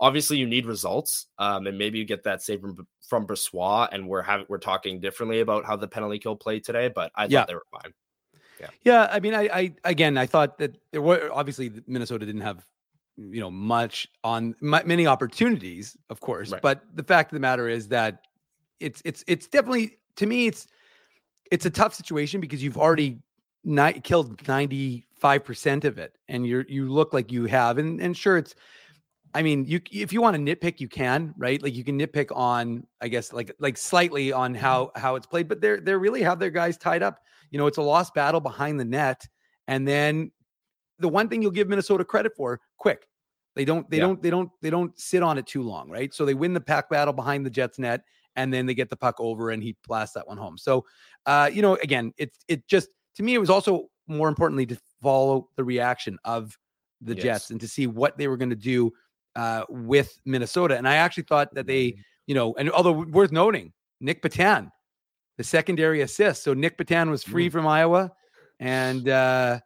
obviously 0.00 0.38
you 0.38 0.46
need 0.46 0.66
results, 0.66 1.26
um, 1.38 1.66
and 1.66 1.76
maybe 1.76 1.98
you 1.98 2.04
get 2.04 2.24
that 2.24 2.42
save 2.42 2.60
from, 2.60 2.86
from 3.06 3.26
Brossoit, 3.26 3.88
and 3.92 4.08
we're 4.08 4.22
having 4.22 4.46
we're 4.48 4.58
talking 4.58 5.00
differently 5.00 5.40
about 5.40 5.64
how 5.64 5.76
the 5.76 5.88
penalty 5.88 6.18
kill 6.18 6.36
played 6.36 6.64
today, 6.64 6.88
but 6.88 7.10
I 7.14 7.22
thought 7.24 7.30
yeah. 7.30 7.44
they 7.46 7.54
were 7.54 7.66
fine. 7.70 7.92
Yeah, 8.60 8.66
yeah. 8.84 9.08
I 9.10 9.20
mean, 9.20 9.34
I, 9.34 9.48
I 9.52 9.74
again, 9.84 10.18
I 10.18 10.26
thought 10.26 10.58
that 10.58 10.76
there 10.90 11.02
were 11.02 11.30
obviously 11.32 11.72
Minnesota 11.86 12.26
didn't 12.26 12.42
have 12.42 12.64
you 13.18 13.40
know, 13.40 13.50
much 13.50 14.06
on 14.22 14.54
many 14.60 15.06
opportunities, 15.06 15.96
of 16.08 16.20
course. 16.20 16.52
Right. 16.52 16.62
But 16.62 16.82
the 16.94 17.02
fact 17.02 17.32
of 17.32 17.36
the 17.36 17.40
matter 17.40 17.68
is 17.68 17.88
that 17.88 18.22
it's 18.80 19.02
it's 19.04 19.24
it's 19.26 19.48
definitely 19.48 19.98
to 20.16 20.26
me 20.26 20.46
it's 20.46 20.68
it's 21.50 21.66
a 21.66 21.70
tough 21.70 21.94
situation 21.94 22.40
because 22.40 22.62
you've 22.62 22.78
already 22.78 23.18
ni- 23.64 24.00
killed 24.00 24.46
ninety 24.46 25.04
five 25.16 25.44
percent 25.44 25.84
of 25.84 25.98
it, 25.98 26.16
and 26.28 26.46
you're 26.46 26.64
you 26.68 26.88
look 26.90 27.12
like 27.12 27.32
you 27.32 27.46
have, 27.46 27.78
and 27.78 28.00
and 28.00 28.16
sure 28.16 28.38
it's. 28.38 28.54
I 29.34 29.42
mean, 29.42 29.64
you 29.66 29.80
if 29.90 30.12
you 30.12 30.22
want 30.22 30.36
to 30.36 30.56
nitpick, 30.56 30.80
you 30.80 30.88
can, 30.88 31.34
right? 31.36 31.62
Like 31.62 31.74
you 31.74 31.84
can 31.84 31.98
nitpick 31.98 32.34
on, 32.34 32.86
I 33.00 33.08
guess, 33.08 33.32
like 33.32 33.54
like 33.58 33.76
slightly 33.76 34.32
on 34.32 34.54
how 34.54 34.90
how 34.96 35.16
it's 35.16 35.26
played, 35.26 35.48
but 35.48 35.60
they're 35.60 35.80
they 35.80 35.94
really 35.94 36.22
have 36.22 36.38
their 36.38 36.50
guys 36.50 36.76
tied 36.76 37.02
up. 37.02 37.20
You 37.50 37.58
know, 37.58 37.66
it's 37.66 37.78
a 37.78 37.82
lost 37.82 38.14
battle 38.14 38.40
behind 38.40 38.80
the 38.80 38.84
net, 38.84 39.26
and 39.66 39.86
then 39.86 40.30
the 40.98 41.08
one 41.08 41.28
thing 41.28 41.42
you'll 41.42 41.50
give 41.50 41.68
Minnesota 41.68 42.04
credit 42.04 42.32
for, 42.36 42.60
quick. 42.76 43.06
They 43.54 43.64
don't, 43.64 43.88
they 43.90 43.96
yeah. 43.96 44.04
don't, 44.04 44.22
they 44.22 44.30
don't, 44.30 44.50
they 44.62 44.70
don't 44.70 44.98
sit 44.98 45.22
on 45.22 45.36
it 45.38 45.46
too 45.46 45.62
long, 45.62 45.90
right? 45.90 46.14
So 46.14 46.24
they 46.24 46.34
win 46.34 46.54
the 46.54 46.60
pack 46.60 46.88
battle 46.88 47.12
behind 47.12 47.44
the 47.44 47.50
Jets 47.50 47.78
net, 47.78 48.02
and 48.36 48.52
then 48.52 48.66
they 48.66 48.74
get 48.74 48.88
the 48.88 48.96
puck 48.96 49.16
over 49.18 49.50
and 49.50 49.62
he 49.62 49.76
blasts 49.86 50.14
that 50.14 50.28
one 50.28 50.38
home. 50.38 50.56
So, 50.56 50.84
uh, 51.26 51.50
you 51.52 51.60
know, 51.60 51.74
again, 51.82 52.12
it's 52.18 52.38
it 52.46 52.66
just 52.68 52.88
to 53.16 53.22
me 53.22 53.34
it 53.34 53.38
was 53.38 53.50
also 53.50 53.88
more 54.06 54.28
importantly 54.28 54.64
to 54.66 54.78
follow 55.02 55.48
the 55.56 55.64
reaction 55.64 56.18
of 56.24 56.56
the 57.00 57.14
yes. 57.14 57.22
Jets 57.22 57.50
and 57.50 57.60
to 57.60 57.68
see 57.68 57.86
what 57.86 58.16
they 58.16 58.28
were 58.28 58.36
going 58.36 58.50
to 58.50 58.56
do 58.56 58.92
uh, 59.38 59.64
with 59.68 60.20
Minnesota. 60.24 60.76
And 60.76 60.88
I 60.88 60.96
actually 60.96 61.22
thought 61.22 61.54
that 61.54 61.66
they, 61.66 61.90
mm-hmm. 61.90 62.00
you 62.26 62.34
know, 62.34 62.54
and 62.58 62.70
although 62.72 62.92
worth 62.92 63.30
noting, 63.30 63.72
Nick 64.00 64.20
Petan, 64.20 64.70
the 65.36 65.44
secondary 65.44 66.00
assist. 66.00 66.42
So 66.42 66.54
Nick 66.54 66.76
Petan 66.76 67.08
was 67.08 67.22
free 67.22 67.48
mm. 67.48 67.52
from 67.52 67.66
Iowa, 67.66 68.10
and 68.58 69.08
uh, 69.08 69.60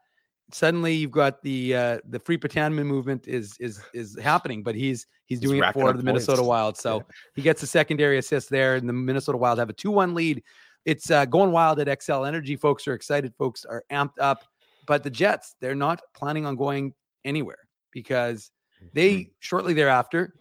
suddenly 0.52 0.94
you've 0.94 1.10
got 1.10 1.42
the 1.42 1.74
uh, 1.74 1.98
the 2.10 2.18
free 2.18 2.36
Petanman 2.36 2.84
movement 2.84 3.26
is 3.26 3.56
is 3.58 3.80
is 3.94 4.18
happening, 4.20 4.62
but 4.62 4.74
he's 4.74 5.06
he's 5.24 5.40
doing 5.40 5.56
he's 5.56 5.70
it 5.70 5.72
for 5.72 5.92
the 5.94 6.02
Minnesota 6.02 6.42
Wild. 6.42 6.76
So 6.76 6.96
yeah. 6.96 7.02
he 7.34 7.42
gets 7.42 7.62
a 7.62 7.66
secondary 7.66 8.18
assist 8.18 8.50
there, 8.50 8.76
and 8.76 8.86
the 8.86 8.92
Minnesota 8.92 9.38
Wild 9.38 9.58
have 9.58 9.70
a 9.70 9.74
two 9.74 9.90
one 9.90 10.14
lead. 10.14 10.42
It's 10.84 11.10
uh, 11.10 11.24
going 11.24 11.52
wild 11.52 11.80
at 11.80 11.86
Xcel 11.86 12.28
Energy. 12.28 12.56
Folks 12.56 12.86
are 12.86 12.94
excited. 12.94 13.32
Folks 13.36 13.64
are 13.64 13.84
amped 13.90 14.18
up, 14.20 14.44
but 14.86 15.02
the 15.02 15.10
Jets 15.10 15.54
they're 15.60 15.74
not 15.74 16.02
planning 16.14 16.44
on 16.44 16.56
going 16.56 16.92
anywhere 17.24 17.68
because 17.92 18.50
they 18.92 19.12
mm-hmm. 19.12 19.30
shortly 19.40 19.74
thereafter 19.74 20.34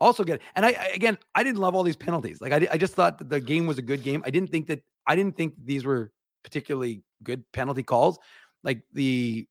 also 0.00 0.24
get 0.24 0.40
and 0.56 0.64
I, 0.64 0.70
I, 0.70 0.90
again 0.94 1.18
I 1.34 1.42
didn't 1.42 1.58
love 1.58 1.74
all 1.74 1.82
these 1.82 1.96
penalties. 1.96 2.40
Like 2.40 2.52
I 2.52 2.68
I 2.72 2.78
just 2.78 2.94
thought 2.94 3.18
that 3.18 3.28
the 3.28 3.40
game 3.40 3.66
was 3.66 3.78
a 3.78 3.82
good 3.82 4.02
game. 4.02 4.22
I 4.24 4.30
didn't 4.30 4.50
think 4.50 4.66
that 4.68 4.80
I 5.06 5.14
didn't 5.14 5.36
think 5.36 5.54
these 5.64 5.84
were 5.84 6.10
particularly 6.42 7.02
good 7.22 7.44
penalty 7.52 7.82
calls 7.82 8.18
like 8.62 8.82
the 8.92 9.46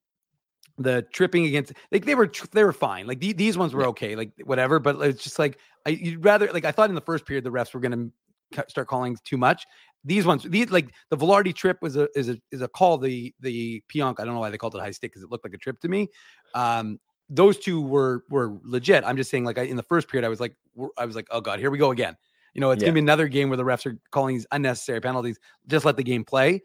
the 0.78 1.06
tripping 1.12 1.46
against 1.46 1.74
like 1.92 2.06
they 2.06 2.16
were 2.16 2.32
they 2.52 2.64
were 2.64 2.74
fine 2.74 3.06
like 3.06 3.20
the, 3.20 3.34
these 3.34 3.58
ones 3.58 3.74
were 3.74 3.86
okay 3.86 4.16
like 4.16 4.32
whatever 4.46 4.80
but 4.80 5.00
it's 5.02 5.24
just 5.24 5.38
like 5.38 5.58
I 5.86 5.92
you'd 5.92 6.24
rather 6.24 6.50
like 6.54 6.66
I 6.66 6.72
thought 6.72 6.90
in 6.90 6.96
the 6.96 7.02
first 7.02 7.26
period 7.26 7.44
the 7.44 7.52
refs 7.52 7.74
were 7.74 7.80
going 7.80 8.12
to 8.54 8.66
start 8.68 8.88
calling 8.88 9.18
too 9.26 9.38
much 9.38 9.66
these 10.06 10.26
ones 10.26 10.44
these 10.44 10.72
like 10.72 10.92
the 11.10 11.18
Vilardi 11.18 11.54
trip 11.54 11.78
was 11.82 11.98
a 11.98 12.08
is 12.16 12.30
a 12.30 12.38
is 12.52 12.62
a 12.62 12.68
call 12.68 12.98
the 12.98 13.34
the 13.42 13.84
Pionk 13.94 14.16
I 14.20 14.26
don't 14.26 14.34
know 14.34 14.40
why 14.40 14.50
they 14.50 14.58
called 14.58 14.76
it 14.76 14.80
high 14.80 14.92
stick 14.92 15.12
because 15.12 15.24
it 15.24 15.30
looked 15.30 15.44
like 15.44 15.54
a 15.54 15.58
trip 15.58 15.80
to 15.82 15.90
me 15.90 16.08
um 16.56 17.00
those 17.30 17.57
two 17.57 17.82
were 17.82 18.23
were 18.30 18.57
legit 18.63 19.03
I'm 19.03 19.17
just 19.17 19.30
saying 19.30 19.45
like 19.45 19.57
I, 19.57 19.63
in 19.63 19.77
the 19.77 19.84
first 19.84 20.09
period 20.09 20.25
I 20.25 20.30
was 20.30 20.39
like 20.39 20.55
I 20.97 21.05
was 21.05 21.15
like 21.15 21.27
oh 21.32 21.41
god 21.41 21.59
here 21.59 21.71
we 21.71 21.77
go 21.77 21.91
again 21.91 22.17
you 22.53 22.61
know 22.61 22.71
it's 22.71 22.82
yeah. 22.82 22.88
gonna 22.88 22.95
be 22.95 23.01
another 23.01 23.27
game 23.27 23.49
where 23.49 23.57
the 23.57 23.63
refs 23.63 23.86
are 23.86 23.97
calling 24.11 24.36
these 24.36 24.47
unnecessary 24.51 25.01
penalties 25.01 25.39
just 25.67 25.86
let 25.86 25.97
the 25.97 26.03
game 26.03 26.25
play 26.25 26.61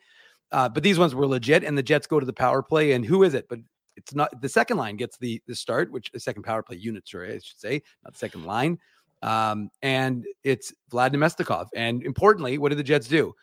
uh, 0.54 0.68
but 0.68 0.84
these 0.84 1.00
ones 1.00 1.16
were 1.16 1.26
legit, 1.26 1.64
and 1.64 1.76
the 1.76 1.82
Jets 1.82 2.06
go 2.06 2.20
to 2.20 2.26
the 2.26 2.32
power 2.32 2.62
play. 2.62 2.92
And 2.92 3.04
who 3.04 3.24
is 3.24 3.34
it? 3.34 3.48
But 3.48 3.58
it's 3.96 4.14
not 4.14 4.40
the 4.40 4.48
second 4.48 4.76
line 4.76 4.96
gets 4.96 5.18
the 5.18 5.42
the 5.48 5.54
start, 5.56 5.90
which 5.90 6.12
the 6.12 6.20
second 6.20 6.44
power 6.44 6.62
play 6.62 6.76
unit, 6.76 7.08
sorry, 7.08 7.34
I 7.34 7.38
should 7.38 7.58
say, 7.58 7.82
not 8.04 8.12
the 8.12 8.18
second 8.18 8.44
line. 8.44 8.78
Um, 9.22 9.70
and 9.82 10.24
it's 10.44 10.72
Vlad 10.92 11.12
Namestnikov. 11.12 11.68
And 11.74 12.04
importantly, 12.04 12.58
what 12.58 12.68
did 12.68 12.78
the 12.78 12.84
Jets 12.84 13.08
do? 13.08 13.34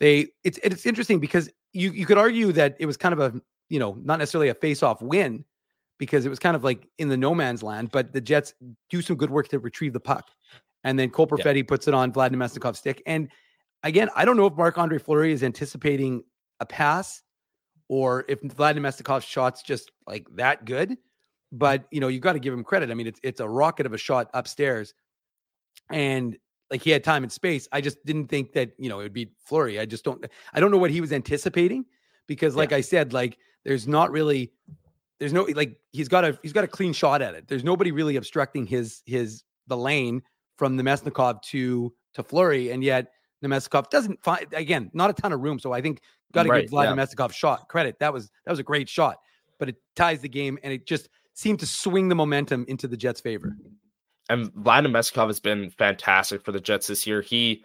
They 0.00 0.28
it's 0.42 0.58
it's 0.62 0.86
interesting 0.86 1.20
because 1.20 1.50
you 1.74 1.90
you 1.92 2.06
could 2.06 2.18
argue 2.18 2.50
that 2.52 2.76
it 2.80 2.86
was 2.86 2.96
kind 2.96 3.12
of 3.12 3.20
a 3.20 3.40
you 3.68 3.78
know 3.78 3.98
not 4.02 4.18
necessarily 4.18 4.48
a 4.48 4.54
face 4.54 4.82
off 4.82 5.02
win 5.02 5.44
because 5.98 6.26
it 6.26 6.28
was 6.28 6.38
kind 6.38 6.56
of 6.56 6.64
like 6.64 6.88
in 6.98 7.08
the 7.08 7.16
no 7.16 7.34
man's 7.34 7.62
land, 7.62 7.90
but 7.92 8.12
the 8.12 8.20
Jets 8.20 8.54
do 8.90 9.02
some 9.02 9.16
good 9.16 9.30
work 9.30 9.48
to 9.48 9.58
retrieve 9.58 9.92
the 9.92 10.00
puck. 10.00 10.28
And 10.84 10.98
then 10.98 11.10
Cole 11.10 11.26
Perfetti 11.26 11.58
yeah. 11.58 11.62
puts 11.66 11.86
it 11.86 11.94
on 11.94 12.12
Vlad 12.12 12.30
Namestnikov's 12.30 12.78
stick. 12.78 13.02
And 13.06 13.28
again, 13.82 14.10
I 14.16 14.24
don't 14.24 14.36
know 14.36 14.46
if 14.46 14.54
Marc 14.54 14.78
Andre 14.78 14.98
Fleury 14.98 15.32
is 15.32 15.42
anticipating 15.42 16.24
a 16.60 16.66
pass 16.66 17.22
or 17.88 18.24
if 18.28 18.40
Vlad 18.42 18.76
Namestnikov's 18.76 19.24
shot's 19.24 19.62
just 19.62 19.90
like 20.06 20.26
that 20.36 20.64
good. 20.64 20.96
But 21.52 21.84
you 21.90 22.00
know, 22.00 22.08
you 22.08 22.18
got 22.18 22.32
to 22.32 22.38
give 22.38 22.54
him 22.54 22.64
credit. 22.64 22.90
I 22.90 22.94
mean, 22.94 23.06
it's 23.06 23.20
it's 23.22 23.40
a 23.40 23.48
rocket 23.48 23.84
of 23.84 23.92
a 23.92 23.98
shot 23.98 24.30
upstairs, 24.32 24.94
and 25.90 26.38
like 26.70 26.80
he 26.80 26.90
had 26.90 27.04
time 27.04 27.22
and 27.22 27.30
space. 27.30 27.68
I 27.70 27.82
just 27.82 28.02
didn't 28.06 28.28
think 28.28 28.54
that 28.54 28.72
you 28.78 28.88
know 28.88 29.00
it 29.00 29.02
would 29.02 29.12
be 29.12 29.32
Fleury. 29.44 29.78
I 29.78 29.84
just 29.84 30.02
don't. 30.02 30.24
I 30.54 30.60
don't 30.60 30.70
know 30.70 30.78
what 30.78 30.90
he 30.90 31.02
was 31.02 31.12
anticipating 31.12 31.84
because, 32.26 32.56
like 32.56 32.70
yeah. 32.70 32.78
I 32.78 32.80
said, 32.80 33.12
like 33.12 33.36
there's 33.66 33.86
not 33.86 34.10
really 34.10 34.50
there's 35.22 35.32
no 35.32 35.46
like 35.54 35.78
he's 35.92 36.08
got 36.08 36.24
a 36.24 36.36
he's 36.42 36.52
got 36.52 36.64
a 36.64 36.66
clean 36.66 36.92
shot 36.92 37.22
at 37.22 37.36
it. 37.36 37.46
There's 37.46 37.62
nobody 37.62 37.92
really 37.92 38.16
obstructing 38.16 38.66
his 38.66 39.02
his 39.06 39.44
the 39.68 39.76
lane 39.76 40.20
from 40.56 40.76
Namestnikov 40.76 41.40
to 41.42 41.94
to 42.14 42.22
Fleury, 42.24 42.72
and 42.72 42.82
yet 42.82 43.12
Namestnikov 43.44 43.88
doesn't 43.88 44.20
find 44.24 44.52
again 44.52 44.90
not 44.94 45.10
a 45.10 45.12
ton 45.12 45.32
of 45.32 45.38
room. 45.38 45.60
So 45.60 45.72
I 45.72 45.80
think 45.80 46.00
got 46.32 46.42
to 46.42 46.48
right, 46.48 46.62
give 46.62 46.72
Vlad 46.72 46.86
yeah. 46.86 46.92
Namestnikov 46.92 47.32
shot 47.32 47.68
credit. 47.68 48.00
That 48.00 48.12
was 48.12 48.32
that 48.44 48.50
was 48.50 48.58
a 48.58 48.64
great 48.64 48.88
shot, 48.88 49.18
but 49.60 49.68
it 49.68 49.76
ties 49.94 50.22
the 50.22 50.28
game 50.28 50.58
and 50.64 50.72
it 50.72 50.86
just 50.86 51.08
seemed 51.34 51.60
to 51.60 51.66
swing 51.66 52.08
the 52.08 52.16
momentum 52.16 52.64
into 52.66 52.88
the 52.88 52.96
Jets' 52.96 53.20
favor. 53.20 53.56
And 54.28 54.52
Vlad 54.54 54.84
Namestnikov 54.88 55.28
has 55.28 55.38
been 55.38 55.70
fantastic 55.70 56.44
for 56.44 56.50
the 56.50 56.60
Jets 56.60 56.88
this 56.88 57.06
year. 57.06 57.22
He 57.22 57.64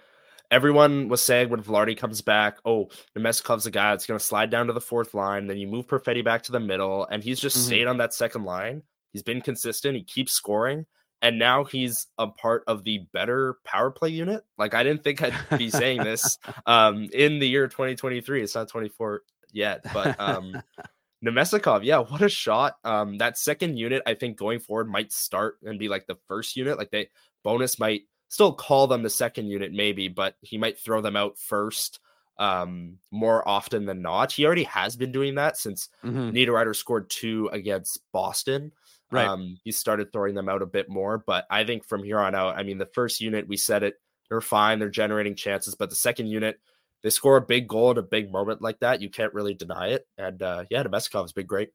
everyone 0.52 1.10
was 1.10 1.22
saying 1.22 1.50
when 1.50 1.62
Vilardi 1.62 1.98
comes 1.98 2.22
back, 2.22 2.58
oh, 2.66 2.89
Namestnikov's 3.18 3.66
a 3.66 3.72
guy 3.72 3.91
that's 3.91 4.06
going 4.06 4.20
to 4.20 4.26
slide 4.26 4.50
down 4.50 4.68
to 4.68 4.74
the 4.74 4.82
fourth 4.82 5.14
line. 5.14 5.48
Then 5.48 5.58
you 5.58 5.68
move 5.68 5.88
Perfetti 5.88 6.24
back 6.24 6.43
to 6.43 6.52
the 6.52 6.60
middle, 6.60 7.06
and 7.08 7.24
he's 7.24 7.39
just 7.39 7.58
mm-hmm. 7.58 7.68
stayed 7.68 7.88
on 7.88 7.98
that 7.98 8.14
second 8.14 8.43
line. 8.43 8.84
He's 9.14 9.24
been 9.24 9.41
consistent. 9.41 9.95
He 9.95 10.04
keeps 10.04 10.34
scoring 10.34 10.86
and 11.22 11.39
now 11.39 11.64
he's 11.64 12.08
a 12.18 12.28
part 12.28 12.64
of 12.68 12.84
the 12.84 13.00
better 13.14 13.58
power 13.64 13.91
play 13.91 14.10
unit. 14.10 14.43
Like 14.58 14.74
I 14.74 14.84
didn't 14.84 15.04
think 15.04 15.22
I'd 15.22 15.34
be 15.58 15.70
saying 15.70 16.04
this 16.04 16.38
um, 16.66 17.10
in 17.14 17.39
the 17.39 17.48
year 17.48 17.68
2023. 17.68 18.43
It's 18.43 18.56
not 18.56 18.70
24 18.70 19.22
yet, 19.52 19.82
but 19.93 20.20
um, 20.20 20.62
Namestnikov, 21.26 21.84
yeah, 21.84 21.98
what 21.98 22.22
a 22.22 22.30
shot! 22.30 22.78
Um, 22.84 23.18
that 23.18 23.38
second 23.38 23.78
unit, 23.78 24.04
I 24.06 24.14
think 24.14 24.38
going 24.38 24.60
forward 24.60 24.89
might 24.89 25.12
start 25.12 25.58
and 25.64 25.80
be 25.80 25.89
like 25.89 26.06
the 26.06 26.18
first 26.28 26.56
unit. 26.56 26.78
Like 26.78 26.91
they 26.91 27.10
Bowness 27.43 27.80
might 27.80 28.02
still 28.30 28.53
call 28.53 28.88
them 28.88 29.03
the 29.03 29.09
second 29.09 29.47
unit, 29.47 29.71
maybe, 29.71 30.07
but 30.07 30.36
he 30.41 30.57
might 30.57 30.80
throw 30.80 31.01
them 31.01 31.15
out 31.15 31.38
first 31.38 31.99
um 32.39 32.99
more 33.09 33.47
often 33.49 33.86
than 33.86 34.01
not. 34.01 34.32
He 34.32 34.45
already 34.45 34.65
has 34.65 34.95
been 34.95 35.11
doing 35.11 35.36
that 35.36 35.57
since 35.57 35.89
mm-hmm. 36.05 36.30
Niederreiter 36.30 36.75
scored 36.75 37.09
two 37.09 37.49
against 37.51 37.99
Boston. 38.11 38.71
Right. 39.09 39.25
Um, 39.28 39.57
he 39.63 39.71
started 39.71 40.11
throwing 40.11 40.36
them 40.36 40.49
out 40.49 40.61
a 40.61 40.65
bit 40.67 40.89
more, 40.89 41.17
but 41.17 41.45
I 41.49 41.63
think 41.63 41.86
from 41.86 42.03
here 42.03 42.19
on 42.19 42.36
out, 42.36 42.57
I 42.57 42.63
mean, 42.63 42.78
the 42.78 42.86
first 42.88 43.21
unit, 43.21 43.47
we 43.47 43.55
said 43.55 43.82
it, 43.82 43.95
they're 44.30 44.41
fine, 44.41 44.80
they're 44.80 44.89
generating 44.89 45.34
chances, 45.34 45.75
but 45.75 45.89
the 45.89 45.95
second 45.95 46.28
unit, 46.28 46.59
they 47.01 47.09
score 47.09 47.38
a 47.38 47.41
big 47.41 47.67
goal 47.67 47.91
at 47.91 47.97
a 47.97 48.03
big 48.03 48.32
moment 48.32 48.61
like 48.61 48.80
that. 48.82 49.01
You 49.01 49.09
can't 49.09 49.34
really 49.34 49.53
deny 49.53 49.89
it. 49.89 50.05
And 50.17 50.41
uh, 50.41 50.65
yeah, 50.69 50.84
Namestnikov 50.84 51.21
has 51.21 51.32
been 51.32 51.45
great. 51.45 51.69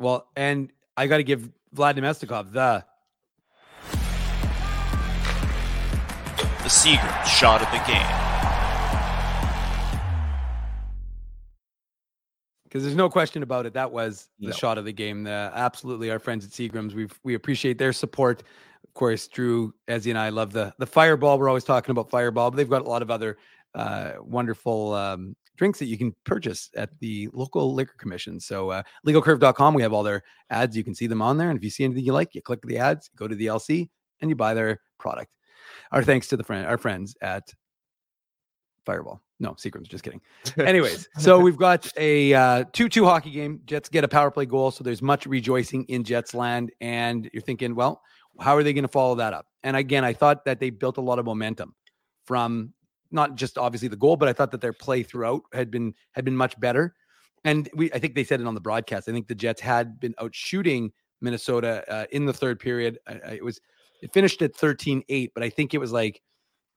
Well, 0.00 0.28
and 0.36 0.72
I 0.96 1.06
got 1.06 1.18
to 1.18 1.24
give 1.24 1.48
Vlad 1.74 1.96
Namestnikov 1.96 2.52
the 2.52 2.84
the 6.64 6.70
Seagram 6.70 7.24
shot 7.26 7.62
of 7.62 7.70
the 7.70 7.92
game. 7.92 8.34
because 12.74 12.82
there's 12.82 12.96
no 12.96 13.08
question 13.08 13.44
about 13.44 13.66
it. 13.66 13.74
That 13.74 13.92
was 13.92 14.26
the 14.40 14.48
no. 14.48 14.52
shot 14.52 14.78
of 14.78 14.84
the 14.84 14.92
game. 14.92 15.22
The, 15.22 15.52
absolutely, 15.54 16.10
our 16.10 16.18
friends 16.18 16.44
at 16.44 16.50
Seagram's, 16.50 16.92
we 16.92 17.06
we 17.22 17.34
appreciate 17.34 17.78
their 17.78 17.92
support. 17.92 18.42
Of 18.82 18.94
course, 18.94 19.28
Drew, 19.28 19.72
Ezzy, 19.88 20.10
and 20.10 20.18
I 20.18 20.30
love 20.30 20.52
the 20.52 20.74
the 20.80 20.86
Fireball. 20.86 21.38
We're 21.38 21.48
always 21.48 21.62
talking 21.62 21.92
about 21.92 22.10
Fireball, 22.10 22.50
but 22.50 22.56
they've 22.56 22.68
got 22.68 22.82
a 22.82 22.88
lot 22.88 23.00
of 23.00 23.12
other 23.12 23.38
uh, 23.76 24.14
wonderful 24.20 24.92
um, 24.94 25.36
drinks 25.56 25.78
that 25.78 25.86
you 25.86 25.96
can 25.96 26.16
purchase 26.24 26.68
at 26.76 26.90
the 26.98 27.28
local 27.32 27.74
liquor 27.74 27.94
commission. 27.96 28.40
So, 28.40 28.70
uh, 28.70 28.82
legalcurve.com, 29.06 29.74
we 29.74 29.82
have 29.82 29.92
all 29.92 30.02
their 30.02 30.24
ads. 30.50 30.76
You 30.76 30.82
can 30.82 30.96
see 30.96 31.06
them 31.06 31.22
on 31.22 31.38
there. 31.38 31.50
And 31.50 31.56
if 31.56 31.62
you 31.62 31.70
see 31.70 31.84
anything 31.84 32.04
you 32.04 32.12
like, 32.12 32.34
you 32.34 32.42
click 32.42 32.60
the 32.62 32.78
ads, 32.78 33.08
go 33.14 33.28
to 33.28 33.36
the 33.36 33.46
LC, 33.46 33.88
and 34.20 34.30
you 34.30 34.34
buy 34.34 34.52
their 34.52 34.80
product. 34.98 35.30
Our 35.92 36.02
thanks 36.02 36.28
to 36.28 36.36
the 36.36 36.44
friend, 36.44 36.66
our 36.66 36.78
friends 36.78 37.16
at 37.20 37.52
Fireball. 38.84 39.20
No, 39.40 39.50
Seagram's 39.52 39.88
just 39.88 40.04
kidding. 40.04 40.20
Anyways, 40.58 41.08
so 41.18 41.40
we've 41.40 41.56
got 41.56 41.90
a 41.96 42.32
uh, 42.34 42.64
2 42.72 42.88
2 42.88 43.04
hockey 43.04 43.30
game. 43.30 43.60
Jets 43.64 43.88
get 43.88 44.04
a 44.04 44.08
power 44.08 44.30
play 44.30 44.46
goal. 44.46 44.70
So 44.70 44.84
there's 44.84 45.02
much 45.02 45.26
rejoicing 45.26 45.84
in 45.84 46.04
Jets 46.04 46.34
land. 46.34 46.70
And 46.80 47.28
you're 47.32 47.42
thinking, 47.42 47.74
well, 47.74 48.02
how 48.40 48.56
are 48.56 48.62
they 48.62 48.72
going 48.72 48.82
to 48.82 48.88
follow 48.88 49.16
that 49.16 49.32
up? 49.32 49.46
And 49.62 49.76
again, 49.76 50.04
I 50.04 50.12
thought 50.12 50.44
that 50.44 50.60
they 50.60 50.70
built 50.70 50.98
a 50.98 51.00
lot 51.00 51.18
of 51.18 51.24
momentum 51.24 51.74
from 52.26 52.72
not 53.10 53.34
just 53.34 53.58
obviously 53.58 53.88
the 53.88 53.96
goal, 53.96 54.16
but 54.16 54.28
I 54.28 54.32
thought 54.32 54.50
that 54.52 54.60
their 54.60 54.72
play 54.72 55.02
throughout 55.02 55.42
had 55.52 55.70
been 55.70 55.94
had 56.12 56.24
been 56.24 56.36
much 56.36 56.58
better. 56.60 56.94
And 57.44 57.68
we 57.74 57.92
I 57.92 57.98
think 57.98 58.14
they 58.14 58.24
said 58.24 58.40
it 58.40 58.46
on 58.46 58.54
the 58.54 58.60
broadcast. 58.60 59.08
I 59.08 59.12
think 59.12 59.28
the 59.28 59.34
Jets 59.34 59.60
had 59.60 60.00
been 60.00 60.14
out 60.20 60.34
shooting 60.34 60.92
Minnesota 61.20 61.84
uh, 61.88 62.06
in 62.12 62.24
the 62.24 62.32
third 62.32 62.60
period. 62.60 62.98
It 63.08 63.44
was 63.44 63.60
it 64.02 64.12
finished 64.12 64.42
at 64.42 64.54
13-8, 64.54 65.30
but 65.34 65.42
I 65.42 65.50
think 65.50 65.74
it 65.74 65.78
was 65.78 65.92
like 65.92 66.20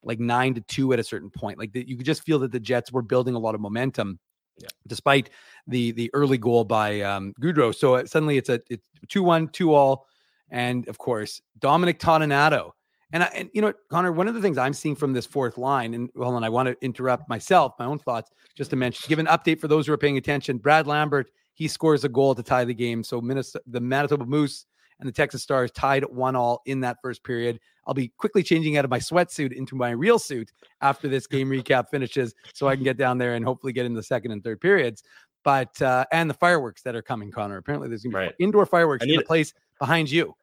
like 0.04 0.20
nine 0.20 0.54
to 0.54 0.62
two 0.62 0.94
at 0.94 1.00
a 1.00 1.04
certain 1.04 1.30
point. 1.30 1.58
Like 1.58 1.74
that, 1.74 1.88
you 1.88 1.98
could 1.98 2.06
just 2.06 2.24
feel 2.24 2.40
that 2.40 2.52
the 2.52 2.60
Jets 2.60 2.92
were 2.92 3.02
building 3.02 3.36
a 3.36 3.40
lot 3.40 3.56
of 3.56 3.62
momentum. 3.62 4.20
Yeah. 4.60 4.70
Despite 4.88 5.30
the 5.68 5.92
the 5.92 6.10
early 6.14 6.38
goal 6.38 6.64
by 6.64 7.02
um, 7.02 7.34
Gaudreau, 7.42 7.76
so 7.76 7.96
uh, 7.96 8.06
suddenly 8.06 8.38
it's 8.38 8.50
a 8.50 8.60
it's 8.70 8.88
two 9.08 9.24
one 9.24 9.50
two 9.50 9.74
all, 9.74 10.08
and 10.50 10.88
of 10.88 10.98
course 10.98 11.42
Dominic 11.60 12.00
Toninato 12.00 12.72
and, 13.14 13.24
I, 13.24 13.28
and 13.28 13.50
you 13.54 13.62
know, 13.62 13.74
Connor, 13.90 14.12
one 14.12 14.28
of 14.28 14.34
the 14.34 14.42
things 14.42 14.58
I'm 14.58 14.74
seeing 14.74 14.96
from 14.96 15.14
this 15.14 15.26
fourth 15.26 15.58
line, 15.58 15.94
and 15.94 16.10
well, 16.14 16.36
and 16.36 16.46
I 16.46 16.50
want 16.50 16.68
to 16.68 16.76
interrupt 16.82 17.30
myself, 17.30 17.74
my 17.80 17.86
own 17.86 18.00
thoughts, 18.00 18.32
just 18.56 18.70
to 18.72 18.76
mention, 18.76 19.08
give 19.08 19.20
an 19.20 19.28
update 19.28 19.60
for 19.60 19.68
those 19.68 19.88
who 19.88 19.94
are 19.94 19.98
paying 19.98 20.18
attention. 20.18 20.58
Brad 20.58 20.88
Lambert, 20.88 21.32
he 21.54 21.68
scores 21.68 22.04
a 22.04 22.10
goal 22.10 22.36
to 22.36 22.44
tie 22.44 22.66
the 22.66 22.74
game. 22.74 23.04
So 23.04 23.22
Minnesota, 23.22 23.64
the 23.68 23.80
Manitoba 23.80 24.26
Moose 24.26 24.66
and 25.00 25.08
the 25.08 25.14
Texas 25.14 25.44
Stars 25.44 25.72
tied 25.72 26.04
one 26.06 26.36
all 26.36 26.62
in 26.66 26.82
that 26.82 26.98
first 27.02 27.24
period. 27.24 27.60
I'll 27.86 27.94
be 27.94 28.10
quickly 28.18 28.44
changing 28.44 28.78
out 28.78 28.86
of 28.86 28.92
my 28.92 29.00
sweatsuit 29.00 29.54
into 29.54 29.76
my 29.76 29.92
real 29.92 30.20
suit 30.20 30.52
after 30.82 31.08
this 31.08 31.28
game 31.28 31.50
recap 31.50 31.90
finishes, 31.90 32.34
so 32.54 32.68
I 32.68 32.76
can 32.76 32.84
get 32.84 32.98
down 32.98 33.18
there 33.18 33.36
and 33.36 33.46
hopefully 33.46 33.74
get 33.74 33.86
in 33.86 33.94
the 33.94 34.04
second 34.04 34.32
and 34.32 34.44
third 34.44 34.62
periods. 34.62 35.04
But 35.44 35.82
uh, 35.82 36.06
and 36.12 36.30
the 36.30 36.34
fireworks 36.34 36.82
that 36.82 36.96
are 36.96 37.02
coming, 37.02 37.32
Connor. 37.32 37.58
Apparently, 37.58 37.88
there's 37.88 38.04
gonna 38.04 38.18
be 38.18 38.26
right. 38.26 38.36
indoor 38.40 38.66
fireworks 38.66 39.06
in 39.06 39.18
a 39.18 39.24
place 39.24 39.54
behind 39.80 40.12
you. 40.12 40.36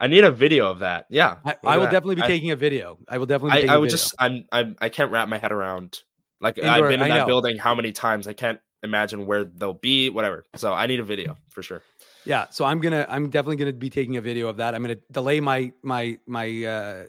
I 0.00 0.06
need 0.06 0.24
a 0.24 0.30
video 0.30 0.70
of 0.70 0.78
that. 0.78 1.06
Yeah, 1.10 1.36
I, 1.44 1.56
I 1.64 1.76
will 1.76 1.84
that. 1.84 1.92
definitely 1.92 2.14
be 2.16 2.22
I, 2.22 2.28
taking 2.28 2.50
a 2.52 2.56
video. 2.56 2.98
I 3.08 3.18
will 3.18 3.26
definitely. 3.26 3.68
I, 3.68 3.74
I 3.74 3.76
would 3.76 3.90
just. 3.90 4.14
I'm. 4.18 4.44
I'm. 4.52 4.76
I 4.80 4.88
can't 4.88 5.10
wrap 5.10 5.28
my 5.28 5.38
head 5.38 5.52
around. 5.52 6.02
Like 6.40 6.56
Indoor, 6.56 6.72
I've 6.72 6.88
been 6.88 7.02
in 7.02 7.08
that 7.08 7.26
building 7.26 7.58
how 7.58 7.74
many 7.74 7.90
times? 7.90 8.28
I 8.28 8.32
can't 8.32 8.60
imagine 8.82 9.26
where 9.26 9.44
they'll 9.44 9.74
be. 9.74 10.08
Whatever. 10.08 10.46
So 10.54 10.72
I 10.72 10.86
need 10.86 11.00
a 11.00 11.04
video 11.04 11.36
for 11.50 11.62
sure. 11.62 11.82
Yeah. 12.24 12.46
So 12.50 12.64
I'm 12.64 12.80
gonna. 12.80 13.06
I'm 13.08 13.30
definitely 13.30 13.56
gonna 13.56 13.72
be 13.72 13.90
taking 13.90 14.16
a 14.16 14.20
video 14.20 14.48
of 14.48 14.56
that. 14.58 14.74
I'm 14.74 14.82
gonna 14.82 14.96
delay 15.12 15.40
my 15.40 15.72
my 15.82 16.18
my 16.26 16.64
uh 16.64 17.04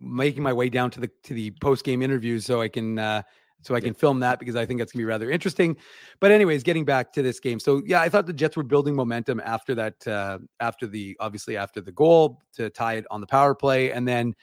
making 0.00 0.42
my 0.42 0.52
way 0.52 0.68
down 0.68 0.90
to 0.92 1.00
the 1.00 1.10
to 1.24 1.34
the 1.34 1.50
post 1.60 1.84
game 1.84 2.02
interviews 2.02 2.44
so 2.44 2.60
I 2.60 2.68
can 2.68 2.98
uh 2.98 3.22
so 3.64 3.74
I 3.74 3.80
can 3.80 3.94
film 3.94 4.20
that 4.20 4.38
because 4.38 4.56
I 4.56 4.66
think 4.66 4.78
that's 4.78 4.92
gonna 4.92 5.00
be 5.00 5.06
rather 5.06 5.30
interesting. 5.30 5.76
But 6.20 6.30
anyways, 6.30 6.62
getting 6.62 6.84
back 6.84 7.12
to 7.14 7.22
this 7.22 7.40
game, 7.40 7.58
so 7.58 7.82
yeah, 7.86 8.02
I 8.02 8.10
thought 8.10 8.26
the 8.26 8.32
Jets 8.32 8.56
were 8.56 8.62
building 8.62 8.94
momentum 8.94 9.40
after 9.42 9.74
that, 9.74 10.06
uh, 10.06 10.38
after 10.60 10.86
the 10.86 11.16
obviously 11.18 11.56
after 11.56 11.80
the 11.80 11.92
goal 11.92 12.42
to 12.54 12.68
tie 12.68 12.94
it 12.94 13.06
on 13.10 13.22
the 13.22 13.26
power 13.26 13.54
play, 13.54 13.92
and 13.92 14.06
then 14.06 14.34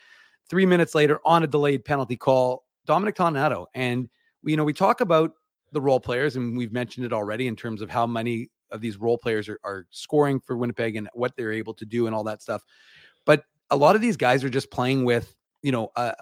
three 0.50 0.66
minutes 0.66 0.96
later 0.96 1.20
on 1.24 1.44
a 1.44 1.48
delayed 1.48 1.86
penalty 1.86 2.18
call, 2.18 2.64
Dominic 2.88 3.16
Toninato, 3.16 3.68
and 3.76 4.10
you 4.44 4.58
know 4.58 4.64
we 4.64 4.74
talk 4.74 5.02
about 5.02 5.34
the 5.72 5.82
role 5.82 6.00
players, 6.00 6.36
and 6.36 6.58
we've 6.58 6.74
mentioned 6.74 7.06
it 7.06 7.14
already 7.14 7.48
in 7.48 7.56
terms 7.56 7.82
of 7.82 7.92
how 7.92 8.08
many 8.08 8.50
of 8.72 8.82
these 8.82 8.98
role 8.98 9.18
players 9.18 9.50
are, 9.50 9.60
are 9.64 9.86
scoring 9.90 10.40
for 10.40 10.58
Winnipeg 10.58 10.96
and 10.96 11.10
what 11.14 11.36
they're 11.36 11.52
able 11.52 11.74
to 11.76 11.86
do 11.86 12.08
and 12.08 12.16
all 12.16 12.24
that 12.24 12.42
stuff. 12.42 12.64
But 13.26 13.44
a 13.70 13.76
lot 13.76 13.96
of 13.96 14.02
these 14.02 14.18
guys 14.18 14.44
are 14.44 14.50
just 14.50 14.72
playing 14.72 15.06
with 15.06 15.36
you 15.62 15.72
know 15.72 15.92
a, 15.96 16.14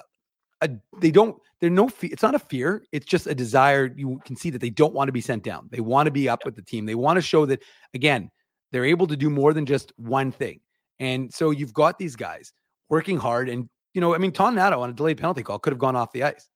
a 0.61 0.69
they 0.99 1.11
don't 1.11 1.37
they're 1.59 1.69
no 1.69 1.87
fe- 1.87 2.07
it's 2.07 2.23
not 2.23 2.35
a 2.35 2.39
fear 2.39 2.83
it's 2.91 3.05
just 3.05 3.27
a 3.27 3.35
desire. 3.35 3.93
You 3.95 4.19
can 4.25 4.35
see 4.35 4.49
that 4.49 4.59
they 4.59 4.69
don't 4.69 4.93
want 4.93 5.07
to 5.07 5.13
be 5.13 5.21
sent 5.21 5.43
down. 5.43 5.69
They 5.71 5.81
want 5.81 6.07
to 6.07 6.11
be 6.11 6.29
up 6.29 6.45
with 6.45 6.55
the 6.55 6.61
team. 6.61 6.85
They 6.85 6.95
want 6.95 7.17
to 7.17 7.21
show 7.21 7.45
that 7.45 7.61
again 7.93 8.29
they're 8.71 8.85
able 8.85 9.07
to 9.07 9.17
do 9.17 9.29
more 9.29 9.53
than 9.53 9.65
just 9.65 9.91
one 9.97 10.31
thing. 10.31 10.59
And 10.99 11.33
so 11.33 11.51
you've 11.51 11.73
got 11.73 11.97
these 11.97 12.15
guys 12.15 12.53
working 12.89 13.17
hard 13.17 13.49
and 13.49 13.69
you 13.93 14.01
know 14.01 14.13
i 14.13 14.17
mean 14.17 14.31
Toninato 14.31 14.79
on 14.79 14.89
a 14.89 14.93
delayed 14.93 15.17
penalty 15.17 15.43
call 15.43 15.59
could 15.59 15.71
have 15.71 15.79
gone 15.79 15.95
off 15.95 16.11
the 16.11 16.23
ice 16.23 16.49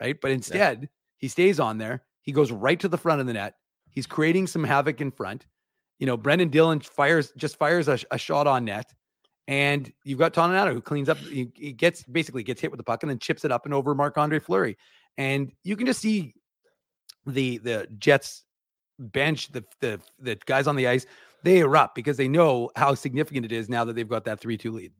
right? 0.00 0.20
But 0.20 0.30
instead 0.30 0.82
yeah. 0.82 0.88
he 1.16 1.28
stays 1.28 1.58
on 1.58 1.78
there 1.78 2.02
he 2.22 2.32
goes 2.32 2.52
right 2.52 2.78
to 2.80 2.88
the 2.88 2.98
front 2.98 3.20
of 3.20 3.26
the 3.26 3.32
net 3.32 3.54
he's 3.98 4.06
creating 4.06 4.46
some 4.46 4.62
havoc 4.62 5.00
in 5.00 5.10
front 5.10 5.46
you 5.98 6.06
know 6.06 6.16
brendan 6.16 6.48
dillon 6.48 6.78
fires 6.78 7.32
just 7.36 7.56
fires 7.56 7.88
a, 7.88 7.98
a 8.12 8.18
shot 8.18 8.46
on 8.46 8.64
net 8.64 8.94
and 9.48 9.90
you've 10.04 10.18
got 10.18 10.34
Toninato 10.34 10.74
who 10.74 10.82
cleans 10.82 11.08
up, 11.08 11.16
he, 11.16 11.50
he, 11.54 11.72
gets 11.72 12.02
basically 12.02 12.42
gets 12.42 12.60
hit 12.60 12.70
with 12.70 12.76
the 12.76 12.84
puck 12.84 13.02
and 13.02 13.08
then 13.08 13.18
chips 13.18 13.46
it 13.46 13.50
up 13.50 13.64
and 13.64 13.72
over 13.72 13.94
Marc 13.94 14.18
Andre 14.18 14.38
Fleury. 14.38 14.76
And 15.16 15.50
you 15.64 15.74
can 15.74 15.86
just 15.86 16.00
see 16.00 16.34
the 17.26 17.56
the 17.58 17.88
Jets 17.98 18.44
bench, 18.98 19.50
the 19.52 19.64
the 19.80 20.00
the 20.18 20.36
guys 20.44 20.66
on 20.66 20.76
the 20.76 20.86
ice, 20.86 21.06
they 21.44 21.60
erupt 21.60 21.94
because 21.94 22.18
they 22.18 22.28
know 22.28 22.70
how 22.76 22.94
significant 22.94 23.46
it 23.46 23.52
is 23.52 23.70
now 23.70 23.84
that 23.86 23.96
they've 23.96 24.08
got 24.08 24.24
that 24.26 24.40
3-2 24.40 24.72
lead. 24.72 24.92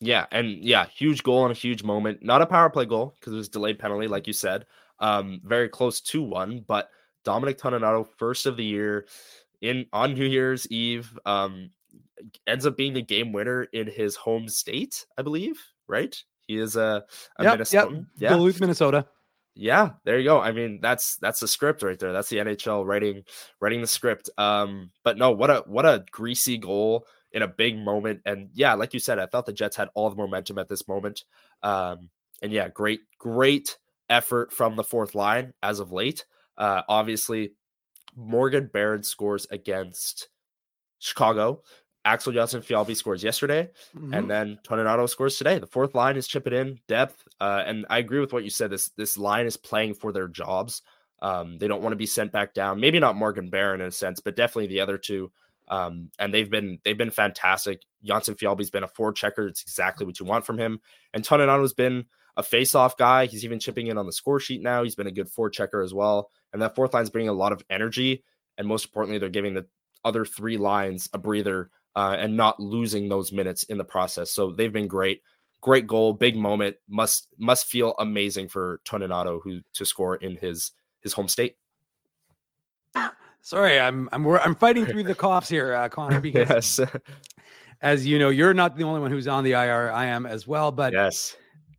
Yeah, 0.00 0.26
and 0.32 0.50
yeah, 0.58 0.86
huge 0.86 1.22
goal 1.22 1.44
and 1.44 1.52
a 1.52 1.58
huge 1.58 1.82
moment. 1.84 2.22
Not 2.22 2.42
a 2.42 2.46
power 2.46 2.70
play 2.70 2.84
goal 2.84 3.14
because 3.18 3.32
it 3.32 3.36
was 3.36 3.48
delayed 3.48 3.78
penalty, 3.78 4.08
like 4.08 4.26
you 4.26 4.32
said. 4.32 4.66
Um, 5.00 5.40
very 5.44 5.68
close 5.68 6.00
to 6.00 6.22
one, 6.22 6.64
but 6.66 6.90
Dominic 7.28 7.58
Toninato, 7.58 8.08
first 8.16 8.46
of 8.46 8.56
the 8.56 8.64
year 8.64 9.06
in 9.60 9.84
on 9.92 10.14
New 10.14 10.24
Year's 10.24 10.66
Eve. 10.70 11.18
Um, 11.26 11.72
ends 12.46 12.64
up 12.64 12.74
being 12.74 12.94
the 12.94 13.02
game 13.02 13.32
winner 13.32 13.64
in 13.64 13.86
his 13.86 14.16
home 14.16 14.48
state, 14.48 15.04
I 15.18 15.20
believe. 15.20 15.62
Right? 15.86 16.16
He 16.46 16.56
is 16.56 16.74
a, 16.76 17.04
a 17.38 17.44
yep, 17.44 17.58
Minnesotan. 17.58 17.94
Yep. 17.94 18.04
Yeah, 18.16 18.28
Duluth, 18.30 18.60
Minnesota. 18.62 19.06
Yeah, 19.54 19.90
there 20.04 20.18
you 20.18 20.24
go. 20.24 20.40
I 20.40 20.52
mean, 20.52 20.78
that's 20.80 21.16
that's 21.16 21.40
the 21.40 21.48
script 21.48 21.82
right 21.82 21.98
there. 21.98 22.14
That's 22.14 22.30
the 22.30 22.38
NHL 22.38 22.86
writing 22.86 23.24
writing 23.60 23.82
the 23.82 23.86
script. 23.86 24.30
Um, 24.38 24.90
but 25.04 25.18
no, 25.18 25.32
what 25.32 25.50
a 25.50 25.64
what 25.66 25.84
a 25.84 26.06
greasy 26.10 26.56
goal 26.56 27.04
in 27.32 27.42
a 27.42 27.48
big 27.48 27.76
moment. 27.76 28.22
And 28.24 28.48
yeah, 28.54 28.72
like 28.72 28.94
you 28.94 29.00
said, 29.00 29.18
I 29.18 29.26
thought 29.26 29.44
the 29.44 29.52
Jets 29.52 29.76
had 29.76 29.90
all 29.92 30.08
the 30.08 30.16
momentum 30.16 30.56
at 30.56 30.68
this 30.68 30.88
moment. 30.88 31.24
Um, 31.62 32.08
and 32.40 32.52
yeah, 32.52 32.68
great, 32.68 33.00
great 33.18 33.76
effort 34.08 34.50
from 34.50 34.76
the 34.76 34.84
fourth 34.84 35.14
line 35.14 35.52
as 35.62 35.78
of 35.78 35.92
late. 35.92 36.24
Uh, 36.58 36.82
obviously, 36.88 37.52
Morgan 38.14 38.68
Barron 38.70 39.02
scores 39.02 39.46
against 39.50 40.28
Chicago. 40.98 41.62
Axel 42.04 42.32
Jonsson-Fjallby 42.32 42.96
scores 42.96 43.22
yesterday, 43.22 43.68
mm-hmm. 43.96 44.14
and 44.14 44.30
then 44.30 44.58
Toninato 44.66 45.08
scores 45.08 45.36
today. 45.36 45.58
The 45.58 45.66
fourth 45.66 45.94
line 45.94 46.16
is 46.16 46.26
chipping 46.26 46.54
in 46.54 46.78
depth, 46.88 47.22
uh, 47.40 47.62
and 47.66 47.84
I 47.90 47.98
agree 47.98 48.20
with 48.20 48.32
what 48.32 48.44
you 48.44 48.50
said. 48.50 48.70
This 48.70 48.88
this 48.96 49.18
line 49.18 49.46
is 49.46 49.56
playing 49.56 49.94
for 49.94 50.10
their 50.12 50.28
jobs. 50.28 50.82
Um, 51.20 51.58
they 51.58 51.68
don't 51.68 51.82
want 51.82 51.92
to 51.92 51.96
be 51.96 52.06
sent 52.06 52.32
back 52.32 52.54
down. 52.54 52.80
Maybe 52.80 52.98
not 52.98 53.16
Morgan 53.16 53.50
Barron 53.50 53.80
in 53.80 53.88
a 53.88 53.92
sense, 53.92 54.20
but 54.20 54.36
definitely 54.36 54.68
the 54.68 54.80
other 54.80 54.96
two. 54.96 55.30
Um, 55.68 56.10
and 56.18 56.32
they've 56.32 56.50
been 56.50 56.78
they've 56.84 56.96
been 56.96 57.10
fantastic. 57.10 57.82
Jonsson-Fjallby's 58.06 58.70
been 58.70 58.84
a 58.84 58.88
forechecker. 58.88 59.48
It's 59.48 59.62
exactly 59.62 60.06
what 60.06 60.18
you 60.18 60.24
want 60.24 60.46
from 60.46 60.56
him. 60.56 60.80
And 61.12 61.22
Toninato's 61.22 61.74
been 61.74 62.06
a 62.38 62.42
face-off 62.42 62.96
guy. 62.96 63.26
He's 63.26 63.44
even 63.44 63.58
chipping 63.58 63.88
in 63.88 63.98
on 63.98 64.06
the 64.06 64.12
score 64.12 64.38
sheet 64.40 64.62
now. 64.62 64.84
He's 64.84 64.94
been 64.94 65.08
a 65.08 65.12
good 65.12 65.28
forechecker 65.28 65.84
as 65.84 65.92
well. 65.92 66.30
And 66.52 66.62
that 66.62 66.76
fourth 66.76 66.94
line's 66.94 67.10
bringing 67.10 67.28
a 67.28 67.34
lot 67.34 67.52
of 67.52 67.62
energy. 67.68 68.24
And 68.56 68.66
most 68.66 68.86
importantly, 68.86 69.18
they're 69.18 69.28
giving 69.28 69.54
the 69.54 69.66
other 70.04 70.24
three 70.24 70.56
lines 70.56 71.10
a 71.12 71.18
breather 71.18 71.70
uh, 71.96 72.16
and 72.18 72.36
not 72.36 72.60
losing 72.60 73.08
those 73.08 73.32
minutes 73.32 73.64
in 73.64 73.76
the 73.76 73.84
process. 73.84 74.30
So 74.30 74.52
they've 74.52 74.72
been 74.72 74.86
great. 74.86 75.20
Great 75.60 75.88
goal, 75.88 76.12
big 76.12 76.36
moment. 76.36 76.76
Must 76.88 77.26
must 77.36 77.66
feel 77.66 77.96
amazing 77.98 78.48
for 78.48 78.80
Toninato 78.84 79.40
who 79.42 79.60
to 79.74 79.84
score 79.84 80.14
in 80.14 80.36
his 80.36 80.70
his 81.00 81.12
home 81.12 81.26
state. 81.26 81.56
Sorry, 83.40 83.80
I'm 83.80 84.08
I'm 84.12 84.24
I'm 84.28 84.54
fighting 84.54 84.86
through 84.86 85.02
the 85.02 85.14
coughs 85.16 85.48
here, 85.48 85.74
uh, 85.74 85.88
Connor, 85.88 86.20
because 86.20 86.78
yes. 86.78 86.80
as 87.82 88.06
you 88.06 88.20
know, 88.20 88.28
you're 88.28 88.54
not 88.54 88.76
the 88.76 88.84
only 88.84 89.00
one 89.00 89.10
who's 89.10 89.26
on 89.26 89.42
the 89.42 89.52
IR. 89.52 89.90
I 89.90 90.06
am 90.06 90.26
as 90.26 90.46
well, 90.46 90.70
but 90.70 90.92
yes, 90.92 91.36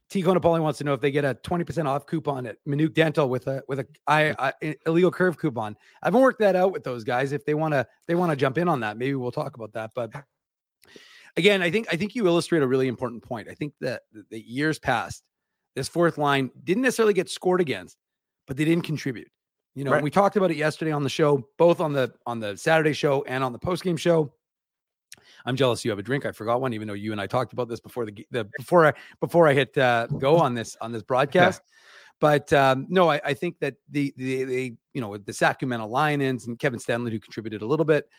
Tico 0.10 0.34
Napoli 0.34 0.60
wants 0.60 0.80
to 0.80 0.84
know 0.84 0.94
if 0.94 1.02
they 1.02 1.12
get 1.12 1.24
a 1.24 1.36
20% 1.36 1.86
off 1.86 2.08
coupon 2.08 2.48
at 2.48 2.58
Minute 2.66 2.96
Dental 2.96 3.30
with 3.30 3.48
a 3.48 3.62
with 3.68 3.80
a 3.80 3.88
I, 4.08 4.54
I, 4.62 4.76
illegal 4.88 5.12
curve 5.12 5.38
coupon. 5.38 5.76
I 6.02 6.08
haven't 6.08 6.22
worked 6.22 6.40
that 6.40 6.56
out 6.56 6.72
with 6.72 6.84
those 6.84 7.04
guys. 7.04 7.32
If 7.32 7.46
they 7.46 7.54
want 7.54 7.74
to 7.74 7.86
they 8.08 8.16
want 8.16 8.32
to 8.32 8.36
jump 8.36 8.58
in 8.58 8.68
on 8.68 8.80
that, 8.80 8.98
maybe 8.98 9.14
we'll 9.16 9.32
talk 9.32 9.56
about 9.56 9.74
that. 9.74 9.92
But 9.94 10.12
again, 11.38 11.62
I 11.62 11.70
think 11.70 11.88
I 11.92 11.96
think 11.96 12.16
you 12.16 12.26
illustrate 12.26 12.64
a 12.64 12.68
really 12.68 12.88
important 12.88 13.24
point. 13.24 13.48
I 13.50 13.54
think 13.54 13.74
that 13.82 14.02
the 14.32 14.42
years 14.42 14.80
past, 14.80 15.24
this 15.76 15.88
fourth 15.88 16.18
line 16.18 16.50
didn't 16.64 16.84
necessarily 16.84 17.14
get 17.14 17.30
scored 17.30 17.62
against, 17.62 17.96
but 18.48 18.58
they 18.58 18.66
didn't 18.66 18.86
contribute. 18.86 19.30
You 19.76 19.84
know, 19.84 19.92
right. 19.92 20.04
we 20.04 20.10
talked 20.10 20.36
about 20.36 20.50
it 20.50 20.58
yesterday 20.58 20.92
on 20.92 21.04
the 21.04 21.10
show, 21.10 21.48
both 21.60 21.80
on 21.80 21.94
the 21.94 22.12
on 22.26 22.40
the 22.40 22.58
Saturday 22.58 22.94
show 22.94 23.24
and 23.28 23.44
on 23.44 23.54
the 23.54 23.60
post 23.60 23.84
game 23.84 23.98
show. 23.98 24.34
I'm 25.46 25.56
jealous 25.56 25.84
you 25.84 25.92
have 25.92 26.00
a 26.00 26.04
drink. 26.04 26.26
I 26.26 26.32
forgot 26.32 26.62
one, 26.62 26.74
even 26.74 26.88
though 26.88 26.94
you 26.94 27.12
and 27.12 27.22
I 27.22 27.28
talked 27.28 27.54
about 27.54 27.70
this 27.70 27.80
before 27.80 28.06
the, 28.06 28.26
the 28.32 28.46
before 28.58 28.86
I 28.86 28.94
before 29.20 29.48
I 29.48 29.54
hit 29.54 29.78
uh, 29.78 30.08
go 30.08 30.38
on 30.38 30.54
this 30.54 30.76
on 30.82 30.92
this 30.92 31.04
broadcast. 31.04 31.62
Yeah. 31.64 31.76
But 32.20 32.52
um, 32.52 32.86
no, 32.90 33.10
I, 33.10 33.22
I, 33.24 33.34
think 33.34 33.60
that 33.60 33.76
the, 33.90 34.14
the 34.18 34.44
the 34.44 34.76
you 34.94 35.02
know 35.02 35.18
the 35.18 35.34
Sacramento 35.34 35.88
Lions 35.88 36.48
and 36.48 36.60
Kevin 36.60 36.80
Stanley 36.80 37.12
who 37.12 37.20
contributed 37.20 37.62
a 37.62 37.66
little 37.66 37.86
bit. 37.86 38.10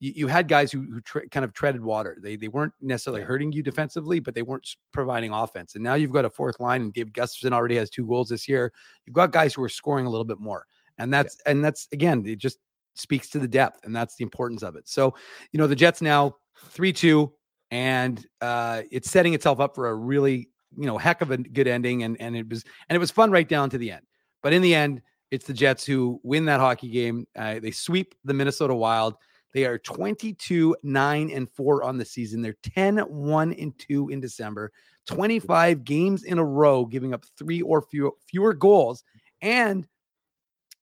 You, 0.00 0.12
you 0.14 0.26
had 0.28 0.46
guys 0.46 0.70
who, 0.70 0.82
who 0.82 1.00
tre- 1.00 1.26
kind 1.28 1.44
of 1.44 1.52
treaded 1.52 1.82
water. 1.82 2.18
They 2.22 2.36
they 2.36 2.46
weren't 2.46 2.72
necessarily 2.80 3.22
hurting 3.22 3.50
you 3.50 3.64
defensively, 3.64 4.20
but 4.20 4.34
they 4.34 4.42
weren't 4.42 4.68
providing 4.92 5.32
offense. 5.32 5.74
And 5.74 5.82
now 5.82 5.94
you've 5.94 6.12
got 6.12 6.24
a 6.24 6.30
fourth 6.30 6.60
line, 6.60 6.82
and 6.82 6.92
Dave 6.92 7.08
Gustafsson 7.08 7.52
already 7.52 7.76
has 7.76 7.90
two 7.90 8.06
goals 8.06 8.28
this 8.28 8.48
year. 8.48 8.72
You've 9.06 9.14
got 9.14 9.32
guys 9.32 9.54
who 9.54 9.62
are 9.64 9.68
scoring 9.68 10.06
a 10.06 10.10
little 10.10 10.24
bit 10.24 10.38
more, 10.38 10.64
and 10.98 11.12
that's 11.12 11.38
yeah. 11.44 11.50
and 11.50 11.64
that's 11.64 11.88
again, 11.90 12.24
it 12.26 12.38
just 12.38 12.58
speaks 12.94 13.28
to 13.30 13.38
the 13.38 13.48
depth, 13.48 13.84
and 13.84 13.94
that's 13.94 14.16
the 14.16 14.24
importance 14.24 14.62
of 14.62 14.76
it. 14.76 14.88
So, 14.88 15.14
you 15.52 15.58
know, 15.58 15.66
the 15.66 15.76
Jets 15.76 16.02
now 16.02 16.36
3 16.70 16.92
2, 16.92 17.32
and 17.70 18.26
uh, 18.40 18.82
it's 18.90 19.10
setting 19.10 19.34
itself 19.34 19.60
up 19.60 19.74
for 19.74 19.88
a 19.88 19.94
really, 19.94 20.48
you 20.76 20.86
know, 20.86 20.98
heck 20.98 21.20
of 21.20 21.30
a 21.30 21.36
good 21.36 21.68
ending. 21.68 22.02
And, 22.02 22.20
and 22.20 22.36
it 22.36 22.48
was, 22.48 22.64
and 22.88 22.96
it 22.96 22.98
was 22.98 23.10
fun 23.10 23.30
right 23.30 23.48
down 23.48 23.70
to 23.70 23.78
the 23.78 23.90
end. 23.90 24.02
But 24.42 24.52
in 24.52 24.62
the 24.62 24.74
end, 24.74 25.02
it's 25.30 25.46
the 25.46 25.52
Jets 25.52 25.84
who 25.84 26.20
win 26.22 26.46
that 26.46 26.60
hockey 26.60 26.88
game. 26.88 27.26
Uh, 27.36 27.58
they 27.58 27.70
sweep 27.70 28.14
the 28.24 28.34
Minnesota 28.34 28.74
Wild. 28.74 29.14
They 29.54 29.64
are 29.64 29.78
22, 29.78 30.76
9, 30.82 31.30
and 31.30 31.50
4 31.50 31.82
on 31.82 31.98
the 31.98 32.04
season. 32.04 32.42
They're 32.42 32.56
10, 32.62 32.98
1, 32.98 33.52
and 33.54 33.78
2 33.78 34.10
in 34.10 34.20
December. 34.20 34.72
25 35.06 35.84
games 35.84 36.24
in 36.24 36.38
a 36.38 36.44
row, 36.44 36.84
giving 36.84 37.14
up 37.14 37.24
three 37.38 37.62
or 37.62 37.80
fewer, 37.82 38.12
fewer 38.26 38.52
goals. 38.52 39.04
And, 39.40 39.86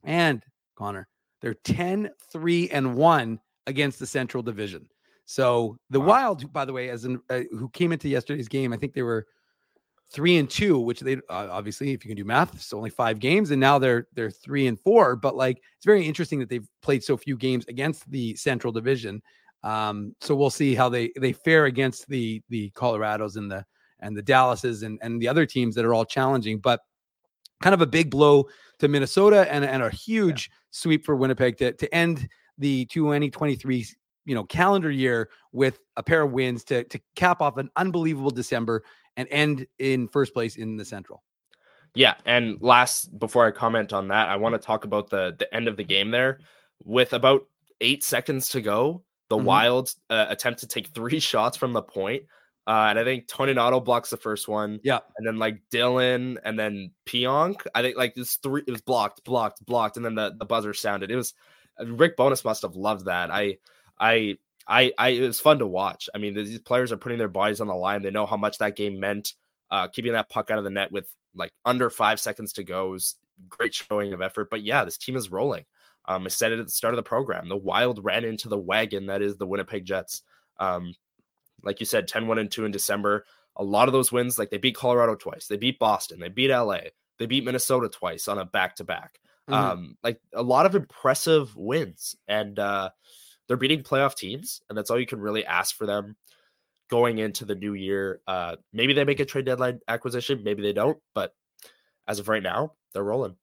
and 0.03 0.43
Connor, 0.77 1.09
they're 1.41 1.55
10, 1.55 2.11
3, 2.33 2.71
and 2.71 2.97
1 2.97 3.41
against 3.67 3.99
the 3.99 4.07
Central 4.07 4.43
Division. 4.43 4.89
So 5.27 5.77
the 5.91 6.01
wow. 6.01 6.07
Wild, 6.07 6.53
by 6.53 6.65
the 6.65 6.73
way, 6.73 6.89
as 6.89 7.05
in, 7.05 7.21
uh, 7.29 7.43
who 7.51 7.69
came 7.71 7.93
into 7.93 8.09
yesterday's 8.09 8.49
game, 8.49 8.73
I 8.73 8.77
think 8.77 8.95
they 8.95 9.03
were 9.03 9.27
three 10.11 10.37
and 10.37 10.49
two, 10.49 10.79
which 10.79 11.01
they 11.01 11.17
uh, 11.17 11.49
obviously, 11.51 11.93
if 11.93 12.05
you 12.05 12.09
can 12.09 12.17
do 12.17 12.25
math, 12.25 12.55
it's 12.55 12.73
only 12.73 12.91
five 12.91 13.19
games, 13.19 13.51
and 13.51 13.61
now 13.61 13.79
they're 13.79 14.07
they're 14.15 14.31
three 14.31 14.69
and 14.69 14.79
four. 14.81 15.17
But 15.17 15.37
like, 15.37 15.59
it's 15.77 15.85
very 15.85 16.07
interesting 16.07 16.39
that 16.39 16.49
they've 16.49 16.69
played 16.81 17.03
so 17.03 17.17
few 17.17 17.37
games 17.37 17.67
against 17.67 18.09
the 18.11 18.35
Central 18.37 18.73
Division. 18.73 19.21
Um, 19.65 20.15
so 20.21 20.37
we'll 20.37 20.49
see 20.49 20.75
how 20.77 20.89
they 20.89 21.11
they 21.21 21.33
fare 21.33 21.67
against 21.67 22.09
the 22.09 22.41
the 22.49 22.71
Colorados 22.71 23.37
and 23.37 23.51
the 23.51 23.65
and 23.99 24.17
the 24.17 24.23
Dallases 24.23 24.85
and 24.85 24.99
and 25.03 25.21
the 25.21 25.29
other 25.29 25.45
teams 25.45 25.75
that 25.75 25.85
are 25.85 25.93
all 25.93 26.05
challenging. 26.05 26.59
But 26.59 26.81
kind 27.61 27.75
of 27.75 27.81
a 27.81 27.87
big 27.87 28.11
blow 28.11 28.47
to 28.79 28.87
Minnesota 28.87 29.53
and 29.53 29.65
and 29.65 29.83
a 29.83 29.91
huge 29.91 30.49
yeah. 30.49 30.57
sweep 30.71 31.05
for 31.05 31.17
Winnipeg 31.17 31.57
to 31.59 31.73
to 31.73 31.93
end 31.93 32.29
the 32.59 32.85
2023 32.87 33.87
you 34.27 34.35
know 34.35 34.45
calendar 34.45 34.91
year 34.91 35.31
with 35.53 35.79
a 35.97 36.03
pair 36.03 36.23
of 36.23 36.33
wins 36.33 36.65
to 36.65 36.85
to 36.85 37.01
cap 37.15 37.41
off 37.41 37.57
an 37.57 37.71
unbelievable 37.77 38.31
December 38.31 38.83
and 39.17 39.27
end 39.31 39.67
in 39.79 40.09
first 40.09 40.35
place 40.35 40.57
in 40.57 40.77
the 40.77 40.85
Central. 40.85 41.23
Yeah, 41.95 42.15
and 42.27 42.59
last 42.61 43.19
before 43.19 43.47
I 43.47 43.53
comment 43.53 43.95
on 43.95 44.09
that, 44.09 44.29
I 44.29 44.37
want 44.37 44.55
to 44.55 44.59
talk 44.59 44.85
about 44.85 45.09
the 45.09 45.35
the 45.39 45.53
end 45.55 45.69
of 45.69 45.79
the 45.79 45.85
game 45.85 46.11
there 46.11 46.41
with 46.85 47.15
about 47.15 47.47
8 47.81 48.05
seconds 48.05 48.51
to 48.51 48.61
go. 48.61 49.03
The 49.29 49.37
mm-hmm. 49.37 49.47
Wild 49.47 49.95
uh, 50.11 50.27
attempt 50.29 50.61
to 50.61 50.67
take 50.67 50.89
three 50.95 51.21
shots 51.21 51.57
from 51.57 51.73
the 51.73 51.83
point. 51.83 52.25
Uh, 52.67 52.89
and 52.91 52.99
I 52.99 53.05
think 53.05 53.29
Toninato 53.29 53.83
blocks 53.85 54.11
the 54.11 54.17
first 54.17 54.49
one. 54.49 54.81
Yeah. 54.83 54.99
And 55.17 55.27
then 55.27 55.37
like 55.39 55.61
Dillon 55.71 56.39
and 56.45 56.59
then 56.59 56.91
Pionk. 57.07 57.65
I 57.75 57.83
think 57.83 57.97
like 57.97 58.15
this 58.15 58.37
three 58.37 58.63
it 58.67 58.71
was 58.71 58.83
blocked, 58.83 59.23
blocked, 59.25 59.65
blocked, 59.65 59.97
and 59.97 60.05
then 60.05 60.17
the, 60.17 60.35
the 60.37 60.45
buzzer 60.45 60.75
sounded. 60.75 61.11
It 61.11 61.17
was 61.17 61.33
Rick 61.81 62.17
Bowness 62.17 62.45
must 62.45 62.63
have 62.63 62.75
loved 62.75 63.07
that. 63.07 63.31
I 63.31 63.59
I 63.99 64.39
I, 64.67 64.93
I 64.99 65.09
it 65.11 65.21
was 65.21 65.41
fun 65.41 65.59
to 65.61 65.67
watch. 65.67 66.09
I 66.15 66.19
mean, 66.19 66.35
these 66.35 66.59
players 66.59 66.93
are 66.93 66.97
putting 66.97 67.19
their 67.19 67.29
bodies 67.29 67.61
on 67.61 67.69
the 67.69 67.75
line. 67.75 68.03
They 68.03 68.11
know 68.11 68.27
how 68.27 68.37
much 68.37 68.59
that 68.59 68.77
game 68.77 68.99
meant. 68.99 69.35
Uh, 69.71 69.89
keeping 69.89 70.13
that 70.13 70.29
puck 70.29 70.51
out 70.51 70.59
of 70.59 70.65
the 70.65 70.71
net 70.71 70.93
with 70.93 71.13
like 71.35 71.53
under 71.65 71.91
five 71.91 72.21
seconds 72.21 72.53
to 72.55 72.65
go 72.65 72.95
is 72.95 73.17
great 73.49 73.75
showing 73.75 74.13
of 74.13 74.23
effort. 74.23 74.49
But 74.51 74.63
yeah, 74.63 74.85
this 74.85 74.99
team 74.99 75.17
is 75.17 75.31
rolling. 75.31 75.65
Um, 76.07 76.25
I 76.25 76.29
said 76.29 76.53
it 76.53 76.61
at 76.61 76.67
the 76.67 76.73
start 76.73 76.95
of 76.95 76.97
the 76.97 77.03
program. 77.03 77.49
The 77.49 77.57
Wild 77.57 78.05
ran 78.05 78.25
into 78.25 78.49
the 78.49 78.59
wagon 78.59 79.07
that 79.07 79.23
is 79.23 79.37
the 79.37 79.47
Winnipeg 79.47 79.85
Jets. 79.85 80.23
Um, 80.59 80.95
like 81.63 81.81
you 81.81 81.87
said, 81.87 82.07
10 82.07 82.29
1 82.29 82.39
and 82.39 82.51
2 82.51 82.65
in 82.65 82.71
December. 82.71 83.25
A 83.57 83.65
lot 83.65 83.89
of 83.89 83.93
those 83.93 84.13
wins, 84.13 84.39
like 84.39 84.51
they 84.51 84.59
beat 84.59 84.77
Colorado 84.77 85.15
twice, 85.15 85.47
they 85.47 85.57
beat 85.57 85.79
Boston, 85.79 86.21
they 86.21 86.29
beat 86.29 86.51
LA, 86.51 86.79
they 87.19 87.27
beat 87.27 87.45
Minnesota 87.45 87.89
twice 87.89 88.29
on 88.29 88.39
a 88.39 88.45
back 88.45 88.77
to 88.77 88.85
back. 88.85 89.19
Um, 89.49 89.97
like 90.03 90.21
a 90.35 90.43
lot 90.43 90.67
of 90.67 90.75
impressive 90.75 91.57
wins. 91.57 92.17
And 92.29 92.59
uh, 92.59 92.91
they're 93.49 93.57
beating 93.57 93.83
playoff 93.83 94.15
teams, 94.15 94.61
and 94.69 94.77
that's 94.77 94.91
all 94.91 94.99
you 94.99 95.07
can 95.07 95.21
really 95.21 95.45
ask 95.45 95.77
for 95.77 95.87
them 95.87 96.17
going 96.89 97.19
into 97.19 97.45
the 97.45 97.55
new 97.55 97.75
year. 97.75 98.21
Uh, 98.27 98.57
maybe 98.73 98.93
they 98.93 99.05
make 99.05 99.21
a 99.21 99.25
trade 99.25 99.45
deadline 99.45 99.81
acquisition, 99.89 100.43
maybe 100.45 100.63
they 100.63 100.73
don't, 100.73 100.99
but 101.15 101.35
as 102.07 102.19
of 102.19 102.29
right 102.29 102.43
now, 102.43 102.73
they're 102.93 103.05
rolling. 103.05 103.37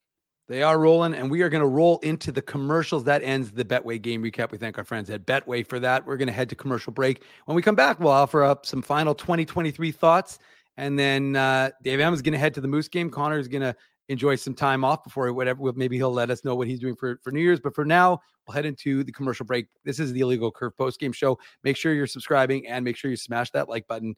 They 0.50 0.62
are 0.62 0.78
rolling, 0.78 1.14
and 1.14 1.32
we 1.32 1.42
are 1.42 1.50
going 1.50 1.62
to 1.62 1.68
roll 1.68 2.00
into 2.00 2.32
the 2.32 2.42
commercials. 2.42 3.06
That 3.06 3.24
ends 3.24 3.52
the 3.52 3.64
Betway 3.64 4.02
game 4.02 4.22
recap. 4.22 4.52
We 4.52 4.58
thank 4.58 4.78
our 4.78 4.84
friends 4.84 5.10
at 5.10 5.26
Betway 5.26 5.66
for 5.66 5.80
that. 5.80 6.06
We're 6.06 6.18
going 6.18 6.28
to 6.28 6.34
head 6.34 6.50
to 6.50 6.56
commercial 6.56 6.92
break. 6.92 7.24
When 7.46 7.56
we 7.56 7.62
come 7.62 7.76
back, 7.76 8.00
we'll 8.00 8.12
offer 8.12 8.44
up 8.44 8.66
some 8.66 8.82
final 8.82 9.16
2023 9.16 9.92
thoughts. 9.92 10.40
And 10.76 11.00
then 11.00 11.36
uh, 11.38 11.70
Dave 11.82 12.00
M 12.00 12.14
is 12.14 12.22
going 12.22 12.34
to 12.34 12.40
head 12.40 12.54
to 12.56 12.62
the 12.62 12.68
Moose 12.68 12.90
game. 12.90 13.10
Connor 13.10 13.38
is 13.38 13.48
going 13.48 13.62
to 13.62 13.76
enjoy 14.10 14.36
some 14.36 14.54
time 14.54 14.84
off 14.84 15.04
before 15.04 15.32
whatever. 15.34 15.72
Maybe 15.74 15.98
he'll 15.98 16.12
let 16.12 16.30
us 16.30 16.44
know 16.44 16.56
what 16.56 16.68
he's 16.68 16.80
doing 16.80 16.96
for, 16.96 17.20
for 17.24 17.32
New 17.32 17.42
Year's. 17.42 17.60
But 17.60 17.76
for 17.76 17.86
now, 17.86 18.20
we'll 18.48 18.56
head 18.56 18.66
into 18.66 19.04
the 19.04 19.12
commercial 19.12 19.46
break. 19.46 19.68
This 19.86 20.00
is 20.00 20.14
the 20.14 20.20
Illegal 20.22 20.52
Curve 20.52 20.76
post 20.78 21.00
game 21.00 21.12
show. 21.12 21.38
Make 21.64 21.78
sure 21.78 21.94
you're 21.94 22.08
subscribing 22.08 22.68
and 22.68 22.84
make 22.84 22.96
sure 22.96 23.12
you 23.12 23.18
smash 23.18 23.52
that 23.52 23.70
like 23.70 23.88
button 23.88 24.16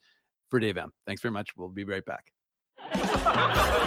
for 0.50 0.60
Dave 0.60 0.78
M. 0.78 0.92
Thanks 1.06 1.22
very 1.22 1.32
much. 1.32 1.56
We'll 1.56 1.70
be 1.70 1.84
right 1.84 2.06
back. 2.06 2.35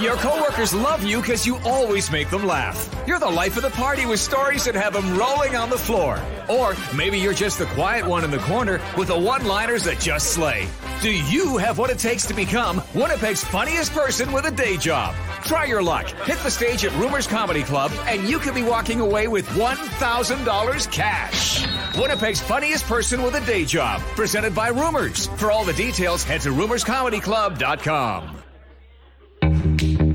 Your 0.01 0.17
coworkers 0.17 0.73
love 0.73 1.03
you 1.03 1.21
because 1.21 1.47
you 1.47 1.59
always 1.65 2.11
make 2.11 2.31
them 2.31 2.45
laugh. 2.45 2.89
You're 3.07 3.19
the 3.19 3.27
life 3.27 3.57
of 3.57 3.63
the 3.63 3.71
party 3.71 4.07
with 4.07 4.21
stories 4.21 4.65
that 4.65 4.75
have 4.75 4.93
them 4.93 5.19
rolling 5.19 5.57
on 5.57 5.71
the 5.71 5.79
floor. 5.79 6.23
Or 6.49 6.77
maybe 6.97 7.19
you're 7.19 7.35
just 7.35 7.59
the 7.59 7.67
quiet 7.67 8.07
one 8.07 8.25
in 8.25 8.31
the 8.31 8.39
corner 8.39 8.81
with 8.97 9.09
the 9.09 9.19
one-liners 9.19 9.85
that 9.85 9.99
just 9.99 10.31
slay. 10.31 10.69
Do 11.03 11.11
you 11.11 11.57
have 11.59 11.79
what 11.79 11.91
it 11.91 11.99
takes 11.99 12.27
to 12.27 12.35
become 12.35 12.81
Winnipeg's 12.95 13.43
funniest 13.45 13.93
person 13.93 14.33
with 14.33 14.47
a 14.47 14.51
day 14.51 14.77
job? 14.77 15.15
Try 15.45 15.65
your 15.65 15.83
luck. 15.83 16.07
Hit 16.25 16.39
the 16.39 16.51
stage 16.51 16.85
at 16.85 16.93
Rumors 16.99 17.27
Comedy 17.27 17.63
Club, 17.63 17.93
and 18.07 18.29
you 18.29 18.39
could 18.39 18.55
be 18.55 18.63
walking 18.63 19.01
away 19.01 19.29
with 19.29 19.47
$1,000 19.51 20.93
cash. 20.93 21.67
Winnipeg's 21.97 22.41
funniest 22.41 22.85
person 22.87 23.23
with 23.23 23.35
a 23.35 23.45
day 23.45 23.65
job, 23.65 24.01
presented 24.15 24.55
by 24.55 24.69
Rumors. 24.69 25.27
For 25.37 25.51
all 25.51 25.65
the 25.65 25.73
details, 25.73 26.23
head 26.23 26.41
to 26.43 26.51
rumorscomedyclub.com. 26.51 28.39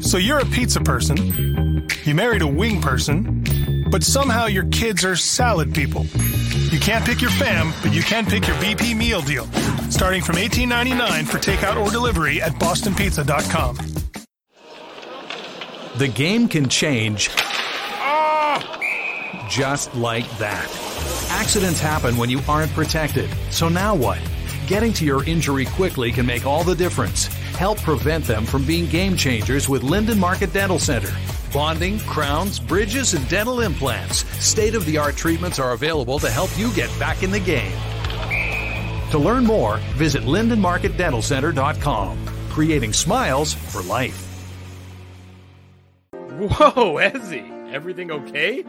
So 0.04 0.18
you're 0.18 0.40
a 0.40 0.46
pizza 0.46 0.82
person, 0.82 1.88
you 2.04 2.14
married 2.14 2.42
a 2.42 2.48
wing 2.48 2.82
person, 2.82 3.88
but 3.90 4.04
somehow 4.04 4.46
your 4.46 4.66
kids 4.66 5.06
are 5.06 5.16
salad 5.16 5.74
people. 5.74 6.06
You 6.72 6.80
can't 6.80 7.06
pick 7.06 7.22
your 7.22 7.32
fam, 7.32 7.74
but 7.82 7.94
you 7.94 8.04
can 8.04 8.26
pick 8.26 8.46
your 8.46 8.56
BP 8.58 8.96
meal 8.96 9.22
deal, 9.22 9.46
starting 9.90 10.22
from 10.22 10.36
$18.99 10.36 11.26
for 11.26 11.38
takeout 11.38 11.84
or 11.84 11.90
delivery 11.90 12.42
at 12.42 12.52
bostonpizza.com. 12.54 13.78
The 15.98 16.08
game 16.10 16.48
can 16.48 16.68
change 16.68 17.30
just 19.50 19.94
like 19.96 20.30
that. 20.38 20.68
Accidents 21.30 21.80
happen 21.80 22.18
when 22.18 22.30
you 22.30 22.42
aren't 22.48 22.72
protected. 22.74 23.30
So 23.52 23.70
now 23.70 23.96
what? 23.96 24.20
Getting 24.68 24.94
to 24.94 25.06
your 25.06 25.24
injury 25.26 25.66
quickly 25.66 26.12
can 26.12 26.26
make 26.26 26.46
all 26.46 26.64
the 26.64 26.76
difference. 26.76 27.30
Help 27.58 27.80
prevent 27.82 28.26
them 28.26 28.46
from 28.46 28.66
being 28.66 28.88
game 28.88 29.16
changers 29.16 29.70
with 29.70 29.84
Linden 29.84 30.20
Market 30.20 30.52
Dental 30.52 30.80
Center. 30.80 31.12
Bonding, 31.54 32.00
crowns, 32.00 32.60
bridges, 32.60 33.14
and 33.14 33.28
dental 33.30 33.62
implants. 33.62 34.26
State 34.44 34.74
of 34.74 34.86
the 34.86 34.98
art 34.98 35.16
treatments 35.16 35.60
are 35.60 35.74
available 35.74 36.18
to 36.18 36.32
help 36.32 36.50
you 36.58 36.74
get 36.74 36.90
back 37.00 37.22
in 37.22 37.30
the 37.30 37.40
game. 37.40 37.72
To 39.12 39.20
learn 39.20 39.46
more, 39.46 39.78
visit 39.94 40.24
LindenMarketDentalCenter.com. 40.24 42.18
Creating 42.50 42.92
smiles 42.92 43.54
for 43.54 43.84
life. 43.84 44.30
Whoa, 46.12 46.96
Ezzy, 46.98 47.72
everything 47.72 48.10
okay? 48.10 48.64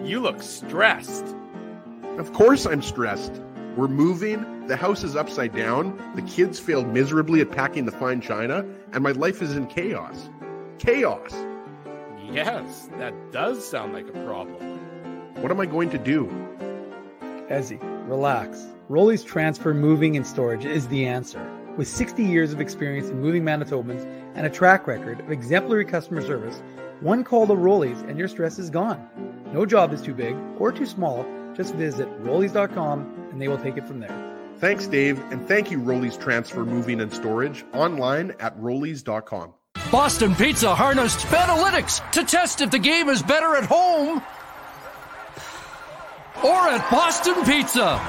You 0.00 0.20
look 0.20 0.42
stressed. 0.42 1.34
Of 2.18 2.32
course 2.32 2.66
I'm 2.66 2.82
stressed. 2.82 3.42
We're 3.78 3.86
moving, 3.86 4.66
the 4.66 4.74
house 4.74 5.04
is 5.04 5.14
upside 5.14 5.54
down, 5.54 5.96
the 6.16 6.22
kids 6.22 6.58
failed 6.58 6.88
miserably 6.88 7.40
at 7.42 7.52
packing 7.52 7.84
the 7.84 7.92
fine 7.92 8.20
china, 8.20 8.66
and 8.92 9.04
my 9.04 9.12
life 9.12 9.40
is 9.40 9.54
in 9.54 9.68
chaos. 9.68 10.28
Chaos! 10.80 11.32
Yes, 12.28 12.88
that 12.98 13.14
does 13.30 13.64
sound 13.64 13.92
like 13.92 14.08
a 14.08 14.24
problem. 14.24 14.80
What 15.40 15.52
am 15.52 15.60
I 15.60 15.66
going 15.66 15.90
to 15.90 15.98
do? 15.98 16.26
Ezzy, 17.50 17.78
relax. 18.08 18.66
Rolly's 18.88 19.22
Transfer 19.22 19.72
Moving 19.72 20.16
and 20.16 20.26
Storage 20.26 20.64
is 20.64 20.88
the 20.88 21.06
answer. 21.06 21.48
With 21.76 21.86
60 21.86 22.24
years 22.24 22.52
of 22.52 22.60
experience 22.60 23.10
in 23.10 23.20
moving 23.20 23.44
Manitobans 23.44 24.04
and 24.34 24.44
a 24.44 24.50
track 24.50 24.88
record 24.88 25.20
of 25.20 25.30
exemplary 25.30 25.84
customer 25.84 26.20
service, 26.20 26.60
one 27.00 27.22
call 27.22 27.46
to 27.46 27.52
Rollies 27.52 28.02
and 28.08 28.18
your 28.18 28.26
stress 28.26 28.58
is 28.58 28.70
gone. 28.70 29.08
No 29.52 29.64
job 29.64 29.92
is 29.92 30.02
too 30.02 30.14
big 30.14 30.34
or 30.58 30.72
too 30.72 30.84
small. 30.84 31.24
Just 31.54 31.76
visit 31.76 32.08
rollies.com 32.24 33.17
and 33.38 33.42
they 33.44 33.46
will 33.46 33.62
take 33.62 33.76
it 33.76 33.86
from 33.86 34.00
there. 34.00 34.34
Thanks, 34.58 34.88
Dave, 34.88 35.20
and 35.30 35.46
thank 35.46 35.70
you, 35.70 35.78
Rollies 35.78 36.20
Transfer 36.20 36.64
Moving 36.64 37.00
and 37.00 37.12
Storage, 37.12 37.64
online 37.72 38.34
at 38.40 38.58
rollies.com. 38.58 39.54
Boston 39.92 40.34
Pizza 40.34 40.74
harnessed 40.74 41.20
Fanalytics 41.20 42.10
to 42.10 42.24
test 42.24 42.62
if 42.62 42.72
the 42.72 42.80
game 42.80 43.08
is 43.08 43.22
better 43.22 43.54
at 43.54 43.64
home 43.64 44.20
or 46.42 46.68
at 46.68 46.90
Boston 46.90 47.36
Pizza. 47.44 48.00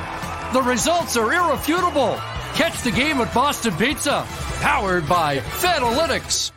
The 0.51 0.63
results 0.63 1.15
are 1.15 1.31
irrefutable. 1.31 2.15
Catch 2.55 2.81
the 2.81 2.91
game 2.91 3.17
at 3.21 3.31
Boston 3.31 3.75
Pizza, 3.75 4.25
powered 4.61 5.07
by 5.07 5.37
Fanalytics. 5.37 6.49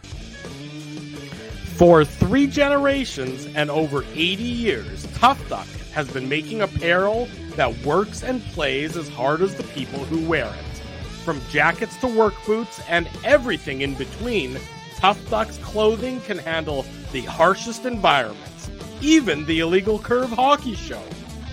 For 1.76 2.06
three 2.06 2.46
generations 2.46 3.46
and 3.54 3.70
over 3.70 4.02
80 4.14 4.42
years, 4.42 5.06
Tough 5.18 5.46
Duck 5.50 5.66
has 5.92 6.10
been 6.10 6.28
making 6.28 6.62
apparel 6.62 7.28
that 7.56 7.76
works 7.84 8.22
and 8.22 8.42
plays 8.46 8.96
as 8.96 9.08
hard 9.08 9.42
as 9.42 9.54
the 9.54 9.62
people 9.64 10.04
who 10.04 10.26
wear 10.28 10.46
it. 10.46 10.78
From 11.24 11.40
jackets 11.50 11.96
to 11.98 12.06
work 12.06 12.34
boots 12.46 12.80
and 12.88 13.08
everything 13.24 13.82
in 13.82 13.94
between, 13.94 14.58
Tough 14.96 15.30
Duck's 15.30 15.58
clothing 15.58 16.20
can 16.22 16.38
handle 16.38 16.84
the 17.12 17.22
harshest 17.22 17.86
environments, 17.86 18.70
even 19.00 19.44
the 19.46 19.60
illegal 19.60 19.98
curve 19.98 20.30
hockey 20.30 20.74
show. 20.74 21.02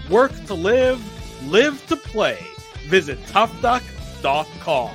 Work 0.09 0.33
to 0.45 0.53
live, 0.53 0.99
Live 1.45 1.85
to 1.87 1.95
play. 1.95 2.37
Visit 2.87 3.21
toughduck.com. 3.27 4.91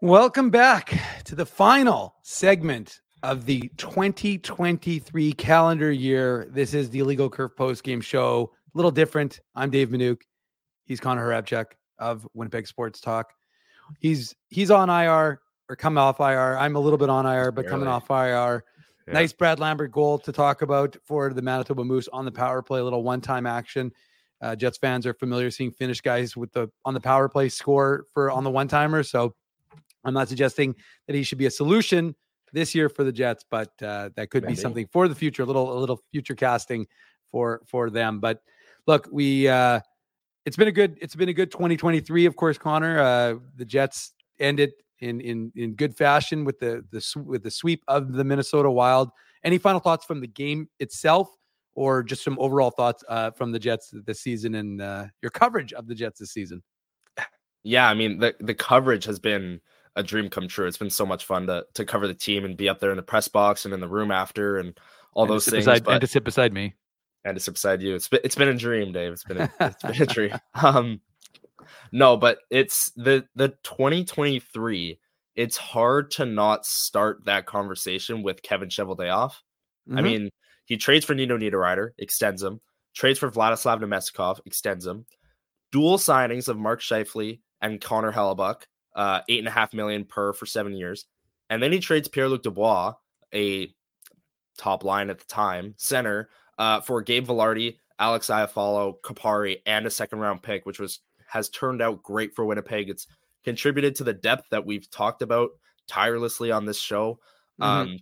Welcome 0.00 0.50
back 0.50 0.96
to 1.24 1.34
the 1.34 1.44
final 1.44 2.14
segment 2.22 3.00
of 3.24 3.46
the 3.46 3.68
2023 3.78 5.32
calendar 5.32 5.90
year. 5.90 6.46
This 6.52 6.72
is 6.72 6.88
the 6.90 7.00
Illegal 7.00 7.28
Curve 7.28 7.56
post 7.56 7.82
game 7.82 8.00
show. 8.00 8.52
A 8.72 8.78
little 8.78 8.92
different. 8.92 9.40
I'm 9.56 9.70
Dave 9.70 9.88
Minuk. 9.88 10.20
He's 10.84 11.00
Connor 11.00 11.26
Hrabchak 11.26 11.72
of 11.98 12.28
Winnipeg 12.32 12.68
Sports 12.68 13.00
Talk. 13.00 13.32
He's 13.98 14.36
he's 14.50 14.70
on 14.70 14.88
IR 14.88 15.40
or 15.68 15.74
coming 15.74 15.98
off 15.98 16.20
IR. 16.20 16.56
I'm 16.56 16.76
a 16.76 16.80
little 16.80 16.96
bit 16.96 17.10
on 17.10 17.26
IR, 17.26 17.50
but 17.50 17.66
coming 17.66 17.88
off 17.88 18.08
IR. 18.08 18.62
Yeah. 19.08 19.14
Nice 19.14 19.32
Brad 19.32 19.58
Lambert 19.58 19.90
goal 19.90 20.20
to 20.20 20.30
talk 20.30 20.62
about 20.62 20.96
for 21.02 21.34
the 21.34 21.42
Manitoba 21.42 21.82
Moose 21.82 22.06
on 22.12 22.24
the 22.24 22.30
power 22.30 22.62
play. 22.62 22.78
A 22.78 22.84
little 22.84 23.02
one 23.02 23.20
time 23.20 23.46
action. 23.46 23.90
Uh, 24.40 24.54
Jets 24.54 24.78
fans 24.78 25.06
are 25.06 25.14
familiar 25.14 25.50
seeing 25.50 25.72
Finnish 25.72 26.02
guys 26.02 26.36
with 26.36 26.52
the 26.52 26.68
on 26.84 26.94
the 26.94 27.00
power 27.00 27.28
play 27.28 27.48
score 27.48 28.04
for 28.14 28.30
on 28.30 28.44
the 28.44 28.50
one 28.50 28.68
timer. 28.68 29.02
So 29.02 29.34
I'm 30.04 30.14
not 30.14 30.28
suggesting 30.28 30.74
that 31.06 31.16
he 31.16 31.22
should 31.22 31.38
be 31.38 31.46
a 31.46 31.50
solution 31.50 32.14
this 32.52 32.74
year 32.74 32.88
for 32.88 33.04
the 33.04 33.12
Jets, 33.12 33.44
but 33.50 33.70
uh, 33.82 34.10
that 34.16 34.30
could 34.30 34.42
Maybe. 34.42 34.54
be 34.54 34.60
something 34.60 34.86
for 34.92 35.08
the 35.08 35.14
future. 35.14 35.42
A 35.42 35.46
little 35.46 35.76
a 35.76 35.78
little 35.78 36.00
future 36.12 36.34
casting 36.34 36.86
for 37.30 37.62
for 37.66 37.90
them. 37.90 38.20
But 38.20 38.40
look, 38.86 39.08
we 39.12 39.48
uh, 39.48 39.80
it's 40.44 40.56
been 40.56 40.68
a 40.68 40.72
good 40.72 40.98
it's 41.00 41.14
been 41.14 41.28
a 41.28 41.34
good 41.34 41.50
2023. 41.50 42.26
Of 42.26 42.36
course, 42.36 42.58
Connor, 42.58 43.00
uh, 43.00 43.34
the 43.56 43.64
Jets 43.64 44.12
ended 44.38 44.72
in 45.00 45.20
in 45.20 45.52
in 45.56 45.74
good 45.74 45.96
fashion 45.96 46.44
with 46.44 46.58
the 46.58 46.84
the 46.90 47.22
with 47.22 47.42
the 47.42 47.50
sweep 47.50 47.82
of 47.88 48.12
the 48.12 48.24
Minnesota 48.24 48.70
Wild. 48.70 49.10
Any 49.44 49.58
final 49.58 49.80
thoughts 49.80 50.04
from 50.04 50.20
the 50.20 50.26
game 50.26 50.68
itself, 50.80 51.28
or 51.74 52.02
just 52.02 52.24
some 52.24 52.36
overall 52.40 52.70
thoughts 52.70 53.04
uh, 53.08 53.30
from 53.32 53.52
the 53.52 53.58
Jets 53.58 53.92
this 54.06 54.20
season 54.20 54.56
and 54.56 54.80
uh, 54.80 55.06
your 55.22 55.30
coverage 55.30 55.72
of 55.72 55.86
the 55.86 55.94
Jets 55.94 56.18
this 56.18 56.32
season? 56.32 56.62
Yeah, 57.62 57.88
I 57.88 57.94
mean 57.94 58.18
the 58.18 58.34
the 58.40 58.54
coverage 58.54 59.04
has 59.04 59.18
been 59.18 59.60
a 59.98 60.02
dream 60.02 60.30
come 60.30 60.48
true. 60.48 60.66
It's 60.66 60.78
been 60.78 60.90
so 60.90 61.04
much 61.04 61.24
fun 61.24 61.46
to 61.48 61.66
to 61.74 61.84
cover 61.84 62.06
the 62.06 62.14
team 62.14 62.44
and 62.44 62.56
be 62.56 62.68
up 62.68 62.80
there 62.80 62.90
in 62.90 62.96
the 62.96 63.02
press 63.02 63.28
box 63.28 63.64
and 63.64 63.74
in 63.74 63.80
the 63.80 63.88
room 63.88 64.10
after 64.10 64.56
and 64.58 64.78
all 65.12 65.24
and 65.24 65.32
those 65.32 65.44
things. 65.44 65.66
Beside, 65.66 65.84
but, 65.84 65.92
and 65.92 66.00
to 66.00 66.06
sit 66.06 66.24
beside 66.24 66.52
me. 66.52 66.74
And 67.24 67.36
to 67.36 67.40
sit 67.40 67.54
beside 67.54 67.82
you. 67.82 67.94
It's 67.94 68.08
been 68.08 68.20
it's 68.24 68.36
been 68.36 68.48
a 68.48 68.54
dream, 68.54 68.92
Dave. 68.92 69.12
It's 69.12 69.24
been 69.24 69.38
a, 69.38 69.52
it's 69.60 69.82
been 69.82 70.02
a 70.02 70.06
dream. 70.06 70.38
Um 70.54 71.00
no, 71.92 72.16
but 72.16 72.38
it's 72.50 72.90
the 72.96 73.26
the 73.34 73.48
2023. 73.64 74.98
It's 75.34 75.56
hard 75.56 76.10
to 76.12 76.26
not 76.26 76.64
start 76.64 77.24
that 77.26 77.46
conversation 77.46 78.22
with 78.22 78.42
Kevin 78.42 78.68
Cheveldayoff. 78.68 79.32
Mm-hmm. 79.88 79.98
I 79.98 80.02
mean, 80.02 80.30
he 80.64 80.76
trades 80.76 81.04
for 81.04 81.14
Nino 81.14 81.38
Niederreiter, 81.38 81.90
extends 81.98 82.42
him. 82.42 82.60
Trades 82.94 83.18
for 83.18 83.30
Vladislav 83.30 83.80
Namestnikov, 83.80 84.40
extends 84.44 84.86
him. 84.86 85.06
Dual 85.70 85.98
signings 85.98 86.48
of 86.48 86.58
Mark 86.58 86.80
Scheifele 86.80 87.40
and 87.60 87.80
Connor 87.80 88.12
Hellebuyck, 88.12 88.62
uh, 88.98 89.20
eight 89.28 89.38
and 89.38 89.48
a 89.48 89.52
half 89.52 89.72
million 89.72 90.04
per 90.04 90.32
for 90.32 90.44
seven 90.44 90.74
years. 90.74 91.06
And 91.48 91.62
then 91.62 91.72
he 91.72 91.78
trades 91.78 92.08
Pierre 92.08 92.28
Luc 92.28 92.42
Dubois, 92.42 92.94
a 93.32 93.72
top 94.58 94.84
line 94.84 95.08
at 95.08 95.20
the 95.20 95.24
time 95.24 95.74
center, 95.78 96.28
uh, 96.58 96.80
for 96.80 97.00
Gabe 97.00 97.26
Vilardi, 97.26 97.78
Alex 98.00 98.26
Iafallo, 98.26 99.00
Kupari, 99.02 99.58
and 99.64 99.86
a 99.86 99.90
second 99.90 100.18
round 100.18 100.42
pick, 100.42 100.66
which 100.66 100.80
was 100.80 100.98
has 101.28 101.48
turned 101.48 101.80
out 101.80 102.02
great 102.02 102.34
for 102.34 102.44
Winnipeg. 102.44 102.90
It's 102.90 103.06
contributed 103.44 103.94
to 103.94 104.04
the 104.04 104.12
depth 104.12 104.46
that 104.50 104.66
we've 104.66 104.90
talked 104.90 105.22
about 105.22 105.50
tirelessly 105.86 106.50
on 106.50 106.66
this 106.66 106.80
show. 106.80 107.20
Mm-hmm. 107.60 107.62
Um, 107.62 107.98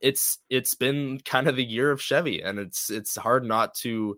it's 0.00 0.38
it's 0.48 0.74
been 0.74 1.20
kind 1.20 1.46
of 1.46 1.56
the 1.56 1.64
year 1.64 1.90
of 1.90 2.00
Chevy, 2.00 2.42
and 2.42 2.58
it's 2.58 2.90
it's 2.90 3.16
hard 3.16 3.44
not 3.44 3.74
to 3.76 4.16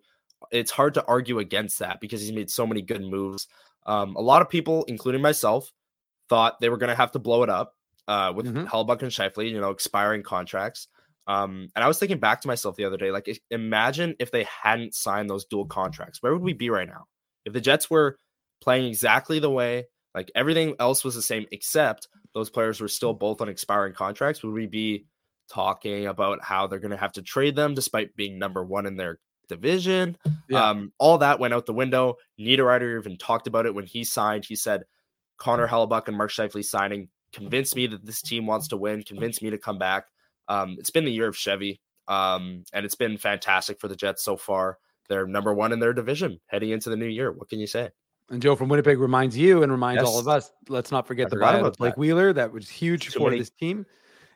it's 0.53 0.71
hard 0.71 0.95
to 0.95 1.05
argue 1.07 1.41
against 1.41 1.81
that 1.81 2.01
because 2.01 2.21
he's 2.21 2.33
made 2.33 2.51
so 2.51 2.67
many 2.67 2.83
good 2.83 3.03
moves. 3.03 3.49
Um, 3.87 4.15
a 4.15 4.21
lot 4.21 4.43
of 4.43 4.49
people, 4.49 4.85
including 4.85 5.21
myself, 5.21 5.73
thought 6.29 6.61
they 6.61 6.69
were 6.69 6.79
going 6.79 6.91
to 6.91 6.97
have 6.97 7.13
to 7.13 7.19
blow 7.19 7.43
it 7.43 7.51
up 7.51 7.75
uh, 8.09 8.33
with 8.35 8.47
mm-hmm. 8.47 8.67
Hellebuyck 8.67 9.03
and 9.03 9.11
Scheifele, 9.11 9.51
you 9.51 9.61
know, 9.61 9.71
expiring 9.71 10.23
contracts. 10.23 10.89
Um, 11.27 11.71
and 11.75 11.83
I 11.83 11.89
was 11.89 11.99
thinking 11.99 12.19
back 12.19 12.43
to 12.43 12.49
myself 12.49 12.77
the 12.77 12.85
other 12.85 12.99
day, 12.99 13.11
like, 13.11 13.41
imagine 13.51 14.15
if 14.19 14.31
they 14.31 14.45
hadn't 14.45 14.95
signed 14.95 15.31
those 15.31 15.47
dual 15.47 15.67
contracts. 15.67 16.23
Where 16.23 16.33
would 16.33 16.43
we 16.43 16.53
be 16.53 16.71
right 16.71 16.89
now? 16.89 17.07
If 17.45 17.53
the 17.53 17.61
Jets 17.61 17.89
were 17.89 18.19
playing 18.61 18.87
exactly 18.87 19.39
the 19.39 19.51
way, 19.51 19.87
like 20.15 20.31
everything 20.35 20.75
else 20.79 21.03
was 21.03 21.15
the 21.15 21.23
same, 21.23 21.47
except 21.51 22.09
those 22.35 22.51
players 22.51 22.81
were 22.81 22.89
still 22.89 23.15
both 23.15 23.41
on 23.41 23.49
expiring 23.49 23.95
contracts, 23.95 24.43
would 24.43 24.53
we 24.53 24.67
be 24.67 25.07
talking 25.51 26.07
about 26.07 26.43
how 26.43 26.67
they're 26.67 26.79
going 26.79 26.91
to 26.91 26.97
have 26.97 27.13
to 27.13 27.23
trade 27.23 27.57
them 27.57 27.75
despite 27.75 28.17
being 28.17 28.39
number 28.39 28.65
one 28.65 28.87
in 28.87 28.97
their 28.97 29.19
division? 29.49 30.17
Yeah. 30.49 30.71
Um, 30.71 30.93
all 30.99 31.19
that 31.19 31.41
went 31.41 31.55
out 31.55 31.67
the 31.67 31.73
window. 31.73 32.17
Niederreiter 32.39 32.99
even 32.99 33.17
talked 33.17 33.47
about 33.47 33.67
it 33.67 33.75
when 33.75 33.87
he 33.87 34.05
signed. 34.05 34.45
He 34.45 34.57
said, 34.57 34.85
Connor 35.39 35.67
Hellebuyck 35.67 36.09
and 36.09 36.17
Mark 36.17 36.31
Scheifele 36.31 36.65
signing 36.65 37.09
convinced 37.33 37.75
me 37.77 37.87
that 37.89 38.05
this 38.05 38.23
team 38.23 38.47
wants 38.47 38.69
to 38.69 38.77
win, 38.77 39.03
convinced 39.03 39.43
me 39.43 39.51
to 39.51 39.59
come 39.59 39.79
back. 39.79 40.07
Um, 40.49 40.77
it's 40.79 40.91
been 40.91 41.05
the 41.05 41.13
year 41.13 41.27
of 41.27 41.37
Chevy, 41.37 41.81
um, 42.09 42.65
and 42.73 42.85
it's 42.85 42.95
been 42.95 43.19
fantastic 43.19 43.81
for 43.81 43.89
the 43.89 43.97
Jets 43.97 44.23
so 44.23 44.37
far. 44.37 44.79
They're 45.09 45.27
number 45.27 45.53
one 45.53 45.73
in 45.73 45.81
their 45.81 45.93
division 45.93 46.41
heading 46.47 46.71
into 46.71 46.91
the 46.91 46.97
new 46.97 47.07
year. 47.07 47.33
What 47.33 47.49
can 47.49 47.59
you 47.59 47.67
say? 47.67 47.91
And 48.31 48.41
Joe 48.41 48.57
from 48.57 48.69
Winnipeg 48.69 48.99
reminds 48.99 49.37
you 49.37 49.63
and 49.63 49.71
reminds 49.71 50.01
yes. 50.01 50.09
all 50.09 50.19
of 50.19 50.29
us. 50.29 50.51
Let's 50.69 50.91
not 50.91 51.07
forget 51.07 51.27
I 51.27 51.31
the 51.31 51.37
buyout 51.37 51.67
of 51.67 51.75
Blake 51.75 51.95
that. 51.95 51.99
Wheeler. 51.99 52.33
That 52.33 52.53
was 52.53 52.71
huge 52.71 53.09
for 53.09 53.29
many. 53.29 53.39
this 53.39 53.51
team. 53.51 53.85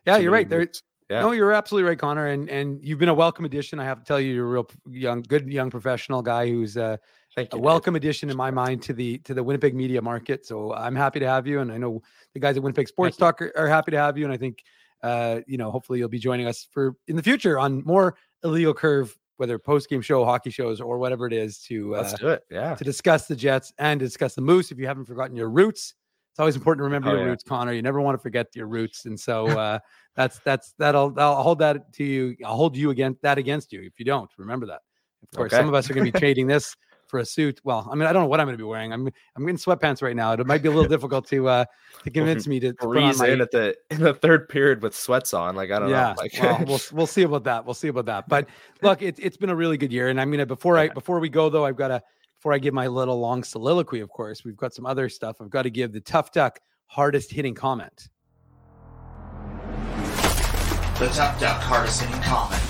Yeah, 0.07 0.18
you're 0.18 0.30
right. 0.30 0.49
There, 0.49 0.68
yeah. 1.09 1.22
No, 1.22 1.32
you're 1.32 1.53
absolutely 1.53 1.88
right, 1.88 1.99
Connor. 1.99 2.26
And 2.26 2.51
and 2.51 2.84
you've 2.84 2.99
been 2.99 3.09
a 3.09 3.14
welcome 3.14 3.46
addition. 3.46 3.80
I 3.80 3.84
have 3.84 4.01
to 4.01 4.05
tell 4.05 4.20
you, 4.20 4.34
you're 4.34 4.46
a 4.46 4.51
real 4.51 4.70
young, 4.86 5.22
good 5.22 5.51
young 5.51 5.70
professional 5.70 6.20
guy 6.20 6.49
who's 6.49 6.76
uh, 6.76 6.99
Thank 7.39 7.53
you. 7.53 7.61
A 7.61 7.62
welcome 7.62 7.95
addition 7.95 8.30
in 8.30 8.36
my 8.36 8.51
mind 8.51 8.82
to 8.82 8.93
the 8.93 9.18
to 9.18 9.32
the 9.32 9.45
Winnipeg 9.45 9.72
media 9.72 10.03
market. 10.03 10.45
So 10.45 10.74
I'm 10.74 10.97
happy 10.97 11.20
to 11.20 11.26
have 11.28 11.47
you, 11.47 11.61
and 11.61 11.70
I 11.70 11.78
know 11.78 12.03
the 12.34 12.41
guys 12.41 12.57
at 12.57 12.64
Winnipeg 12.64 12.89
Sports 12.89 13.16
Talk 13.16 13.41
are, 13.41 13.53
are, 13.57 13.68
happy 13.68 13.93
to 13.93 13.97
have 13.97 14.18
you. 14.18 14.24
And 14.24 14.32
I 14.32 14.36
think, 14.36 14.64
uh, 15.05 15.41
you 15.47 15.57
know, 15.57 15.70
hopefully 15.70 16.01
you'll 16.01 16.09
be 16.09 16.18
joining 16.18 16.49
us 16.49 16.66
for 16.72 16.97
in 17.07 17.14
the 17.14 17.22
future 17.22 17.57
on 17.57 17.84
more 17.84 18.16
illegal 18.43 18.74
curve, 18.74 19.16
whether 19.36 19.57
post 19.57 19.89
game 19.89 20.03
show, 20.03 20.24
hockey 20.24 20.51
shows, 20.51 20.80
or 20.80 20.99
whatever 20.99 21.28
it 21.28 21.32
is 21.32 21.61
to 21.61 21.95
uh, 21.95 21.99
let's 22.01 22.14
do 22.14 22.26
it. 22.26 22.43
Yeah, 22.51 22.74
to 22.74 22.82
discuss 22.82 23.28
the 23.28 23.36
Jets 23.36 23.72
and 23.78 24.01
discuss 24.01 24.34
the 24.34 24.43
Moose. 24.43 24.72
If 24.72 24.78
you 24.80 24.89
haven't 24.89 25.05
forgotten 25.05 25.36
your 25.36 25.49
roots, 25.49 25.95
it's 26.32 26.41
always 26.41 26.57
important 26.57 26.80
to 26.80 26.84
remember 26.86 27.11
oh, 27.11 27.12
your 27.12 27.22
yeah. 27.22 27.28
roots, 27.28 27.45
Connor. 27.45 27.72
You 27.72 27.82
never 27.82 28.01
want 28.01 28.18
to 28.18 28.20
forget 28.20 28.49
your 28.57 28.66
roots, 28.66 29.05
and 29.05 29.18
so 29.18 29.47
uh, 29.57 29.78
that's 30.16 30.41
that's 30.41 30.74
that'll 30.78 31.14
I'll 31.16 31.45
hold 31.45 31.61
that 31.61 31.93
to 31.93 32.05
you. 32.05 32.36
I'll 32.45 32.57
hold 32.57 32.76
you 32.76 32.91
against 32.91 33.22
that 33.22 33.39
against 33.39 33.72
you 33.72 33.82
if 33.82 33.93
you 34.01 34.05
don't 34.05 34.30
remember 34.39 34.66
that. 34.66 34.80
Of 35.22 35.36
course, 35.36 35.53
okay. 35.53 35.61
some 35.61 35.68
of 35.68 35.74
us 35.74 35.89
are 35.89 35.95
going 35.95 36.07
to 36.07 36.12
be 36.12 36.18
trading 36.18 36.49
this 36.49 36.74
for 37.09 37.18
a 37.18 37.24
suit. 37.24 37.61
Well, 37.64 37.88
I 37.90 37.94
mean, 37.94 38.06
I 38.06 38.12
don't 38.12 38.22
know 38.22 38.28
what 38.28 38.40
I'm 38.40 38.46
going 38.46 38.56
to 38.56 38.62
be 38.62 38.68
wearing. 38.68 38.92
I'm 38.92 39.09
I'm 39.36 39.48
in 39.48 39.56
sweatpants 39.56 40.02
right 40.02 40.14
now. 40.14 40.32
It 40.32 40.46
might 40.46 40.62
be 40.62 40.68
a 40.68 40.72
little 40.72 40.88
difficult 40.96 41.26
to 41.28 41.48
uh 41.48 41.64
to 42.04 42.11
convince 42.11 42.46
me 42.46 42.61
to 42.61 42.74
freeze 42.80 43.18
my... 43.18 43.28
in 43.28 43.40
at 43.40 43.50
the 43.50 43.76
in 43.90 44.00
the 44.00 44.14
third 44.14 44.48
period 44.48 44.82
with 44.82 44.94
sweats 44.94 45.34
on. 45.34 45.56
Like 45.56 45.70
I 45.70 45.78
don't 45.78 45.90
yeah, 45.90 46.09
know. 46.09 46.14
Like 46.18 46.32
well, 46.40 46.64
we'll 46.66 46.80
we'll 46.92 47.06
see 47.06 47.22
about 47.22 47.44
that. 47.44 47.64
We'll 47.64 47.74
see 47.74 47.88
about 47.88 48.06
that. 48.06 48.28
But 48.28 48.48
look, 48.82 49.02
it's 49.02 49.18
it's 49.20 49.36
been 49.36 49.50
a 49.50 49.56
really 49.56 49.76
good 49.76 49.92
year, 49.92 50.09
and 50.09 50.20
I'm 50.20 50.30
gonna 50.30 50.46
before 50.46 50.76
I 50.78 50.88
before 50.88 51.18
we 51.20 51.28
go 51.28 51.48
though, 51.48 51.64
I've 51.64 51.76
got 51.76 51.88
to 51.88 52.02
before 52.38 52.52
I 52.52 52.59
give 52.59 52.74
my 52.74 52.86
little 52.86 53.18
long 53.18 53.42
soliloquy. 53.42 54.00
Of 54.00 54.11
course, 54.11 54.44
we've 54.44 54.56
got 54.56 54.74
some 54.74 54.86
other 54.86 55.09
stuff. 55.09 55.40
I've 55.40 55.50
got 55.50 55.62
to 55.62 55.70
give 55.70 55.92
the 55.92 56.00
tough 56.00 56.32
duck 56.32 56.61
hardest 56.86 57.32
hitting 57.32 57.54
comment. 57.54 58.09
The 60.98 61.09
tough 61.12 61.40
duck 61.40 61.61
hardest 61.62 62.02
hitting 62.02 62.20
comment. 62.22 62.67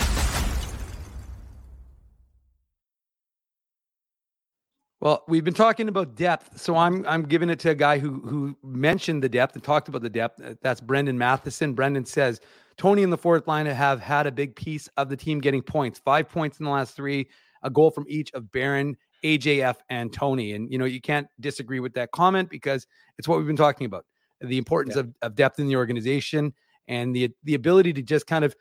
Well, 5.00 5.22
we've 5.28 5.44
been 5.44 5.54
talking 5.54 5.88
about 5.88 6.16
depth, 6.16 6.60
so 6.60 6.76
I'm 6.76 7.06
I'm 7.06 7.22
giving 7.22 7.50
it 7.50 7.60
to 7.60 7.70
a 7.70 7.74
guy 7.74 8.00
who 8.00 8.20
who 8.20 8.56
mentioned 8.64 9.22
the 9.22 9.28
depth 9.28 9.54
and 9.54 9.62
talked 9.62 9.88
about 9.88 10.02
the 10.02 10.10
depth. 10.10 10.42
Uh, 10.42 10.54
that's 10.60 10.80
Brendan 10.80 11.16
Matheson. 11.16 11.74
Brendan 11.74 12.04
says 12.04 12.40
Tony 12.76 13.04
and 13.04 13.12
the 13.12 13.18
fourth 13.18 13.46
line 13.46 13.66
have 13.66 14.00
had 14.00 14.26
a 14.26 14.32
big 14.32 14.56
piece 14.56 14.88
of 14.96 15.08
the 15.08 15.16
team 15.16 15.40
getting 15.40 15.62
points. 15.62 16.00
Five 16.00 16.28
points 16.28 16.58
in 16.58 16.64
the 16.64 16.72
last 16.72 16.96
three, 16.96 17.28
a 17.62 17.70
goal 17.70 17.92
from 17.92 18.06
each 18.08 18.32
of 18.32 18.50
Barron, 18.50 18.96
AJF, 19.22 19.76
and 19.88 20.12
Tony. 20.12 20.54
And 20.54 20.68
you 20.72 20.78
know 20.78 20.84
you 20.84 21.00
can't 21.00 21.28
disagree 21.38 21.78
with 21.78 21.94
that 21.94 22.10
comment 22.10 22.50
because 22.50 22.84
it's 23.18 23.28
what 23.28 23.38
we've 23.38 23.46
been 23.46 23.54
talking 23.54 23.84
about: 23.84 24.04
the 24.40 24.58
importance 24.58 24.96
yeah. 24.96 25.02
of, 25.02 25.14
of 25.22 25.34
depth 25.36 25.60
in 25.60 25.68
the 25.68 25.76
organization 25.76 26.52
and 26.88 27.14
the 27.14 27.30
the 27.44 27.54
ability 27.54 27.92
to 27.92 28.02
just 28.02 28.26
kind 28.26 28.44
of 28.44 28.56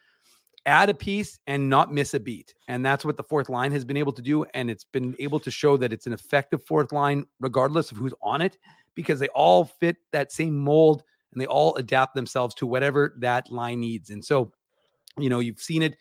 add 0.67 0.89
a 0.89 0.93
piece 0.93 1.39
and 1.47 1.69
not 1.69 1.91
miss 1.91 2.13
a 2.13 2.19
beat. 2.19 2.53
And 2.67 2.85
that's 2.85 3.03
what 3.03 3.17
the 3.17 3.23
fourth 3.23 3.49
line 3.49 3.71
has 3.71 3.85
been 3.85 3.97
able 3.97 4.11
to 4.11 4.21
do. 4.21 4.43
And 4.53 4.69
it's 4.69 4.83
been 4.83 5.15
able 5.17 5.39
to 5.39 5.49
show 5.49 5.77
that 5.77 5.91
it's 5.91 6.05
an 6.05 6.13
effective 6.13 6.63
fourth 6.63 6.91
line, 6.91 7.25
regardless 7.39 7.91
of 7.91 7.97
who's 7.97 8.13
on 8.21 8.41
it, 8.41 8.57
because 8.93 9.19
they 9.19 9.29
all 9.29 9.65
fit 9.65 9.97
that 10.11 10.31
same 10.31 10.55
mold 10.55 11.03
and 11.31 11.41
they 11.41 11.47
all 11.47 11.75
adapt 11.75 12.13
themselves 12.13 12.53
to 12.55 12.67
whatever 12.67 13.15
that 13.19 13.51
line 13.51 13.79
needs. 13.79 14.09
And 14.09 14.23
so, 14.23 14.51
you 15.17 15.29
know, 15.29 15.39
you've 15.39 15.61
seen 15.61 15.81
it 15.81 15.97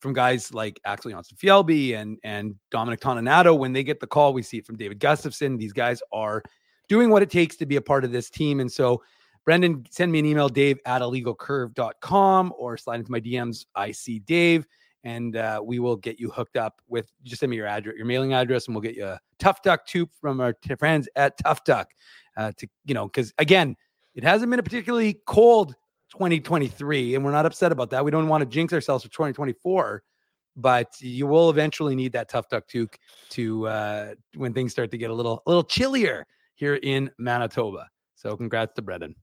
from 0.00 0.12
guys 0.12 0.52
like 0.54 0.80
Axel 0.84 1.10
Jonsson-Fjällby 1.10 1.96
and 1.96 2.18
and 2.24 2.54
Dominic 2.70 3.00
Toninato. 3.00 3.58
When 3.58 3.72
they 3.72 3.82
get 3.82 4.00
the 4.00 4.06
call, 4.06 4.32
we 4.32 4.42
see 4.42 4.58
it 4.58 4.66
from 4.66 4.76
David 4.76 5.00
Gustafsson. 5.00 5.58
These 5.58 5.72
guys 5.72 6.02
are 6.12 6.42
doing 6.88 7.10
what 7.10 7.22
it 7.22 7.30
takes 7.30 7.56
to 7.56 7.66
be 7.66 7.76
a 7.76 7.82
part 7.82 8.04
of 8.04 8.12
this 8.12 8.30
team. 8.30 8.60
And 8.60 8.70
so, 8.70 9.02
Brendan, 9.44 9.84
send 9.90 10.12
me 10.12 10.18
an 10.18 10.26
email, 10.26 10.48
dave 10.48 10.78
at 10.84 11.02
illegalcurve.com 11.02 12.52
or 12.56 12.76
slide 12.76 13.00
into 13.00 13.10
my 13.10 13.20
DMs. 13.20 13.66
I 13.74 13.90
see 13.92 14.18
Dave, 14.20 14.66
and 15.04 15.36
uh, 15.36 15.60
we 15.64 15.78
will 15.78 15.96
get 15.96 16.20
you 16.20 16.30
hooked 16.30 16.56
up 16.56 16.80
with 16.88 17.10
just 17.22 17.40
send 17.40 17.50
me 17.50 17.56
your 17.56 17.66
address, 17.66 17.96
your 17.96 18.06
mailing 18.06 18.34
address, 18.34 18.66
and 18.66 18.74
we'll 18.74 18.82
get 18.82 18.96
you 18.96 19.06
a 19.06 19.18
Tough 19.38 19.62
Duck 19.62 19.86
tube 19.86 20.10
from 20.20 20.40
our 20.40 20.52
t- 20.52 20.74
friends 20.74 21.08
at 21.16 21.38
Tough 21.38 21.64
Duck. 21.64 21.90
Uh, 22.36 22.52
to 22.58 22.68
you 22.84 22.94
know, 22.94 23.06
because 23.06 23.32
again, 23.38 23.76
it 24.14 24.22
hasn't 24.22 24.50
been 24.50 24.60
a 24.60 24.62
particularly 24.62 25.20
cold 25.26 25.74
2023, 26.10 27.14
and 27.14 27.24
we're 27.24 27.32
not 27.32 27.46
upset 27.46 27.72
about 27.72 27.90
that. 27.90 28.04
We 28.04 28.10
don't 28.10 28.28
want 28.28 28.42
to 28.42 28.46
jinx 28.46 28.72
ourselves 28.72 29.04
for 29.04 29.10
2024 29.10 30.02
but 30.56 31.00
you 31.00 31.26
will 31.26 31.48
eventually 31.48 31.94
need 31.94 32.12
that 32.12 32.28
tough 32.28 32.48
duck 32.48 32.66
toque 32.66 32.98
to 33.30 33.66
uh, 33.68 34.14
when 34.34 34.52
things 34.52 34.72
start 34.72 34.90
to 34.90 34.98
get 34.98 35.10
a 35.10 35.14
little 35.14 35.42
a 35.46 35.48
little 35.48 35.64
chillier 35.64 36.26
here 36.54 36.74
in 36.74 37.10
Manitoba. 37.18 37.88
So 38.14 38.36
congrats 38.36 38.74
to 38.74 38.82
Brendan. 38.82 39.14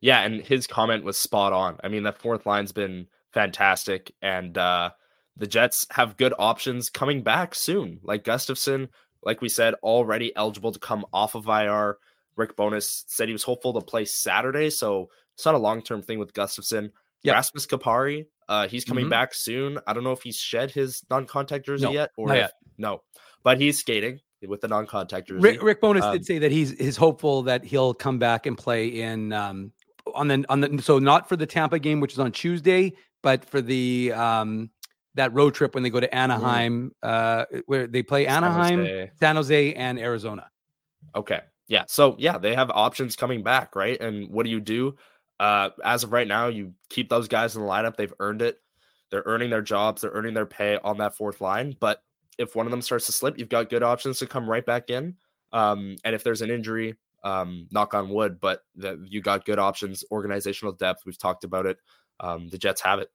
Yeah, 0.00 0.22
and 0.22 0.40
his 0.40 0.66
comment 0.66 1.04
was 1.04 1.18
spot 1.18 1.52
on. 1.52 1.78
I 1.84 1.88
mean, 1.88 2.04
that 2.04 2.18
fourth 2.18 2.46
line's 2.46 2.72
been 2.72 3.06
fantastic, 3.32 4.12
and 4.22 4.56
uh, 4.56 4.90
the 5.36 5.46
Jets 5.46 5.86
have 5.90 6.16
good 6.16 6.34
options 6.38 6.88
coming 6.90 7.22
back 7.22 7.54
soon. 7.54 8.00
Like 8.02 8.24
Gustafsson, 8.24 8.88
like 9.22 9.40
we 9.40 9.48
said, 9.48 9.74
already 9.82 10.34
eligible 10.36 10.72
to 10.72 10.78
come 10.78 11.04
off 11.12 11.34
of 11.34 11.48
IR. 11.48 11.98
Rick 12.36 12.56
Bowness 12.56 13.04
said 13.08 13.28
he 13.28 13.32
was 13.32 13.42
hopeful 13.42 13.74
to 13.74 13.80
play 13.80 14.04
Saturday, 14.04 14.70
so 14.70 15.10
it's 15.34 15.44
not 15.44 15.54
a 15.54 15.58
long 15.58 15.82
term 15.82 16.02
thing 16.02 16.18
with 16.18 16.32
Gustafsson. 16.32 16.90
Yep. 17.22 17.34
Rasmus 17.34 17.66
Kupari, 17.66 18.26
uh, 18.48 18.66
he's 18.66 18.84
coming 18.84 19.04
mm-hmm. 19.04 19.10
back 19.10 19.34
soon. 19.34 19.78
I 19.86 19.92
don't 19.92 20.04
know 20.04 20.12
if 20.12 20.22
he's 20.22 20.36
shed 20.36 20.70
his 20.70 21.04
non-contact 21.10 21.66
jersey 21.66 21.84
no, 21.84 21.92
yet 21.92 22.10
or 22.16 22.30
if, 22.30 22.36
yet. 22.36 22.52
no, 22.78 23.02
but 23.42 23.60
he's 23.60 23.78
skating 23.78 24.20
with 24.46 24.62
the 24.62 24.68
non-contact 24.68 25.28
jersey. 25.28 25.40
Rick, 25.42 25.62
Rick 25.62 25.80
Bowness 25.82 26.02
um, 26.02 26.12
did 26.12 26.24
say 26.24 26.38
that 26.38 26.50
he's 26.50 26.72
is 26.72 26.96
hopeful 26.96 27.42
that 27.42 27.62
he'll 27.62 27.92
come 27.92 28.18
back 28.18 28.46
and 28.46 28.56
play 28.56 28.86
in 28.88 29.34
um, 29.34 29.72
on 30.14 30.28
the 30.28 30.44
on 30.48 30.60
the 30.60 30.82
so 30.82 30.98
not 30.98 31.28
for 31.28 31.36
the 31.36 31.46
Tampa 31.46 31.78
game, 31.78 32.00
which 32.00 32.12
is 32.12 32.18
on 32.18 32.32
Tuesday, 32.32 32.92
but 33.22 33.44
for 33.44 33.60
the 33.60 34.12
um, 34.12 34.70
that 35.14 35.32
road 35.32 35.54
trip 35.54 35.74
when 35.74 35.82
they 35.82 35.90
go 35.90 36.00
to 36.00 36.06
mm-hmm. 36.06 36.16
Anaheim, 36.16 36.92
uh, 37.02 37.44
where 37.66 37.86
they 37.86 38.02
play 38.02 38.26
Anaheim, 38.26 38.84
San 38.84 38.86
Jose. 38.86 39.10
San 39.20 39.36
Jose, 39.36 39.74
and 39.74 39.98
Arizona. 39.98 40.50
Okay. 41.14 41.40
Yeah. 41.68 41.84
So 41.88 42.16
yeah, 42.18 42.38
they 42.38 42.54
have 42.54 42.70
options 42.70 43.16
coming 43.16 43.42
back, 43.42 43.76
right? 43.76 44.00
And 44.00 44.28
what 44.30 44.44
do 44.44 44.50
you 44.50 44.60
do? 44.60 44.96
Uh, 45.38 45.70
as 45.84 46.04
of 46.04 46.12
right 46.12 46.28
now, 46.28 46.48
you 46.48 46.74
keep 46.90 47.08
those 47.08 47.28
guys 47.28 47.56
in 47.56 47.62
the 47.62 47.68
lineup. 47.68 47.96
They've 47.96 48.12
earned 48.20 48.42
it. 48.42 48.60
They're 49.10 49.22
earning 49.24 49.50
their 49.50 49.62
jobs. 49.62 50.02
They're 50.02 50.10
earning 50.10 50.34
their 50.34 50.46
pay 50.46 50.78
on 50.84 50.98
that 50.98 51.16
fourth 51.16 51.40
line. 51.40 51.76
But 51.80 52.02
if 52.38 52.54
one 52.54 52.66
of 52.66 52.70
them 52.70 52.82
starts 52.82 53.06
to 53.06 53.12
slip, 53.12 53.38
you've 53.38 53.48
got 53.48 53.70
good 53.70 53.82
options 53.82 54.18
to 54.18 54.26
come 54.26 54.48
right 54.48 54.64
back 54.64 54.90
in. 54.90 55.16
Um, 55.52 55.96
and 56.04 56.14
if 56.14 56.22
there's 56.22 56.42
an 56.42 56.50
injury, 56.50 56.94
um, 57.22 57.68
knock 57.70 57.94
on 57.94 58.08
wood, 58.08 58.40
but 58.40 58.62
the, 58.76 59.04
you 59.08 59.20
got 59.20 59.44
good 59.44 59.58
options, 59.58 60.04
organizational 60.10 60.72
depth. 60.72 61.02
We've 61.06 61.18
talked 61.18 61.44
about 61.44 61.66
it. 61.66 61.78
Um, 62.18 62.48
the 62.48 62.58
Jets 62.58 62.80
have 62.82 62.98
it. 62.98 63.08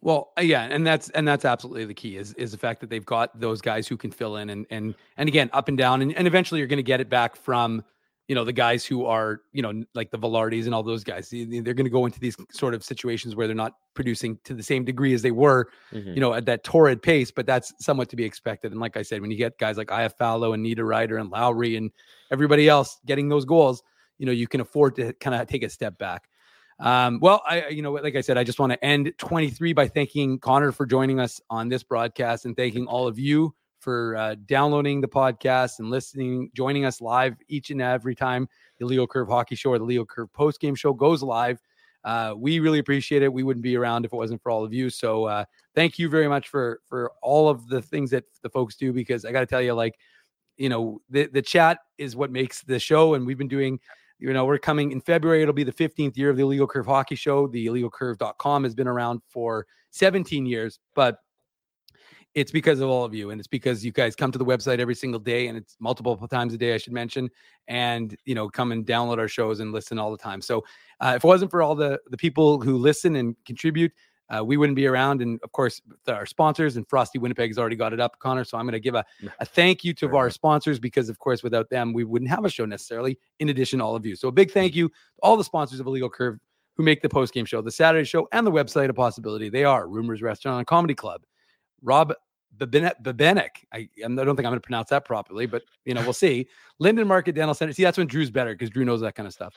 Well, 0.00 0.32
uh, 0.38 0.42
yeah, 0.42 0.62
and 0.62 0.86
that's 0.86 1.10
and 1.10 1.26
that's 1.26 1.44
absolutely 1.44 1.84
the 1.84 1.94
key 1.94 2.16
is 2.16 2.32
is 2.34 2.52
the 2.52 2.58
fact 2.58 2.80
that 2.80 2.90
they've 2.90 3.04
got 3.04 3.38
those 3.38 3.60
guys 3.60 3.88
who 3.88 3.96
can 3.96 4.12
fill 4.12 4.36
in 4.36 4.50
and 4.50 4.66
and 4.70 4.94
and 5.16 5.28
again 5.28 5.50
up 5.52 5.66
and 5.68 5.76
down 5.76 6.02
and, 6.02 6.16
and 6.16 6.26
eventually 6.26 6.60
you're 6.60 6.68
going 6.68 6.78
to 6.78 6.84
get 6.84 7.00
it 7.00 7.10
back 7.10 7.34
from 7.34 7.82
you 8.28 8.34
know 8.34 8.44
the 8.44 8.52
guys 8.52 8.84
who 8.84 9.06
are 9.06 9.40
you 9.52 9.62
know 9.62 9.82
like 9.94 10.10
the 10.10 10.18
Vilardis 10.18 10.66
and 10.66 10.74
all 10.74 10.82
those 10.82 11.02
guys 11.02 11.30
they're 11.30 11.62
going 11.62 11.84
to 11.84 11.90
go 11.90 12.06
into 12.06 12.20
these 12.20 12.36
sort 12.52 12.74
of 12.74 12.84
situations 12.84 13.34
where 13.34 13.46
they're 13.46 13.56
not 13.56 13.72
producing 13.94 14.38
to 14.44 14.54
the 14.54 14.62
same 14.62 14.84
degree 14.84 15.14
as 15.14 15.22
they 15.22 15.30
were 15.30 15.68
mm-hmm. 15.92 16.10
you 16.10 16.20
know 16.20 16.34
at 16.34 16.46
that 16.46 16.62
torrid 16.62 17.02
pace 17.02 17.30
but 17.30 17.46
that's 17.46 17.72
somewhat 17.84 18.08
to 18.10 18.16
be 18.16 18.24
expected 18.24 18.70
and 18.70 18.80
like 18.80 18.96
I 18.96 19.02
said 19.02 19.20
when 19.20 19.30
you 19.30 19.36
get 19.36 19.58
guys 19.58 19.78
like 19.78 19.88
Iafallo 19.88 20.54
and 20.54 20.64
Niederreiter 20.64 21.20
and 21.20 21.30
Lowry 21.30 21.76
and 21.76 21.90
everybody 22.30 22.68
else 22.68 23.00
getting 23.06 23.28
those 23.28 23.44
goals 23.44 23.82
you 24.18 24.26
know 24.26 24.32
you 24.32 24.46
can 24.46 24.60
afford 24.60 24.94
to 24.96 25.12
kind 25.14 25.34
of 25.34 25.48
take 25.48 25.62
a 25.62 25.70
step 25.70 25.98
back 25.98 26.28
um, 26.80 27.18
well 27.20 27.42
I 27.46 27.68
you 27.68 27.82
know 27.82 27.92
like 27.92 28.14
I 28.14 28.20
said 28.20 28.36
I 28.36 28.44
just 28.44 28.60
want 28.60 28.72
to 28.72 28.84
end 28.84 29.12
23 29.16 29.72
by 29.72 29.88
thanking 29.88 30.38
Connor 30.38 30.70
for 30.70 30.84
joining 30.84 31.18
us 31.18 31.40
on 31.48 31.68
this 31.68 31.82
broadcast 31.82 32.44
and 32.44 32.54
thanking 32.54 32.86
all 32.86 33.08
of 33.08 33.18
you 33.18 33.54
for 33.80 34.16
uh, 34.16 34.34
downloading 34.46 35.00
the 35.00 35.08
podcast 35.08 35.78
and 35.78 35.90
listening, 35.90 36.50
joining 36.54 36.84
us 36.84 37.00
live 37.00 37.36
each 37.48 37.70
and 37.70 37.80
every 37.80 38.14
time 38.14 38.48
the 38.78 38.84
Illegal 38.84 39.06
Curve 39.06 39.28
Hockey 39.28 39.54
Show 39.54 39.70
or 39.70 39.78
the 39.78 39.84
Illegal 39.84 40.06
Curve 40.06 40.32
Post 40.32 40.60
Game 40.60 40.74
Show 40.74 40.92
goes 40.92 41.22
live. 41.22 41.60
Uh, 42.04 42.34
we 42.36 42.60
really 42.60 42.78
appreciate 42.78 43.22
it. 43.22 43.32
We 43.32 43.42
wouldn't 43.42 43.62
be 43.62 43.76
around 43.76 44.04
if 44.04 44.12
it 44.12 44.16
wasn't 44.16 44.42
for 44.42 44.50
all 44.50 44.64
of 44.64 44.72
you. 44.72 44.88
So 44.88 45.24
uh, 45.24 45.44
thank 45.74 45.98
you 45.98 46.08
very 46.08 46.28
much 46.28 46.48
for 46.48 46.80
for 46.86 47.12
all 47.22 47.48
of 47.48 47.68
the 47.68 47.82
things 47.82 48.10
that 48.10 48.24
the 48.42 48.50
folks 48.50 48.76
do. 48.76 48.92
Because 48.92 49.24
I 49.24 49.32
got 49.32 49.40
to 49.40 49.46
tell 49.46 49.62
you, 49.62 49.74
like 49.74 49.98
you 50.56 50.68
know, 50.68 51.00
the 51.10 51.26
the 51.26 51.42
chat 51.42 51.78
is 51.98 52.16
what 52.16 52.30
makes 52.30 52.62
the 52.62 52.78
show, 52.78 53.14
and 53.14 53.26
we've 53.26 53.38
been 53.38 53.48
doing. 53.48 53.80
You 54.20 54.32
know, 54.32 54.46
we're 54.46 54.58
coming 54.58 54.90
in 54.90 55.00
February. 55.00 55.42
It'll 55.42 55.54
be 55.54 55.62
the 55.62 55.72
15th 55.72 56.16
year 56.16 56.30
of 56.30 56.36
the 56.36 56.42
Illegal 56.42 56.66
Curve 56.66 56.86
Hockey 56.86 57.14
Show. 57.14 57.46
The 57.46 57.66
illegalcurve.com 57.66 58.64
has 58.64 58.74
been 58.74 58.88
around 58.88 59.20
for 59.28 59.64
17 59.92 60.44
years, 60.44 60.80
but 60.96 61.18
it's 62.38 62.52
because 62.52 62.80
of 62.80 62.88
all 62.88 63.04
of 63.04 63.14
you 63.14 63.30
and 63.30 63.40
it's 63.40 63.48
because 63.48 63.84
you 63.84 63.92
guys 63.92 64.14
come 64.14 64.30
to 64.30 64.38
the 64.38 64.44
website 64.44 64.78
every 64.78 64.94
single 64.94 65.20
day 65.20 65.48
and 65.48 65.58
it's 65.58 65.76
multiple 65.80 66.16
times 66.28 66.54
a 66.54 66.58
day 66.58 66.74
i 66.74 66.78
should 66.78 66.92
mention 66.92 67.28
and 67.68 68.16
you 68.24 68.34
know 68.34 68.48
come 68.48 68.72
and 68.72 68.86
download 68.86 69.18
our 69.18 69.28
shows 69.28 69.60
and 69.60 69.72
listen 69.72 69.98
all 69.98 70.10
the 70.10 70.18
time. 70.18 70.40
So 70.40 70.64
uh, 71.00 71.14
if 71.16 71.24
it 71.24 71.26
wasn't 71.26 71.50
for 71.50 71.62
all 71.62 71.74
the 71.74 72.00
the 72.10 72.16
people 72.16 72.60
who 72.60 72.76
listen 72.76 73.16
and 73.16 73.36
contribute 73.44 73.92
uh, 74.30 74.44
we 74.44 74.56
wouldn't 74.56 74.76
be 74.76 74.86
around 74.86 75.22
and 75.22 75.40
of 75.42 75.52
course 75.52 75.80
our 76.06 76.26
sponsors 76.26 76.76
and 76.76 76.86
frosty 76.88 77.18
winnipeg 77.18 77.50
has 77.50 77.58
already 77.58 77.76
got 77.76 77.92
it 77.92 78.00
up 78.00 78.18
connor 78.18 78.44
so 78.44 78.58
i'm 78.58 78.64
going 78.64 78.72
to 78.72 78.80
give 78.80 78.94
a, 78.94 79.04
a 79.40 79.44
thank 79.44 79.84
you 79.84 79.94
to 79.94 80.14
our 80.16 80.30
sponsors 80.30 80.78
because 80.78 81.08
of 81.08 81.18
course 81.18 81.42
without 81.42 81.70
them 81.70 81.92
we 81.92 82.04
wouldn't 82.04 82.30
have 82.30 82.44
a 82.44 82.50
show 82.50 82.64
necessarily 82.64 83.18
in 83.38 83.48
addition 83.48 83.78
to 83.78 83.84
all 83.84 83.96
of 83.96 84.04
you. 84.04 84.16
So 84.16 84.28
a 84.28 84.32
big 84.32 84.50
thank 84.50 84.74
you 84.74 84.88
to 84.88 84.94
all 85.22 85.36
the 85.36 85.44
sponsors 85.44 85.80
of 85.80 85.86
illegal 85.86 86.10
curve 86.10 86.38
who 86.76 86.82
make 86.82 87.02
the 87.02 87.08
post 87.08 87.32
game 87.32 87.44
show 87.44 87.60
the 87.60 87.70
saturday 87.70 88.04
show 88.04 88.28
and 88.32 88.46
the 88.46 88.52
website 88.52 88.88
a 88.88 88.94
possibility. 88.94 89.48
They 89.48 89.64
are 89.64 89.88
rumors 89.88 90.22
restaurant 90.22 90.58
and 90.58 90.66
comedy 90.66 90.94
club 90.94 91.22
Rob 91.82 92.12
Babenek. 92.56 93.48
I, 93.72 93.78
I 93.78 93.88
don't 93.98 94.16
think 94.16 94.28
I'm 94.28 94.42
going 94.44 94.54
to 94.54 94.60
pronounce 94.60 94.90
that 94.90 95.04
properly, 95.04 95.46
but 95.46 95.62
you 95.84 95.94
know, 95.94 96.02
we'll 96.02 96.12
see. 96.12 96.48
Linden 96.78 97.06
Market 97.06 97.34
Dental 97.34 97.54
Center. 97.54 97.72
See, 97.72 97.84
that's 97.84 97.98
when 97.98 98.06
Drew's 98.06 98.30
better 98.30 98.52
because 98.54 98.70
Drew 98.70 98.84
knows 98.84 99.00
that 99.02 99.14
kind 99.14 99.26
of 99.26 99.32
stuff. 99.32 99.54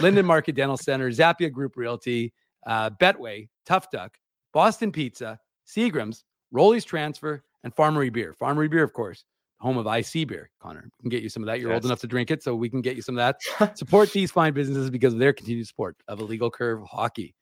Linden 0.00 0.26
Market 0.26 0.54
Dental 0.54 0.76
Center, 0.76 1.10
Zappia 1.10 1.50
Group 1.50 1.76
Realty, 1.76 2.32
uh, 2.66 2.90
Betway, 2.90 3.48
Tough 3.66 3.90
Duck, 3.90 4.16
Boston 4.52 4.92
Pizza, 4.92 5.38
Seagram's, 5.66 6.24
Rolly's 6.52 6.84
Transfer, 6.84 7.44
and 7.64 7.74
Farmery 7.74 8.12
Beer. 8.12 8.34
Farmery 8.40 8.70
Beer, 8.70 8.84
of 8.84 8.92
course, 8.92 9.24
home 9.58 9.78
of 9.78 9.86
IC 9.86 10.28
Beer. 10.28 10.50
Connor, 10.60 10.90
we 10.98 11.02
can 11.02 11.10
get 11.10 11.22
you 11.22 11.28
some 11.28 11.42
of 11.42 11.46
that. 11.46 11.60
You're 11.60 11.70
yes. 11.70 11.76
old 11.76 11.84
enough 11.86 12.00
to 12.00 12.06
drink 12.06 12.30
it, 12.30 12.42
so 12.42 12.54
we 12.54 12.68
can 12.68 12.80
get 12.80 12.96
you 12.96 13.02
some 13.02 13.18
of 13.18 13.36
that. 13.58 13.76
Support 13.78 14.12
these 14.12 14.30
fine 14.30 14.52
businesses 14.52 14.90
because 14.90 15.12
of 15.12 15.18
their 15.18 15.32
continued 15.32 15.66
support 15.66 15.96
of 16.08 16.20
illegal 16.20 16.50
curve 16.50 16.82
hockey. 16.84 17.34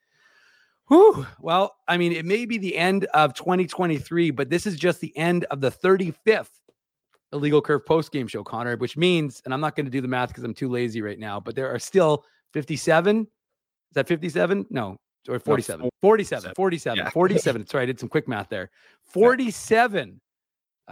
Whew. 0.92 1.26
Well, 1.40 1.74
I 1.88 1.96
mean, 1.96 2.12
it 2.12 2.26
may 2.26 2.44
be 2.44 2.58
the 2.58 2.76
end 2.76 3.06
of 3.14 3.32
2023, 3.32 4.30
but 4.30 4.50
this 4.50 4.66
is 4.66 4.76
just 4.76 5.00
the 5.00 5.16
end 5.16 5.44
of 5.44 5.62
the 5.62 5.70
35th 5.70 6.50
illegal 7.32 7.62
curve 7.62 7.86
post 7.86 8.12
game 8.12 8.26
show, 8.26 8.44
Connor, 8.44 8.76
which 8.76 8.98
means, 8.98 9.40
and 9.46 9.54
I'm 9.54 9.60
not 9.60 9.74
going 9.74 9.86
to 9.86 9.90
do 9.90 10.02
the 10.02 10.08
math 10.08 10.28
because 10.28 10.44
I'm 10.44 10.52
too 10.52 10.68
lazy 10.68 11.00
right 11.00 11.18
now, 11.18 11.40
but 11.40 11.56
there 11.56 11.74
are 11.74 11.78
still 11.78 12.24
57. 12.52 13.20
Is 13.20 13.26
that 13.94 14.06
57? 14.06 14.66
No, 14.68 14.98
or 15.30 15.38
47. 15.38 15.88
47, 16.02 16.52
47, 16.54 16.98
yeah. 16.98 17.08
47. 17.08 17.66
Sorry, 17.66 17.84
I 17.84 17.86
did 17.86 17.98
some 17.98 18.10
quick 18.10 18.28
math 18.28 18.50
there. 18.50 18.70
47 19.06 20.20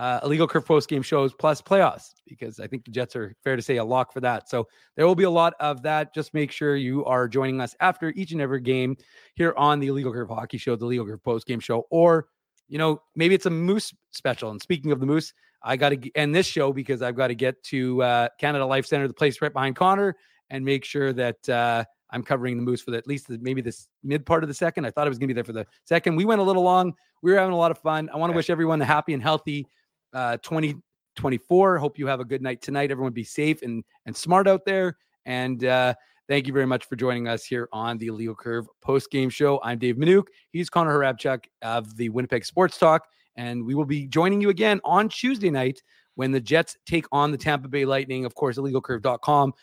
uh, 0.00 0.18
illegal 0.24 0.48
curve 0.48 0.64
post 0.64 0.88
game 0.88 1.02
shows 1.02 1.34
plus 1.34 1.60
playoffs 1.60 2.14
because 2.26 2.58
I 2.58 2.66
think 2.66 2.86
the 2.86 2.90
Jets 2.90 3.14
are 3.14 3.34
fair 3.44 3.54
to 3.54 3.60
say 3.60 3.76
a 3.76 3.84
lock 3.84 4.14
for 4.14 4.20
that. 4.20 4.48
So 4.48 4.66
there 4.96 5.06
will 5.06 5.14
be 5.14 5.24
a 5.24 5.30
lot 5.30 5.52
of 5.60 5.82
that. 5.82 6.14
Just 6.14 6.32
make 6.32 6.50
sure 6.50 6.74
you 6.74 7.04
are 7.04 7.28
joining 7.28 7.60
us 7.60 7.76
after 7.80 8.08
each 8.16 8.32
and 8.32 8.40
every 8.40 8.62
game 8.62 8.96
here 9.34 9.52
on 9.58 9.78
the 9.78 9.88
illegal 9.88 10.10
curve 10.10 10.30
hockey 10.30 10.56
show, 10.56 10.74
the 10.74 10.86
illegal 10.86 11.04
curve 11.04 11.22
post 11.22 11.46
game 11.46 11.60
show, 11.60 11.86
or 11.90 12.28
you 12.66 12.78
know 12.78 13.02
maybe 13.14 13.34
it's 13.34 13.44
a 13.44 13.50
moose 13.50 13.92
special. 14.10 14.50
And 14.50 14.62
speaking 14.62 14.90
of 14.90 15.00
the 15.00 15.06
moose, 15.06 15.34
I 15.62 15.76
got 15.76 15.90
to 15.90 16.10
end 16.14 16.34
this 16.34 16.46
show 16.46 16.72
because 16.72 17.02
I've 17.02 17.16
got 17.16 17.26
to 17.26 17.34
get 17.34 17.62
to 17.64 18.02
uh, 18.02 18.28
Canada 18.38 18.64
Life 18.64 18.86
Center, 18.86 19.06
the 19.06 19.12
place 19.12 19.42
right 19.42 19.52
behind 19.52 19.76
Connor, 19.76 20.16
and 20.48 20.64
make 20.64 20.84
sure 20.84 21.12
that. 21.12 21.46
Uh, 21.48 21.84
I'm 22.12 22.24
covering 22.24 22.56
the 22.56 22.62
Moose 22.64 22.82
for 22.82 22.90
the, 22.90 22.96
at 22.96 23.06
least 23.06 23.28
the, 23.28 23.38
maybe 23.38 23.60
this 23.62 23.86
mid 24.02 24.26
part 24.26 24.42
of 24.42 24.48
the 24.48 24.54
second. 24.54 24.84
I 24.84 24.90
thought 24.90 25.06
I 25.06 25.08
was 25.08 25.16
going 25.16 25.28
to 25.28 25.32
be 25.32 25.36
there 25.36 25.44
for 25.44 25.52
the 25.52 25.64
second. 25.84 26.16
We 26.16 26.24
went 26.24 26.40
a 26.40 26.42
little 26.42 26.64
long. 26.64 26.92
We 27.22 27.30
were 27.30 27.38
having 27.38 27.52
a 27.52 27.56
lot 27.56 27.70
of 27.70 27.78
fun. 27.78 28.10
I 28.12 28.16
want 28.16 28.32
to 28.32 28.36
wish 28.36 28.50
everyone 28.50 28.82
a 28.82 28.84
happy 28.84 29.14
and 29.14 29.22
healthy 29.22 29.68
uh, 30.12 30.36
2024. 30.38 31.78
Hope 31.78 31.98
you 31.98 32.06
have 32.06 32.20
a 32.20 32.24
good 32.24 32.42
night 32.42 32.62
tonight. 32.62 32.90
Everyone 32.90 33.12
be 33.12 33.24
safe 33.24 33.62
and 33.62 33.84
and 34.06 34.16
smart 34.16 34.48
out 34.48 34.64
there. 34.64 34.96
And 35.26 35.64
uh, 35.64 35.94
thank 36.28 36.46
you 36.46 36.52
very 36.52 36.66
much 36.66 36.84
for 36.84 36.96
joining 36.96 37.28
us 37.28 37.44
here 37.44 37.68
on 37.72 37.98
the 37.98 38.06
Illegal 38.06 38.34
Curve 38.34 38.66
post 38.80 39.10
game 39.10 39.30
show. 39.30 39.60
I'm 39.62 39.78
Dave 39.78 39.96
Minuk. 39.96 40.26
He's 40.52 40.70
Connor 40.70 40.98
Hrabchak 40.98 41.44
of 41.62 41.96
the 41.96 42.08
Winnipeg 42.08 42.44
Sports 42.44 42.78
Talk. 42.78 43.06
And 43.36 43.64
we 43.64 43.74
will 43.74 43.84
be 43.84 44.06
joining 44.06 44.40
you 44.40 44.50
again 44.50 44.80
on 44.84 45.08
Tuesday 45.08 45.50
night 45.50 45.82
when 46.14 46.32
the 46.32 46.40
Jets 46.40 46.76
take 46.86 47.06
on 47.12 47.30
the 47.30 47.38
Tampa 47.38 47.68
Bay 47.68 47.84
Lightning. 47.84 48.24
Of 48.24 48.34
course, 48.34 48.58
illegalcurve.com 48.58 49.54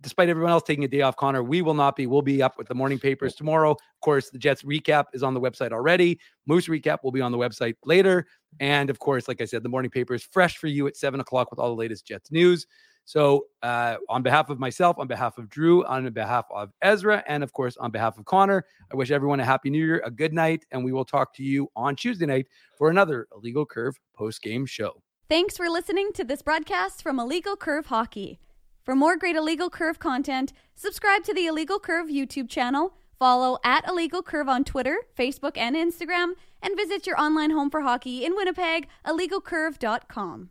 despite 0.00 0.28
everyone 0.28 0.52
else 0.52 0.62
taking 0.62 0.84
a 0.84 0.88
day 0.88 1.00
off, 1.00 1.16
Connor, 1.16 1.42
we 1.42 1.62
will 1.62 1.74
not 1.74 1.96
be. 1.96 2.06
We'll 2.06 2.22
be 2.22 2.42
up 2.42 2.58
with 2.58 2.68
the 2.68 2.74
morning 2.74 2.98
papers 2.98 3.34
tomorrow. 3.34 3.72
Of 3.72 4.00
course, 4.02 4.30
the 4.30 4.38
Jets 4.38 4.62
recap 4.62 5.06
is 5.12 5.22
on 5.22 5.34
the 5.34 5.40
website 5.40 5.72
already. 5.72 6.20
Moose 6.46 6.68
recap 6.68 6.98
will 7.02 7.12
be 7.12 7.20
on 7.20 7.32
the 7.32 7.38
website 7.38 7.74
later. 7.84 8.26
And 8.60 8.90
of 8.90 8.98
course, 8.98 9.28
like 9.28 9.40
I 9.40 9.44
said, 9.44 9.62
the 9.62 9.68
morning 9.68 9.90
paper 9.90 10.14
is 10.14 10.22
fresh 10.22 10.56
for 10.56 10.66
you 10.66 10.86
at 10.86 10.96
seven 10.96 11.20
o'clock 11.20 11.50
with 11.50 11.58
all 11.58 11.68
the 11.68 11.76
latest 11.76 12.06
Jets 12.06 12.30
news. 12.30 12.66
So, 13.04 13.46
uh, 13.62 13.96
on 14.10 14.22
behalf 14.22 14.50
of 14.50 14.58
myself, 14.58 14.98
on 14.98 15.06
behalf 15.06 15.38
of 15.38 15.48
Drew, 15.48 15.82
on 15.86 16.12
behalf 16.12 16.44
of 16.54 16.70
Ezra, 16.82 17.24
and 17.26 17.42
of 17.42 17.54
course, 17.54 17.74
on 17.78 17.90
behalf 17.90 18.18
of 18.18 18.26
Connor, 18.26 18.66
I 18.92 18.96
wish 18.96 19.10
everyone 19.10 19.40
a 19.40 19.46
happy 19.46 19.70
new 19.70 19.82
year, 19.82 20.02
a 20.04 20.10
good 20.10 20.34
night, 20.34 20.66
and 20.72 20.84
we 20.84 20.92
will 20.92 21.06
talk 21.06 21.34
to 21.36 21.42
you 21.42 21.68
on 21.74 21.96
Tuesday 21.96 22.26
night 22.26 22.48
for 22.76 22.90
another 22.90 23.26
Illegal 23.34 23.64
Curve 23.64 23.96
post 24.14 24.42
game 24.42 24.66
show. 24.66 25.02
Thanks 25.26 25.56
for 25.56 25.70
listening 25.70 26.10
to 26.16 26.24
this 26.24 26.42
broadcast 26.42 27.02
from 27.02 27.18
Illegal 27.18 27.56
Curve 27.56 27.86
Hockey. 27.86 28.40
For 28.84 28.94
more 28.94 29.16
great 29.16 29.36
Illegal 29.36 29.70
Curve 29.70 29.98
content, 29.98 30.52
subscribe 30.74 31.24
to 31.24 31.32
the 31.32 31.46
Illegal 31.46 31.78
Curve 31.78 32.08
YouTube 32.08 32.50
channel, 32.50 32.94
follow 33.18 33.58
at 33.64 33.88
Illegal 33.88 34.22
Curve 34.22 34.50
on 34.50 34.64
Twitter, 34.64 34.98
Facebook, 35.18 35.56
and 35.56 35.76
Instagram, 35.76 36.32
and 36.62 36.76
visit 36.76 37.06
your 37.06 37.20
online 37.20 37.50
home 37.50 37.70
for 37.70 37.82
hockey 37.82 38.24
in 38.24 38.34
Winnipeg, 38.36 38.88
illegalcurve.com. 39.06 40.46